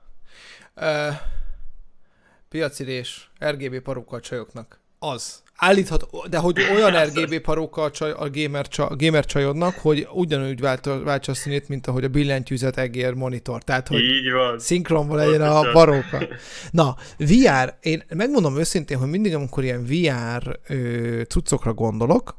Uh, 0.76 1.14
piacirés, 2.48 3.30
RGB 3.44 3.80
parókkal 3.80 4.20
csajoknak. 4.20 4.81
Az. 5.04 5.42
Állíthat, 5.56 6.06
de 6.30 6.38
hogy 6.38 6.58
olyan 6.74 7.04
RGB 7.04 7.38
parókkal 7.38 7.90
csaj, 7.90 8.10
a 8.10 8.30
gamer, 8.30 8.68
csa, 8.68 8.86
a 8.86 8.96
gamer 8.96 9.24
csajodnak, 9.24 9.74
hogy 9.74 10.08
ugyanúgy 10.12 10.60
vált, 10.60 10.88
váltsa 11.04 11.32
a 11.32 11.34
színét, 11.34 11.68
mint 11.68 11.86
ahogy 11.86 12.04
a 12.04 12.08
billentyűzet 12.08 12.78
egér 12.78 13.12
monitor. 13.12 13.62
Tehát, 13.62 13.88
hogy 13.88 14.00
Így 14.00 14.30
van. 14.32 14.58
szinkronban 14.58 15.16
legyen 15.16 15.42
a 15.42 15.70
paróka. 15.72 16.26
Na, 16.70 16.96
VR, 17.18 17.74
én 17.80 18.02
megmondom 18.14 18.58
őszintén, 18.58 18.98
hogy 18.98 19.08
mindig, 19.08 19.34
amikor 19.34 19.64
ilyen 19.64 19.84
VR 19.84 20.58
ö, 20.68 21.22
cuccokra 21.28 21.74
gondolok, 21.74 22.36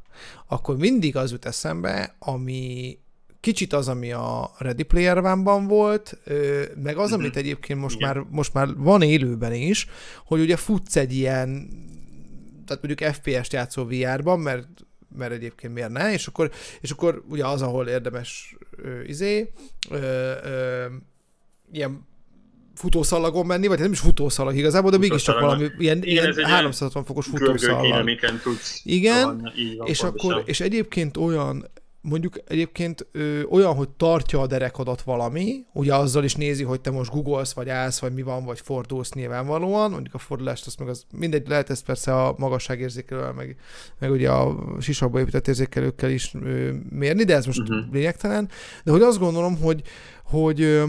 akkor 0.48 0.78
mindig 0.78 1.16
az 1.16 1.32
jut 1.32 1.46
eszembe, 1.46 2.16
ami 2.20 2.98
kicsit 3.40 3.74
az, 3.74 3.88
ami 3.88 4.12
a 4.12 4.52
Ready 4.58 4.84
Player 4.84 5.18
One-ban 5.18 5.68
volt, 5.68 6.18
meg 6.84 6.98
az, 6.98 7.12
amit 7.12 7.30
mhm. 7.30 7.38
egyébként 7.38 7.80
most 7.80 8.00
már, 8.00 8.18
most 8.30 8.54
már 8.54 8.68
van 8.76 9.02
élőben 9.02 9.54
is, 9.54 9.88
hogy 10.26 10.40
ugye 10.40 10.56
futsz 10.56 10.96
egy 10.96 11.14
ilyen 11.14 11.68
tehát 12.66 12.84
mondjuk 12.84 13.14
FPS-t 13.14 13.54
játszol 13.54 13.88
VR-ban, 13.88 14.40
mert 14.40 14.68
mert 15.18 15.32
egyébként 15.32 15.74
miért 15.74 15.90
ne, 15.90 16.12
és 16.14 16.28
akkor, 16.28 16.52
és 16.82 16.92
akkor 16.92 17.24
ugye 17.30 17.46
az, 17.46 17.62
ahol 17.62 17.88
érdemes 17.88 18.56
ö, 18.78 19.02
izé, 19.02 19.52
ö, 19.90 19.98
ö, 20.44 20.86
ilyen 21.72 22.08
futószalagon 22.76 23.46
menni, 23.46 23.68
vagy 23.68 23.80
nem 23.80 23.92
is 23.92 24.00
futószalag 24.00 24.56
igazából, 24.56 24.92
de 24.92 24.98
mégiscsak 24.98 25.40
valami 25.40 25.68
ilyen, 25.78 26.04
Igen, 26.04 26.34
ilyen 26.34 26.50
360 26.50 27.04
fokos 27.04 27.26
futószalag. 27.26 27.86
Igen, 28.84 29.52
és 29.86 30.02
akkor, 30.02 30.42
és 30.46 30.60
egyébként 30.60 31.18
olyan 31.18 31.68
mondjuk 32.04 32.36
egyébként 32.48 33.08
ö, 33.12 33.44
olyan, 33.44 33.76
hogy 33.76 33.90
tartja 33.90 34.42
a 34.42 34.48
derekadat 34.48 35.02
valami, 35.02 35.66
ugye 35.74 35.96
azzal 35.96 36.24
is 36.24 36.36
nézi, 36.36 36.64
hogy 36.64 36.82
te 36.82 36.92
most 36.92 37.12
googolsz, 37.12 37.54
vagy 37.54 37.70
állsz, 37.70 38.00
vagy 38.00 38.14
mi 38.14 38.22
van, 38.22 38.46
vagy 38.46 38.60
fordulsz 38.60 39.14
nyilvánvalóan, 39.14 39.92
mondjuk 39.92 40.14
a 40.14 40.18
fordulást, 40.18 40.66
azt 40.66 40.80
meg 40.80 40.88
az 40.88 41.06
mindegy, 41.18 41.48
lehet 41.48 41.70
ezt 41.70 41.86
persze 41.86 42.24
a 42.24 42.36
magasságérzékelővel, 42.38 43.34
meg, 43.34 43.56
meg 44.00 44.12
ugye 44.12 44.30
a 44.30 44.58
sisakba 44.80 45.20
épített 45.20 45.48
érzékelőkkel 45.48 46.10
is 46.10 46.34
ö, 46.34 46.72
mérni, 46.90 47.24
de 47.24 47.36
ez 47.36 47.46
most 47.46 47.60
uh-huh. 47.60 47.92
lényegtelen, 47.92 48.50
de 48.84 48.92
hogy 48.92 49.02
azt 49.02 49.20
gondolom, 49.20 49.58
hogy, 49.58 49.82
hogy 50.24 50.62
ö, 50.62 50.86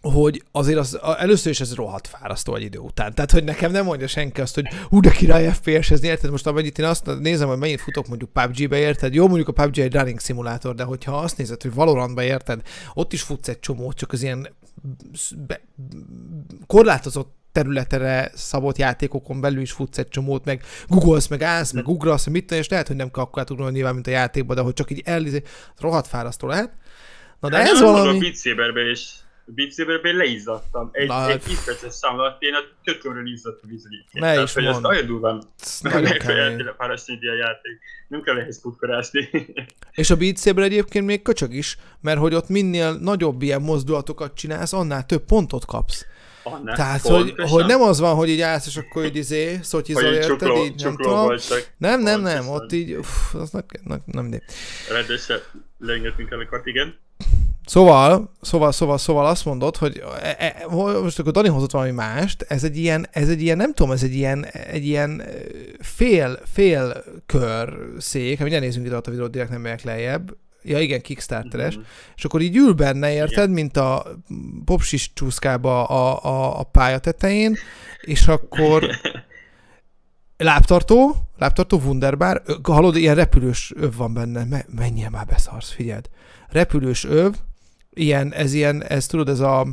hogy 0.00 0.42
azért 0.52 0.78
az, 0.78 0.98
először 1.18 1.52
is 1.52 1.60
ez 1.60 1.74
rohadt 1.74 2.06
fárasztó 2.06 2.54
egy 2.54 2.62
idő 2.62 2.78
után. 2.78 3.14
Tehát, 3.14 3.30
hogy 3.30 3.44
nekem 3.44 3.70
nem 3.70 3.84
mondja 3.84 4.06
senki 4.06 4.40
azt, 4.40 4.54
hogy 4.54 4.66
hú, 4.88 5.00
de 5.00 5.10
király 5.10 5.52
FPS-ez, 5.52 6.02
érted? 6.02 6.30
Most 6.30 6.46
amennyit 6.46 6.78
én 6.78 6.86
azt 6.86 7.18
nézem, 7.18 7.48
hogy 7.48 7.58
mennyit 7.58 7.80
futok 7.80 8.08
mondjuk 8.08 8.32
PUBG-be, 8.32 8.78
érted? 8.78 9.14
Jó, 9.14 9.26
mondjuk 9.26 9.48
a 9.48 9.52
PUBG 9.52 9.78
egy 9.78 9.94
running 9.94 10.18
szimulátor, 10.18 10.74
de 10.74 10.82
hogyha 10.82 11.18
azt 11.18 11.36
nézed, 11.36 11.62
hogy 11.62 11.74
Valorantba 11.74 12.22
érted, 12.22 12.60
ott 12.94 13.12
is 13.12 13.22
futsz 13.22 13.48
egy 13.48 13.60
csomót, 13.60 13.96
csak 13.96 14.12
az 14.12 14.22
ilyen 14.22 14.48
be, 15.46 15.60
korlátozott 16.66 17.38
területere 17.52 18.30
szabott 18.34 18.78
játékokon 18.78 19.40
belül 19.40 19.60
is 19.60 19.72
futsz 19.72 19.98
egy 19.98 20.08
csomót, 20.08 20.44
meg 20.44 20.62
googolsz, 20.88 21.26
meg 21.26 21.42
állsz, 21.42 21.72
meg 21.72 21.88
ugrasz, 21.88 22.26
mit 22.26 22.46
tudom, 22.46 22.62
és 22.62 22.68
lehet, 22.68 22.86
hogy 22.86 22.96
nem 22.96 23.10
kell 23.10 23.22
akkor 23.22 23.44
ugrani 23.50 23.72
nyilván, 23.72 23.94
mint 23.94 24.06
a 24.06 24.10
játékban, 24.10 24.56
de 24.56 24.62
hogy 24.62 24.72
csak 24.72 24.90
így 24.90 25.02
elizé, 25.04 25.42
rohadt 25.78 26.06
fárasztó 26.06 26.46
lehet. 26.46 26.72
Na 27.40 27.48
de 27.48 27.56
hát 27.56 27.68
ez 27.68 27.80
valami... 27.80 28.16
A 28.16 28.20
Beat 28.20 28.90
is 28.92 29.20
Beat 29.44 29.72
Saberben 29.72 30.16
leizzadtam. 30.16 30.88
Egy, 30.92 31.06
Na, 31.08 31.30
egy 31.30 31.40
10 31.40 31.64
perces 31.64 31.92
szám 31.92 32.18
alatt 32.18 32.42
én 32.42 32.54
a 32.54 32.58
kötőmről 32.84 33.32
izzadtam 33.32 33.70
vízügyét. 33.70 34.06
Ne 34.12 34.42
is 34.42 34.56
ez 34.56 34.78
nagyon 34.78 35.06
durván 35.06 35.42
megfeleltél 35.82 36.74
a 36.78 36.84
a 36.84 37.34
játék. 37.34 37.78
Nem 38.08 38.22
kell 38.22 38.38
ehhez 38.38 38.60
kutkorászni. 38.60 39.28
És 39.92 40.10
a 40.10 40.16
Beat 40.16 40.58
egyébként 40.58 41.06
még 41.06 41.22
köcsög 41.22 41.54
is, 41.54 41.78
mert 42.00 42.18
hogy 42.18 42.34
ott 42.34 42.48
minél 42.48 42.92
nagyobb 42.92 43.42
ilyen 43.42 43.62
mozdulatokat 43.62 44.34
csinálsz, 44.34 44.72
annál 44.72 45.06
több 45.06 45.24
pontot 45.24 45.64
kapsz. 45.64 46.06
Annál 46.42 46.76
Tehát, 46.76 47.00
hogy, 47.00 47.34
hogy, 47.36 47.66
nem 47.66 47.82
az 47.82 48.00
van, 48.00 48.14
hogy 48.14 48.28
így 48.28 48.40
állsz, 48.40 48.66
és 48.66 48.76
akkor 48.76 49.04
így 49.04 49.16
izé, 49.16 49.58
szotyizol, 49.62 50.12
érted? 50.12 50.56
Így, 50.56 50.82
nem 50.82 50.96
tudom. 50.96 51.32
Nem, 51.76 52.00
nem, 52.00 52.20
nem, 52.20 52.48
ott 52.48 52.72
így, 52.72 52.92
uff, 52.92 53.34
az 53.34 53.50
nem, 53.50 53.64
nem, 53.84 54.02
nem, 54.04 54.24
nem. 54.24 54.40
Rendesen 54.90 55.38
leengedtünk 55.78 56.30
el 56.30 56.48
a 56.50 56.60
igen. 56.64 56.98
Szóval, 57.66 58.30
szóval, 58.40 58.72
szóval, 58.72 58.98
szóval 58.98 59.26
azt 59.26 59.44
mondod, 59.44 59.76
hogy 59.76 60.02
e, 60.22 60.36
e, 60.38 60.66
most 61.02 61.18
akkor 61.18 61.32
Dani 61.32 61.48
hozott 61.48 61.70
valami 61.70 61.90
mást, 61.90 62.42
ez 62.48 62.64
egy 62.64 62.76
ilyen, 62.76 63.06
ez 63.10 63.28
egy 63.28 63.42
ilyen, 63.42 63.56
nem 63.56 63.74
tudom, 63.74 63.92
ez 63.92 64.02
egy 64.02 64.14
ilyen, 64.14 64.44
egy 64.46 64.86
ilyen 64.86 65.22
fél, 65.78 66.38
fél 66.52 67.04
kör 67.26 67.78
szék, 67.98 68.40
amit 68.40 68.60
nézzünk 68.60 68.86
ide 68.86 68.96
a 68.96 69.10
videót, 69.10 69.30
direkt 69.30 69.50
nem 69.50 69.60
megyek 69.60 69.82
lejjebb, 69.82 70.36
ja 70.62 70.78
igen, 70.78 71.00
Kickstarteres, 71.00 71.74
mm-hmm. 71.74 71.86
és 72.16 72.24
akkor 72.24 72.40
így 72.40 72.56
ül 72.56 72.72
benne, 72.72 73.12
érted, 73.12 73.38
igen. 73.38 73.50
mint 73.50 73.76
a 73.76 74.06
popsis 74.64 75.12
csúszkába 75.12 75.84
a, 75.84 76.24
a, 76.24 76.60
a 76.60 76.62
pálya 76.62 76.98
tetején, 76.98 77.56
és 78.00 78.28
akkor 78.28 78.84
lábtartó, 80.36 81.16
lábtartó 81.38 81.80
Wunderbar, 81.84 82.42
hallod, 82.62 82.96
ilyen 82.96 83.14
repülős 83.14 83.72
öv 83.76 83.96
van 83.96 84.14
benne, 84.14 84.64
menjél 84.76 85.10
már 85.10 85.26
beszarsz, 85.26 85.70
figyeld. 85.70 86.08
Repülős 86.48 87.04
öv, 87.04 87.34
ilyen, 87.94 88.32
ez 88.32 88.52
ilyen, 88.52 88.82
ez 88.82 89.06
tudod, 89.06 89.28
ez 89.28 89.40
a 89.40 89.66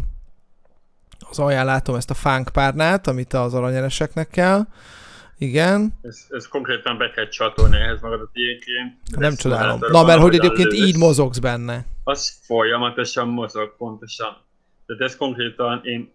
az 1.30 1.40
alján 1.40 1.66
látom 1.66 1.96
ezt 1.96 2.10
a 2.10 2.14
fánk 2.14 2.50
párnát, 2.54 3.08
amit 3.08 3.34
az 3.34 3.54
aranyereseknek 3.54 4.30
kell. 4.30 4.62
Igen. 5.38 5.94
Ez, 6.02 6.26
ez 6.30 6.48
konkrétan 6.48 6.98
be 6.98 7.12
kell 7.12 7.28
csatolni 7.28 7.78
ehhez 7.78 8.02
magadat 8.02 8.30
ilyenként. 8.34 9.18
Nem 9.18 9.36
csodálom. 9.36 9.80
Na, 9.80 10.04
mert 10.04 10.22
hogy 10.22 10.36
egyébként 10.36 10.74
így 10.74 10.98
mozogsz 10.98 11.38
benne. 11.38 11.86
Az 12.04 12.40
folyamatosan 12.42 13.28
mozog, 13.28 13.76
pontosan. 13.78 14.38
Tehát 14.86 15.02
ez 15.02 15.18
konkrétan, 15.18 15.82
én 15.84 16.14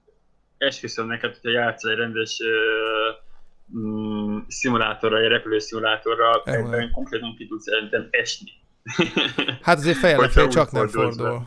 esküszöm 0.58 1.06
neked, 1.06 1.38
hogyha 1.40 1.60
játszol 1.60 1.90
egy 1.90 1.96
rendes 1.96 2.38
uh, 3.74 3.80
mm, 3.80 4.38
szimulátorra, 4.48 5.18
egy 5.18 5.28
repülőszimulátorra, 5.28 6.42
konkrétan 6.92 7.34
ki 7.36 7.46
tudsz 7.46 7.66
esni. 8.10 8.50
Hát 9.62 9.76
azért 9.78 9.96
fejjel 10.04 10.48
csak 10.48 10.70
nem 10.70 10.88
fordul. 10.88 11.46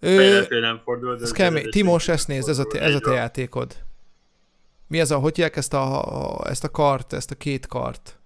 Ő, 0.00 0.46
nem 0.60 0.80
fordul. 0.84 1.18
Ez 1.22 1.32
kemény. 1.32 1.70
Timos, 1.70 2.08
ezt 2.08 2.28
nézd, 2.28 2.48
ez 2.48 2.58
a, 2.58 2.64
te, 2.64 2.80
ez 2.80 2.94
a 2.94 2.98
te 2.98 3.12
játékod. 3.12 3.76
Mi 4.86 5.00
az 5.00 5.10
a, 5.10 5.18
hogy 5.18 5.40
ezt 5.54 5.74
a, 5.74 6.38
a, 6.38 6.48
ezt 6.48 6.64
a 6.64 6.70
kart, 6.70 7.12
ezt 7.12 7.30
a 7.30 7.34
két 7.34 7.66
kart? 7.66 8.18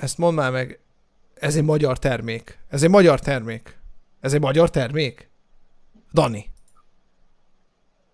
Ezt 0.00 0.18
mondd 0.18 0.36
már 0.36 0.52
meg. 0.52 0.80
Ez 1.34 1.56
egy 1.56 1.64
magyar 1.64 1.98
termék. 1.98 2.58
Ez 2.68 2.82
egy 2.82 2.90
magyar 2.90 3.20
termék. 3.20 3.78
Ez 4.20 4.32
egy 4.32 4.40
magyar 4.40 4.70
termék? 4.70 5.30
Dani. 6.12 6.50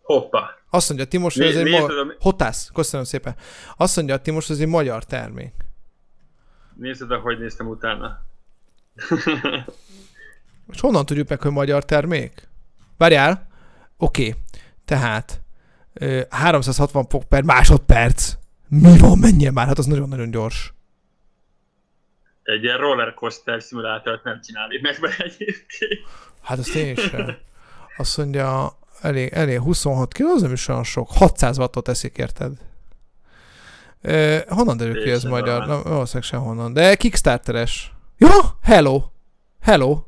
Hoppa. 0.03 0.51
Azt 0.71 0.89
mondja 0.89 1.07
Timos, 1.07 1.35
hogy 1.35 1.47
ez 1.47 1.57
egy 1.57 1.71
ma... 1.71 1.89
Hotász, 2.19 2.71
köszönöm 2.75 3.07
szépen. 3.07 3.37
Azt 3.77 3.97
mondja 3.97 4.17
Timos, 4.17 4.47
hogy 4.47 4.57
ez 4.57 4.63
egy 4.63 4.69
magyar 4.69 5.05
termék. 5.05 5.55
Nézd 6.75 7.13
hogy 7.13 7.39
néztem 7.39 7.67
utána. 7.67 8.25
Most 10.67 10.81
honnan 10.81 11.07
tudjuk 11.07 11.29
meg, 11.29 11.41
hogy 11.41 11.51
magyar 11.51 11.85
termék? 11.85 12.49
Várjál. 12.97 13.49
Oké. 13.97 14.29
Okay. 14.29 14.41
Tehát 14.85 15.41
360 16.31 17.07
fok 17.09 17.25
per 17.25 17.43
másodperc. 17.43 18.33
Mi 18.69 18.99
van, 18.99 19.19
menjen 19.19 19.53
már? 19.53 19.67
Hát 19.67 19.79
az 19.79 19.87
nagyon-nagyon 19.87 20.31
gyors. 20.31 20.75
Egy 22.43 22.63
ilyen 22.63 22.79
rollercoaster 22.79 23.63
szimulátort 23.63 24.25
nem 24.25 24.41
csinálni 24.41 24.79
meg 24.83 24.99
be 25.01 25.09
egyébként. 25.19 26.01
Hát 26.43 26.59
azt 26.59 26.75
én 26.75 26.93
is 26.93 27.11
Azt 27.97 28.17
mondja, 28.17 28.79
elég, 29.01 29.33
elég 29.33 29.61
26 29.61 30.15
kg, 30.15 30.25
az 30.25 30.43
nem 30.43 30.53
is 30.53 30.69
olyan 30.69 30.85
sok. 30.85 31.11
600 31.11 31.59
wattot 31.59 31.85
teszik, 31.85 32.19
érted? 32.19 32.53
Uh, 34.03 34.41
honnan 34.49 34.77
derül 34.77 35.03
ki 35.03 35.11
ez 35.11 35.23
magyar? 35.23 35.67
Nem, 35.67 35.83
valószínűleg 35.83 36.29
sehonnan. 36.29 36.73
De 36.73 36.95
Kickstarteres. 36.95 37.93
Ja, 38.19 38.59
hello! 38.63 39.03
Hello! 39.61 40.05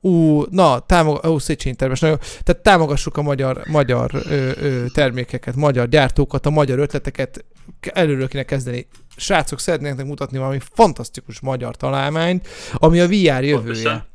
Ú, 0.00 0.42
na, 0.50 0.78
támog, 0.78 1.24
ó, 1.26 1.38
Széchenyi 1.38 1.76
termes, 1.76 2.00
nagyon, 2.00 2.18
tehát 2.42 2.62
támogassuk 2.62 3.16
a 3.16 3.22
magyar, 3.22 3.62
magyar 3.66 4.10
ö, 4.12 4.50
ö, 4.60 4.84
termékeket, 4.94 5.56
magyar 5.56 5.88
gyártókat, 5.88 6.46
a 6.46 6.50
magyar 6.50 6.78
ötleteket, 6.78 7.44
előről 7.80 8.28
kéne 8.28 8.42
kezdeni. 8.42 8.86
Srácok, 9.16 9.60
szeretnének 9.60 10.06
mutatni 10.06 10.38
valami 10.38 10.58
fantasztikus 10.74 11.40
magyar 11.40 11.76
találmányt, 11.76 12.48
ami 12.74 13.00
a 13.00 13.06
VR 13.06 13.12
jövője. 13.14 13.54
Pontosan. 13.54 14.08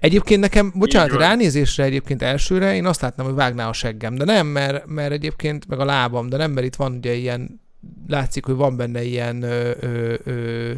Egyébként 0.00 0.40
nekem, 0.40 0.72
bocsánat, 0.74 1.18
ránézésre 1.18 1.84
egyébként 1.84 2.22
elsőre 2.22 2.74
én 2.74 2.86
azt 2.86 3.00
látnám, 3.00 3.26
hogy 3.26 3.34
vágná 3.34 3.68
a 3.68 3.72
seggem, 3.72 4.14
de 4.14 4.24
nem, 4.24 4.46
mert, 4.46 4.86
mert 4.86 5.12
egyébként 5.12 5.68
meg 5.68 5.80
a 5.80 5.84
lábam, 5.84 6.28
de 6.28 6.36
nem, 6.36 6.50
mert 6.50 6.66
itt 6.66 6.74
van 6.74 6.92
ugye 6.92 7.12
ilyen, 7.12 7.60
látszik, 8.06 8.44
hogy 8.44 8.54
van 8.54 8.76
benne 8.76 9.02
ilyen 9.02 9.42
ö, 9.42 9.70
ö, 9.80 10.14
ö, 10.24 10.72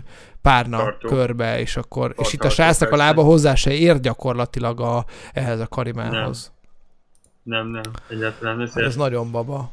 párna 0.44 0.76
Tartó. 0.76 1.08
körbe, 1.08 1.60
és 1.60 1.76
akkor, 1.76 2.14
a, 2.16 2.20
és 2.20 2.32
itt 2.32 2.44
a 2.44 2.50
srácnak 2.50 2.92
a 2.92 2.96
lába 2.96 3.22
hozzá 3.22 3.54
se 3.54 3.72
ér 3.72 4.00
gyakorlatilag 4.00 4.80
a, 4.80 5.04
ehhez 5.32 5.60
a 5.60 5.66
karimához. 5.66 6.52
Nem, 7.42 7.66
nem, 7.68 7.80
nem 7.82 7.92
egyáltalán. 8.08 8.60
Ez, 8.60 8.72
hát 8.72 8.84
ez 8.84 8.96
nagyon 8.96 9.30
baba. 9.30 9.72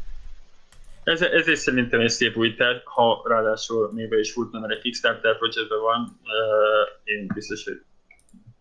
Ez, 1.03 1.22
ezért 1.22 1.60
szerintem 1.60 1.99
egy 1.99 2.10
szép 2.10 2.38
újítás, 2.38 2.81
ha 2.84 3.23
ráadásul 3.26 3.91
még 3.93 4.10
be 4.10 4.19
is 4.19 4.31
futna, 4.31 4.60
mert 4.60 4.73
egy 4.73 4.81
Kickstarter 4.81 5.38
projektben 5.38 5.81
van, 5.81 6.02
uh, 6.02 7.14
én 7.15 7.27
biztos, 7.34 7.64
hogy 7.64 7.81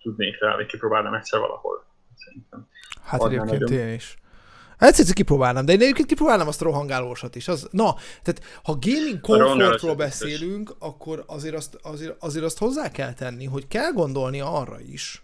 tudnék 0.02 0.40
rá, 0.40 0.54
hogy 0.54 0.66
kipróbálnám 0.66 1.14
egyszer 1.14 1.40
valahol. 1.40 1.84
Szerintem. 2.14 2.68
Hát 3.02 3.20
Adnán 3.20 3.48
egyébként 3.48 3.70
nagyon... 3.70 3.88
én 3.88 3.94
is. 3.94 4.18
Hát 4.80 4.98
egyszer 4.98 5.14
kipróbálnám, 5.14 5.64
de 5.64 5.72
én 5.72 5.80
egyébként 5.80 6.08
kipróbálnám 6.08 6.48
azt 6.48 6.60
a 6.60 6.64
rohangálósat 6.64 7.36
is. 7.36 7.48
Az, 7.48 7.68
na, 7.70 7.94
tehát 8.22 8.60
ha 8.62 8.78
gaming 8.80 9.20
komfortról 9.20 9.94
beszélünk, 9.94 10.76
akkor 10.78 11.24
azért 11.26 11.54
azt, 11.54 11.78
azért, 11.82 12.16
azért 12.18 12.44
azt 12.44 12.58
hozzá 12.58 12.90
kell 12.90 13.12
tenni, 13.12 13.44
hogy 13.44 13.68
kell 13.68 13.92
gondolni 13.92 14.40
arra 14.40 14.80
is, 14.80 15.22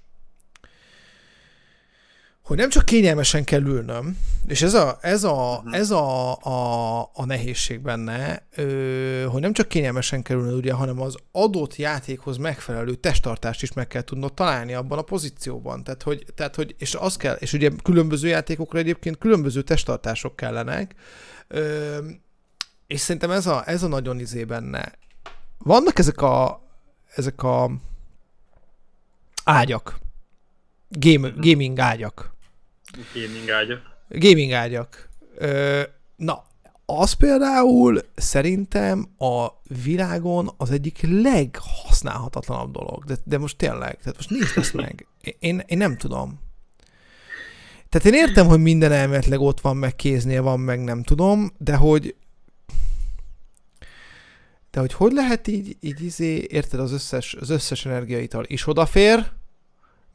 hogy 2.47 2.57
nem 2.57 2.69
csak 2.69 2.85
kényelmesen 2.85 3.45
kell 3.45 3.63
ülnöm, 3.63 4.19
és 4.47 4.63
ez 4.63 4.75
a, 4.75 4.99
ez 5.01 5.25
a, 5.25 5.57
uh-huh. 5.57 5.77
ez 5.77 5.91
a, 5.91 6.37
a, 6.37 7.01
a 7.15 7.25
nehézség 7.25 7.81
benne, 7.81 8.47
hogy 9.27 9.41
nem 9.41 9.53
csak 9.53 9.69
kényelmesen 9.69 10.23
kell 10.23 10.37
ülnöm, 10.37 10.57
ugye, 10.57 10.73
hanem 10.73 11.01
az 11.01 11.17
adott 11.33 11.77
játékhoz 11.77 12.37
megfelelő 12.37 12.95
testtartást 12.95 13.63
is 13.63 13.73
meg 13.73 13.87
kell 13.87 14.03
tudnod 14.03 14.35
találni 14.35 14.75
abban 14.75 14.99
a 14.99 15.03
pozícióban. 15.03 15.85
Tehát, 15.85 16.03
hogy, 16.03 16.25
tehát, 16.35 16.55
hogy 16.55 16.75
és 16.79 16.95
az 16.95 17.17
kell, 17.17 17.35
és 17.35 17.53
ugye 17.53 17.71
különböző 17.83 18.29
játékokra 18.29 18.79
egyébként 18.79 19.19
különböző 19.19 19.63
testtartások 19.63 20.37
kellenek, 20.37 20.95
és 22.87 23.01
szerintem 23.01 23.31
ez 23.31 23.47
a, 23.47 23.63
ez 23.69 23.83
a 23.83 23.89
nagyon 23.89 24.21
izé 24.21 24.45
benne. 24.45 24.93
Vannak 25.59 25.99
ezek 25.99 26.21
a, 26.21 26.63
ezek 27.15 27.43
a 27.43 27.71
ágyak, 29.45 29.99
game, 30.89 31.29
mhm. 31.29 31.41
gaming 31.41 31.79
ágyak, 31.79 32.36
Gaming 33.15 33.51
ágyak. 33.51 33.81
Gaming 34.09 34.53
ágyak. 34.53 35.09
Ö, 35.35 35.83
na, 36.17 36.45
az 36.87 37.13
például 37.13 38.01
szerintem 38.15 39.09
a 39.19 39.47
világon 39.85 40.51
az 40.57 40.71
egyik 40.71 40.99
leghasználhatatlanabb 41.03 42.73
dolog. 42.73 43.05
De, 43.05 43.17
de 43.25 43.39
most 43.39 43.57
tényleg, 43.57 43.99
tehát 43.99 44.17
most 44.17 44.31
nézd 44.31 44.59
ezt 44.59 44.75
meg. 44.75 45.07
Én, 45.39 45.63
én 45.67 45.79
nem 45.79 45.97
tudom. 45.97 46.41
Tehát 47.89 48.07
én 48.07 48.15
értem, 48.15 48.47
hogy 48.47 48.61
minden 48.61 48.93
elméletileg 48.93 49.41
ott 49.41 49.61
van, 49.61 49.77
meg 49.77 49.97
kéznél 49.97 50.43
van, 50.43 50.61
meg 50.61 50.85
nem 50.85 51.03
tudom, 51.03 51.53
de 51.59 51.77
hogy 51.77 52.15
de 54.71 54.83
hogy 54.83 54.93
hogy 54.93 55.13
lehet 55.13 55.49
így, 55.49 55.77
így 55.81 56.05
izé, 56.05 56.47
érted, 56.49 56.81
az 56.81 56.93
összes, 56.93 57.35
az 57.35 57.51
összes 57.51 57.87
energiaital 57.87 58.45
is 58.47 58.67
odafér, 58.67 59.33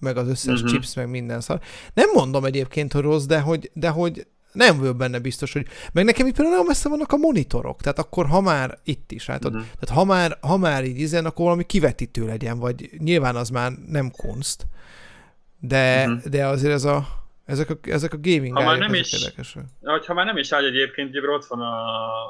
meg 0.02 0.18
az 0.18 0.28
összes 0.28 0.54
uh-huh. 0.54 0.70
chips, 0.72 0.94
meg 0.94 1.10
minden 1.10 1.42
szar. 1.42 1.60
Nem 1.94 2.10
mondom 2.14 2.46
egyébként, 2.46 2.94
hogy 2.94 3.02
rossz, 3.02 3.26
de 3.26 3.40
hogy, 3.40 3.72
de 3.74 3.90
hogy 3.90 4.28
nem 4.52 4.78
vagyok 4.78 4.96
benne 4.96 5.20
biztos, 5.20 5.54
hogy... 5.54 5.68
Meg 5.94 6.06
nekem 6.06 6.28
itt 6.28 6.34
például 6.34 6.56
nagyon 6.56 6.68
messze 6.68 6.90
vannak 6.90 7.12
a 7.12 7.18
monitorok, 7.18 7.82
tehát 7.82 8.00
akkor 8.00 8.26
ha 8.26 8.42
már 8.42 8.80
itt 8.84 9.12
is, 9.12 9.26
hát 9.26 9.46
uh-huh. 9.46 9.62
tehát 9.62 9.98
ha 9.98 10.04
már, 10.04 10.38
ha 10.42 10.58
már 10.58 10.86
így 10.86 11.00
izen, 11.00 11.26
akkor 11.26 11.46
valami 11.46 11.64
kivetítő 11.64 12.26
legyen, 12.26 12.60
vagy 12.60 12.90
nyilván 12.98 13.36
az 13.36 13.50
már 13.50 13.72
nem 13.88 14.12
kunst, 14.12 14.68
de, 15.60 16.06
uh-huh. 16.06 16.24
de 16.24 16.48
azért 16.48 16.74
ez 16.74 16.84
a, 16.84 17.21
ezek 17.52 17.70
a, 17.70 17.78
ezek 17.82 18.14
a 18.14 18.18
gaming 18.22 18.58
ha 18.58 18.64
már 18.64 18.78
nem 18.78 18.94
is, 18.94 19.14
érdekesek. 19.14 19.64
Ha 20.06 20.14
már 20.14 20.26
nem 20.26 20.38
is 20.38 20.52
áll 20.52 20.66
egyébként, 20.66 21.10
ugye 21.10 21.30
ott 21.30 21.46
van 21.46 21.62
a, 21.62 21.76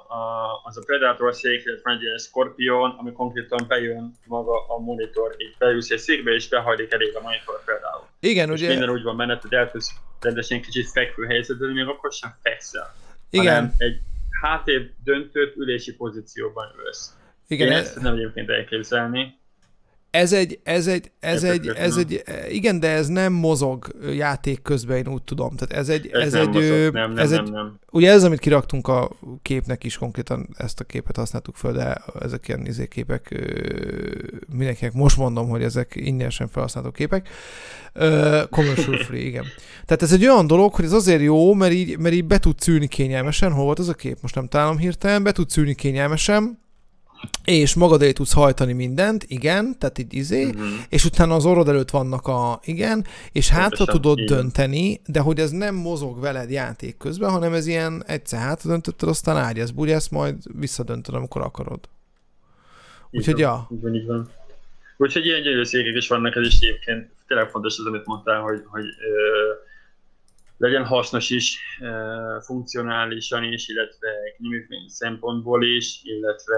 a, 0.08 0.62
az 0.64 0.78
a 0.78 0.82
Predator 0.86 1.36
szék, 1.36 1.64
van 1.84 2.00
egy 2.00 2.20
Scorpion, 2.20 2.96
ami 3.00 3.12
konkrétan 3.12 3.66
bejön 3.68 4.14
maga 4.26 4.68
a 4.68 4.80
monitor, 4.80 5.36
így 5.38 5.56
beülsz 5.58 5.90
egy 5.90 6.00
székbe, 6.00 6.32
és 6.32 6.48
behajlik 6.48 6.94
elég 6.94 7.16
a 7.16 7.22
monitor 7.22 7.64
például. 7.66 8.04
Igen, 8.20 8.52
és 8.52 8.60
ugye... 8.60 8.68
minden 8.68 8.90
úgy 8.90 9.04
van 9.04 9.18
benne, 9.18 9.40
hogy 9.42 9.54
el 9.54 9.72
tudsz 9.72 9.92
rendesen 10.20 10.62
kicsit 10.62 10.90
fekvő 10.92 11.26
helyzetben, 11.26 11.68
de 11.68 11.74
még 11.74 11.88
akkor 11.88 12.12
sem 12.12 12.36
fekszel. 12.42 12.96
Igen. 13.30 13.74
Egy 13.78 14.00
hátép 14.42 14.92
döntött 15.04 15.56
ülési 15.56 15.96
pozícióban 15.96 16.68
ülsz. 16.86 17.16
Igen. 17.48 17.68
Én 17.68 17.74
ezt 17.74 18.02
nem 18.02 18.14
egyébként 18.14 18.50
elképzelni. 18.50 19.40
Ez 20.12 20.34
egy, 20.34 20.60
ez 20.64 20.88
egy, 20.88 21.12
ez 21.20 21.44
egy, 21.44 21.68
ez 21.68 21.96
egy, 21.96 22.24
igen, 22.50 22.80
de 22.80 22.90
ez 22.90 23.08
nem 23.08 23.34
mozog 23.34 23.96
játék 24.16 24.62
közben, 24.62 24.98
én 24.98 25.08
úgy 25.08 25.24
tudom. 25.24 25.56
Tehát 25.56 25.84
ez 25.84 25.90
egy, 25.90 26.10
ez, 26.12 26.22
Ez, 26.22 26.34
egy, 26.34 26.44
nem 26.44 26.52
mozog, 26.52 26.72
ö, 26.72 26.90
nem, 26.92 27.14
nem, 27.14 27.18
ez 27.18 27.30
nem, 27.30 27.44
egy, 27.44 27.52
nem. 27.52 27.80
ugye 27.92 28.12
ez, 28.12 28.24
amit 28.24 28.40
kiraktunk 28.40 28.88
a 28.88 29.10
képnek 29.42 29.84
is, 29.84 29.98
konkrétan 29.98 30.50
ezt 30.58 30.80
a 30.80 30.84
képet 30.84 31.16
használtuk 31.16 31.56
föl, 31.56 31.72
de 31.72 32.02
ezek 32.20 32.48
ilyen 32.48 32.66
izé 32.66 32.88
képek, 32.88 33.28
ö, 33.32 33.70
mindenkinek 34.58 34.94
most 34.94 35.18
mondom, 35.18 35.50
hogy 35.50 35.64
ezek 35.64 35.92
ingyenesen 35.96 36.48
felhasználható 36.48 36.96
képek. 36.96 37.30
Commercial 38.50 38.98
free, 39.08 39.22
igen. 39.22 39.46
Tehát 39.86 40.02
ez 40.02 40.12
egy 40.12 40.26
olyan 40.28 40.48
dolog, 40.48 40.74
hogy 40.74 40.86
ez 40.86 40.94
azért 40.94 41.22
jó, 41.22 41.54
mert 41.54 41.74
így, 41.74 41.98
mert 41.98 42.16
így 42.16 42.26
be 42.26 42.40
tudsz 42.40 42.68
ülni 42.68 42.88
kényelmesen, 42.88 43.52
hol 43.52 43.64
volt 43.64 43.80
az 43.80 43.90
a 43.90 43.94
kép, 43.94 44.18
most 44.22 44.36
nem 44.36 44.48
találom 44.48 44.78
hirtelen, 44.78 45.24
be 45.24 45.32
tudsz 45.32 45.58
ülni 45.58 45.76
kényelmesen, 45.76 46.60
és 47.44 47.76
magad 47.76 48.02
elé 48.02 48.12
tudsz 48.12 48.34
hajtani 48.34 48.74
mindent, 48.74 49.24
igen, 49.28 49.78
tehát 49.80 49.98
így 49.98 50.14
izé, 50.14 50.46
Mhm. 50.46 50.64
és 50.90 51.06
utána 51.06 51.36
az 51.36 51.46
orrod 51.46 51.68
előtt 51.68 51.90
vannak 51.90 52.28
a, 52.28 52.60
igen, 52.64 53.06
és 53.32 53.50
hátra 53.50 53.86
tudod 53.86 54.20
így 54.20 54.28
dönteni, 54.28 55.02
de 55.06 55.20
hogy 55.20 55.40
ez 55.40 55.52
nem 55.52 55.76
mozog 55.76 56.20
veled 56.20 56.50
játék 56.52 56.98
közben, 56.98 57.30
hanem 57.30 57.54
ez 57.54 57.68
ilyen 57.68 58.04
egyszer 58.08 58.40
hátra 58.40 58.70
döntötted, 58.70 59.10
aztán 59.10 59.38
ágyaz, 59.38 59.72
bugyász, 59.72 60.08
majd 60.10 60.36
visszadöntöd, 60.60 61.16
amikor 61.16 61.42
akarod. 61.42 61.80
Úgyhogy 63.12 63.40
ja. 63.40 63.68
Így 63.72 63.82
van, 63.82 63.96
így 63.96 64.06
van. 64.06 64.30
Úgyhogy 64.98 65.26
ilyen 65.26 65.42
gyönyörű 65.42 65.64
székek 65.64 65.96
is 65.96 66.08
vannak, 66.08 66.36
ez 66.36 66.46
is 66.48 66.56
egyébként 66.60 67.10
tényleg 67.28 67.50
fontos 67.50 67.80
az, 67.80 67.86
amit 67.86 68.06
mondtál, 68.06 68.42
hogy, 68.42 68.64
hogy 68.66 68.84
ö, 68.84 69.52
legyen 70.62 70.86
hasznos 70.86 71.30
is, 71.30 71.60
funkcionálisan 72.42 73.44
is, 73.44 73.68
illetve 73.68 74.10
knyűjtmény 74.38 74.88
szempontból 74.88 75.66
is, 75.66 76.00
illetve 76.04 76.58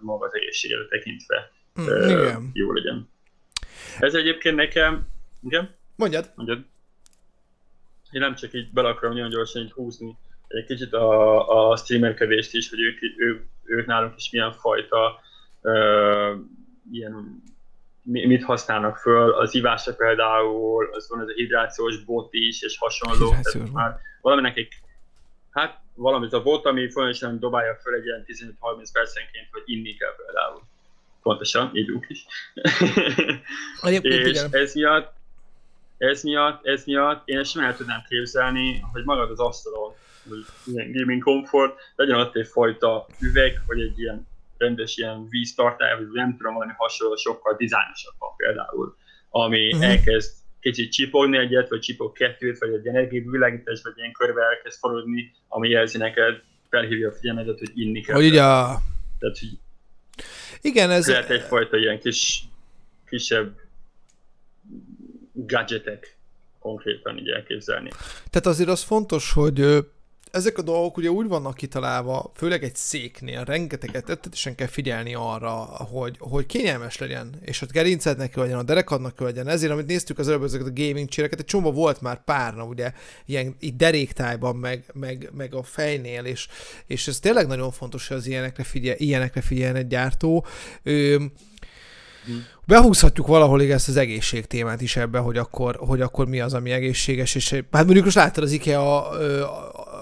maga 0.00 0.24
az 0.24 0.34
egészségedre 0.34 0.86
tekintve 0.88 1.52
Mm, 1.80 2.08
igen. 2.08 2.50
jó 2.52 2.72
legyen. 2.72 3.08
Ez 3.98 4.14
egyébként 4.14 4.56
nekem, 4.56 5.06
igen, 5.42 5.74
Mondjad. 5.96 6.32
mondjad. 6.34 6.58
Én 8.10 8.20
nem 8.20 8.34
csak 8.34 8.52
így 8.54 8.70
bele 8.72 8.88
akarom 8.88 9.14
nagyon 9.14 9.30
gyorsan 9.30 9.62
így 9.62 9.72
húzni 9.72 10.16
egy 10.48 10.64
kicsit 10.66 10.92
a, 10.92 11.70
a 11.70 11.76
streamerkedést 11.76 12.54
is, 12.54 12.70
hogy 12.70 12.80
ők, 12.80 12.98
ők, 13.16 13.42
ők 13.64 13.86
nálunk 13.86 14.16
is 14.16 14.30
milyen 14.30 14.52
fajta 14.52 15.20
ö, 15.62 16.34
ilyen, 16.92 17.42
mit 18.04 18.44
használnak 18.44 18.96
föl. 18.96 19.32
Az 19.32 19.54
ivásra 19.54 19.94
például, 19.94 20.88
az 20.92 21.08
van 21.08 21.20
ez 21.20 21.28
a 21.28 21.32
hidrációs 21.32 22.04
bot 22.04 22.28
is, 22.30 22.62
és 22.62 22.78
hasonló. 22.78 23.28
Tehát 23.28 23.72
már 23.72 24.00
valaminek 24.20 24.56
egy, 24.56 24.68
hát 25.50 25.78
valami 25.94 26.26
ez 26.26 26.32
a 26.32 26.42
bot, 26.42 26.66
ami 26.66 26.90
folyamatosan 26.90 27.38
dobálja 27.38 27.78
föl 27.82 27.94
egy 27.94 28.04
ilyen 28.04 28.24
15-30 28.26 28.88
percenként, 28.92 29.48
hogy 29.50 29.62
inni 29.64 29.94
kell 29.94 30.14
például. 30.16 30.62
Pontosan, 31.22 31.70
ígyunk 31.74 32.06
is. 32.08 32.26
És 34.00 34.26
igen. 34.26 34.48
ez 34.50 34.74
miatt, 34.74 35.12
ez 35.98 36.22
miatt, 36.22 36.66
ez 36.66 36.84
miatt 36.84 37.28
én 37.28 37.44
simán 37.44 37.66
el 37.66 37.76
tudnám 37.76 38.02
képzelni, 38.08 38.84
hogy 38.92 39.04
magad 39.04 39.30
az 39.30 39.40
asztalon, 39.40 39.94
hogy 40.28 40.44
ilyen 40.64 40.92
gaming 40.92 41.22
comfort, 41.22 41.78
legyen 41.96 42.18
ott 42.18 42.36
egyfajta 42.36 43.06
üveg, 43.20 43.62
vagy 43.66 43.80
egy 43.80 43.98
ilyen 43.98 44.26
rendes 44.58 44.96
ilyen 44.96 45.28
víztartály, 45.28 45.96
vagy 45.96 46.06
nem 46.12 46.36
tudom, 46.36 46.54
valami 46.54 46.72
hasonló, 46.76 47.16
sokkal 47.16 47.56
dizájnosabb 47.56 48.14
van 48.18 48.36
például, 48.36 48.96
ami 49.30 49.66
uh-huh. 49.66 49.90
elkezd 49.90 50.32
kicsit 50.60 50.92
csipogni 50.92 51.38
egyet, 51.38 51.68
vagy 51.68 51.80
csipog 51.80 52.12
kettőt, 52.12 52.58
vagy 52.58 52.72
egy 52.72 52.86
energiavilágítás, 52.86 53.80
vagy 53.82 53.92
ilyen 53.96 54.12
körbe 54.12 54.42
elkezd 54.42 54.78
forogni, 54.78 55.34
ami 55.48 55.68
jelzi 55.68 55.98
neked, 55.98 56.42
felhívja 56.68 57.08
a 57.08 57.12
figyelmedet, 57.12 57.58
hogy 57.58 57.70
inni 57.74 58.00
kell. 58.00 58.14
Hogy 58.14 58.26
ugye 58.26 58.42
a... 58.42 58.80
Tehát, 59.18 59.38
hogy 59.38 59.58
Igen, 60.60 60.90
ez... 60.90 61.08
lehet 61.08 61.30
egyfajta 61.30 61.76
ilyen 61.76 61.98
kis, 61.98 62.44
kisebb 63.06 63.60
gadgetek 65.32 66.16
konkrétan 66.58 67.18
így 67.18 67.28
elképzelni. 67.28 67.90
Tehát 68.30 68.46
azért 68.46 68.68
az 68.68 68.82
fontos, 68.82 69.32
hogy 69.32 69.86
ezek 70.34 70.58
a 70.58 70.62
dolgok 70.62 70.96
ugye 70.96 71.10
úgy 71.10 71.28
vannak 71.28 71.54
kitalálva, 71.54 72.32
főleg 72.34 72.62
egy 72.62 72.76
széknél, 72.76 73.44
rengeteget 73.44 74.04
tettetesen 74.04 74.54
kell 74.54 74.66
figyelni 74.66 75.14
arra, 75.14 75.52
hogy, 75.90 76.16
hogy 76.18 76.46
kényelmes 76.46 76.98
legyen, 76.98 77.34
és 77.40 77.62
a 77.62 77.66
gerincednek 77.72 78.36
legyen, 78.36 78.58
a 78.58 78.62
derekadnak 78.62 79.20
legyen. 79.20 79.48
Ezért, 79.48 79.72
amit 79.72 79.86
néztük 79.86 80.18
az 80.18 80.28
előbb, 80.28 80.42
ezeket 80.42 80.66
a 80.66 80.72
gaming 80.74 81.08
cséreket, 81.08 81.38
egy 81.38 81.44
csomó 81.44 81.72
volt 81.72 82.00
már 82.00 82.24
párna, 82.24 82.64
ugye, 82.64 82.92
ilyen 83.26 83.56
így 83.60 83.76
deréktájban, 83.76 84.56
meg, 84.56 84.84
meg, 84.92 85.30
meg 85.32 85.54
a 85.54 85.62
fejnél, 85.62 86.24
és, 86.24 86.48
és 86.86 87.08
ez 87.08 87.20
tényleg 87.20 87.46
nagyon 87.46 87.70
fontos, 87.70 88.08
hogy 88.08 88.16
az 88.16 88.26
ilyenekre, 88.26 88.62
figyel, 88.62 88.96
ilyenekre 88.98 89.40
figyeljen 89.40 89.76
egy 89.76 89.86
gyártó. 89.86 90.46
Ö, 90.82 91.24
Behúzhatjuk 92.66 93.26
valahol 93.26 93.62
igen, 93.62 93.76
ezt 93.76 93.88
az 93.88 93.96
egészség 93.96 94.46
témát 94.46 94.80
is 94.80 94.96
ebbe, 94.96 95.18
hogy 95.18 95.36
akkor, 95.36 95.76
hogy 95.76 96.00
akkor 96.00 96.28
mi 96.28 96.40
az, 96.40 96.54
ami 96.54 96.70
egészséges, 96.70 97.34
és 97.34 97.50
hát 97.50 97.84
mondjuk 97.84 98.04
most 98.04 98.16
láttad 98.16 98.44
az 98.44 98.52
IKEA 98.52 99.08
ö, 99.18 99.44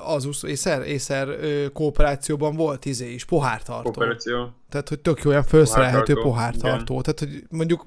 az 0.04 0.24
usz- 0.24 0.44
észer, 0.44 0.86
észer 0.86 1.28
kooperációban 1.72 2.56
volt 2.56 2.84
izé 2.84 3.12
is, 3.12 3.24
pohártartó. 3.24 3.90
Kooperáció. 3.90 4.52
Tehát, 4.68 4.88
hogy 4.88 5.00
tök 5.00 5.22
jó 5.22 5.30
olyan 5.30 5.42
felszerelhető 5.42 6.14
Pohártartó. 6.14 7.00
Tehát, 7.00 7.18
hogy 7.18 7.44
mondjuk 7.50 7.86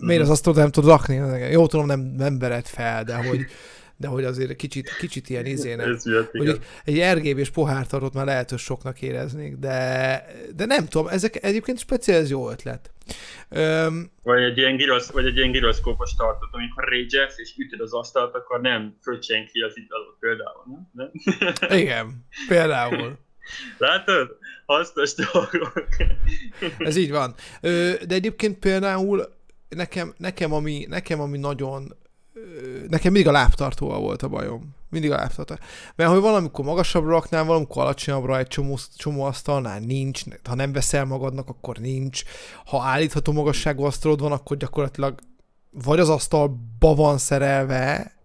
miért 0.00 0.22
az 0.22 0.30
asztalt 0.30 0.56
nem 0.56 0.70
tudod 0.70 0.90
rakni? 0.90 1.14
Jó, 1.50 1.66
tudom, 1.66 1.86
nem, 1.86 2.00
nem 2.00 2.38
vered 2.38 2.66
fel, 2.66 3.04
de 3.04 3.14
hogy, 3.14 3.46
de 4.02 4.08
hogy 4.08 4.24
azért 4.24 4.56
kicsit, 4.56 4.96
kicsit 4.98 5.28
ilyen 5.28 5.46
izének. 5.46 5.86
Igen. 6.04 6.28
Mondjuk 6.32 6.58
egy 6.84 7.02
RGB-s 7.14 7.50
pohártartót 7.50 8.14
már 8.14 8.24
lehet, 8.24 8.50
hogy 8.50 8.58
soknak 8.58 9.02
éreznék, 9.02 9.56
de, 9.56 10.26
de 10.56 10.64
nem 10.66 10.86
tudom, 10.86 11.08
ezek 11.08 11.44
egyébként 11.44 11.78
speciál, 11.78 12.20
ez 12.20 12.30
jó 12.30 12.50
ötlet. 12.50 12.90
Öm, 13.48 14.10
Vagy 14.22 14.42
egy 14.42 14.58
ilyen, 14.58 14.76
girosz, 14.76 15.10
vagy 15.10 15.26
egy 15.26 15.36
ilyen 15.36 15.50
giroszkópos 15.50 16.14
tartot, 16.14 16.48
amikor 16.52 16.84
rage 16.84 17.32
és 17.36 17.54
ütöd 17.56 17.80
az 17.80 17.92
asztalt, 17.92 18.34
akkor 18.34 18.60
nem 18.60 18.96
fröccsen 19.00 19.46
ki 19.46 19.60
az 19.60 19.76
italot 19.76 20.16
például, 20.20 20.64
nem? 20.92 21.10
nem? 21.60 21.78
igen, 21.82 22.26
például. 22.48 23.18
Látod? 23.78 24.36
Hasznos 24.66 25.14
dolgok. 25.14 25.72
Ez 26.78 26.96
így 26.96 27.10
van. 27.10 27.34
De 27.60 28.14
egyébként 28.14 28.58
például 28.58 29.40
nekem, 29.68 30.14
nekem, 30.16 30.52
ami, 30.52 30.86
nekem 30.88 31.20
ami 31.20 31.38
nagyon 31.38 31.96
nekem 32.88 33.12
mindig 33.12 33.28
a 33.28 33.32
lábtartóval 33.32 34.00
volt 34.00 34.22
a 34.22 34.28
bajom. 34.28 34.74
Mindig 34.90 35.10
a 35.10 35.16
lábtartó. 35.16 35.54
Mert 35.94 36.10
hogy 36.10 36.20
valamikor 36.20 36.64
magasabbra 36.64 37.10
raknál, 37.10 37.44
valamikor 37.44 37.82
alacsonyabbra 37.82 38.38
egy 38.38 38.46
csomó, 38.46 38.78
csomó 38.96 39.22
asztalnál 39.22 39.80
nincs, 39.80 40.22
ha 40.44 40.54
nem 40.54 40.72
veszel 40.72 41.04
magadnak, 41.04 41.48
akkor 41.48 41.76
nincs. 41.76 42.22
Ha 42.64 42.82
állítható 42.82 43.32
magasságú 43.32 43.82
asztalod 43.82 44.20
van, 44.20 44.32
akkor 44.32 44.56
gyakorlatilag 44.56 45.20
vagy 45.72 46.00
az 46.00 46.08
asztalba 46.08 46.94
van 46.94 47.18
szerelve, 47.18 48.16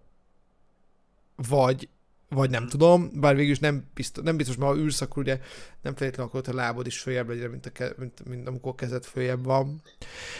vagy, 1.35 1.89
vagy 2.29 2.49
nem 2.49 2.67
tudom, 2.67 3.09
bár 3.13 3.35
végül 3.35 3.51
is 3.51 3.59
nem 3.59 3.89
biztos, 3.93 4.23
nem 4.23 4.37
biztos, 4.37 4.55
mert 4.55 4.71
ha 4.71 4.77
ülsz, 4.77 5.01
akkor 5.01 5.23
ugye 5.23 5.39
nem 5.81 5.95
feltétlenül 5.95 6.31
akkor 6.33 6.53
a 6.53 6.55
lábod 6.55 6.87
is 6.87 6.99
följebb 6.99 7.29
legyen, 7.29 7.49
mint, 7.49 7.65
a 7.65 7.69
ke, 7.69 7.93
mint, 7.97 8.25
mint 8.25 8.47
amikor 8.47 8.75
kezed 8.75 9.03
följebb 9.03 9.43
van. 9.43 9.81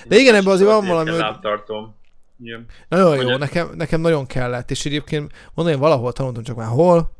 De 0.08 0.18
igen, 0.18 0.36
ebben 0.36 0.54
azért 0.54 0.70
van 0.70 0.86
valami, 0.86 1.10
Lábtartom. 1.10 1.96
Igen. 2.44 2.66
Nagyon 2.88 3.16
jó, 3.18 3.24
Ugye? 3.24 3.38
nekem, 3.38 3.70
nekem 3.76 4.02
nagyon 4.02 4.26
kellett, 4.26 4.72
és 4.72 4.86
egyébként 4.86 5.32
mondom, 5.54 5.74
én 5.74 5.80
valahol 5.80 6.14
tanultam, 6.14 6.44
csak 6.44 6.56
már 6.56 6.68
hol, 6.68 7.16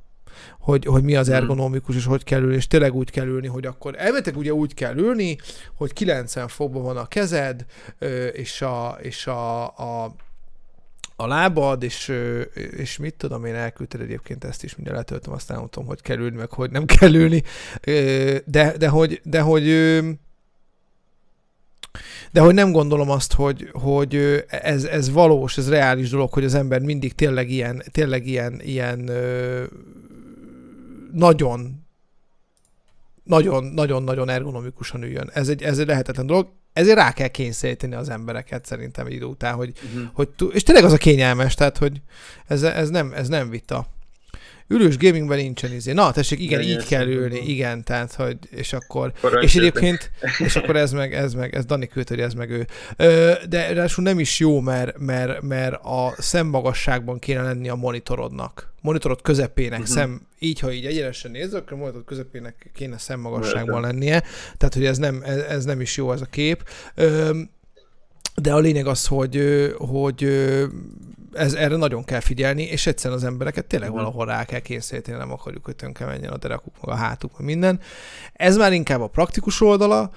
hogy, 0.60 0.86
hogy 0.86 1.04
mi 1.04 1.16
az 1.16 1.28
Hmm. 1.28 1.36
ergonomikus, 1.36 1.96
és 1.96 2.06
hogy 2.06 2.24
kell 2.24 2.42
ülni, 2.42 2.56
és 2.56 2.68
tényleg 2.68 2.94
úgy 2.94 3.12
kell 3.12 3.26
ülni, 3.26 3.48
hogy 3.48 3.66
akkor 3.66 3.96
elméletileg 3.98 4.40
ugye 4.40 4.54
úgy 4.54 4.74
kell 4.74 4.96
ülni, 4.98 5.38
hogy 5.76 5.94
90 5.94 6.48
fokban 6.48 6.84
van 6.84 6.98
a 6.98 7.08
kezed, 7.08 7.66
és 8.32 8.62
a, 8.62 8.98
és 9.02 9.28
a, 9.28 9.64
a 9.66 10.16
a 11.20 11.28
lábad, 11.28 11.84
és, 11.84 12.14
és 12.78 12.98
mit 12.98 13.16
tudom, 13.16 13.46
én 13.46 13.56
elküldted 13.56 14.02
egyébként 14.02 14.44
ezt 14.44 14.64
is, 14.64 14.76
mindjárt 14.76 15.00
letöltöm, 15.00 15.34
aztán 15.34 15.58
nem 15.58 15.68
tudom, 15.70 15.88
hogy 15.88 16.02
kell 16.02 16.18
ülni, 16.18 16.36
meg 16.36 16.52
hogy 16.52 16.72
nem 16.72 16.86
kell 16.86 17.14
ülni, 17.14 17.44
Ö, 17.82 18.38
de, 18.46 18.78
de 18.78 18.88
hogy, 18.88 19.22
de 19.24 19.42
hogy 19.42 19.68
de 22.32 22.40
hogy 22.40 22.54
nem 22.54 22.72
gondolom 22.72 23.10
azt, 23.10 23.34
hogy, 23.34 23.70
hogy 23.72 24.44
ez, 24.48 24.84
ez 24.84 25.10
valós, 25.12 25.58
ez 25.58 25.70
reális 25.70 26.10
dolog, 26.10 26.34
hogy 26.34 26.44
az 26.44 26.54
ember 26.54 26.82
mindig 26.82 27.14
tényleg 27.14 27.50
ilyen, 27.50 27.84
tényleg 27.92 28.28
ilyen, 28.28 28.62
ilyen 28.64 29.12
nagyon 31.12 31.86
nagyon, 33.28 33.64
nagyon, 33.64 34.04
nagyon 34.04 34.30
ergonomikusan 34.30 35.04
üljön. 35.04 35.30
Ez 35.34 35.50
egy, 35.50 35.64
ez 35.64 35.80
egy 35.80 35.88
lehetetlen 35.88 36.26
dolog. 36.26 36.48
Ezért 36.74 36.98
rá 36.98 37.12
kell 37.14 37.28
kényszeríteni 37.28 37.96
az 37.96 38.10
embereket 38.10 38.66
szerintem 38.66 39.08
idő 39.08 39.26
után, 39.26 39.56
hogy, 39.56 39.74
Uh-huh. 39.86 40.10
hogy 40.14 40.30
és 40.52 40.64
tényleg 40.64 40.84
az 40.84 40.94
a 40.94 40.98
kényelmes, 40.98 41.54
tehát 41.54 41.78
hogy 41.78 42.02
ez, 42.48 42.64
ez, 42.64 42.90
nem, 42.90 43.14
ez 43.14 43.28
nem 43.28 43.50
vita. 43.50 43.88
Ülős 44.70 44.98
gamingben 44.98 45.38
nincsen 45.38 45.74
izé. 45.74 45.92
Na, 45.92 46.12
tessék, 46.12 46.40
igen, 46.40 46.60
De 46.60 46.66
így 46.66 46.86
kell 46.86 47.08
ülni, 47.08 47.40
igen, 47.40 47.84
tehát, 47.84 48.14
hogy, 48.14 48.38
és 48.50 48.74
akkor, 48.74 49.12
és 49.16 49.20
Parancsolj. 49.20 49.66
egyébként, 49.66 50.12
és 50.38 50.56
akkor 50.56 50.76
ez 50.76 50.92
meg, 50.92 51.14
ez 51.14 51.34
meg, 51.34 51.56
ez 51.56 51.66
Dani 51.66 51.88
küldte, 51.88 52.14
hogy 52.14 52.24
ez 52.24 52.34
meg 52.34 52.50
ő. 52.50 52.68
De 53.50 53.62
ráadásul 53.62 54.04
nem 54.04 54.20
is 54.20 54.40
jó, 54.40 54.60
mert, 54.60 54.98
mert, 54.98 55.42
mert 55.42 55.74
a 55.74 56.14
szemmagasságban 56.18 57.20
kéne 57.20 57.42
lenni 57.42 57.70
a 57.70 57.76
monitorodnak. 57.76 58.74
Monitorod 58.82 59.22
közepének, 59.22 59.80
uh-huh. 59.80 59.96
szem, 59.96 60.22
így, 60.40 60.60
ha 60.60 60.72
így 60.72 60.86
egyenesen 60.86 61.32
nézed, 61.32 61.54
akkor 61.54 61.74
a 61.74 61.76
monitorod 61.76 62.06
közepének 62.06 62.70
kéne 62.74 62.98
szemmagasságban 62.98 63.82
lennie. 63.82 64.24
Tehát, 64.58 64.74
hogy 64.74 64.86
ez 64.86 64.98
nem, 64.98 65.22
ez, 65.26 65.38
ez 65.38 65.66
nem 65.66 65.82
is 65.82 65.98
jó 65.98 66.12
ez 66.12 66.22
a 66.22 66.26
kép. 66.26 66.70
De 68.36 68.54
a 68.54 68.60
lényeg 68.60 68.88
az, 68.88 69.06
hogy, 69.06 69.42
hogy 69.78 70.28
ez, 71.38 71.54
erre 71.54 71.76
nagyon 71.76 72.04
kell 72.04 72.20
figyelni, 72.20 72.64
és 72.64 72.88
egyszerűen 72.88 73.20
az 73.20 73.26
embereket 73.26 73.66
tényleg 73.66 73.90
mhm. 73.90 73.98
valahol 73.98 74.26
rá 74.26 74.46
kell 74.46 74.60
kényszeríteni, 74.60 75.18
nem 75.18 75.32
akarjuk, 75.32 75.66
hogy 75.66 75.76
tönkre 75.76 76.06
menjen 76.06 76.32
a 76.32 76.38
derekuk, 76.38 76.74
meg 76.82 76.96
a 76.96 76.98
hátuk, 76.98 77.38
meg 77.38 77.48
minden. 77.48 77.80
Ez 78.34 78.58
már 78.58 78.74
inkább 78.74 79.02
a 79.02 79.08
praktikus 79.08 79.62
oldala, 79.62 80.12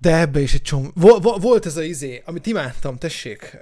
de 0.00 0.16
ebbe 0.16 0.40
is 0.40 0.54
egy 0.54 0.62
csomó. 0.62 0.90
Vol, 0.94 1.20
volt 1.20 1.66
ez 1.66 1.76
a 1.76 1.82
izé, 1.82 2.22
amit 2.24 2.46
imádtam, 2.46 2.98
tessék. 2.98 3.58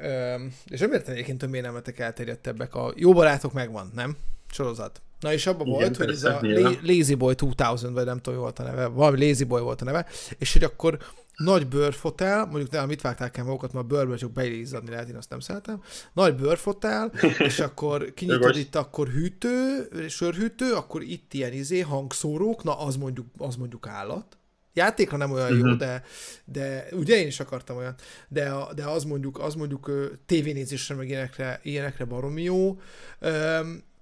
És 0.67 0.81
értem 0.81 1.15
egyébként, 1.15 1.51
nem 1.51 1.75
lettek 1.75 1.99
elterjedtebbek. 1.99 2.75
A 2.75 2.93
jó 2.97 3.13
barátok 3.13 3.53
megvan, 3.53 3.91
nem? 3.95 4.17
Sorozat. 4.51 5.03
Na 5.25 5.33
és 5.33 5.47
abban 5.47 5.69
volt, 5.69 5.97
hogy 5.97 6.09
ez 6.09 6.25
a 6.25 6.41
Lazy 6.83 7.15
Boy 7.15 7.35
2000, 7.35 7.93
vagy 7.93 8.05
nem 8.05 8.19
tudom, 8.19 8.39
volt 8.39 8.59
a 8.59 8.63
neve, 8.63 8.87
valami 8.87 9.27
Lazy 9.27 9.45
Boy 9.45 9.61
volt 9.61 9.81
a 9.81 9.85
neve, 9.85 10.07
és 10.39 10.53
hogy 10.53 10.65
akkor 10.65 10.99
nagy 11.37 11.67
bőrfotel, 11.67 12.47
mondjuk 12.47 12.71
nem, 12.71 12.87
mit 12.87 13.01
vágták 13.01 13.37
el 13.37 13.45
magukat, 13.45 13.73
mert 13.73 13.85
a 13.85 13.89
bőrből 13.89 14.17
csak 14.17 14.33
belézzadni 14.33 14.91
lehet, 14.91 15.09
én 15.09 15.17
azt 15.17 15.31
nem 15.31 15.41
szeretem. 15.41 15.83
Nagy 16.13 16.35
bőrfotel, 16.35 17.13
és 17.49 17.61
akkor 17.61 18.15
kinyitod 18.15 18.57
itt 18.57 18.75
akkor 18.75 19.09
hűtő, 19.09 19.89
sörhűtő, 20.09 20.73
akkor 20.73 21.03
itt 21.03 21.35
ilyen 21.35 21.53
izé, 21.53 21.81
hangszórók, 21.81 22.63
na 22.63 22.79
az 22.79 22.97
mondjuk, 22.97 23.27
az 23.39 23.57
mondjuk 23.57 23.87
állat. 23.87 24.39
Játékra 24.73 25.17
nem 25.17 25.31
olyan 25.31 25.45
uh-huh. 25.53 25.61
jó, 25.61 25.67
mhm. 25.67 25.79
de, 25.79 26.03
de 26.45 26.87
ugye 26.93 27.17
én 27.17 27.27
is 27.27 27.41
akartam 27.41 27.77
olyan, 27.77 27.95
de, 28.29 28.53
de 28.75 28.85
az 28.85 29.05
mondjuk, 29.05 29.39
az 29.39 29.55
mondjuk 29.55 29.91
tévénézésre, 30.27 30.95
meg 30.95 31.09
ilyenekre, 31.09 31.61
ilyenekre 31.63 32.05
baromi 32.05 32.43
jó. 32.43 32.81
Um, 33.21 33.93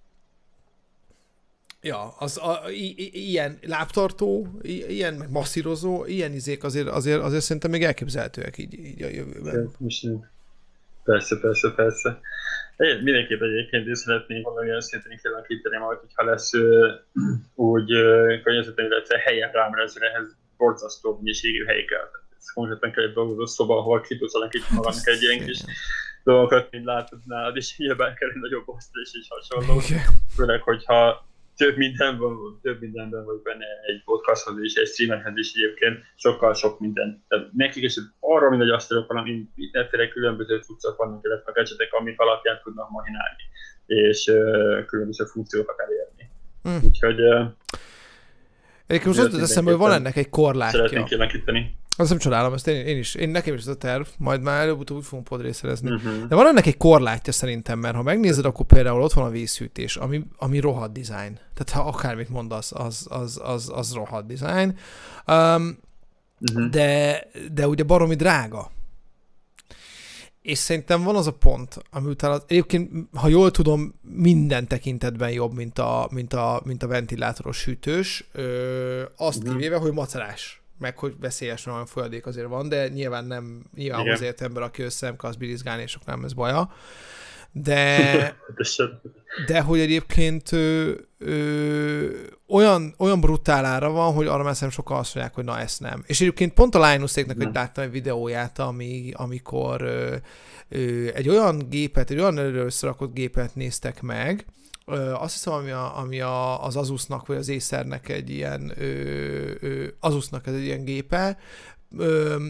Ja, 1.84 2.14
az 2.18 2.38
a, 2.38 2.70
i, 2.70 2.94
i, 2.96 3.28
ilyen 3.30 3.58
lábtartó, 3.62 4.58
i, 4.62 4.84
ilyen 4.88 5.14
meg 5.14 5.30
masszírozó, 5.30 6.04
ilyen 6.06 6.32
izék 6.32 6.64
azért, 6.64 6.88
azért, 6.88 7.20
azért 7.20 7.42
szerintem 7.42 7.70
még 7.70 7.82
elképzelhetőek 7.82 8.58
így, 8.58 8.74
így 8.74 9.02
a 9.02 9.08
jövőben. 9.08 9.54
Persze, 11.04 11.38
persze, 11.40 11.72
persze. 11.74 12.20
Én 12.76 13.02
mindenképp 13.02 13.40
egyébként 13.40 13.86
is 13.86 13.98
szeretnénk 13.98 14.56
olyan 14.56 14.80
szinten 14.80 15.18
kialakítani 15.22 15.76
majd, 15.76 15.98
hogyha 15.98 16.24
lesz 16.24 16.50
úgy 17.72 17.90
környezetben, 18.42 18.86
illetve 18.86 19.18
helyen 19.18 19.50
rámrezve 19.50 20.06
ehhez 20.06 20.36
borzasztó 20.56 21.14
mennyiségű 21.14 21.64
helyi 21.64 21.84
kell. 21.84 22.10
Ez 22.38 22.52
konkrétan 22.54 22.92
kell 22.92 23.04
egy 23.04 23.12
dolgozó 23.12 23.46
szoba, 23.46 23.78
ahol 23.78 24.00
ki 24.00 24.18
tudsz 24.18 24.34
alakítani 24.34 24.74
magadnak 24.74 25.06
egy 25.06 25.22
ilyen 25.22 25.44
kis 25.46 25.60
dolgokat, 26.24 26.70
mint 26.70 26.84
látod 26.84 27.18
nálad, 27.24 27.56
és 27.56 27.76
nyilván 27.76 28.14
kell 28.14 28.28
egy 28.28 28.40
nagyobb 28.40 28.68
osztály 28.68 29.02
és 29.02 29.26
hasonló. 29.28 29.80
Főleg, 30.34 30.62
hogyha 30.62 31.30
több 31.56 31.76
mindenben, 31.76 32.36
több 32.62 32.80
mindenben 32.80 33.24
vagy 33.24 33.40
benne 33.42 33.66
egy 33.86 34.02
podcasthoz 34.04 34.54
és 34.62 34.74
egy 34.74 34.86
streamerhez 34.86 35.36
is 35.36 35.52
egyébként 35.52 35.98
sokkal 36.16 36.54
sok 36.54 36.80
minden. 36.80 37.24
Tehát 37.28 37.48
nekik 37.52 37.82
is 37.82 38.00
arra 38.20 38.50
mindegy 38.50 38.70
asztalok, 38.70 39.06
hanem 39.06 39.48
mindenféle 39.54 40.08
különböző 40.08 40.60
cuccok 40.60 40.96
vannak, 40.96 41.24
illetve 41.24 41.52
gadgetek, 41.52 41.92
amik 41.92 42.20
alapján 42.20 42.60
tudnak 42.62 42.90
mahinálni, 42.90 43.42
és 43.86 44.26
uh, 44.26 44.84
különböző 44.84 45.24
funkciókat 45.24 45.80
elérni. 45.80 46.30
Mm. 46.68 46.86
Úgyhogy 46.88 47.20
uh, 47.20 47.46
Egyébként 48.86 49.16
most 49.16 49.32
az 49.32 49.42
eszembe, 49.42 49.70
hogy 49.70 49.80
van 49.80 49.92
ennek 49.92 50.16
egy 50.16 50.28
korlátja. 50.28 50.78
Szeretnénk 50.78 51.06
kialakítani. 51.06 51.76
Azt 51.96 52.10
nem 52.10 52.18
csodálom, 52.18 52.52
ezt 52.52 52.66
én, 52.66 52.86
én, 52.86 52.98
is, 52.98 53.14
én 53.14 53.28
nekem 53.28 53.54
is 53.54 53.60
ez 53.60 53.66
a 53.66 53.76
terv, 53.76 54.06
majd 54.18 54.42
már 54.42 54.60
előbb-utóbb 54.60 54.96
úgy 54.96 55.04
fogunk 55.04 55.28
podrészerezni. 55.28 55.90
Uh-huh. 55.90 56.26
De 56.26 56.34
van 56.34 56.46
ennek 56.46 56.66
egy 56.66 56.76
korlátja 56.76 57.32
szerintem, 57.32 57.78
mert 57.78 57.94
ha 57.94 58.02
megnézed, 58.02 58.44
akkor 58.44 58.66
például 58.66 59.02
ott 59.02 59.12
van 59.12 59.24
a 59.24 59.30
vízhűtés, 59.30 59.96
ami, 59.96 60.24
ami 60.36 60.58
rohadt 60.58 60.92
design. 60.92 61.38
Tehát 61.54 61.70
ha 61.70 61.80
akármit 61.80 62.28
mondasz, 62.28 62.72
az, 62.72 63.06
az, 63.10 63.40
az, 63.42 63.70
az 63.74 63.92
rohadt 63.92 64.26
design. 64.26 64.76
Um, 65.26 65.78
uh-huh. 66.40 66.70
de, 66.70 67.26
de 67.52 67.68
ugye 67.68 67.82
baromi 67.82 68.14
drága. 68.14 68.70
És 70.42 70.58
szerintem 70.58 71.02
van 71.02 71.16
az 71.16 71.26
a 71.26 71.32
pont, 71.32 71.82
ami 71.90 72.10
utána, 72.10 72.42
egyébként, 72.46 72.90
ha 73.14 73.28
jól 73.28 73.50
tudom, 73.50 73.94
minden 74.02 74.68
tekintetben 74.68 75.30
jobb, 75.30 75.54
mint 75.54 75.78
a, 75.78 76.08
mint 76.10 76.32
a, 76.32 76.60
mint 76.64 76.82
a 76.82 76.86
ventilátoros 76.86 77.64
hűtős, 77.64 78.28
ö, 78.32 79.02
azt 79.16 79.38
uh-huh. 79.38 79.52
kivéve, 79.52 79.76
hogy 79.76 79.92
macerás 79.92 80.61
meg 80.82 80.98
hogy 80.98 81.14
veszélyes 81.20 81.66
olyan 81.66 81.86
folyadék 81.86 82.26
azért 82.26 82.48
van, 82.48 82.68
de 82.68 82.88
nyilván 82.88 83.24
nem, 83.24 83.62
nyilván 83.74 84.00
Igen. 84.00 84.14
azért 84.14 84.40
ember, 84.40 84.62
aki 84.62 84.82
össze 84.82 85.14
az 85.16 85.36
birizgálni, 85.36 85.82
és 85.82 85.98
nem 86.04 86.24
ez 86.24 86.32
baja. 86.32 86.72
De, 87.52 88.36
de 89.46 89.60
hogy 89.60 89.80
egyébként 89.80 90.52
ö, 90.52 90.92
ö, 91.18 92.06
olyan, 92.48 92.94
olyan 92.98 93.20
brutálára 93.20 93.90
van, 93.90 94.14
hogy 94.14 94.26
arra 94.26 94.42
már 94.42 94.54
sokan 94.54 94.96
azt 94.96 95.14
mondják, 95.14 95.34
hogy 95.34 95.44
na 95.44 95.58
ezt 95.58 95.80
nem. 95.80 96.02
És 96.06 96.20
egyébként 96.20 96.52
pont 96.52 96.74
a 96.74 96.90
Linuséknek, 96.90 97.36
hogy 97.36 97.54
láttam 97.54 97.84
egy 97.84 97.90
videóját, 97.90 98.58
ami, 98.58 99.10
amikor 99.12 99.82
ö, 99.82 100.16
ö, 100.68 101.08
egy 101.14 101.28
olyan 101.28 101.68
gépet, 101.68 102.10
egy 102.10 102.18
olyan 102.18 102.38
összerakott 102.38 103.14
gépet 103.14 103.54
néztek 103.54 104.02
meg, 104.02 104.46
Ö, 104.86 105.12
azt 105.12 105.32
hiszem, 105.32 105.52
ami, 105.52 105.70
a, 105.70 105.98
ami 105.98 106.20
a, 106.20 106.64
az 106.64 106.76
Asusnak, 106.76 107.26
vagy 107.26 107.36
az 107.36 107.48
Acernek 107.48 108.08
egy 108.08 108.30
ilyen, 108.30 108.72
ö, 108.76 108.84
ö, 109.60 109.88
Asusnak 110.00 110.46
ez 110.46 110.54
egy 110.54 110.64
ilyen 110.64 110.84
gépe, 110.84 111.38
ö, 111.96 112.46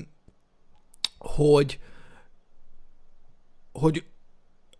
hogy 1.18 1.80
hogy 3.72 4.04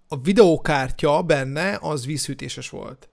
a 0.08 0.20
videókártya 0.20 1.22
benne 1.22 1.78
az 1.80 2.06
vízhűtéses 2.06 2.68
volt. 2.68 3.08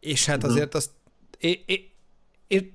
És 0.00 0.26
hát 0.26 0.36
uh-huh. 0.36 0.52
azért 0.52 0.74
azt 0.74 0.90
én, 1.38 1.62
én, 1.66 1.90
én 2.46 2.74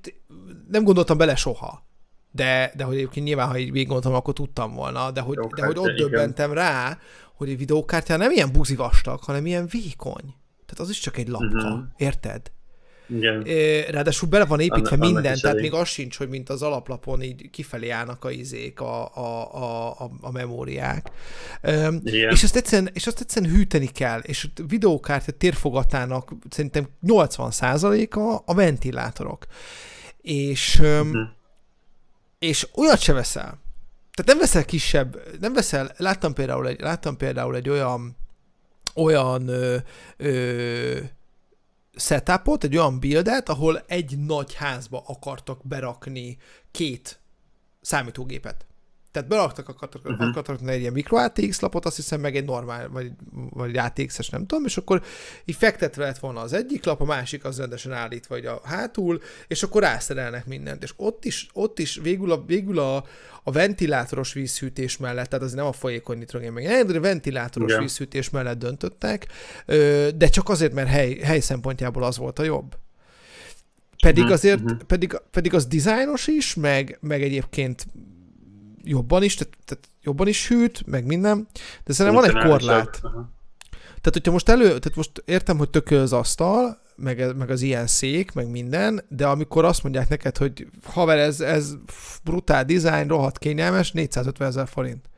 nem 0.69 0.83
gondoltam 0.83 1.17
bele 1.17 1.35
soha. 1.35 1.85
De, 2.31 2.73
de 2.75 2.83
hogy 2.83 2.95
egyébként 2.95 3.25
nyilván, 3.25 3.47
ha 3.47 3.57
így 3.57 3.71
végig 3.71 3.87
gondoltam, 3.87 4.13
akkor 4.13 4.33
tudtam 4.33 4.73
volna, 4.73 5.11
de 5.11 5.21
hogy, 5.21 5.37
de 5.37 5.65
hogy 5.65 5.77
ott 5.77 5.95
döbbentem 5.95 6.53
rá, 6.53 6.99
hogy 7.33 7.51
a 7.51 7.55
videókártya 7.55 8.17
nem 8.17 8.31
ilyen 8.31 8.51
buzi 8.51 8.75
vastag, 8.75 9.23
hanem 9.23 9.45
ilyen 9.45 9.67
vékony. 9.67 10.35
Tehát 10.73 10.89
az 10.89 10.89
is 10.89 10.99
csak 10.99 11.17
egy 11.17 11.27
lapka, 11.27 11.67
uh-huh. 11.67 11.83
érted? 11.97 12.51
Igen. 13.09 13.43
Ráadásul 13.91 14.29
bele 14.29 14.45
van 14.45 14.59
építve 14.59 14.95
Anna, 14.95 15.11
minden, 15.11 15.37
tehát 15.39 15.59
még 15.59 15.73
az 15.73 15.87
sincs, 15.87 16.17
hogy 16.17 16.29
mint 16.29 16.49
az 16.49 16.61
alaplapon 16.61 17.21
így 17.21 17.49
kifelé 17.49 17.89
állnak 17.89 18.25
a 18.25 18.31
izék, 18.31 18.79
a, 18.79 19.15
a, 19.15 19.55
a, 19.55 19.89
a, 19.99 20.11
a 20.21 20.31
memóriák. 20.31 21.11
Igen. 21.63 22.01
És 22.03 22.43
azt, 22.43 22.55
egyszerűen, 22.55 22.89
és 22.93 23.07
azt 23.07 23.21
egyszerűen 23.21 23.51
hűteni 23.51 23.87
kell, 23.87 24.19
és 24.19 24.47
a 24.55 24.61
videókártya 24.67 25.31
térfogatának 25.31 26.33
szerintem 26.49 26.87
80%-a 27.07 28.41
a 28.45 28.53
ventilátorok. 28.53 29.45
És, 30.21 30.79
uh-huh. 30.79 31.17
és 32.39 32.67
olyat 32.75 32.99
se 32.99 33.13
veszel. 33.13 33.61
Tehát 34.13 34.25
nem 34.25 34.37
veszel 34.37 34.65
kisebb, 34.65 35.21
nem 35.39 35.53
veszel, 35.53 35.93
láttam 35.97 36.33
például 36.33 36.67
egy, 36.67 36.79
láttam 36.79 37.17
például 37.17 37.55
egy 37.55 37.69
olyan 37.69 38.17
olyan 38.95 39.47
ö, 39.47 39.77
ö, 40.17 40.99
setupot, 41.95 42.63
egy 42.63 42.77
olyan 42.77 42.99
buildet, 42.99 43.49
ahol 43.49 43.83
egy 43.87 44.17
nagy 44.17 44.53
házba 44.53 45.03
akartak 45.07 45.67
berakni 45.67 46.37
két 46.71 47.19
számítógépet. 47.81 48.65
Tehát 49.13 49.29
beraktak, 49.29 49.69
akartak, 49.69 50.01
uh-huh. 50.05 50.27
akartak 50.27 50.69
egy 50.69 50.79
ilyen 50.79 50.93
micro 50.93 51.17
ATX 51.17 51.59
lapot, 51.59 51.85
azt 51.85 51.95
hiszem 51.95 52.19
meg 52.19 52.35
egy 52.35 52.45
normál, 52.45 52.89
vagy, 52.89 53.11
vagy 53.49 53.77
ATX-es, 53.77 54.29
nem 54.29 54.45
tudom, 54.45 54.65
és 54.65 54.77
akkor 54.77 55.01
így 55.45 55.55
fektetve 55.55 56.03
lett 56.03 56.17
volna 56.17 56.39
az 56.39 56.53
egyik 56.53 56.85
lap, 56.85 57.01
a 57.01 57.05
másik 57.05 57.45
az 57.45 57.57
rendesen 57.57 57.91
állít, 57.91 58.27
vagy 58.27 58.45
a 58.45 58.61
hátul, 58.63 59.21
és 59.47 59.63
akkor 59.63 59.81
rászerelnek 59.81 60.45
mindent. 60.45 60.83
És 60.83 60.93
ott 60.95 61.25
is, 61.25 61.47
ott 61.53 61.79
is 61.79 61.99
végül 62.01 62.31
a, 62.31 62.43
végül 62.45 62.79
a, 62.79 63.05
a 63.43 63.51
ventilátoros 63.51 64.33
vízhűtés 64.33 64.97
mellett, 64.97 65.29
tehát 65.29 65.45
az 65.45 65.53
nem 65.53 65.65
a 65.65 65.71
folyékony 65.71 66.17
nitrogén 66.17 66.51
meg, 66.51 66.85
de 66.85 66.97
a 66.97 67.01
ventilátoros 67.01 67.69
Igen. 67.69 67.81
vízhűtés 67.81 68.29
mellett 68.29 68.59
döntöttek, 68.59 69.27
de 70.15 70.27
csak 70.31 70.49
azért, 70.49 70.73
mert 70.73 70.89
hely, 70.89 71.15
hely 71.15 71.39
szempontjából 71.39 72.03
az 72.03 72.17
volt 72.17 72.39
a 72.39 72.43
jobb. 72.43 72.77
Pedig 74.01 74.23
mhm, 74.23 74.31
azért, 74.31 74.61
uh-huh. 74.61 74.77
pedig, 74.77 75.21
pedig 75.31 75.53
az 75.53 75.65
dizájnos 75.65 76.27
is, 76.27 76.53
meg, 76.53 76.97
meg 77.01 77.23
egyébként 77.23 77.85
jobban 78.83 79.23
is, 79.23 79.35
tehát, 79.35 79.57
tehát 79.65 79.89
jobban 80.01 80.27
is 80.27 80.47
hűt, 80.47 80.85
meg 80.85 81.05
minden, 81.05 81.47
de 81.83 81.93
szerintem 81.93 82.21
van 82.21 82.29
egy 82.29 82.49
korlát. 82.49 82.99
Tehát, 83.01 84.17
hogyha 84.17 84.31
most 84.31 84.49
elő, 84.49 84.65
tehát 84.65 84.95
most 84.95 85.23
értem, 85.25 85.57
hogy 85.57 85.69
tököl 85.69 86.01
az 86.01 86.13
asztal, 86.13 86.81
meg, 86.95 87.35
meg 87.35 87.49
az 87.49 87.61
ilyen 87.61 87.87
szék, 87.87 88.31
meg 88.31 88.49
minden, 88.49 89.05
de 89.07 89.27
amikor 89.27 89.65
azt 89.65 89.83
mondják 89.83 90.09
neked, 90.09 90.37
hogy 90.37 90.67
haver, 90.83 91.17
ez, 91.17 91.41
ez 91.41 91.73
brutál 92.23 92.65
design, 92.65 93.07
rohadt 93.07 93.37
kényelmes, 93.37 93.91
450 93.91 94.47
ezer 94.47 94.67
forint. 94.67 95.09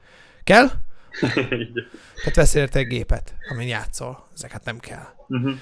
Kell? 0.44 0.68
Tehát 2.24 2.56
érte 2.56 2.80
egy 2.80 2.88
gépet, 2.88 3.36
amin 3.52 3.68
játszol. 3.68 4.28
Ezeket 4.36 4.66
nem 4.66 4.80
kell. 4.80 5.06
Uh-huh. 5.28 5.54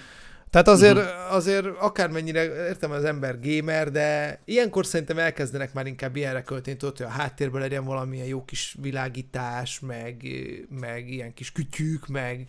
Tehát 0.54 0.68
azért, 0.68 0.98
uh-huh. 0.98 1.34
azért 1.34 1.66
akármennyire 1.66 2.44
értem 2.44 2.92
az 2.92 3.04
ember 3.04 3.40
gamer, 3.42 3.92
de 3.92 4.40
ilyenkor 4.46 4.86
szerintem 4.86 5.18
elkezdenek 5.20 5.74
már 5.74 5.86
inkább 5.86 6.16
ilyenre 6.16 6.42
költeni, 6.42 6.78
tudod, 6.78 6.98
hogy 6.98 7.06
a 7.06 7.10
háttérben 7.10 7.62
legyen 7.62 7.86
valamilyen 7.86 8.26
jó 8.26 8.46
kis 8.46 8.76
világítás, 8.82 9.80
meg, 9.80 10.26
meg 10.70 11.10
ilyen 11.10 11.34
kis 11.34 11.52
kütyük, 11.52 12.08
meg 12.08 12.48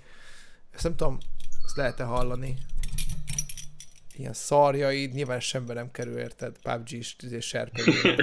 ezt 0.71 0.83
nem 0.83 0.97
tudom, 0.97 1.19
ezt 1.65 1.77
lehet-e 1.77 2.05
hallani. 2.05 2.57
Ilyen 4.19 4.33
szarjaid, 4.33 5.13
nyilván 5.13 5.41
semmi 5.41 5.73
nem 5.73 5.91
kerül, 5.91 6.19
érted? 6.19 6.57
PUBG-s 6.63 7.17
izé, 7.23 7.41
serpegő, 7.41 7.93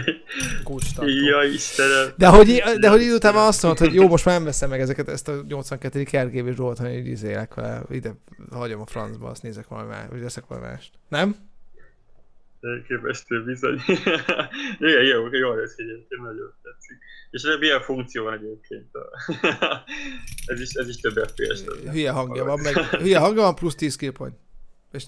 Ja, 1.30 1.44
Istenem. 1.44 2.14
De 2.18 2.28
hogy, 2.28 2.64
de 2.80 2.90
hogy 2.90 3.02
után 3.02 3.36
azt 3.36 3.64
mondod, 3.64 3.80
hogy 3.80 3.94
jó, 3.94 4.08
most 4.08 4.26
már 4.26 4.36
nem 4.36 4.44
veszem 4.44 4.70
meg 4.70 4.80
ezeket, 4.80 5.08
ezt 5.08 5.28
a 5.28 5.44
82. 5.48 6.04
RGB 6.12 6.56
zsolt, 6.56 6.78
hanem 6.78 6.94
így 6.94 7.08
izélek 7.08 7.54
vele, 7.54 7.84
ide 7.90 8.12
hagyom 8.52 8.82
a 8.82 8.86
francba, 8.86 9.30
azt 9.30 9.44
nézek 9.44 9.68
valami 9.68 9.88
más, 9.88 10.06
vagy 10.10 10.22
veszek 10.22 10.46
valami 10.48 10.68
mást. 10.68 10.92
Nem? 11.08 11.36
Elképesztő 12.62 13.44
bizony. 13.44 13.80
Igen, 14.80 15.04
jó, 15.04 15.28
jó 15.32 15.58
ez 15.58 15.74
egyébként 15.78 16.22
nagyon 16.22 16.54
tetszik. 16.64 16.98
És 17.32 17.44
ez 17.44 17.60
milyen 17.60 17.82
funkció 17.82 18.24
van 18.24 18.34
egyébként? 18.34 18.88
ez, 20.52 20.60
is, 20.60 20.74
ez 20.74 20.88
is 20.88 20.96
több 20.96 21.28
FPS. 21.28 21.64
Hülye 21.92 22.12
hangja 22.12 22.44
van, 22.44 22.60
meg 22.60 22.74
hülye 22.76 23.20
hangja 23.20 23.42
van, 23.42 23.56
plusz 23.56 23.76
10 23.76 23.96
kill 23.96 24.12
point. 24.12 24.36
És 24.92 25.06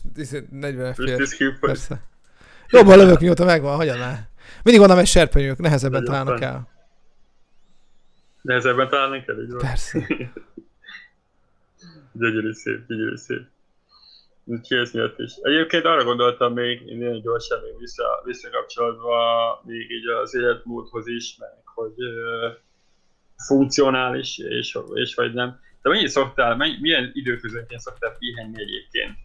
40 0.50 0.94
FPS. 0.94 1.04
Plusz 1.04 1.16
10 1.18 1.36
kill 1.36 1.48
point. 1.48 1.60
Persze. 1.60 2.02
Jobban 2.70 2.98
lövök, 2.98 3.20
mióta 3.20 3.46
megvan, 3.46 3.76
hagyjad 3.76 3.98
már. 3.98 4.28
Mindig 4.64 4.88
van 4.88 5.00
egy 5.00 5.08
serpenyők, 5.08 5.58
nehezebben 5.58 6.04
találnak 6.04 6.42
el. 6.42 6.68
Nehezebben 8.42 8.90
találnak 8.90 9.28
el, 9.28 9.42
így 9.42 9.52
van. 9.52 9.62
Persze. 9.62 10.08
gyönyörű 12.14 12.52
szép, 12.52 12.88
gyönyörű 12.88 13.16
szép. 13.16 13.42
Úgyhogy 14.46 14.78
ez 14.78 14.92
miatt 14.92 15.20
is. 15.20 15.32
Egyébként 15.42 15.86
arra 15.86 16.04
gondoltam 16.04 16.54
még, 16.54 16.82
én 16.82 16.98
nagyon 16.98 17.22
gyorsan 17.22 17.62
még 17.62 17.78
vissza, 17.78 18.22
visszakapcsolódva 18.24 19.62
még 19.66 19.92
így 19.92 20.08
az 20.08 20.36
életmódhoz 20.36 21.08
is, 21.08 21.38
meg 21.38 21.50
hogy 21.66 21.94
uh, 21.98 22.54
funkcionális, 23.48 24.38
és, 24.38 24.78
és 24.94 25.16
vagy 25.16 25.34
nem. 25.34 25.60
De 25.82 25.90
mennyi 25.90 26.08
szoktál, 26.08 26.56
mennyi, 26.56 26.78
milyen 26.82 27.12
időközönként 27.14 27.82
szoktál 27.82 28.16
pihenni 28.18 28.62
egyébként? 28.62 29.18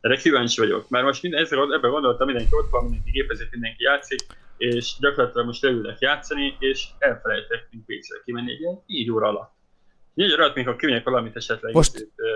Erre 0.00 0.16
kíváncsi 0.16 0.60
vagyok, 0.60 0.88
mert 0.88 1.04
most 1.04 1.22
minden, 1.22 1.40
ezzel, 1.40 1.74
ebben 1.74 1.90
gondoltam, 1.90 2.26
mindenki 2.26 2.54
ott 2.54 2.70
van, 2.70 2.82
mindenki 2.82 3.10
gépezik, 3.10 3.50
mindenki 3.50 3.82
játszik, 3.82 4.20
és 4.56 4.94
gyakorlatilag 4.98 5.46
most 5.46 5.62
leülnek 5.62 5.98
játszani, 5.98 6.56
és 6.58 6.88
elfelejtek, 6.98 7.68
mint 7.70 7.84
pénzre 7.84 8.16
kimenni 8.24 8.52
egy 8.52 8.60
ilyen 8.60 8.82
négy 8.86 9.10
óra 9.10 9.28
alatt. 9.28 9.52
Négy 10.14 10.32
óra 10.32 10.42
alatt, 10.42 10.54
mikor 10.54 10.76
kimegyek 10.76 11.04
valamit 11.04 11.36
esetleg 11.36 11.74
most... 11.74 11.98
itt, 11.98 12.12
uh, 12.16 12.26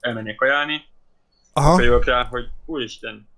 elmennék 0.00 0.40
ajánlni, 0.40 0.84
Aha. 1.52 1.70
akkor 1.70 1.82
jövök 1.82 2.04
rá, 2.04 2.24
hogy 2.24 2.48
úristen, 2.64 3.28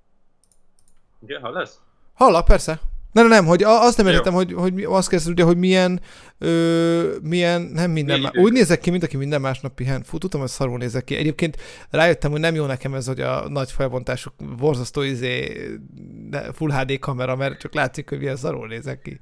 igen, 1.22 1.40
ha 1.40 1.50
lesz? 1.50 1.80
Hallak, 2.14 2.44
persze. 2.44 2.80
Nem, 3.16 3.28
nem, 3.28 3.44
hogy 3.44 3.62
azt 3.62 3.96
nem 3.96 4.06
értem, 4.06 4.32
hogy, 4.32 4.52
hogy 4.52 4.84
azt 4.84 5.08
kezdted 5.08 5.32
ugye, 5.32 5.44
hogy 5.44 5.56
milyen, 5.56 6.00
ö, 6.38 7.14
milyen, 7.22 7.62
nem 7.62 7.90
minden, 7.90 8.20
má... 8.20 8.30
úgy 8.34 8.52
nézek 8.52 8.80
ki, 8.80 8.90
mint 8.90 9.02
aki 9.02 9.16
minden 9.16 9.40
másnap 9.40 9.74
pihen. 9.74 10.02
Fú, 10.02 10.18
tudtam, 10.18 10.40
hogy 10.40 10.48
szarul 10.48 10.78
nézek 10.78 11.04
ki. 11.04 11.16
Egyébként 11.16 11.56
rájöttem, 11.90 12.30
hogy 12.30 12.40
nem 12.40 12.54
jó 12.54 12.66
nekem 12.66 12.94
ez, 12.94 13.06
hogy 13.06 13.20
a 13.20 13.48
nagy 13.48 13.70
felbontású 13.70 14.30
borzasztó 14.58 15.02
izé, 15.02 15.60
full 16.52 16.70
HD 16.70 16.98
kamera, 16.98 17.36
mert 17.36 17.60
csak 17.60 17.74
látszik, 17.74 18.08
hogy 18.08 18.18
milyen 18.18 18.36
szarul 18.36 18.66
nézek 18.66 19.02
ki. 19.02 19.20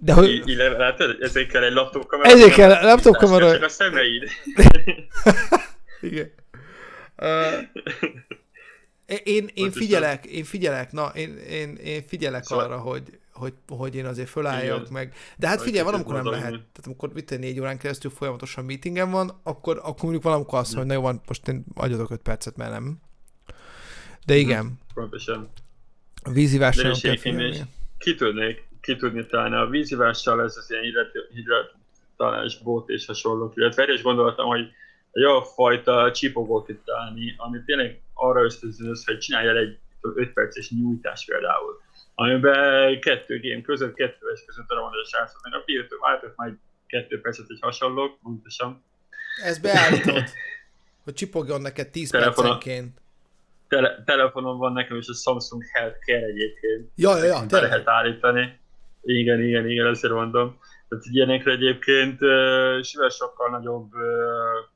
De 0.00 0.12
hogy... 0.12 0.42
Illetve 0.44 0.78
látod, 0.78 1.16
ezért 1.20 1.50
kell 1.50 1.62
egy 1.62 1.72
laptop 1.72 2.06
kamera. 2.06 2.30
Ezért 2.30 2.54
kell 2.54 2.82
laptop 2.82 3.16
kamera. 3.16 3.52
Csak 3.52 3.62
a 3.62 3.68
szemeid. 3.68 4.22
Igen. 6.10 6.32
Uh, 7.16 7.26
én, 9.24 9.50
én 9.54 9.70
figyelek, 9.70 10.26
én 10.26 10.44
figyelek, 10.44 10.92
na, 10.92 11.06
én, 11.06 11.36
én, 11.36 11.74
én 11.74 12.02
figyelek 12.06 12.44
szóval... 12.44 12.64
arra, 12.64 12.78
hogy, 12.78 13.18
hogy, 13.32 13.52
hogy 13.68 13.94
én 13.94 14.06
azért 14.06 14.28
fölálljak 14.28 14.80
Igen. 14.80 14.92
meg. 14.92 15.14
De 15.36 15.48
hát 15.48 15.62
figyelj, 15.62 15.84
valamikor 15.84 16.14
nem 16.14 16.26
lehet. 16.26 16.50
Tehát 16.50 16.82
amikor 16.84 17.10
itt 17.14 17.38
négy 17.38 17.60
órán 17.60 17.78
keresztül 17.78 18.10
folyamatosan 18.10 18.64
meetingen 18.64 19.10
van, 19.10 19.40
akkor, 19.42 19.76
akkor 19.76 20.02
mondjuk 20.02 20.22
valamikor 20.22 20.58
azt 20.58 20.74
mondja, 20.74 20.94
hogy 20.94 21.02
na 21.02 21.08
jó 21.08 21.12
van, 21.12 21.24
most 21.26 21.48
én 21.48 21.64
adjatok 21.74 22.10
öt 22.10 22.22
percet, 22.22 22.56
mert 22.56 22.70
nem. 22.70 23.00
De 24.24 24.34
mhm. 24.34 24.42
igen. 24.42 24.78
Pontosan. 24.94 25.50
A 26.22 26.30
vízivással 26.30 26.94
kell 27.00 27.16
figyelni. 27.16 27.60
Ki 27.98 28.14
tudnék, 28.14 28.68
ki 28.80 28.96
tudni 28.96 29.26
találni. 29.26 29.56
A 29.56 29.66
vízivással 29.66 30.42
ez 30.42 30.56
az 30.56 30.70
ilyen 30.70 30.82
hidratálás 31.34 32.62
bót 32.62 32.88
és 32.88 33.06
hasonlók, 33.06 33.56
illetve 33.56 33.82
erre 33.82 33.92
is 33.92 34.02
gondoltam, 34.02 34.46
hogy 34.46 34.70
egy 35.16 35.24
olyan 35.24 35.44
fajta 35.44 36.10
csipogót 36.12 36.68
itt 36.68 36.84
találni, 36.84 37.34
ami 37.36 37.58
tényleg 37.64 38.00
arra 38.14 38.44
ösztönzőz, 38.44 39.04
hogy 39.04 39.18
csinálj 39.18 39.58
egy 39.58 39.78
5 40.00 40.32
perces 40.32 40.70
nyújtás 40.70 41.24
például, 41.24 41.80
amiben 42.14 43.00
kettő 43.00 43.40
game 43.40 43.62
között, 43.62 43.94
kettő 43.94 44.30
es 44.34 44.44
között 44.46 44.70
arra 44.70 44.80
mondja 44.80 45.00
a 45.00 45.04
srácok, 45.04 45.42
meg 45.42 45.60
a 45.60 45.62
piatok 45.64 46.00
váltok 46.00 46.32
majd 46.36 46.54
kettő 46.86 47.20
percet, 47.20 47.46
egy 47.48 47.58
hasonlók, 47.60 48.18
pontosan. 48.22 48.84
Ez 49.42 49.58
beállítod, 49.58 50.24
hogy 51.04 51.14
csipogjon 51.14 51.60
neked 51.60 51.88
10 51.88 52.10
Telefonon, 52.10 52.58
percenként. 52.58 53.00
Tele, 53.68 54.02
telefonon 54.04 54.58
van 54.58 54.72
nekem 54.72 54.96
is 54.96 55.08
a 55.08 55.14
Samsung 55.14 55.62
Health 55.72 55.98
Care 56.06 56.26
egyébként. 56.26 56.90
Ja, 56.94 57.16
ja, 57.16 57.24
ja. 57.24 57.46
Be 57.48 57.60
lehet 57.60 57.88
állítani. 57.88 58.58
Igen, 59.02 59.40
igen, 59.40 59.68
igen, 59.68 59.86
ezért 59.86 60.12
mondom. 60.12 60.58
Tehát 60.88 61.04
ilyenekre 61.04 61.52
egyébként 61.52 62.22
uh, 62.22 62.82
sokkal 63.08 63.50
nagyobb 63.50 63.94
uh, 63.94 64.74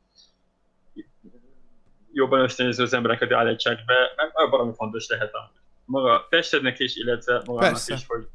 jobban 2.13 2.41
ösztönöző 2.41 2.83
az 2.83 2.93
embereket 2.93 3.33
állítsák 3.33 3.85
be, 3.85 3.95
mert 4.17 4.51
valami 4.51 4.73
fontos 4.77 5.09
lehet 5.09 5.33
a 5.33 5.53
maga 5.85 6.27
testednek 6.31 6.79
is, 6.79 6.97
illetve 6.97 7.43
magának 7.45 7.71
Persze. 7.71 7.95
is, 7.95 8.05
hogy 8.07 8.27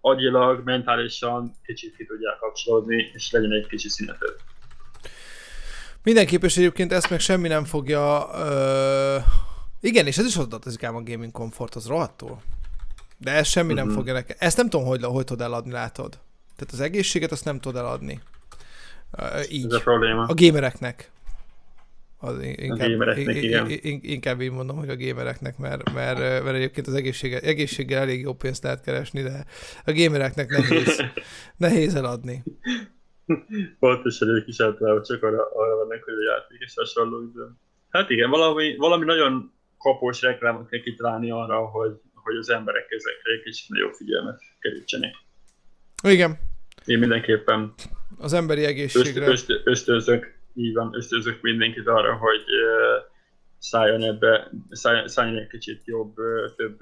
agyilag, 0.00 0.64
mentálisan 0.64 1.54
kicsit 1.64 1.96
ki 1.96 2.06
tudják 2.06 2.38
kapcsolódni, 2.38 3.10
és 3.14 3.30
legyen 3.30 3.52
egy 3.52 3.66
kicsi 3.66 3.88
szüneted. 3.88 4.34
Mindenképp, 6.02 6.42
és 6.42 6.56
egyébként 6.56 6.92
ezt 6.92 7.10
meg 7.10 7.20
semmi 7.20 7.48
nem 7.48 7.64
fogja... 7.64 8.30
Ö... 8.34 9.16
Igen, 9.80 10.06
és 10.06 10.18
ez 10.18 10.26
is 10.26 10.34
hozzátartozik 10.34 10.82
ám 10.82 10.96
a 10.96 11.02
gaming 11.02 11.32
comfort, 11.32 11.74
az 11.74 11.86
rohadtól. 11.86 12.42
De 13.18 13.30
ez 13.30 13.46
semmi 13.46 13.72
uh-huh. 13.72 13.80
nem 13.80 13.88
mhm. 13.88 13.96
fogja 13.96 14.12
nekem. 14.12 14.36
Ezt 14.40 14.56
nem 14.56 14.68
tudom, 14.68 14.86
hogy, 14.86 15.04
hogy 15.04 15.24
tudod 15.24 15.46
eladni, 15.46 15.72
látod. 15.72 16.18
Tehát 16.56 16.72
az 16.72 16.80
egészséget 16.80 17.32
azt 17.32 17.44
nem 17.44 17.60
tudod 17.60 17.80
eladni. 17.80 18.20
Uh, 19.18 19.52
így. 19.52 19.64
Ez 19.64 19.72
a 19.72 19.80
probléma. 19.80 20.22
A 20.22 20.34
gamereknek. 20.34 21.10
Az 22.24 22.42
inkább, 22.42 23.00
a 23.00 23.14
igen. 23.14 23.66
inkább 24.00 24.40
így 24.40 24.50
mondom, 24.50 24.76
hogy 24.76 24.88
a 24.88 24.96
gamereknek, 24.96 25.58
mert, 25.58 25.92
mert, 25.92 26.18
mert 26.18 26.56
egyébként 26.56 26.86
az 26.86 26.94
egészséggel, 26.94 27.40
egészséggel 27.40 28.00
elég 28.00 28.20
jó 28.20 28.34
pénzt 28.34 28.62
lehet 28.62 28.80
keresni, 28.80 29.22
de 29.22 29.44
a 29.84 29.92
gamereknek 29.92 30.50
nehéz, 30.50 31.04
nehéz 31.66 31.94
eladni. 31.94 32.42
Pontosan 33.78 34.28
ők 34.28 34.48
is 34.48 34.60
általában 34.60 35.02
csak 35.02 35.22
arra, 35.22 35.48
arra 35.54 35.76
vannak, 35.76 36.02
hogy 36.02 36.14
a 36.14 36.32
játék 36.32 36.58
és 36.60 36.72
hasonló 36.76 37.22
időn. 37.22 37.60
Hát 37.90 38.10
igen, 38.10 38.30
valami, 38.30 38.76
valami 38.76 39.04
nagyon 39.04 39.52
kapós 39.78 40.22
reklámot 40.22 40.68
kell 40.68 40.80
kitalálni 40.80 41.30
arra, 41.30 41.66
hogy, 41.66 41.92
hogy 42.14 42.36
az 42.36 42.50
emberek 42.50 42.90
ezekre 42.90 43.32
egy 43.32 43.42
kicsit 43.42 43.68
nagyobb 43.68 43.92
figyelmet 43.92 44.40
kerítsenek. 44.60 45.14
Igen. 46.02 46.38
Én 46.84 46.98
mindenképpen 46.98 47.74
az 48.18 48.32
emberi 48.32 48.64
egészségre 48.64 49.26
öst, 49.26 49.50
öst, 49.50 49.60
ösztönzök 49.64 50.40
így 50.54 50.74
van, 50.74 50.94
ösztönzök 50.94 51.40
mindenkit 51.42 51.86
arra, 51.86 52.14
hogy 52.16 52.44
szálljon 53.58 54.02
ebbe, 54.02 54.50
szálljon 55.04 55.38
egy 55.38 55.46
kicsit 55.46 55.82
jobb, 55.84 56.14
több 56.56 56.78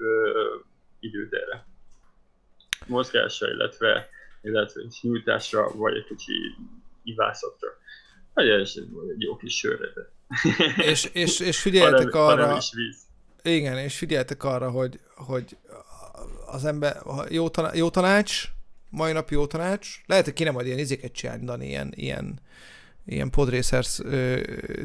időt 0.99 1.33
erre. 1.33 1.65
Mozgásra, 2.87 3.51
illetve, 3.51 4.09
illetve 4.41 4.81
nyújtásra, 5.01 5.71
vagy 5.75 5.95
egy 5.95 6.05
kicsi 6.05 6.33
ivászatra. 7.03 7.69
Vagy 8.33 8.49
egy 8.49 8.81
jó 9.17 9.35
kis 9.35 9.57
sörre. 9.57 9.87
És, 10.75 11.09
és, 11.13 11.39
és 11.39 11.61
figyeljetek 11.67 12.15
arra, 12.15 12.41
hanem 12.41 12.57
is 12.57 12.73
víz. 12.73 12.97
igen, 13.43 13.77
és 13.77 13.97
figyeljetek 13.97 14.43
arra, 14.43 14.69
hogy, 14.69 14.99
hogy 15.15 15.57
az 16.45 16.65
ember, 16.65 17.01
jó, 17.29 17.49
tanács, 17.49 17.75
jó 17.75 17.89
tanács, 17.89 18.43
mai 18.89 19.11
nap 19.11 19.29
jó 19.29 19.47
tanács, 19.47 20.01
lehet, 20.05 20.25
hogy 20.25 20.33
kéne 20.33 20.51
majd 20.51 20.65
ilyen 20.65 20.79
izéket 20.79 21.11
csinálni, 21.11 21.45
Dani, 21.45 21.67
ilyen, 21.67 21.91
ilyen 21.95 22.39
ilyen 23.05 23.29
podracers 23.29 23.99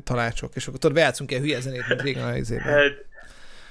tanácsok, 0.05 0.55
és 0.55 0.67
akkor 0.67 0.79
tudod, 0.79 0.97
bejátszunk 0.97 1.31
ilyen 1.31 1.43
hülye 1.43 1.61
zenét, 1.61 1.89
mint 1.89 2.03
régen 2.03 2.25
a 2.25 2.37
izében. 2.37 2.65
Hát, 2.65 3.05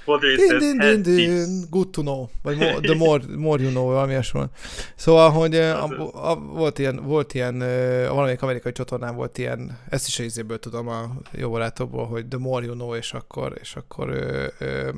Podracers 0.06 0.58
din, 0.58 0.78
din, 0.78 1.02
din, 1.02 1.64
Good 1.70 1.88
to 1.90 2.00
know, 2.00 2.26
vagy 2.42 2.56
more, 2.56 2.80
the 2.80 2.94
more, 2.94 3.22
more 3.36 3.62
you 3.62 3.70
know, 3.70 3.84
valami 3.84 4.18
van. 4.32 4.50
Szóval, 4.94 5.30
hogy 5.30 5.56
a, 5.56 5.84
a, 5.84 6.30
a, 6.30 6.34
volt 6.36 6.78
ilyen, 6.78 7.04
volt 7.04 7.34
ilyen 7.34 7.60
a 7.60 8.12
valamelyik 8.12 8.42
amerikai 8.42 8.72
csatornán 8.72 9.16
volt 9.16 9.38
ilyen, 9.38 9.78
ezt 9.88 10.06
is 10.06 10.18
a 10.18 10.22
izéből 10.22 10.58
tudom 10.58 10.88
a 10.88 11.16
jó 11.32 11.50
barátokból, 11.50 12.06
hogy 12.06 12.26
the 12.26 12.38
more 12.38 12.64
you 12.64 12.74
know, 12.74 12.94
és 12.94 13.12
akkor, 13.12 13.56
és 13.60 13.76
akkor 13.76 14.08
ö, 14.08 14.46
ö, 14.58 14.88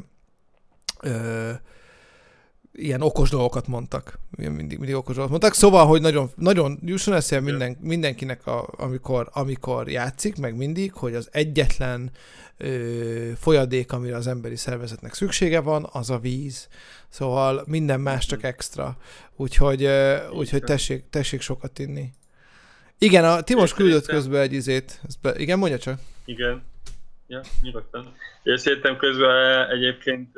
ö, 1.01 1.51
ilyen 2.79 3.01
okos 3.01 3.31
dolgokat 3.31 3.67
mondtak. 3.67 4.19
Mindig, 4.31 4.79
mindig 4.79 4.95
okos 4.95 5.15
dolgokat 5.15 5.31
mondtak. 5.31 5.55
Szóval, 5.55 5.87
hogy 5.87 6.01
nagyon, 6.01 6.31
nagyon 6.37 6.79
jusson 6.85 7.15
eszél 7.15 7.41
minden, 7.41 7.77
mindenkinek, 7.81 8.47
a, 8.47 8.69
amikor, 8.77 9.29
amikor 9.33 9.89
játszik, 9.89 10.37
meg 10.37 10.57
mindig, 10.57 10.93
hogy 10.93 11.15
az 11.15 11.29
egyetlen 11.33 12.11
ö, 12.57 13.31
folyadék, 13.37 13.93
amire 13.93 14.17
az 14.17 14.27
emberi 14.27 14.57
szervezetnek 14.57 15.15
szüksége 15.15 15.61
van, 15.61 15.89
az 15.93 16.11
a 16.11 16.19
víz. 16.19 16.69
Szóval 17.09 17.63
minden 17.67 18.01
más 18.01 18.27
csak 18.27 18.43
extra. 18.43 18.97
Úgyhogy, 19.37 19.83
ö, 19.83 20.29
úgyhogy 20.29 20.63
tessék, 20.63 21.05
tessék 21.11 21.41
sokat 21.41 21.79
inni. 21.79 22.11
Igen, 22.99 23.25
a 23.25 23.41
Timos 23.41 23.75
küldött 23.75 24.07
közben 24.07 24.41
egy 24.41 24.53
izét. 24.53 25.01
Be, 25.23 25.35
igen, 25.37 25.59
mondja 25.59 25.79
csak. 25.79 25.99
Igen. 26.25 26.63
Ja, 27.27 27.41
nyugodtan. 27.63 28.15
Én 28.43 28.57
szerintem 28.57 28.97
közben 28.97 29.71
egyébként 29.71 30.29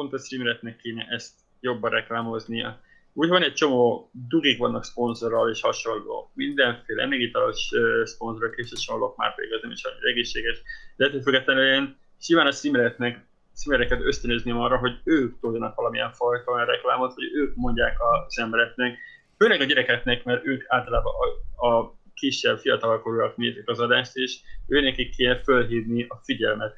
pont 0.00 0.12
a 0.12 0.18
streamereknek 0.18 0.76
kéne 0.76 1.06
ezt 1.10 1.32
jobban 1.60 1.90
reklámoznia. 1.90 2.80
Úgy 3.12 3.28
van 3.28 3.42
egy 3.42 3.52
csomó 3.52 4.10
dugik 4.28 4.58
vannak 4.58 4.84
szponzorral 4.84 5.50
és 5.50 5.60
hasonló. 5.60 6.30
Mindenféle 6.34 7.02
emigitalos 7.02 7.70
szponzorok 8.04 8.56
és 8.56 8.70
hasonlók 8.70 9.16
már 9.16 9.34
pedig 9.34 9.52
az 9.52 9.62
nem 9.62 9.70
is 9.70 9.84
annyira 9.84 10.08
egészséges. 10.08 10.62
De 10.96 11.04
ettől 11.04 11.22
függetlenül 11.22 11.64
én 11.64 11.96
simán 12.20 12.46
a 12.46 12.50
streamereknek 12.50 13.28
streamereket 13.54 14.00
ösztönözném 14.04 14.58
arra, 14.58 14.78
hogy 14.78 15.00
ők 15.04 15.40
tudjanak 15.40 15.74
valamilyen 15.74 16.12
fajta 16.12 16.52
olyan 16.52 16.66
reklámot, 16.66 17.14
hogy 17.14 17.30
ők 17.34 17.54
mondják 17.54 17.96
az 18.00 18.38
embereknek, 18.38 18.98
főleg 19.38 19.60
a 19.60 19.64
gyerekeknek, 19.64 20.24
mert 20.24 20.46
ők 20.46 20.64
általában 20.66 21.12
a, 21.56 21.66
a 21.66 21.98
kisebb, 22.14 22.58
fiatalkorúak 22.58 23.36
nézik 23.36 23.68
az 23.68 23.78
adást, 23.78 24.16
és 24.16 24.40
őnekik 24.66 25.16
kéne 25.16 25.42
fölhívni 25.42 26.06
a 26.08 26.20
figyelmet 26.22 26.74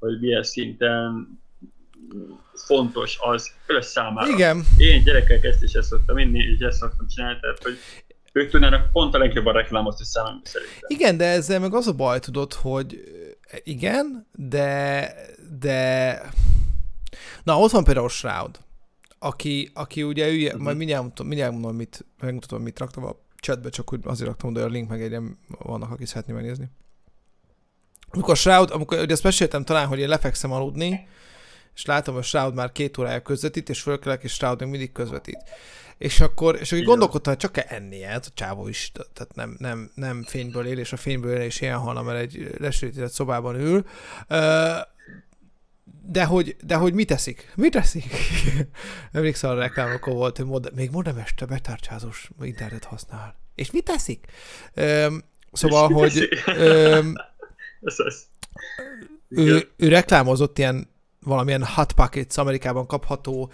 hogy 0.00 0.20
milyen 0.20 0.42
szinten 0.42 1.28
fontos 2.54 3.18
az 3.20 3.50
főleg 3.64 3.82
számára. 3.82 4.28
Igen. 4.28 4.64
Én 4.76 5.02
gyerekek 5.02 5.44
ezt 5.44 5.62
is 5.62 5.72
ezt 5.72 5.88
szoktam 5.88 6.18
inni, 6.18 6.38
és 6.38 6.58
ezt 6.58 6.78
szoktam 6.78 7.06
csinálni, 7.06 7.40
tehát 7.40 7.62
hogy 7.62 7.78
ők 8.32 8.50
tudnának 8.50 8.92
pont 8.92 9.14
a 9.14 9.18
legjobban 9.18 9.52
reklámozni 9.52 10.04
számomra 10.04 10.40
szerintem. 10.44 10.78
Igen, 10.86 11.16
de 11.16 11.24
ezzel 11.24 11.60
meg 11.60 11.74
az 11.74 11.86
a 11.86 11.92
baj, 11.92 12.18
tudod, 12.18 12.52
hogy 12.52 13.02
igen, 13.62 14.26
de, 14.34 15.12
de 15.58 16.22
na, 17.42 17.58
ott 17.58 17.70
van 17.70 17.84
például 17.84 18.08
Shroud, 18.08 18.58
aki, 19.18 19.70
aki 19.74 20.02
ugye 20.02 20.28
ő, 20.28 20.44
uh-huh. 20.44 20.60
majd 20.60 20.76
mindjárt, 20.76 21.02
mondom, 21.02 21.26
mindjárt 21.26 21.52
mondom, 21.52 21.76
mit, 21.76 22.04
megmutatom, 22.20 22.62
mit 22.62 22.78
raktam 22.78 23.04
a 23.04 23.16
chatbe, 23.40 23.68
csak 23.68 23.92
úgy 23.92 24.00
azért 24.04 24.28
raktam 24.28 24.50
oda 24.50 24.62
a 24.62 24.66
link, 24.66 24.88
meg 24.88 25.02
egyre 25.02 25.20
vannak, 25.48 25.90
akik 25.90 26.06
szeretné 26.06 26.32
megnézni. 26.32 26.70
Amikor 28.10 28.36
Shroud, 28.36 28.70
amikor 28.70 28.98
ugye 28.98 29.12
ezt 29.12 29.22
meséltem 29.22 29.64
talán, 29.64 29.86
hogy 29.86 29.98
én 29.98 30.08
lefekszem 30.08 30.52
aludni, 30.52 31.08
és 31.74 31.84
látom, 31.84 32.14
hogy 32.14 32.24
Shroud 32.24 32.54
már 32.54 32.72
két 32.72 32.98
órája 32.98 33.22
közvetít, 33.22 33.68
és 33.68 33.80
fölkelek, 33.80 34.22
és 34.22 34.32
Shroud 34.32 34.60
még 34.60 34.68
mindig 34.68 34.92
közvetít. 34.92 35.38
És 36.00 36.20
akkor, 36.20 36.56
és 36.60 36.72
akkor 36.72 36.84
gondolkodtam, 36.84 37.32
hogy 37.32 37.42
csak 37.42 37.52
kell 37.52 37.64
ennie, 37.68 38.08
hát 38.08 38.26
a 38.26 38.30
csávó 38.34 38.68
is, 38.68 38.92
tehát 38.92 39.34
nem, 39.34 39.56
nem, 39.58 39.90
nem 39.94 40.22
fényből 40.22 40.66
él, 40.66 40.78
és 40.78 40.92
a 40.92 40.96
fényből 40.96 41.34
él, 41.34 41.40
és 41.40 41.60
ilyen 41.60 41.78
halna, 41.78 42.02
mert 42.02 42.18
egy 42.18 42.54
lesőtített 42.58 43.12
szobában 43.12 43.54
ül. 43.54 43.84
De 46.02 46.24
hogy, 46.24 46.56
de 46.64 46.74
hogy 46.74 46.94
mit 46.94 47.06
teszik? 47.06 47.52
Mit 47.56 47.72
teszik? 47.72 48.04
Emlékszel 49.12 49.50
a 49.50 49.58
reklámokon 49.58 50.14
volt, 50.14 50.36
hogy 50.36 50.46
mod- 50.46 50.74
még 50.74 50.90
modem 50.90 51.18
este 51.18 51.46
betárcsázós 51.46 52.30
internet 52.40 52.84
használ. 52.84 53.36
És 53.54 53.70
mit 53.70 53.84
teszik? 53.84 54.24
Öm, 54.74 55.24
szóval, 55.52 55.88
hogy 55.88 56.28
öm, 56.46 57.14
ő, 59.28 59.70
ő 59.76 59.88
reklámozott 59.88 60.58
ilyen 60.58 60.88
valamilyen 61.20 61.64
hot 61.64 61.92
pockets 61.92 62.36
Amerikában 62.36 62.86
kapható 62.86 63.50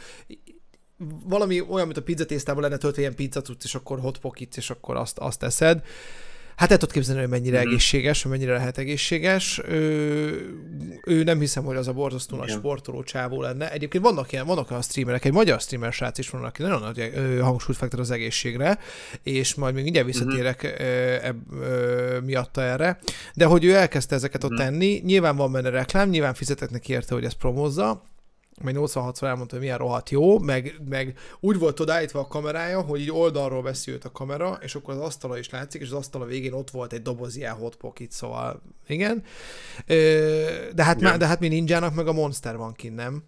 valami 1.25 1.61
olyan, 1.61 1.87
mint 1.87 1.99
a 1.99 2.03
pizzatésztában 2.03 2.63
lenne 2.63 2.77
töltve 2.77 3.01
ilyen 3.01 3.15
pizzacuc, 3.15 3.65
és 3.65 3.75
akkor 3.75 4.01
hot 4.01 4.19
pockets, 4.19 4.57
és 4.57 4.71
akkor 4.71 4.97
azt, 4.97 5.19
azt 5.19 5.39
teszed. 5.39 5.85
Hát 6.57 6.71
el 6.71 6.77
tudod 6.77 6.95
képzelni, 6.95 7.21
hogy 7.21 7.31
mennyire 7.31 7.59
mm. 7.59 7.67
egészséges, 7.67 8.23
hogy 8.23 8.31
mennyire 8.31 8.53
lehet 8.53 8.79
egészséges. 8.79 9.61
Ő, 9.69 10.61
ő 11.05 11.23
nem 11.23 11.39
hiszem, 11.39 11.65
hogy 11.65 11.77
az 11.77 11.89
a 11.89 11.93
borzasztó 11.93 12.37
nagy 12.37 12.49
sportoló 12.49 13.03
csávó 13.03 13.43
lenne. 13.43 13.73
Egyébként 13.73 14.05
vannak 14.05 14.33
ilyen, 14.33 14.47
vannak 14.47 14.71
olyan 14.71 14.83
streamerek, 14.83 15.25
egy 15.25 15.33
magyar 15.33 15.61
streamer 15.61 15.93
srác 15.93 16.19
is 16.19 16.31
van, 16.31 16.45
aki 16.45 16.63
nagyon 16.63 16.81
nagy 16.81 17.13
hangsúlyt 17.41 17.79
fektet 17.79 18.01
az 18.01 18.11
egészségre, 18.11 18.79
és 19.23 19.55
majd 19.55 19.75
még 19.75 19.83
mindjárt 19.83 20.07
mhm. 20.07 20.17
visszatérek 20.17 20.63
mm. 20.67 20.87
ebb, 21.23 21.37
miatta 22.25 22.63
erre. 22.63 22.99
De 23.35 23.45
hogy 23.45 23.65
ő 23.65 23.75
elkezdte 23.75 24.15
ezeket 24.15 24.45
ott 24.45 24.53
mm. 24.53 24.57
tenni, 24.57 25.01
nyilván 25.05 25.37
van 25.37 25.53
benne 25.53 25.71
reklám, 25.71 26.09
nyilván 26.09 26.35
fizetek 26.35 26.71
neki 26.71 26.93
érte, 26.93 27.15
hogy 27.15 27.25
ezt 27.25 27.37
promózza, 27.37 28.03
meg 28.63 28.75
86-szor 28.79 29.23
elmondta, 29.23 29.55
hogy 29.55 29.65
milyen 29.65 29.79
rohadt 29.79 30.11
jó, 30.11 30.39
meg, 30.39 30.81
meg 30.89 31.19
úgy 31.41 31.59
volt 31.59 31.81
odállítva 31.81 32.21
a 32.21 32.27
kamerája, 32.27 32.81
hogy 32.81 33.01
így 33.01 33.11
oldalról 33.11 33.63
veszi 33.63 33.91
őt 33.91 34.05
a 34.05 34.13
kamera, 34.13 34.59
és 34.61 34.75
akkor 34.75 34.95
az 34.95 35.01
asztala 35.01 35.39
is 35.39 35.51
látszik, 35.51 35.81
és 35.81 35.87
az 35.87 35.93
asztala 35.93 36.25
végén 36.25 36.53
ott 36.53 36.71
volt 36.71 36.93
egy 36.93 37.03
doboz 37.03 37.37
ilyen 37.37 37.55
hot 37.55 37.77
pocket, 37.77 38.11
szóval 38.11 38.63
igen. 38.87 39.23
De 40.75 40.85
hát, 40.85 41.01
igen. 41.01 41.19
de 41.19 41.27
hát 41.27 41.41
mi 41.41 41.49
ninjának 41.49 41.95
meg 41.95 42.07
a 42.07 42.13
Monster 42.13 42.57
van 42.57 42.73
kint, 42.73 42.97
nem? 42.97 43.25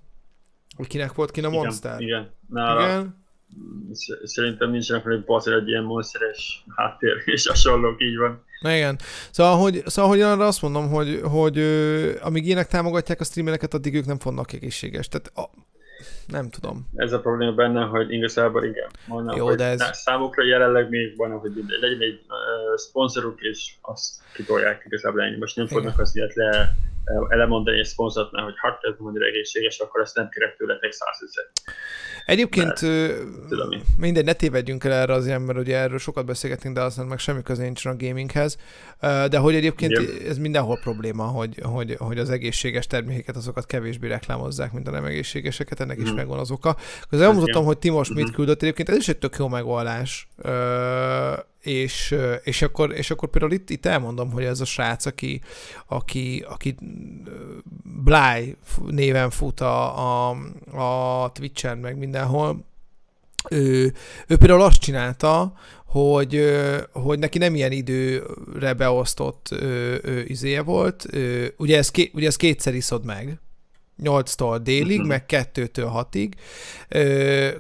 Hogy 0.77 0.87
kinek 0.87 1.15
volt 1.15 1.31
kin 1.31 1.45
a 1.45 1.51
Monster? 1.51 2.01
Igen, 2.01 2.19
igen. 2.19 2.35
Nála, 2.49 2.81
igen. 2.81 3.27
Szerintem 4.23 4.71
nincsenek, 4.71 5.03
hogy 5.03 5.25
bazd 5.25 5.49
egy 5.49 5.69
ilyen 5.69 5.83
monsteres 5.83 6.65
háttér, 6.77 7.23
és 7.35 7.47
hasonlók 7.47 8.03
így 8.03 8.17
van. 8.17 8.45
Na 8.61 8.75
igen. 8.75 8.99
Szóval, 9.31 9.59
hogy, 9.59 9.83
szóval, 9.87 10.11
hogy 10.11 10.21
arra 10.21 10.47
azt 10.47 10.63
mondom, 10.63 10.89
hogy, 10.89 11.21
hogy 11.23 11.59
amíg 12.21 12.47
ilyenek 12.47 12.67
támogatják 12.67 13.21
a 13.21 13.25
streamereket, 13.25 13.75
addig 13.75 13.95
ők 13.95 14.07
nem 14.07 14.19
fognak 14.19 14.53
egészséges. 14.53 15.09
Tehát 15.09 15.33
a, 15.35 15.51
nem 16.27 16.51
tudom. 16.51 16.89
Ez 16.95 17.13
a 17.13 17.21
probléma 17.21 17.53
benne, 17.53 17.85
hogy 17.85 18.13
igazából 18.13 18.65
igen. 18.65 18.89
Mondom, 19.07 19.37
Jó, 19.37 19.55
de 19.55 19.65
ez... 19.65 19.83
Számukra 19.93 20.45
jelenleg 20.45 20.89
még 20.89 21.17
van, 21.17 21.39
hogy 21.39 21.53
legyen 21.81 22.01
egy 22.01 22.21
uh, 22.29 22.77
szponzoruk, 22.77 23.41
és 23.41 23.75
azt 23.81 24.15
kitolják 24.35 24.83
igazából 24.87 25.23
ennyi. 25.23 25.37
Most 25.37 25.57
nem 25.57 25.65
igen. 25.65 25.79
fognak 25.79 25.99
azt 25.99 26.17
ilyet 26.17 26.35
le, 26.35 26.75
elemondani 27.29 27.79
egy 27.79 27.85
szponzortnál, 27.85 28.45
hogy 28.45 28.55
hát 28.57 28.79
ez 28.83 28.95
mondja 28.99 29.27
egészséges, 29.27 29.79
akkor 29.79 30.01
ezt 30.01 30.15
nem 30.15 30.29
kérek 30.29 30.57
tőletek 30.57 30.93
százezet. 30.93 31.51
Egyébként 32.25 32.81
Mert, 32.81 33.85
mindegy, 33.97 34.25
ne 34.25 34.33
tévedjünk 34.33 34.85
el 34.85 34.93
erre 34.93 35.13
az 35.13 35.27
ilyen, 35.27 35.43
mert 35.43 35.59
ugye 35.59 35.77
erről 35.77 35.99
sokat 35.99 36.27
beszélgetünk, 36.27 36.75
de 36.75 36.81
aztán 36.81 37.07
meg 37.07 37.19
semmi 37.19 37.43
köze 37.43 37.63
nincs 37.63 37.85
a 37.85 37.97
gaminghez. 37.97 38.59
De 39.01 39.39
hogy 39.39 39.55
egyébként 39.55 39.93
Igen. 39.93 40.29
ez 40.29 40.39
mindenhol 40.39 40.79
probléma, 40.83 41.25
hogy, 41.25 41.61
hogy, 41.63 41.95
hogy 41.99 42.19
az 42.19 42.31
egészséges 42.31 42.87
termékeket 42.87 43.37
azokat 43.37 43.67
kevésbé 43.67 44.09
reklámozzák, 44.09 44.73
mint 44.73 44.89
a 44.89 44.91
nem 44.91 45.05
egészségeseket, 45.05 45.81
ennek 45.81 45.99
mm. 45.99 46.03
is 46.03 46.09
mhm. 46.09 46.17
megvan 46.17 46.39
az 46.39 46.51
oka. 46.51 46.77
Közben 47.09 47.29
elmondottam, 47.29 47.65
hogy 47.65 47.79
Timos 47.79 48.09
mit 48.09 48.25
mhm. 48.25 48.35
küldött, 48.35 48.63
egyébként 48.63 48.89
ez 48.89 48.97
is 48.97 49.09
egy 49.09 49.19
tök 49.19 49.37
jó 49.39 49.49
megoldás 49.49 50.29
és, 51.61 52.15
és, 52.43 52.63
akkor, 52.63 52.93
és 52.95 53.11
akkor 53.11 53.29
például 53.29 53.53
itt, 53.53 53.71
itt 53.71 53.87
elmondom, 53.87 54.31
hogy 54.31 54.45
ez 54.45 54.61
a 54.61 54.65
srác, 54.65 55.07
aki, 55.07 55.41
aki, 55.87 56.45
aki 56.49 56.75
Bly 57.83 58.57
néven 58.87 59.31
fut 59.31 59.61
a, 59.61 60.29
a, 60.29 60.37
a 61.23 61.31
Twitch-en, 61.33 61.79
meg 61.79 61.99
mindenhol, 61.99 62.67
ő, 63.51 63.95
ő 64.27 64.37
például 64.37 64.63
azt 64.63 64.81
csinálta, 64.81 65.53
hogy, 65.85 66.45
hogy 66.93 67.19
neki 67.19 67.39
nem 67.39 67.55
ilyen 67.55 67.73
időre 67.73 68.73
beosztott 68.77 69.49
ö, 69.51 69.97
ö, 70.03 70.21
izéje 70.21 70.63
volt. 70.63 71.07
Ö, 71.11 71.47
ugye, 71.57 71.77
ez 71.77 71.91
ké, 71.91 72.11
ugye 72.15 72.27
ez 72.27 72.37
kétszer 72.37 72.75
iszod 72.75 73.05
meg, 73.05 73.41
8-tól 74.03 74.61
délig, 74.63 74.97
uh-huh. 74.97 75.07
meg 75.07 75.25
2-től 75.29 76.07
6-ig. 76.13 76.33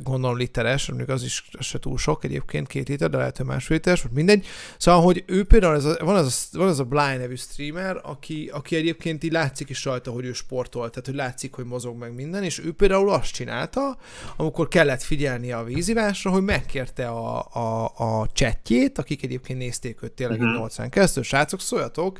Gondolom 0.02 0.36
literes, 0.36 0.88
mondjuk 0.88 1.08
az 1.08 1.22
is 1.22 1.48
az 1.52 1.64
se 1.64 1.78
túl 1.78 1.98
sok 1.98 2.24
egyébként, 2.24 2.66
két 2.66 2.88
liter, 2.88 3.10
de 3.10 3.16
lehet, 3.16 3.36
hogy 3.36 3.46
másfél 3.46 3.76
literes, 3.76 4.02
vagy 4.02 4.12
mindegy. 4.12 4.46
Szóval, 4.78 5.02
hogy 5.02 5.24
ő 5.26 5.44
például, 5.44 5.74
ez 5.74 5.84
a, 5.84 5.96
van, 6.00 6.16
az 6.16 6.48
a, 6.52 6.58
van 6.58 6.68
az 6.68 6.80
a 6.80 6.84
Blind 6.84 7.18
nevű 7.18 7.34
streamer, 7.34 8.00
aki, 8.02 8.50
aki 8.52 8.76
egyébként 8.76 9.24
így 9.24 9.32
látszik 9.32 9.68
is 9.68 9.84
rajta, 9.84 10.10
hogy 10.10 10.24
ő 10.24 10.32
sportol, 10.32 10.90
tehát 10.90 11.06
hogy 11.06 11.14
látszik, 11.14 11.54
hogy 11.54 11.64
mozog 11.64 11.98
meg 11.98 12.14
minden, 12.14 12.42
és 12.42 12.58
ő 12.64 12.72
például 12.72 13.10
azt 13.10 13.32
csinálta, 13.32 13.98
amikor 14.36 14.68
kellett 14.68 15.02
figyelni 15.02 15.52
a 15.52 15.64
vízivásra, 15.64 16.30
hogy 16.30 16.42
megkérte 16.42 17.08
a, 17.08 17.46
a, 17.52 17.92
a 17.96 18.26
chatjét, 18.32 18.98
akik 18.98 19.22
egyébként 19.22 19.58
nézték 19.58 20.02
őt 20.02 20.12
tényleg 20.12 20.40
uh-huh. 20.40 20.56
80 20.56 20.90
keresztül, 20.90 21.22
srácok, 21.22 21.60
szóljatok 21.60 22.18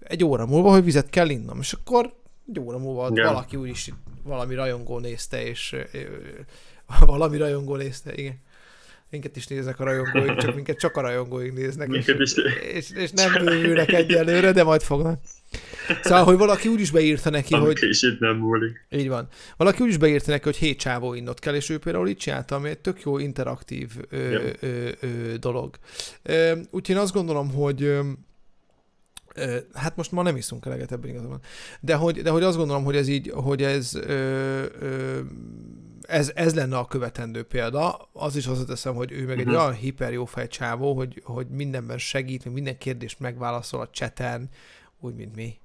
egy 0.00 0.24
óra 0.24 0.46
múlva, 0.46 0.70
hogy 0.70 0.84
vizet 0.84 1.10
kell 1.10 1.28
innom, 1.28 1.58
és 1.60 1.72
akkor 1.72 2.14
egy 2.48 2.60
óra 2.60 2.78
múlva 2.78 3.08
igen. 3.10 3.26
valaki 3.26 3.56
úgyis 3.56 3.90
valami 4.22 4.54
rajongó 4.54 4.98
nézte, 4.98 5.46
és 5.46 5.76
valami 7.06 7.36
rajongó 7.36 7.76
nézte, 7.76 8.14
igen. 8.14 8.44
Minket 9.10 9.36
is 9.36 9.46
néznek 9.46 9.80
a 9.80 9.84
rajongóink, 9.84 10.36
csak 10.36 10.54
minket 10.54 10.78
csak 10.78 10.96
a 10.96 11.00
rajongóink 11.00 11.56
néznek, 11.56 11.88
és, 11.92 12.34
és, 12.72 12.90
és 12.90 13.10
nem 13.10 13.44
bővülnek 13.44 13.92
egyelőre, 13.92 14.52
de 14.52 14.64
majd 14.64 14.82
fognak. 14.82 15.20
Szóval, 16.02 16.24
hogy 16.24 16.36
valaki 16.36 16.68
úgy 16.68 16.80
is 16.80 16.90
beírta 16.90 17.30
neki, 17.30 17.54
Ami 17.54 17.64
hogy... 17.64 17.78
Később 17.78 18.20
nem 18.20 18.36
múlik. 18.36 18.86
Így 18.90 19.08
van. 19.08 19.28
Valaki 19.56 19.82
úgy 19.82 19.88
is 19.88 19.96
beírta 19.96 20.30
neki, 20.30 20.44
hogy 20.44 20.56
hét 20.56 20.78
csávó 20.78 21.14
innot 21.14 21.38
kell, 21.38 21.54
és 21.54 21.68
ő 21.68 21.78
például 21.78 22.08
így 22.08 22.16
csinálta, 22.16 22.54
ami 22.54 22.68
egy 22.68 22.78
tök 22.78 23.02
jó 23.02 23.18
interaktív 23.18 23.90
ö, 24.10 24.48
ö, 24.60 24.88
ö, 25.00 25.08
dolog. 25.40 25.76
Úgyhogy 26.70 26.94
én 26.96 27.02
azt 27.02 27.12
gondolom, 27.12 27.52
hogy 27.52 27.98
hát 29.74 29.96
most 29.96 30.12
ma 30.12 30.22
nem 30.22 30.36
iszunk 30.36 30.66
eleget 30.66 30.92
ebben 30.92 31.10
igazán. 31.10 31.40
De 31.80 31.94
hogy, 31.94 32.22
de 32.22 32.30
hogy 32.30 32.42
azt 32.42 32.56
gondolom, 32.56 32.84
hogy 32.84 32.96
ez 32.96 33.08
így, 33.08 33.30
hogy 33.34 33.62
ez, 33.62 33.94
ö, 33.94 34.64
ö, 34.80 35.20
ez, 36.02 36.32
ez 36.34 36.54
lenne 36.54 36.76
a 36.78 36.86
követendő 36.86 37.42
példa. 37.42 38.08
Az 38.12 38.36
is 38.36 38.46
hozzáteszem, 38.46 38.94
hogy 38.94 39.12
ő 39.12 39.26
meg 39.26 39.38
egy 39.38 39.46
uh-huh. 39.46 39.62
olyan 39.62 39.74
hiper 39.74 40.12
jó 40.12 40.24
fejcsávó, 40.24 40.94
hogy, 40.94 41.22
hogy 41.24 41.46
mindenben 41.48 41.98
segít, 41.98 42.42
hogy 42.42 42.52
minden 42.52 42.78
kérdést 42.78 43.20
megválaszol 43.20 43.80
a 43.80 43.90
cseten, 43.90 44.48
úgy, 45.00 45.14
mint 45.14 45.34
mi. 45.34 45.58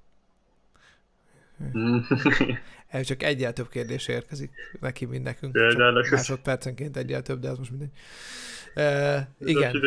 El 2.88 3.03
csak 3.03 3.23
egyel 3.23 3.53
több 3.53 3.69
kérdés 3.69 4.07
érkezik 4.07 4.52
neki, 4.80 5.06
mint 5.06 5.23
nekünk. 5.23 5.56
Csak 5.56 6.10
másodpercenként 6.10 6.98
egyel 6.98 7.22
több, 7.22 7.39
de 7.39 7.49
ez 7.49 7.57
most 7.57 7.69
mindegy. 7.69 7.91
Igen. 9.39 9.81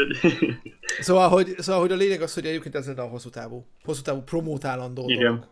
Szóval 1.01 1.29
hogy, 1.29 1.47
szóval, 1.59 1.81
hogy 1.81 1.93
a 1.93 1.97
lényeg 1.97 2.23
az, 2.23 2.35
hogy 2.35 2.47
egyébként 2.47 2.75
ez 2.75 2.87
lenne 2.87 3.03
a 3.03 3.09
hosszú 3.09 3.31
távú, 3.31 3.67
hosszú 3.85 4.03
távú 4.03 4.21
promótálandó 4.21 5.09
igen. 5.09 5.25
dolog. 5.25 5.47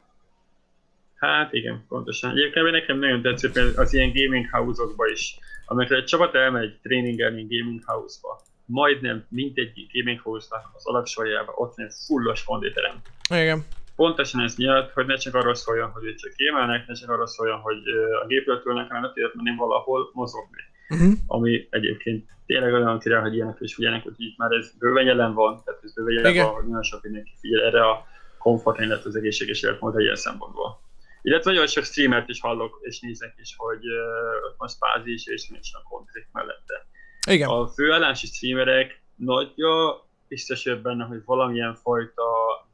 Hát 1.14 1.52
igen, 1.52 1.84
pontosan. 1.88 2.30
Egyébként 2.30 2.70
nekem 2.70 2.98
nagyon 2.98 3.22
tetszik 3.22 3.56
az 3.76 3.94
ilyen 3.94 4.12
gaming 4.14 4.46
house-okba 4.50 5.06
is, 5.06 5.38
amikor 5.66 5.96
egy 5.96 6.04
csapat 6.04 6.34
elmegy 6.34 6.78
tréningelni 6.82 7.46
gaming 7.48 7.80
house-ba, 7.84 8.40
majdnem 8.64 9.24
mindegyik 9.28 9.90
gaming 9.92 10.20
house-nak 10.20 10.70
az 10.74 10.86
alapsorjában 10.86 11.54
ott 11.58 11.74
van 11.76 11.86
egy 11.86 11.92
fullos 12.06 12.44
konditerem. 12.44 13.00
Igen. 13.30 13.64
Pontosan 13.96 14.40
ez 14.40 14.56
miatt, 14.56 14.92
hogy 14.92 15.06
ne 15.06 15.16
csak 15.16 15.34
arról 15.34 15.54
szóljon, 15.54 15.90
hogy 15.90 16.04
ők 16.04 16.16
csak 16.16 16.32
gémelnek, 16.36 16.86
ne 16.86 16.94
csak 16.94 17.10
arról 17.10 17.26
szóljon, 17.26 17.58
hogy 17.58 17.76
a 18.22 18.26
gépről 18.26 18.62
tőlnek, 18.62 18.88
hanem 18.88 19.10
azért 19.10 19.34
menni 19.34 19.56
valahol 19.56 20.10
mozogni. 20.12 20.62
Uh-huh. 20.88 21.12
Ami 21.26 21.66
egyébként 21.70 22.28
tényleg 22.52 22.72
olyan 22.72 22.98
király, 22.98 23.20
hogy 23.20 23.34
ilyenek 23.34 23.56
is 23.60 23.74
figyelnek, 23.74 24.02
hogy 24.02 24.14
itt 24.16 24.36
már 24.36 24.50
ez 24.50 24.70
bőven 24.78 25.04
jelen 25.04 25.34
van, 25.34 25.62
tehát 25.64 25.80
ez 25.82 25.94
bőven 25.94 26.14
jelen 26.14 26.30
Igen. 26.30 26.44
van, 26.44 26.54
hogy 26.54 26.64
nagyon 26.64 26.82
sok 26.82 27.02
mindenki 27.02 27.32
figyel 27.40 27.62
erre 27.64 27.86
a 27.86 28.06
komfort, 28.38 28.80
illetve 28.80 29.08
az 29.08 29.16
egészséges 29.16 29.62
életmódra 29.62 30.00
ilyen 30.00 30.16
szempontból. 30.16 30.80
Illetve 31.22 31.50
nagyon 31.50 31.66
sok 31.66 31.84
streamert 31.84 32.28
is 32.28 32.40
hallok 32.40 32.78
és 32.82 33.00
nézek 33.00 33.34
is, 33.36 33.54
hogy 33.56 33.84
uh, 34.58 34.68
Spázi 34.68 35.12
is, 35.12 35.26
és 35.26 35.48
nincs 35.48 35.68
a 35.72 35.88
kontrik 35.88 36.28
mellette. 36.32 36.86
Igen. 37.30 37.48
A 37.48 37.66
főállási 37.66 38.26
streamerek 38.26 39.02
nagyon 39.14 39.94
biztos 40.28 40.64
vagyok 40.64 40.80
benne, 40.80 41.04
hogy 41.04 41.22
valamilyen 41.24 41.74
fajta 41.74 42.22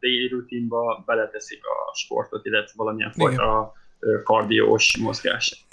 daily 0.00 0.28
rutinba 0.28 1.02
beleteszik 1.06 1.60
a 1.64 1.94
sportot, 1.94 2.46
illetve 2.46 2.72
valamilyen 2.76 3.12
Igen. 3.14 3.26
fajta 3.26 3.72
kardiós 4.24 4.96
mozgás. 4.96 5.66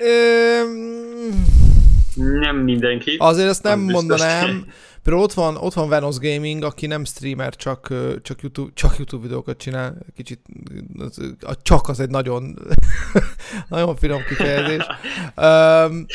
Nem 2.16 2.58
mindenki. 2.58 3.16
Azért 3.18 3.50
ezt 3.50 3.64
nem 3.64 3.80
mondanám. 3.80 4.66
Például 5.04 5.26
ott 5.26 5.34
van, 5.34 5.56
ott 5.56 5.74
van 5.74 5.90
Venus 5.90 6.18
Gaming, 6.18 6.64
aki 6.64 6.88
nem 6.88 7.06
streamer, 7.06 7.56
csak, 7.56 7.94
csak, 8.22 8.42
YouTube, 8.42 8.72
csak 8.74 8.98
YouTube 8.98 9.24
videókat 9.24 9.58
csinál. 9.58 9.98
Kicsit, 10.16 10.40
a 11.42 11.62
csak 11.62 11.88
az 11.90 12.00
egy 12.00 12.10
nagyon, 12.10 12.60
nagyon 13.70 13.96
finom 13.96 14.24
kifejezés. 14.28 14.88
Um, 15.36 16.06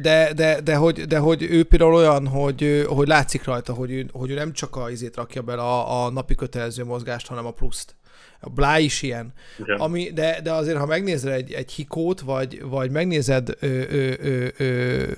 de, 0.00 0.32
de, 0.32 0.60
de, 0.60 0.76
hogy, 0.76 1.00
de 1.00 1.18
hogy 1.18 1.42
ő 1.42 1.64
például 1.64 1.94
olyan, 1.94 2.26
hogy, 2.26 2.84
hogy 2.88 3.08
látszik 3.08 3.44
rajta, 3.44 3.72
hogy 3.72 3.90
ő, 3.90 4.08
hogy 4.12 4.30
ő 4.30 4.34
nem 4.34 4.52
csak 4.52 4.76
a 4.76 4.90
izét 4.90 5.16
rakja 5.16 5.42
bele 5.42 5.62
a, 5.62 6.04
a 6.04 6.10
napi 6.10 6.34
kötelező 6.34 6.84
mozgást, 6.84 7.26
hanem 7.26 7.46
a 7.46 7.50
pluszt. 7.50 7.94
A 8.40 8.48
Blá 8.48 8.78
is 8.78 9.02
ilyen. 9.02 9.32
Ami, 9.80 10.10
de, 10.10 10.40
de 10.42 10.52
azért, 10.52 10.78
ha 10.78 10.86
megnézed 10.86 11.32
egy, 11.32 11.52
egy 11.52 11.72
hikót, 11.72 12.20
vagy, 12.20 12.62
vagy 12.62 12.90
megnézed 12.90 13.48
ö, 13.60 13.66
ö, 13.66 14.12
ö, 14.20 14.48
ö, 14.56 15.12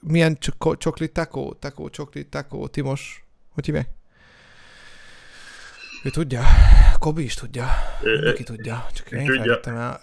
milyen 0.00 0.38
csoklit 0.78 1.12
taco, 1.12 1.54
taco, 1.54 1.88
csoklit 1.88 2.26
taco, 2.26 2.66
Timos, 2.66 3.24
hogy 3.54 3.64
hívják? 3.64 3.88
Ő 6.02 6.10
tudja. 6.10 6.42
Kobi 6.98 7.22
is 7.22 7.34
tudja. 7.34 7.66
Mindenki 8.02 8.42
tudja. 8.42 8.86
Csak 8.92 9.10
én 9.10 9.26
feltettem 9.26 9.76
el. 9.76 9.98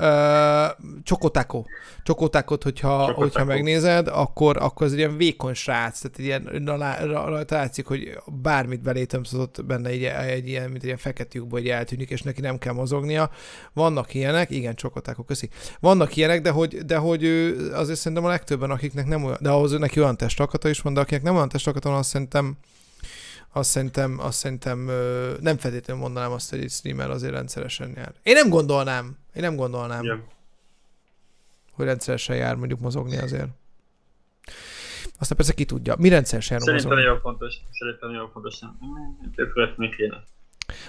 Uh, 0.80 1.01
Csokotáko. 1.03 1.63
Csokotákot, 2.03 2.63
hogyha, 2.63 2.89
Csokotáko. 2.89 3.22
hogyha 3.22 3.45
megnézed, 3.45 4.07
akkor, 4.07 4.57
akkor 4.57 4.85
ez 4.85 4.91
egy 4.91 4.97
ilyen 4.97 5.17
vékony 5.17 5.53
srác. 5.53 5.99
Tehát 5.99 6.17
ilyen, 6.17 6.65
rajta 7.07 7.55
látszik, 7.55 7.85
hogy 7.85 8.17
bármit 8.41 8.81
belétömszott 8.81 9.65
benne 9.65 9.89
egy, 9.89 10.03
egy 10.03 10.47
ilyen, 10.47 10.63
mint 10.63 10.77
egy 10.77 10.84
ilyen 10.84 10.97
fekete 10.97 11.38
lyukba, 11.38 11.57
hogy 11.57 11.67
eltűnik, 11.67 12.09
és 12.09 12.22
neki 12.22 12.41
nem 12.41 12.57
kell 12.57 12.73
mozognia. 12.73 13.30
Vannak 13.73 14.13
ilyenek, 14.13 14.49
igen, 14.49 14.76
Csokotáko, 14.76 15.23
köszi. 15.23 15.49
Vannak 15.80 16.15
ilyenek, 16.15 16.41
de 16.41 16.49
hogy, 16.49 16.77
de 16.77 16.97
hogy 16.97 17.23
ő, 17.23 17.69
azért 17.73 17.99
szerintem 17.99 18.26
a 18.26 18.30
legtöbben, 18.30 18.72
akiknek 18.72 19.05
nem 19.05 19.23
olyan, 19.23 19.38
de 19.41 19.49
ahhoz 19.49 19.72
neki 19.72 19.99
olyan 19.99 20.17
testakata 20.17 20.69
is 20.69 20.80
van, 20.80 20.93
de 20.93 20.99
akiknek 20.99 21.23
nem 21.23 21.35
olyan 21.35 21.49
testakata 21.49 21.89
van, 21.89 21.97
azt 21.97 22.09
szerintem 22.09 22.57
azt 23.56 23.69
szerintem, 23.69 24.19
azt 24.19 24.38
szerintem 24.38 24.80
nem 25.40 25.57
feltétlenül 25.57 26.02
mondanám 26.03 26.32
azt, 26.32 26.49
hogy 26.49 26.60
egy 26.60 26.72
streamer 26.72 27.10
azért 27.10 27.34
rendszeresen 27.34 27.94
jár. 27.95 28.14
Én 28.23 28.34
nem 28.34 28.49
gondolnám, 28.49 29.18
én 29.34 29.41
nem 29.41 29.56
gondolnám, 29.56 30.03
yeah. 30.03 30.19
hogy 31.72 31.86
rendszeresen 31.86 32.36
jár 32.36 32.56
mondjuk 32.56 32.80
mozogni 32.80 33.18
azért. 33.18 33.48
Aztán 35.19 35.38
persze 35.38 35.53
ki 35.53 35.65
tudja. 35.65 35.95
Mi 35.98 36.10
rendszeresen 36.10 36.57
jár 36.57 36.68
Szerintem 36.68 36.98
nagyon 36.98 37.19
fontos. 37.19 37.53
Szerintem 37.72 38.10
nagyon 38.10 38.30
fontos. 38.34 38.56
Többet 39.36 39.77
még 39.77 39.95
kéne. 39.95 40.23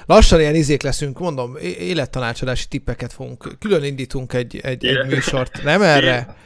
Lassan 0.06 0.40
ilyen 0.40 0.54
izék 0.54 0.82
leszünk, 0.82 1.18
mondom, 1.18 1.56
élettanácsadási 1.60 2.68
tippeket 2.68 3.12
fogunk, 3.12 3.58
külön 3.58 3.84
indítunk 3.84 4.32
egy, 4.32 4.56
egy, 4.56 4.86
egy 4.86 5.06
műsort, 5.06 5.62
nem 5.62 5.82
erre? 5.82 6.36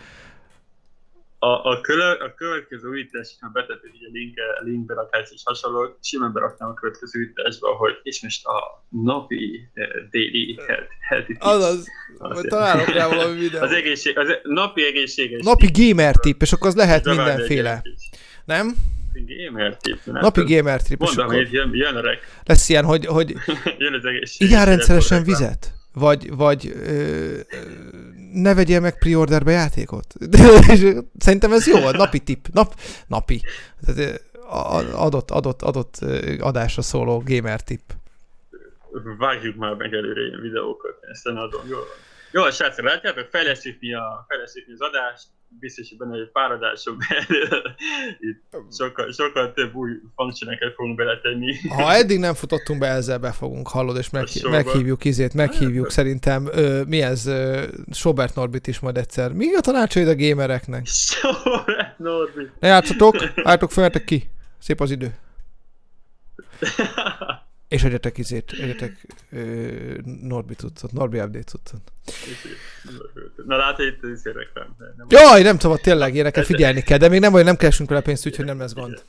A, 1.43 1.47
a, 1.47 1.81
a 2.21 2.35
következő 2.37 2.89
újítás, 2.89 3.37
ha 3.41 3.49
betettük 3.49 3.95
így 3.95 4.05
a 4.05 4.11
link, 4.13 4.35
linkbe 4.65 4.95
rakás 4.95 5.31
és 5.31 5.43
hasonló, 5.45 5.99
simán 6.03 6.33
beraktam 6.33 6.69
a 6.69 6.75
következő 6.75 7.19
újításba, 7.19 7.69
hogy 7.69 8.01
és 8.03 8.23
most 8.23 8.47
a 8.47 8.85
napi 8.89 9.69
uh, 9.75 9.85
daily 10.11 10.59
health, 10.67 10.91
healthy 11.09 11.33
tips. 11.33 11.45
Azaz, 11.45 11.87
vagy 12.19 12.47
találok 12.47 12.87
rá 12.87 13.09
valami 13.09 13.39
videót. 13.45 13.63
Az 13.63 13.73
egészség, 13.73 14.19
az 14.19 14.39
napi 14.43 14.85
egészséges 14.85 15.45
Napi 15.45 15.71
gamer 15.73 16.17
tip, 16.17 16.43
és 16.43 16.53
akkor 16.53 16.69
az 16.69 16.75
lehet 16.75 17.05
mindenféle. 17.05 17.83
Nem? 18.45 18.75
Gamer 19.13 19.77
tip. 19.77 19.99
Napi 20.05 20.55
gamer 20.55 20.83
tip. 20.83 20.99
Mondom, 20.99 21.27
hogy 21.27 21.53
jön, 21.53 21.71
jön 21.73 21.97
a 21.97 22.01
rek. 22.01 22.41
Lesz 22.45 22.69
ilyen, 22.69 22.85
hogy, 22.85 23.07
hogy 23.07 23.35
jön 23.79 23.95
az 23.95 24.05
egészség. 24.05 24.47
Igyál 24.47 24.65
rendszeresen 24.65 25.25
vizet? 25.25 25.80
Vagy, 26.01 26.37
vagy 26.37 26.67
ö, 26.67 27.39
ne 28.33 28.55
vegyél 28.55 28.81
meg 28.81 28.99
preorderbe 28.99 29.51
játékot. 29.51 30.15
Szerintem 31.19 31.53
ez 31.53 31.67
jó, 31.67 31.87
a 31.87 31.91
napi 31.91 32.19
tip. 32.19 32.49
Nap, 32.53 32.75
napi. 33.07 33.43
Tehát, 33.87 34.23
adott, 34.95 35.31
adott, 35.31 35.63
adott 35.63 35.97
adásra 36.41 36.83
szóló 36.83 37.23
gamer 37.25 37.61
tip. 37.63 37.83
Vágjuk 39.19 39.57
már 39.57 39.75
meg 39.75 39.95
előre 39.95 40.21
ilyen 40.21 40.41
videókat, 40.41 40.99
ezt 41.11 41.27
adom, 41.27 41.69
jól 41.69 41.79
van. 41.79 41.99
Jó, 42.33 42.51
srácok, 42.51 42.85
látjátok, 42.85 43.29
fejlesztjük 43.31 43.77
a, 43.97 44.25
fejlesztjük 44.29 44.69
az 44.75 44.81
adást, 44.81 45.27
biztos, 45.59 45.89
hogy 45.89 45.99
benne 45.99 46.21
egy 46.21 46.31
pár 46.33 46.51
adások 46.51 46.97
itt 48.19 48.57
sokkal, 48.73 49.13
sokkal 49.13 49.53
több 49.53 49.75
új 49.75 49.91
funkcioneket 50.17 50.75
fogunk 50.75 50.97
beletenni. 50.97 51.55
Ha 51.69 51.93
eddig 51.93 52.19
nem 52.19 52.35
futottunk 52.35 52.81
be, 52.81 52.87
ezzel 52.87 53.19
be 53.19 53.33
fogunk, 53.33 53.69
hallod, 53.69 53.97
és 53.97 54.11
meg, 54.11 54.27
meghívjuk 54.51 55.05
izét, 55.05 55.35
meghívjuk 55.35 55.91
szerintem, 55.91 56.49
ö, 56.53 56.83
mi 56.87 57.03
ez, 57.03 57.27
ö, 57.27 57.67
Sobert 57.93 58.35
Norbit 58.35 58.67
is 58.67 58.81
majd 58.81 58.97
egyszer. 58.97 59.33
Mi 59.33 59.55
a 59.55 59.61
tanácsaid 59.61 60.09
a 60.09 60.17
gamereknek? 60.17 60.87
Sobert 60.87 61.99
Norbit. 61.99 62.51
Ne 62.61 62.69
játszatok, 62.69 63.17
álltok 63.35 63.71
feltek 63.71 64.05
ki. 64.05 64.31
Szép 64.59 64.81
az 64.81 64.91
idő. 64.91 65.15
És 67.71 67.83
egyetek 67.83 68.19
izét, 68.19 68.53
egyetek 68.53 69.07
Norbi 70.23 70.55
tudtad, 70.55 70.93
Norbi 70.93 71.21
update 71.21 71.51
tudtad. 71.51 71.81
Na 73.47 73.57
látod, 73.57 73.87
itt 73.87 74.03
az 74.03 74.25
reklám. 74.25 74.77
Nem 74.97 75.07
Jaj, 75.09 75.43
nem 75.43 75.59
tudom, 75.59 75.77
tényleg 75.77 76.15
ilyeneket 76.15 76.47
figyelni 76.47 76.83
kell, 76.83 76.99
de 76.99 77.09
még 77.09 77.21
nem 77.21 77.33
vagy, 77.33 77.45
nem 77.45 77.57
keresünk 77.57 77.89
vele 77.89 78.01
pénzt, 78.01 78.27
úgyhogy 78.27 78.45
nem 78.45 78.59
lesz 78.59 78.75
gond. 78.75 79.03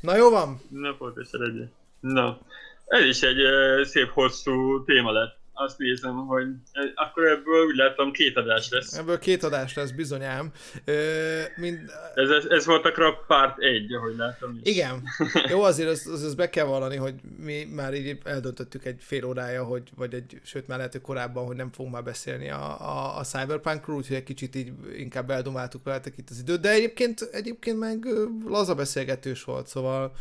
Na 0.00 0.16
jó 0.16 0.30
van? 0.30 0.60
Na, 0.70 0.94
pontosan 0.94 1.42
egy. 1.42 1.68
Na, 2.00 2.40
ez 2.86 3.04
is 3.04 3.20
egy 3.20 3.36
szép 3.84 4.08
hosszú 4.08 4.84
téma 4.84 5.12
lett 5.12 5.38
azt 5.58 5.78
nézem, 5.78 6.26
hogy 6.26 6.46
akkor 6.94 7.26
ebből 7.26 7.64
úgy 7.66 7.76
látom 7.76 8.12
két 8.12 8.36
adás 8.36 8.68
lesz. 8.70 8.92
Ebből 8.92 9.18
két 9.18 9.42
adás 9.42 9.74
lesz, 9.74 9.90
bizonyám. 9.90 10.50
Ö, 10.84 11.40
mind... 11.56 11.78
ez, 12.14 12.30
ez, 12.30 12.44
ez 12.44 12.66
volt 12.66 12.84
a 12.84 13.24
Part 13.26 13.58
1, 13.58 13.92
ahogy 13.92 14.16
látom 14.16 14.60
is. 14.62 14.70
Igen. 14.70 15.02
Jó, 15.50 15.62
azért 15.62 15.88
az, 15.88 16.06
az, 16.12 16.22
az 16.22 16.34
be 16.34 16.50
kell 16.50 16.64
vallani, 16.64 16.96
hogy 16.96 17.14
mi 17.38 17.64
már 17.74 17.94
így 17.94 18.18
eldöntöttük 18.24 18.84
egy 18.84 18.96
fél 19.00 19.24
órája, 19.24 19.64
hogy, 19.64 19.82
vagy 19.96 20.14
egy, 20.14 20.40
sőt 20.42 20.66
már 20.66 20.76
lehet, 20.76 20.92
hogy 20.92 21.00
korábban, 21.00 21.46
hogy 21.46 21.56
nem 21.56 21.72
fogunk 21.72 21.94
már 21.94 22.04
beszélni 22.04 22.50
a, 22.50 22.80
a, 22.80 23.18
a 23.18 23.24
Cyberpunkról, 23.24 23.96
úgyhogy 23.96 24.16
egy 24.16 24.22
kicsit 24.22 24.54
így 24.54 24.72
inkább 24.96 25.30
eldomáltuk 25.30 25.84
veletek 25.84 26.18
itt 26.18 26.30
az 26.30 26.38
időt, 26.38 26.60
de 26.60 26.70
egyébként, 26.70 27.20
egyébként 27.32 27.78
meg 27.78 28.06
laza 28.46 28.74
beszélgetős 28.74 29.44
volt, 29.44 29.66
szóval 29.66 30.12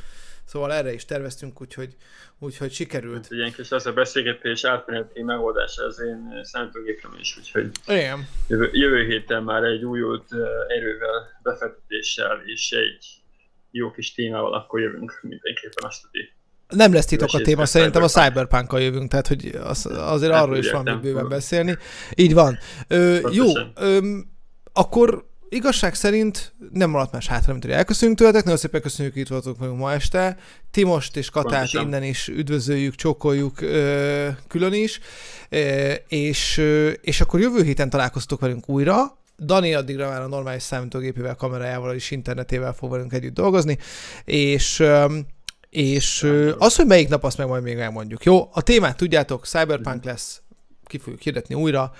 Szóval 0.45 0.73
erre 0.73 0.93
is 0.93 1.05
terveztünk, 1.05 1.61
úgyhogy, 1.61 1.95
úgyhogy 2.39 2.71
sikerült. 2.71 3.27
Egy 3.29 3.37
ilyen 3.37 3.53
kis 3.53 3.71
az 3.71 3.85
a 3.85 3.93
beszélgetés 3.93 4.63
átmeneti 4.63 5.21
megoldása 5.21 5.85
az 5.85 5.99
én 5.99 6.39
számítógépem 6.43 7.11
is, 7.19 7.37
úgyhogy 7.37 7.69
Igen. 7.87 8.27
Jövő, 8.47 8.69
jövő 8.71 9.05
héten 9.05 9.43
már 9.43 9.63
egy 9.63 9.83
újult 9.83 10.25
erővel, 10.67 11.39
befektetéssel 11.43 12.41
és 12.45 12.71
egy 12.71 13.05
jó 13.71 13.91
kis 13.91 14.13
témával 14.13 14.53
akkor 14.53 14.79
jövünk 14.79 15.19
mindenképpen 15.21 15.83
azt 15.83 16.01
tudni. 16.01 16.33
Nem 16.67 16.93
lesz 16.93 17.05
titok 17.05 17.33
a 17.33 17.41
téma, 17.41 17.65
szerintem 17.65 18.03
a 18.03 18.07
cyberpunk 18.07 18.71
jövünk, 18.73 19.09
tehát 19.09 19.27
hogy 19.27 19.59
az, 19.63 19.85
azért 19.85 20.33
hát, 20.33 20.43
arról 20.43 20.57
is 20.57 20.71
van 20.71 20.83
mit 20.83 21.01
bőven 21.01 21.29
beszélni. 21.29 21.77
Így 22.15 22.33
van. 22.33 22.57
Ö, 22.87 23.29
jó, 23.31 23.45
ö, 23.75 24.17
akkor 24.73 25.25
igazság 25.55 25.95
szerint 25.95 26.53
nem 26.71 26.89
maradt 26.89 27.11
más 27.11 27.27
hátra, 27.27 27.51
mint 27.51 27.63
hogy 27.63 27.73
elköszönünk 27.73 28.17
tőletek. 28.17 28.43
Nagyon 28.43 28.59
szépen 28.59 28.81
köszönjük, 28.81 29.13
hogy 29.13 29.21
itt 29.21 29.27
voltunk 29.27 29.59
meg 29.59 29.69
ma 29.69 29.93
este. 29.93 30.37
Timost 30.71 31.17
és 31.17 31.29
Katát 31.29 31.51
Pontosan. 31.51 31.85
innen 31.85 32.03
is 32.03 32.27
üdvözöljük, 32.27 32.95
csókoljuk 32.95 33.61
ö, 33.61 34.27
külön 34.47 34.73
is. 34.73 34.99
Ö, 35.49 35.93
és, 36.07 36.57
ö, 36.57 36.89
és 36.89 37.21
akkor 37.21 37.39
jövő 37.39 37.63
héten 37.63 37.89
találkoztok 37.89 38.39
velünk 38.39 38.69
újra. 38.69 39.17
Dani 39.39 39.73
addigra 39.73 40.09
már 40.09 40.21
a 40.21 40.27
normális 40.27 40.63
számítógépével, 40.63 41.35
kamerájával 41.35 41.95
és 41.95 42.11
internetével 42.11 42.73
fog 42.73 42.91
velünk 42.91 43.13
együtt 43.13 43.33
dolgozni, 43.33 43.77
és 44.25 44.83
és 45.69 46.31
az, 46.57 46.75
hogy 46.75 46.85
melyik 46.85 47.07
nap, 47.07 47.23
azt 47.23 47.37
meg 47.37 47.47
majd 47.47 47.63
még 47.63 47.77
megmondjuk. 47.77 48.23
Jó, 48.23 48.49
a 48.53 48.61
témát 48.61 48.97
tudjátok, 48.97 49.45
Cyberpunk 49.45 50.03
lesz, 50.03 50.41
ki 50.85 50.97
fogjuk 50.97 51.21
hirdetni 51.21 51.55
újra, 51.55 51.91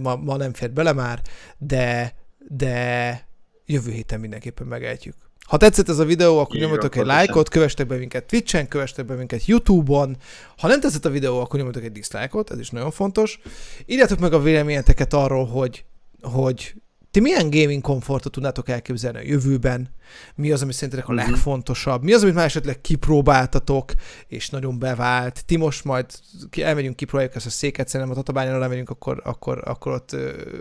ma, 0.00 0.16
ma 0.16 0.36
nem 0.36 0.52
fér 0.52 0.70
bele 0.70 0.92
már, 0.92 1.20
de, 1.58 2.14
de 2.48 3.26
jövő 3.66 3.90
héten 3.90 4.20
mindenképpen 4.20 4.66
megejtjük. 4.66 5.14
Ha 5.46 5.56
tetszett 5.56 5.88
ez 5.88 5.98
a 5.98 6.04
videó, 6.04 6.38
akkor 6.38 6.56
nyomjatok 6.56 6.96
egy 6.96 7.06
lájkot, 7.06 7.48
kövestek 7.48 7.86
be 7.86 7.96
minket 7.96 8.24
Twitch-en, 8.24 8.68
kövestek 8.68 9.04
be 9.04 9.14
minket 9.14 9.46
YouTube-on. 9.46 10.16
Ha 10.56 10.68
nem 10.68 10.80
tetszett 10.80 11.04
a 11.04 11.10
videó, 11.10 11.40
akkor 11.40 11.58
nyomjatok 11.58 11.84
egy 11.84 11.92
dislike-ot, 11.92 12.50
ez 12.50 12.58
is 12.58 12.70
nagyon 12.70 12.90
fontos. 12.90 13.40
Írjátok 13.86 14.18
meg 14.18 14.32
a 14.32 14.40
véleményeteket 14.40 15.12
arról, 15.12 15.46
hogy, 15.46 15.84
hogy 16.22 16.74
ti 17.14 17.20
milyen 17.20 17.50
gaming 17.50 17.82
komfortot 17.82 18.32
tudnátok 18.32 18.68
elképzelni 18.68 19.18
a 19.18 19.22
jövőben? 19.22 19.88
Mi 20.34 20.52
az, 20.52 20.62
ami 20.62 20.72
szerintetek 20.72 21.08
a 21.08 21.12
mhm. 21.12 21.20
legfontosabb? 21.20 22.02
Mi 22.02 22.12
az, 22.12 22.22
amit 22.22 22.34
már 22.34 22.44
esetleg 22.44 22.80
kipróbáltatok, 22.80 23.92
és 24.26 24.50
nagyon 24.50 24.78
bevált? 24.78 25.44
Ti 25.46 25.56
most 25.56 25.84
majd 25.84 26.06
elmegyünk, 26.50 26.96
kipróbáljuk 26.96 27.34
ezt 27.34 27.46
a 27.46 27.50
széket, 27.50 27.88
szerintem 27.88 28.16
a 28.16 28.18
Tatabányára 28.18 28.58
lemegyünk, 28.58 28.90
akkor, 28.90 29.20
akkor, 29.24 29.62
akkor 29.64 29.92
ott 29.92 30.16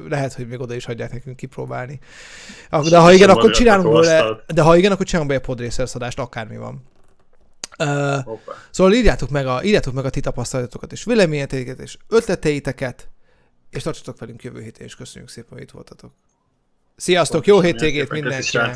lehet, 0.10 0.34
hogy 0.34 0.48
még 0.48 0.60
oda 0.60 0.74
is 0.74 0.86
hagyják 0.86 1.12
nekünk 1.12 1.36
kipróbálni. 1.36 2.00
De 2.90 2.98
ha 2.98 3.14
igen, 3.14 3.30
akkor 3.30 3.52
csinálunk 3.52 3.94
belőle, 3.94 4.44
de 4.54 4.62
ha 4.62 4.78
igen, 4.78 4.92
akkor 4.92 5.06
csinálunk 5.06 5.32
be 5.32 5.38
egy 5.38 5.46
podrészersz 5.46 5.96
adást, 5.96 6.20
akármi 6.20 6.58
van. 6.58 6.84
Uh, 7.80 8.40
szóval 8.72 8.94
írjátok 8.94 9.30
meg, 9.30 9.48
a, 9.48 9.64
írjátok 9.64 9.94
meg 9.94 10.06
a 10.06 10.10
ti 10.10 10.20
tapasztalatokat 10.20 10.92
és 10.92 11.04
véleményeteket 11.04 11.80
és 11.80 11.98
ötleteiteket, 12.08 13.10
és 13.70 13.84
tartsatok 13.84 14.20
velünk 14.20 14.44
jövő 14.44 14.62
héten, 14.62 14.86
és 14.86 14.96
köszönjük 14.96 15.30
szépen, 15.30 15.52
hogy 15.52 15.62
itt 15.62 15.72
voltatok. 15.72 16.12
Sziasztok, 16.96 17.48
jó 17.48 17.62
hétvégét 17.62 18.10
mindenkinek! 18.10 18.76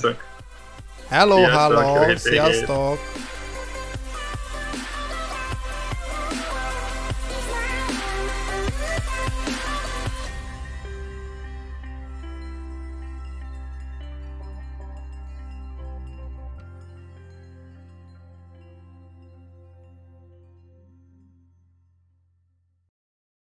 Hello, 1.10 1.42
hello, 1.42 2.18
sziasztok! 2.18 3.00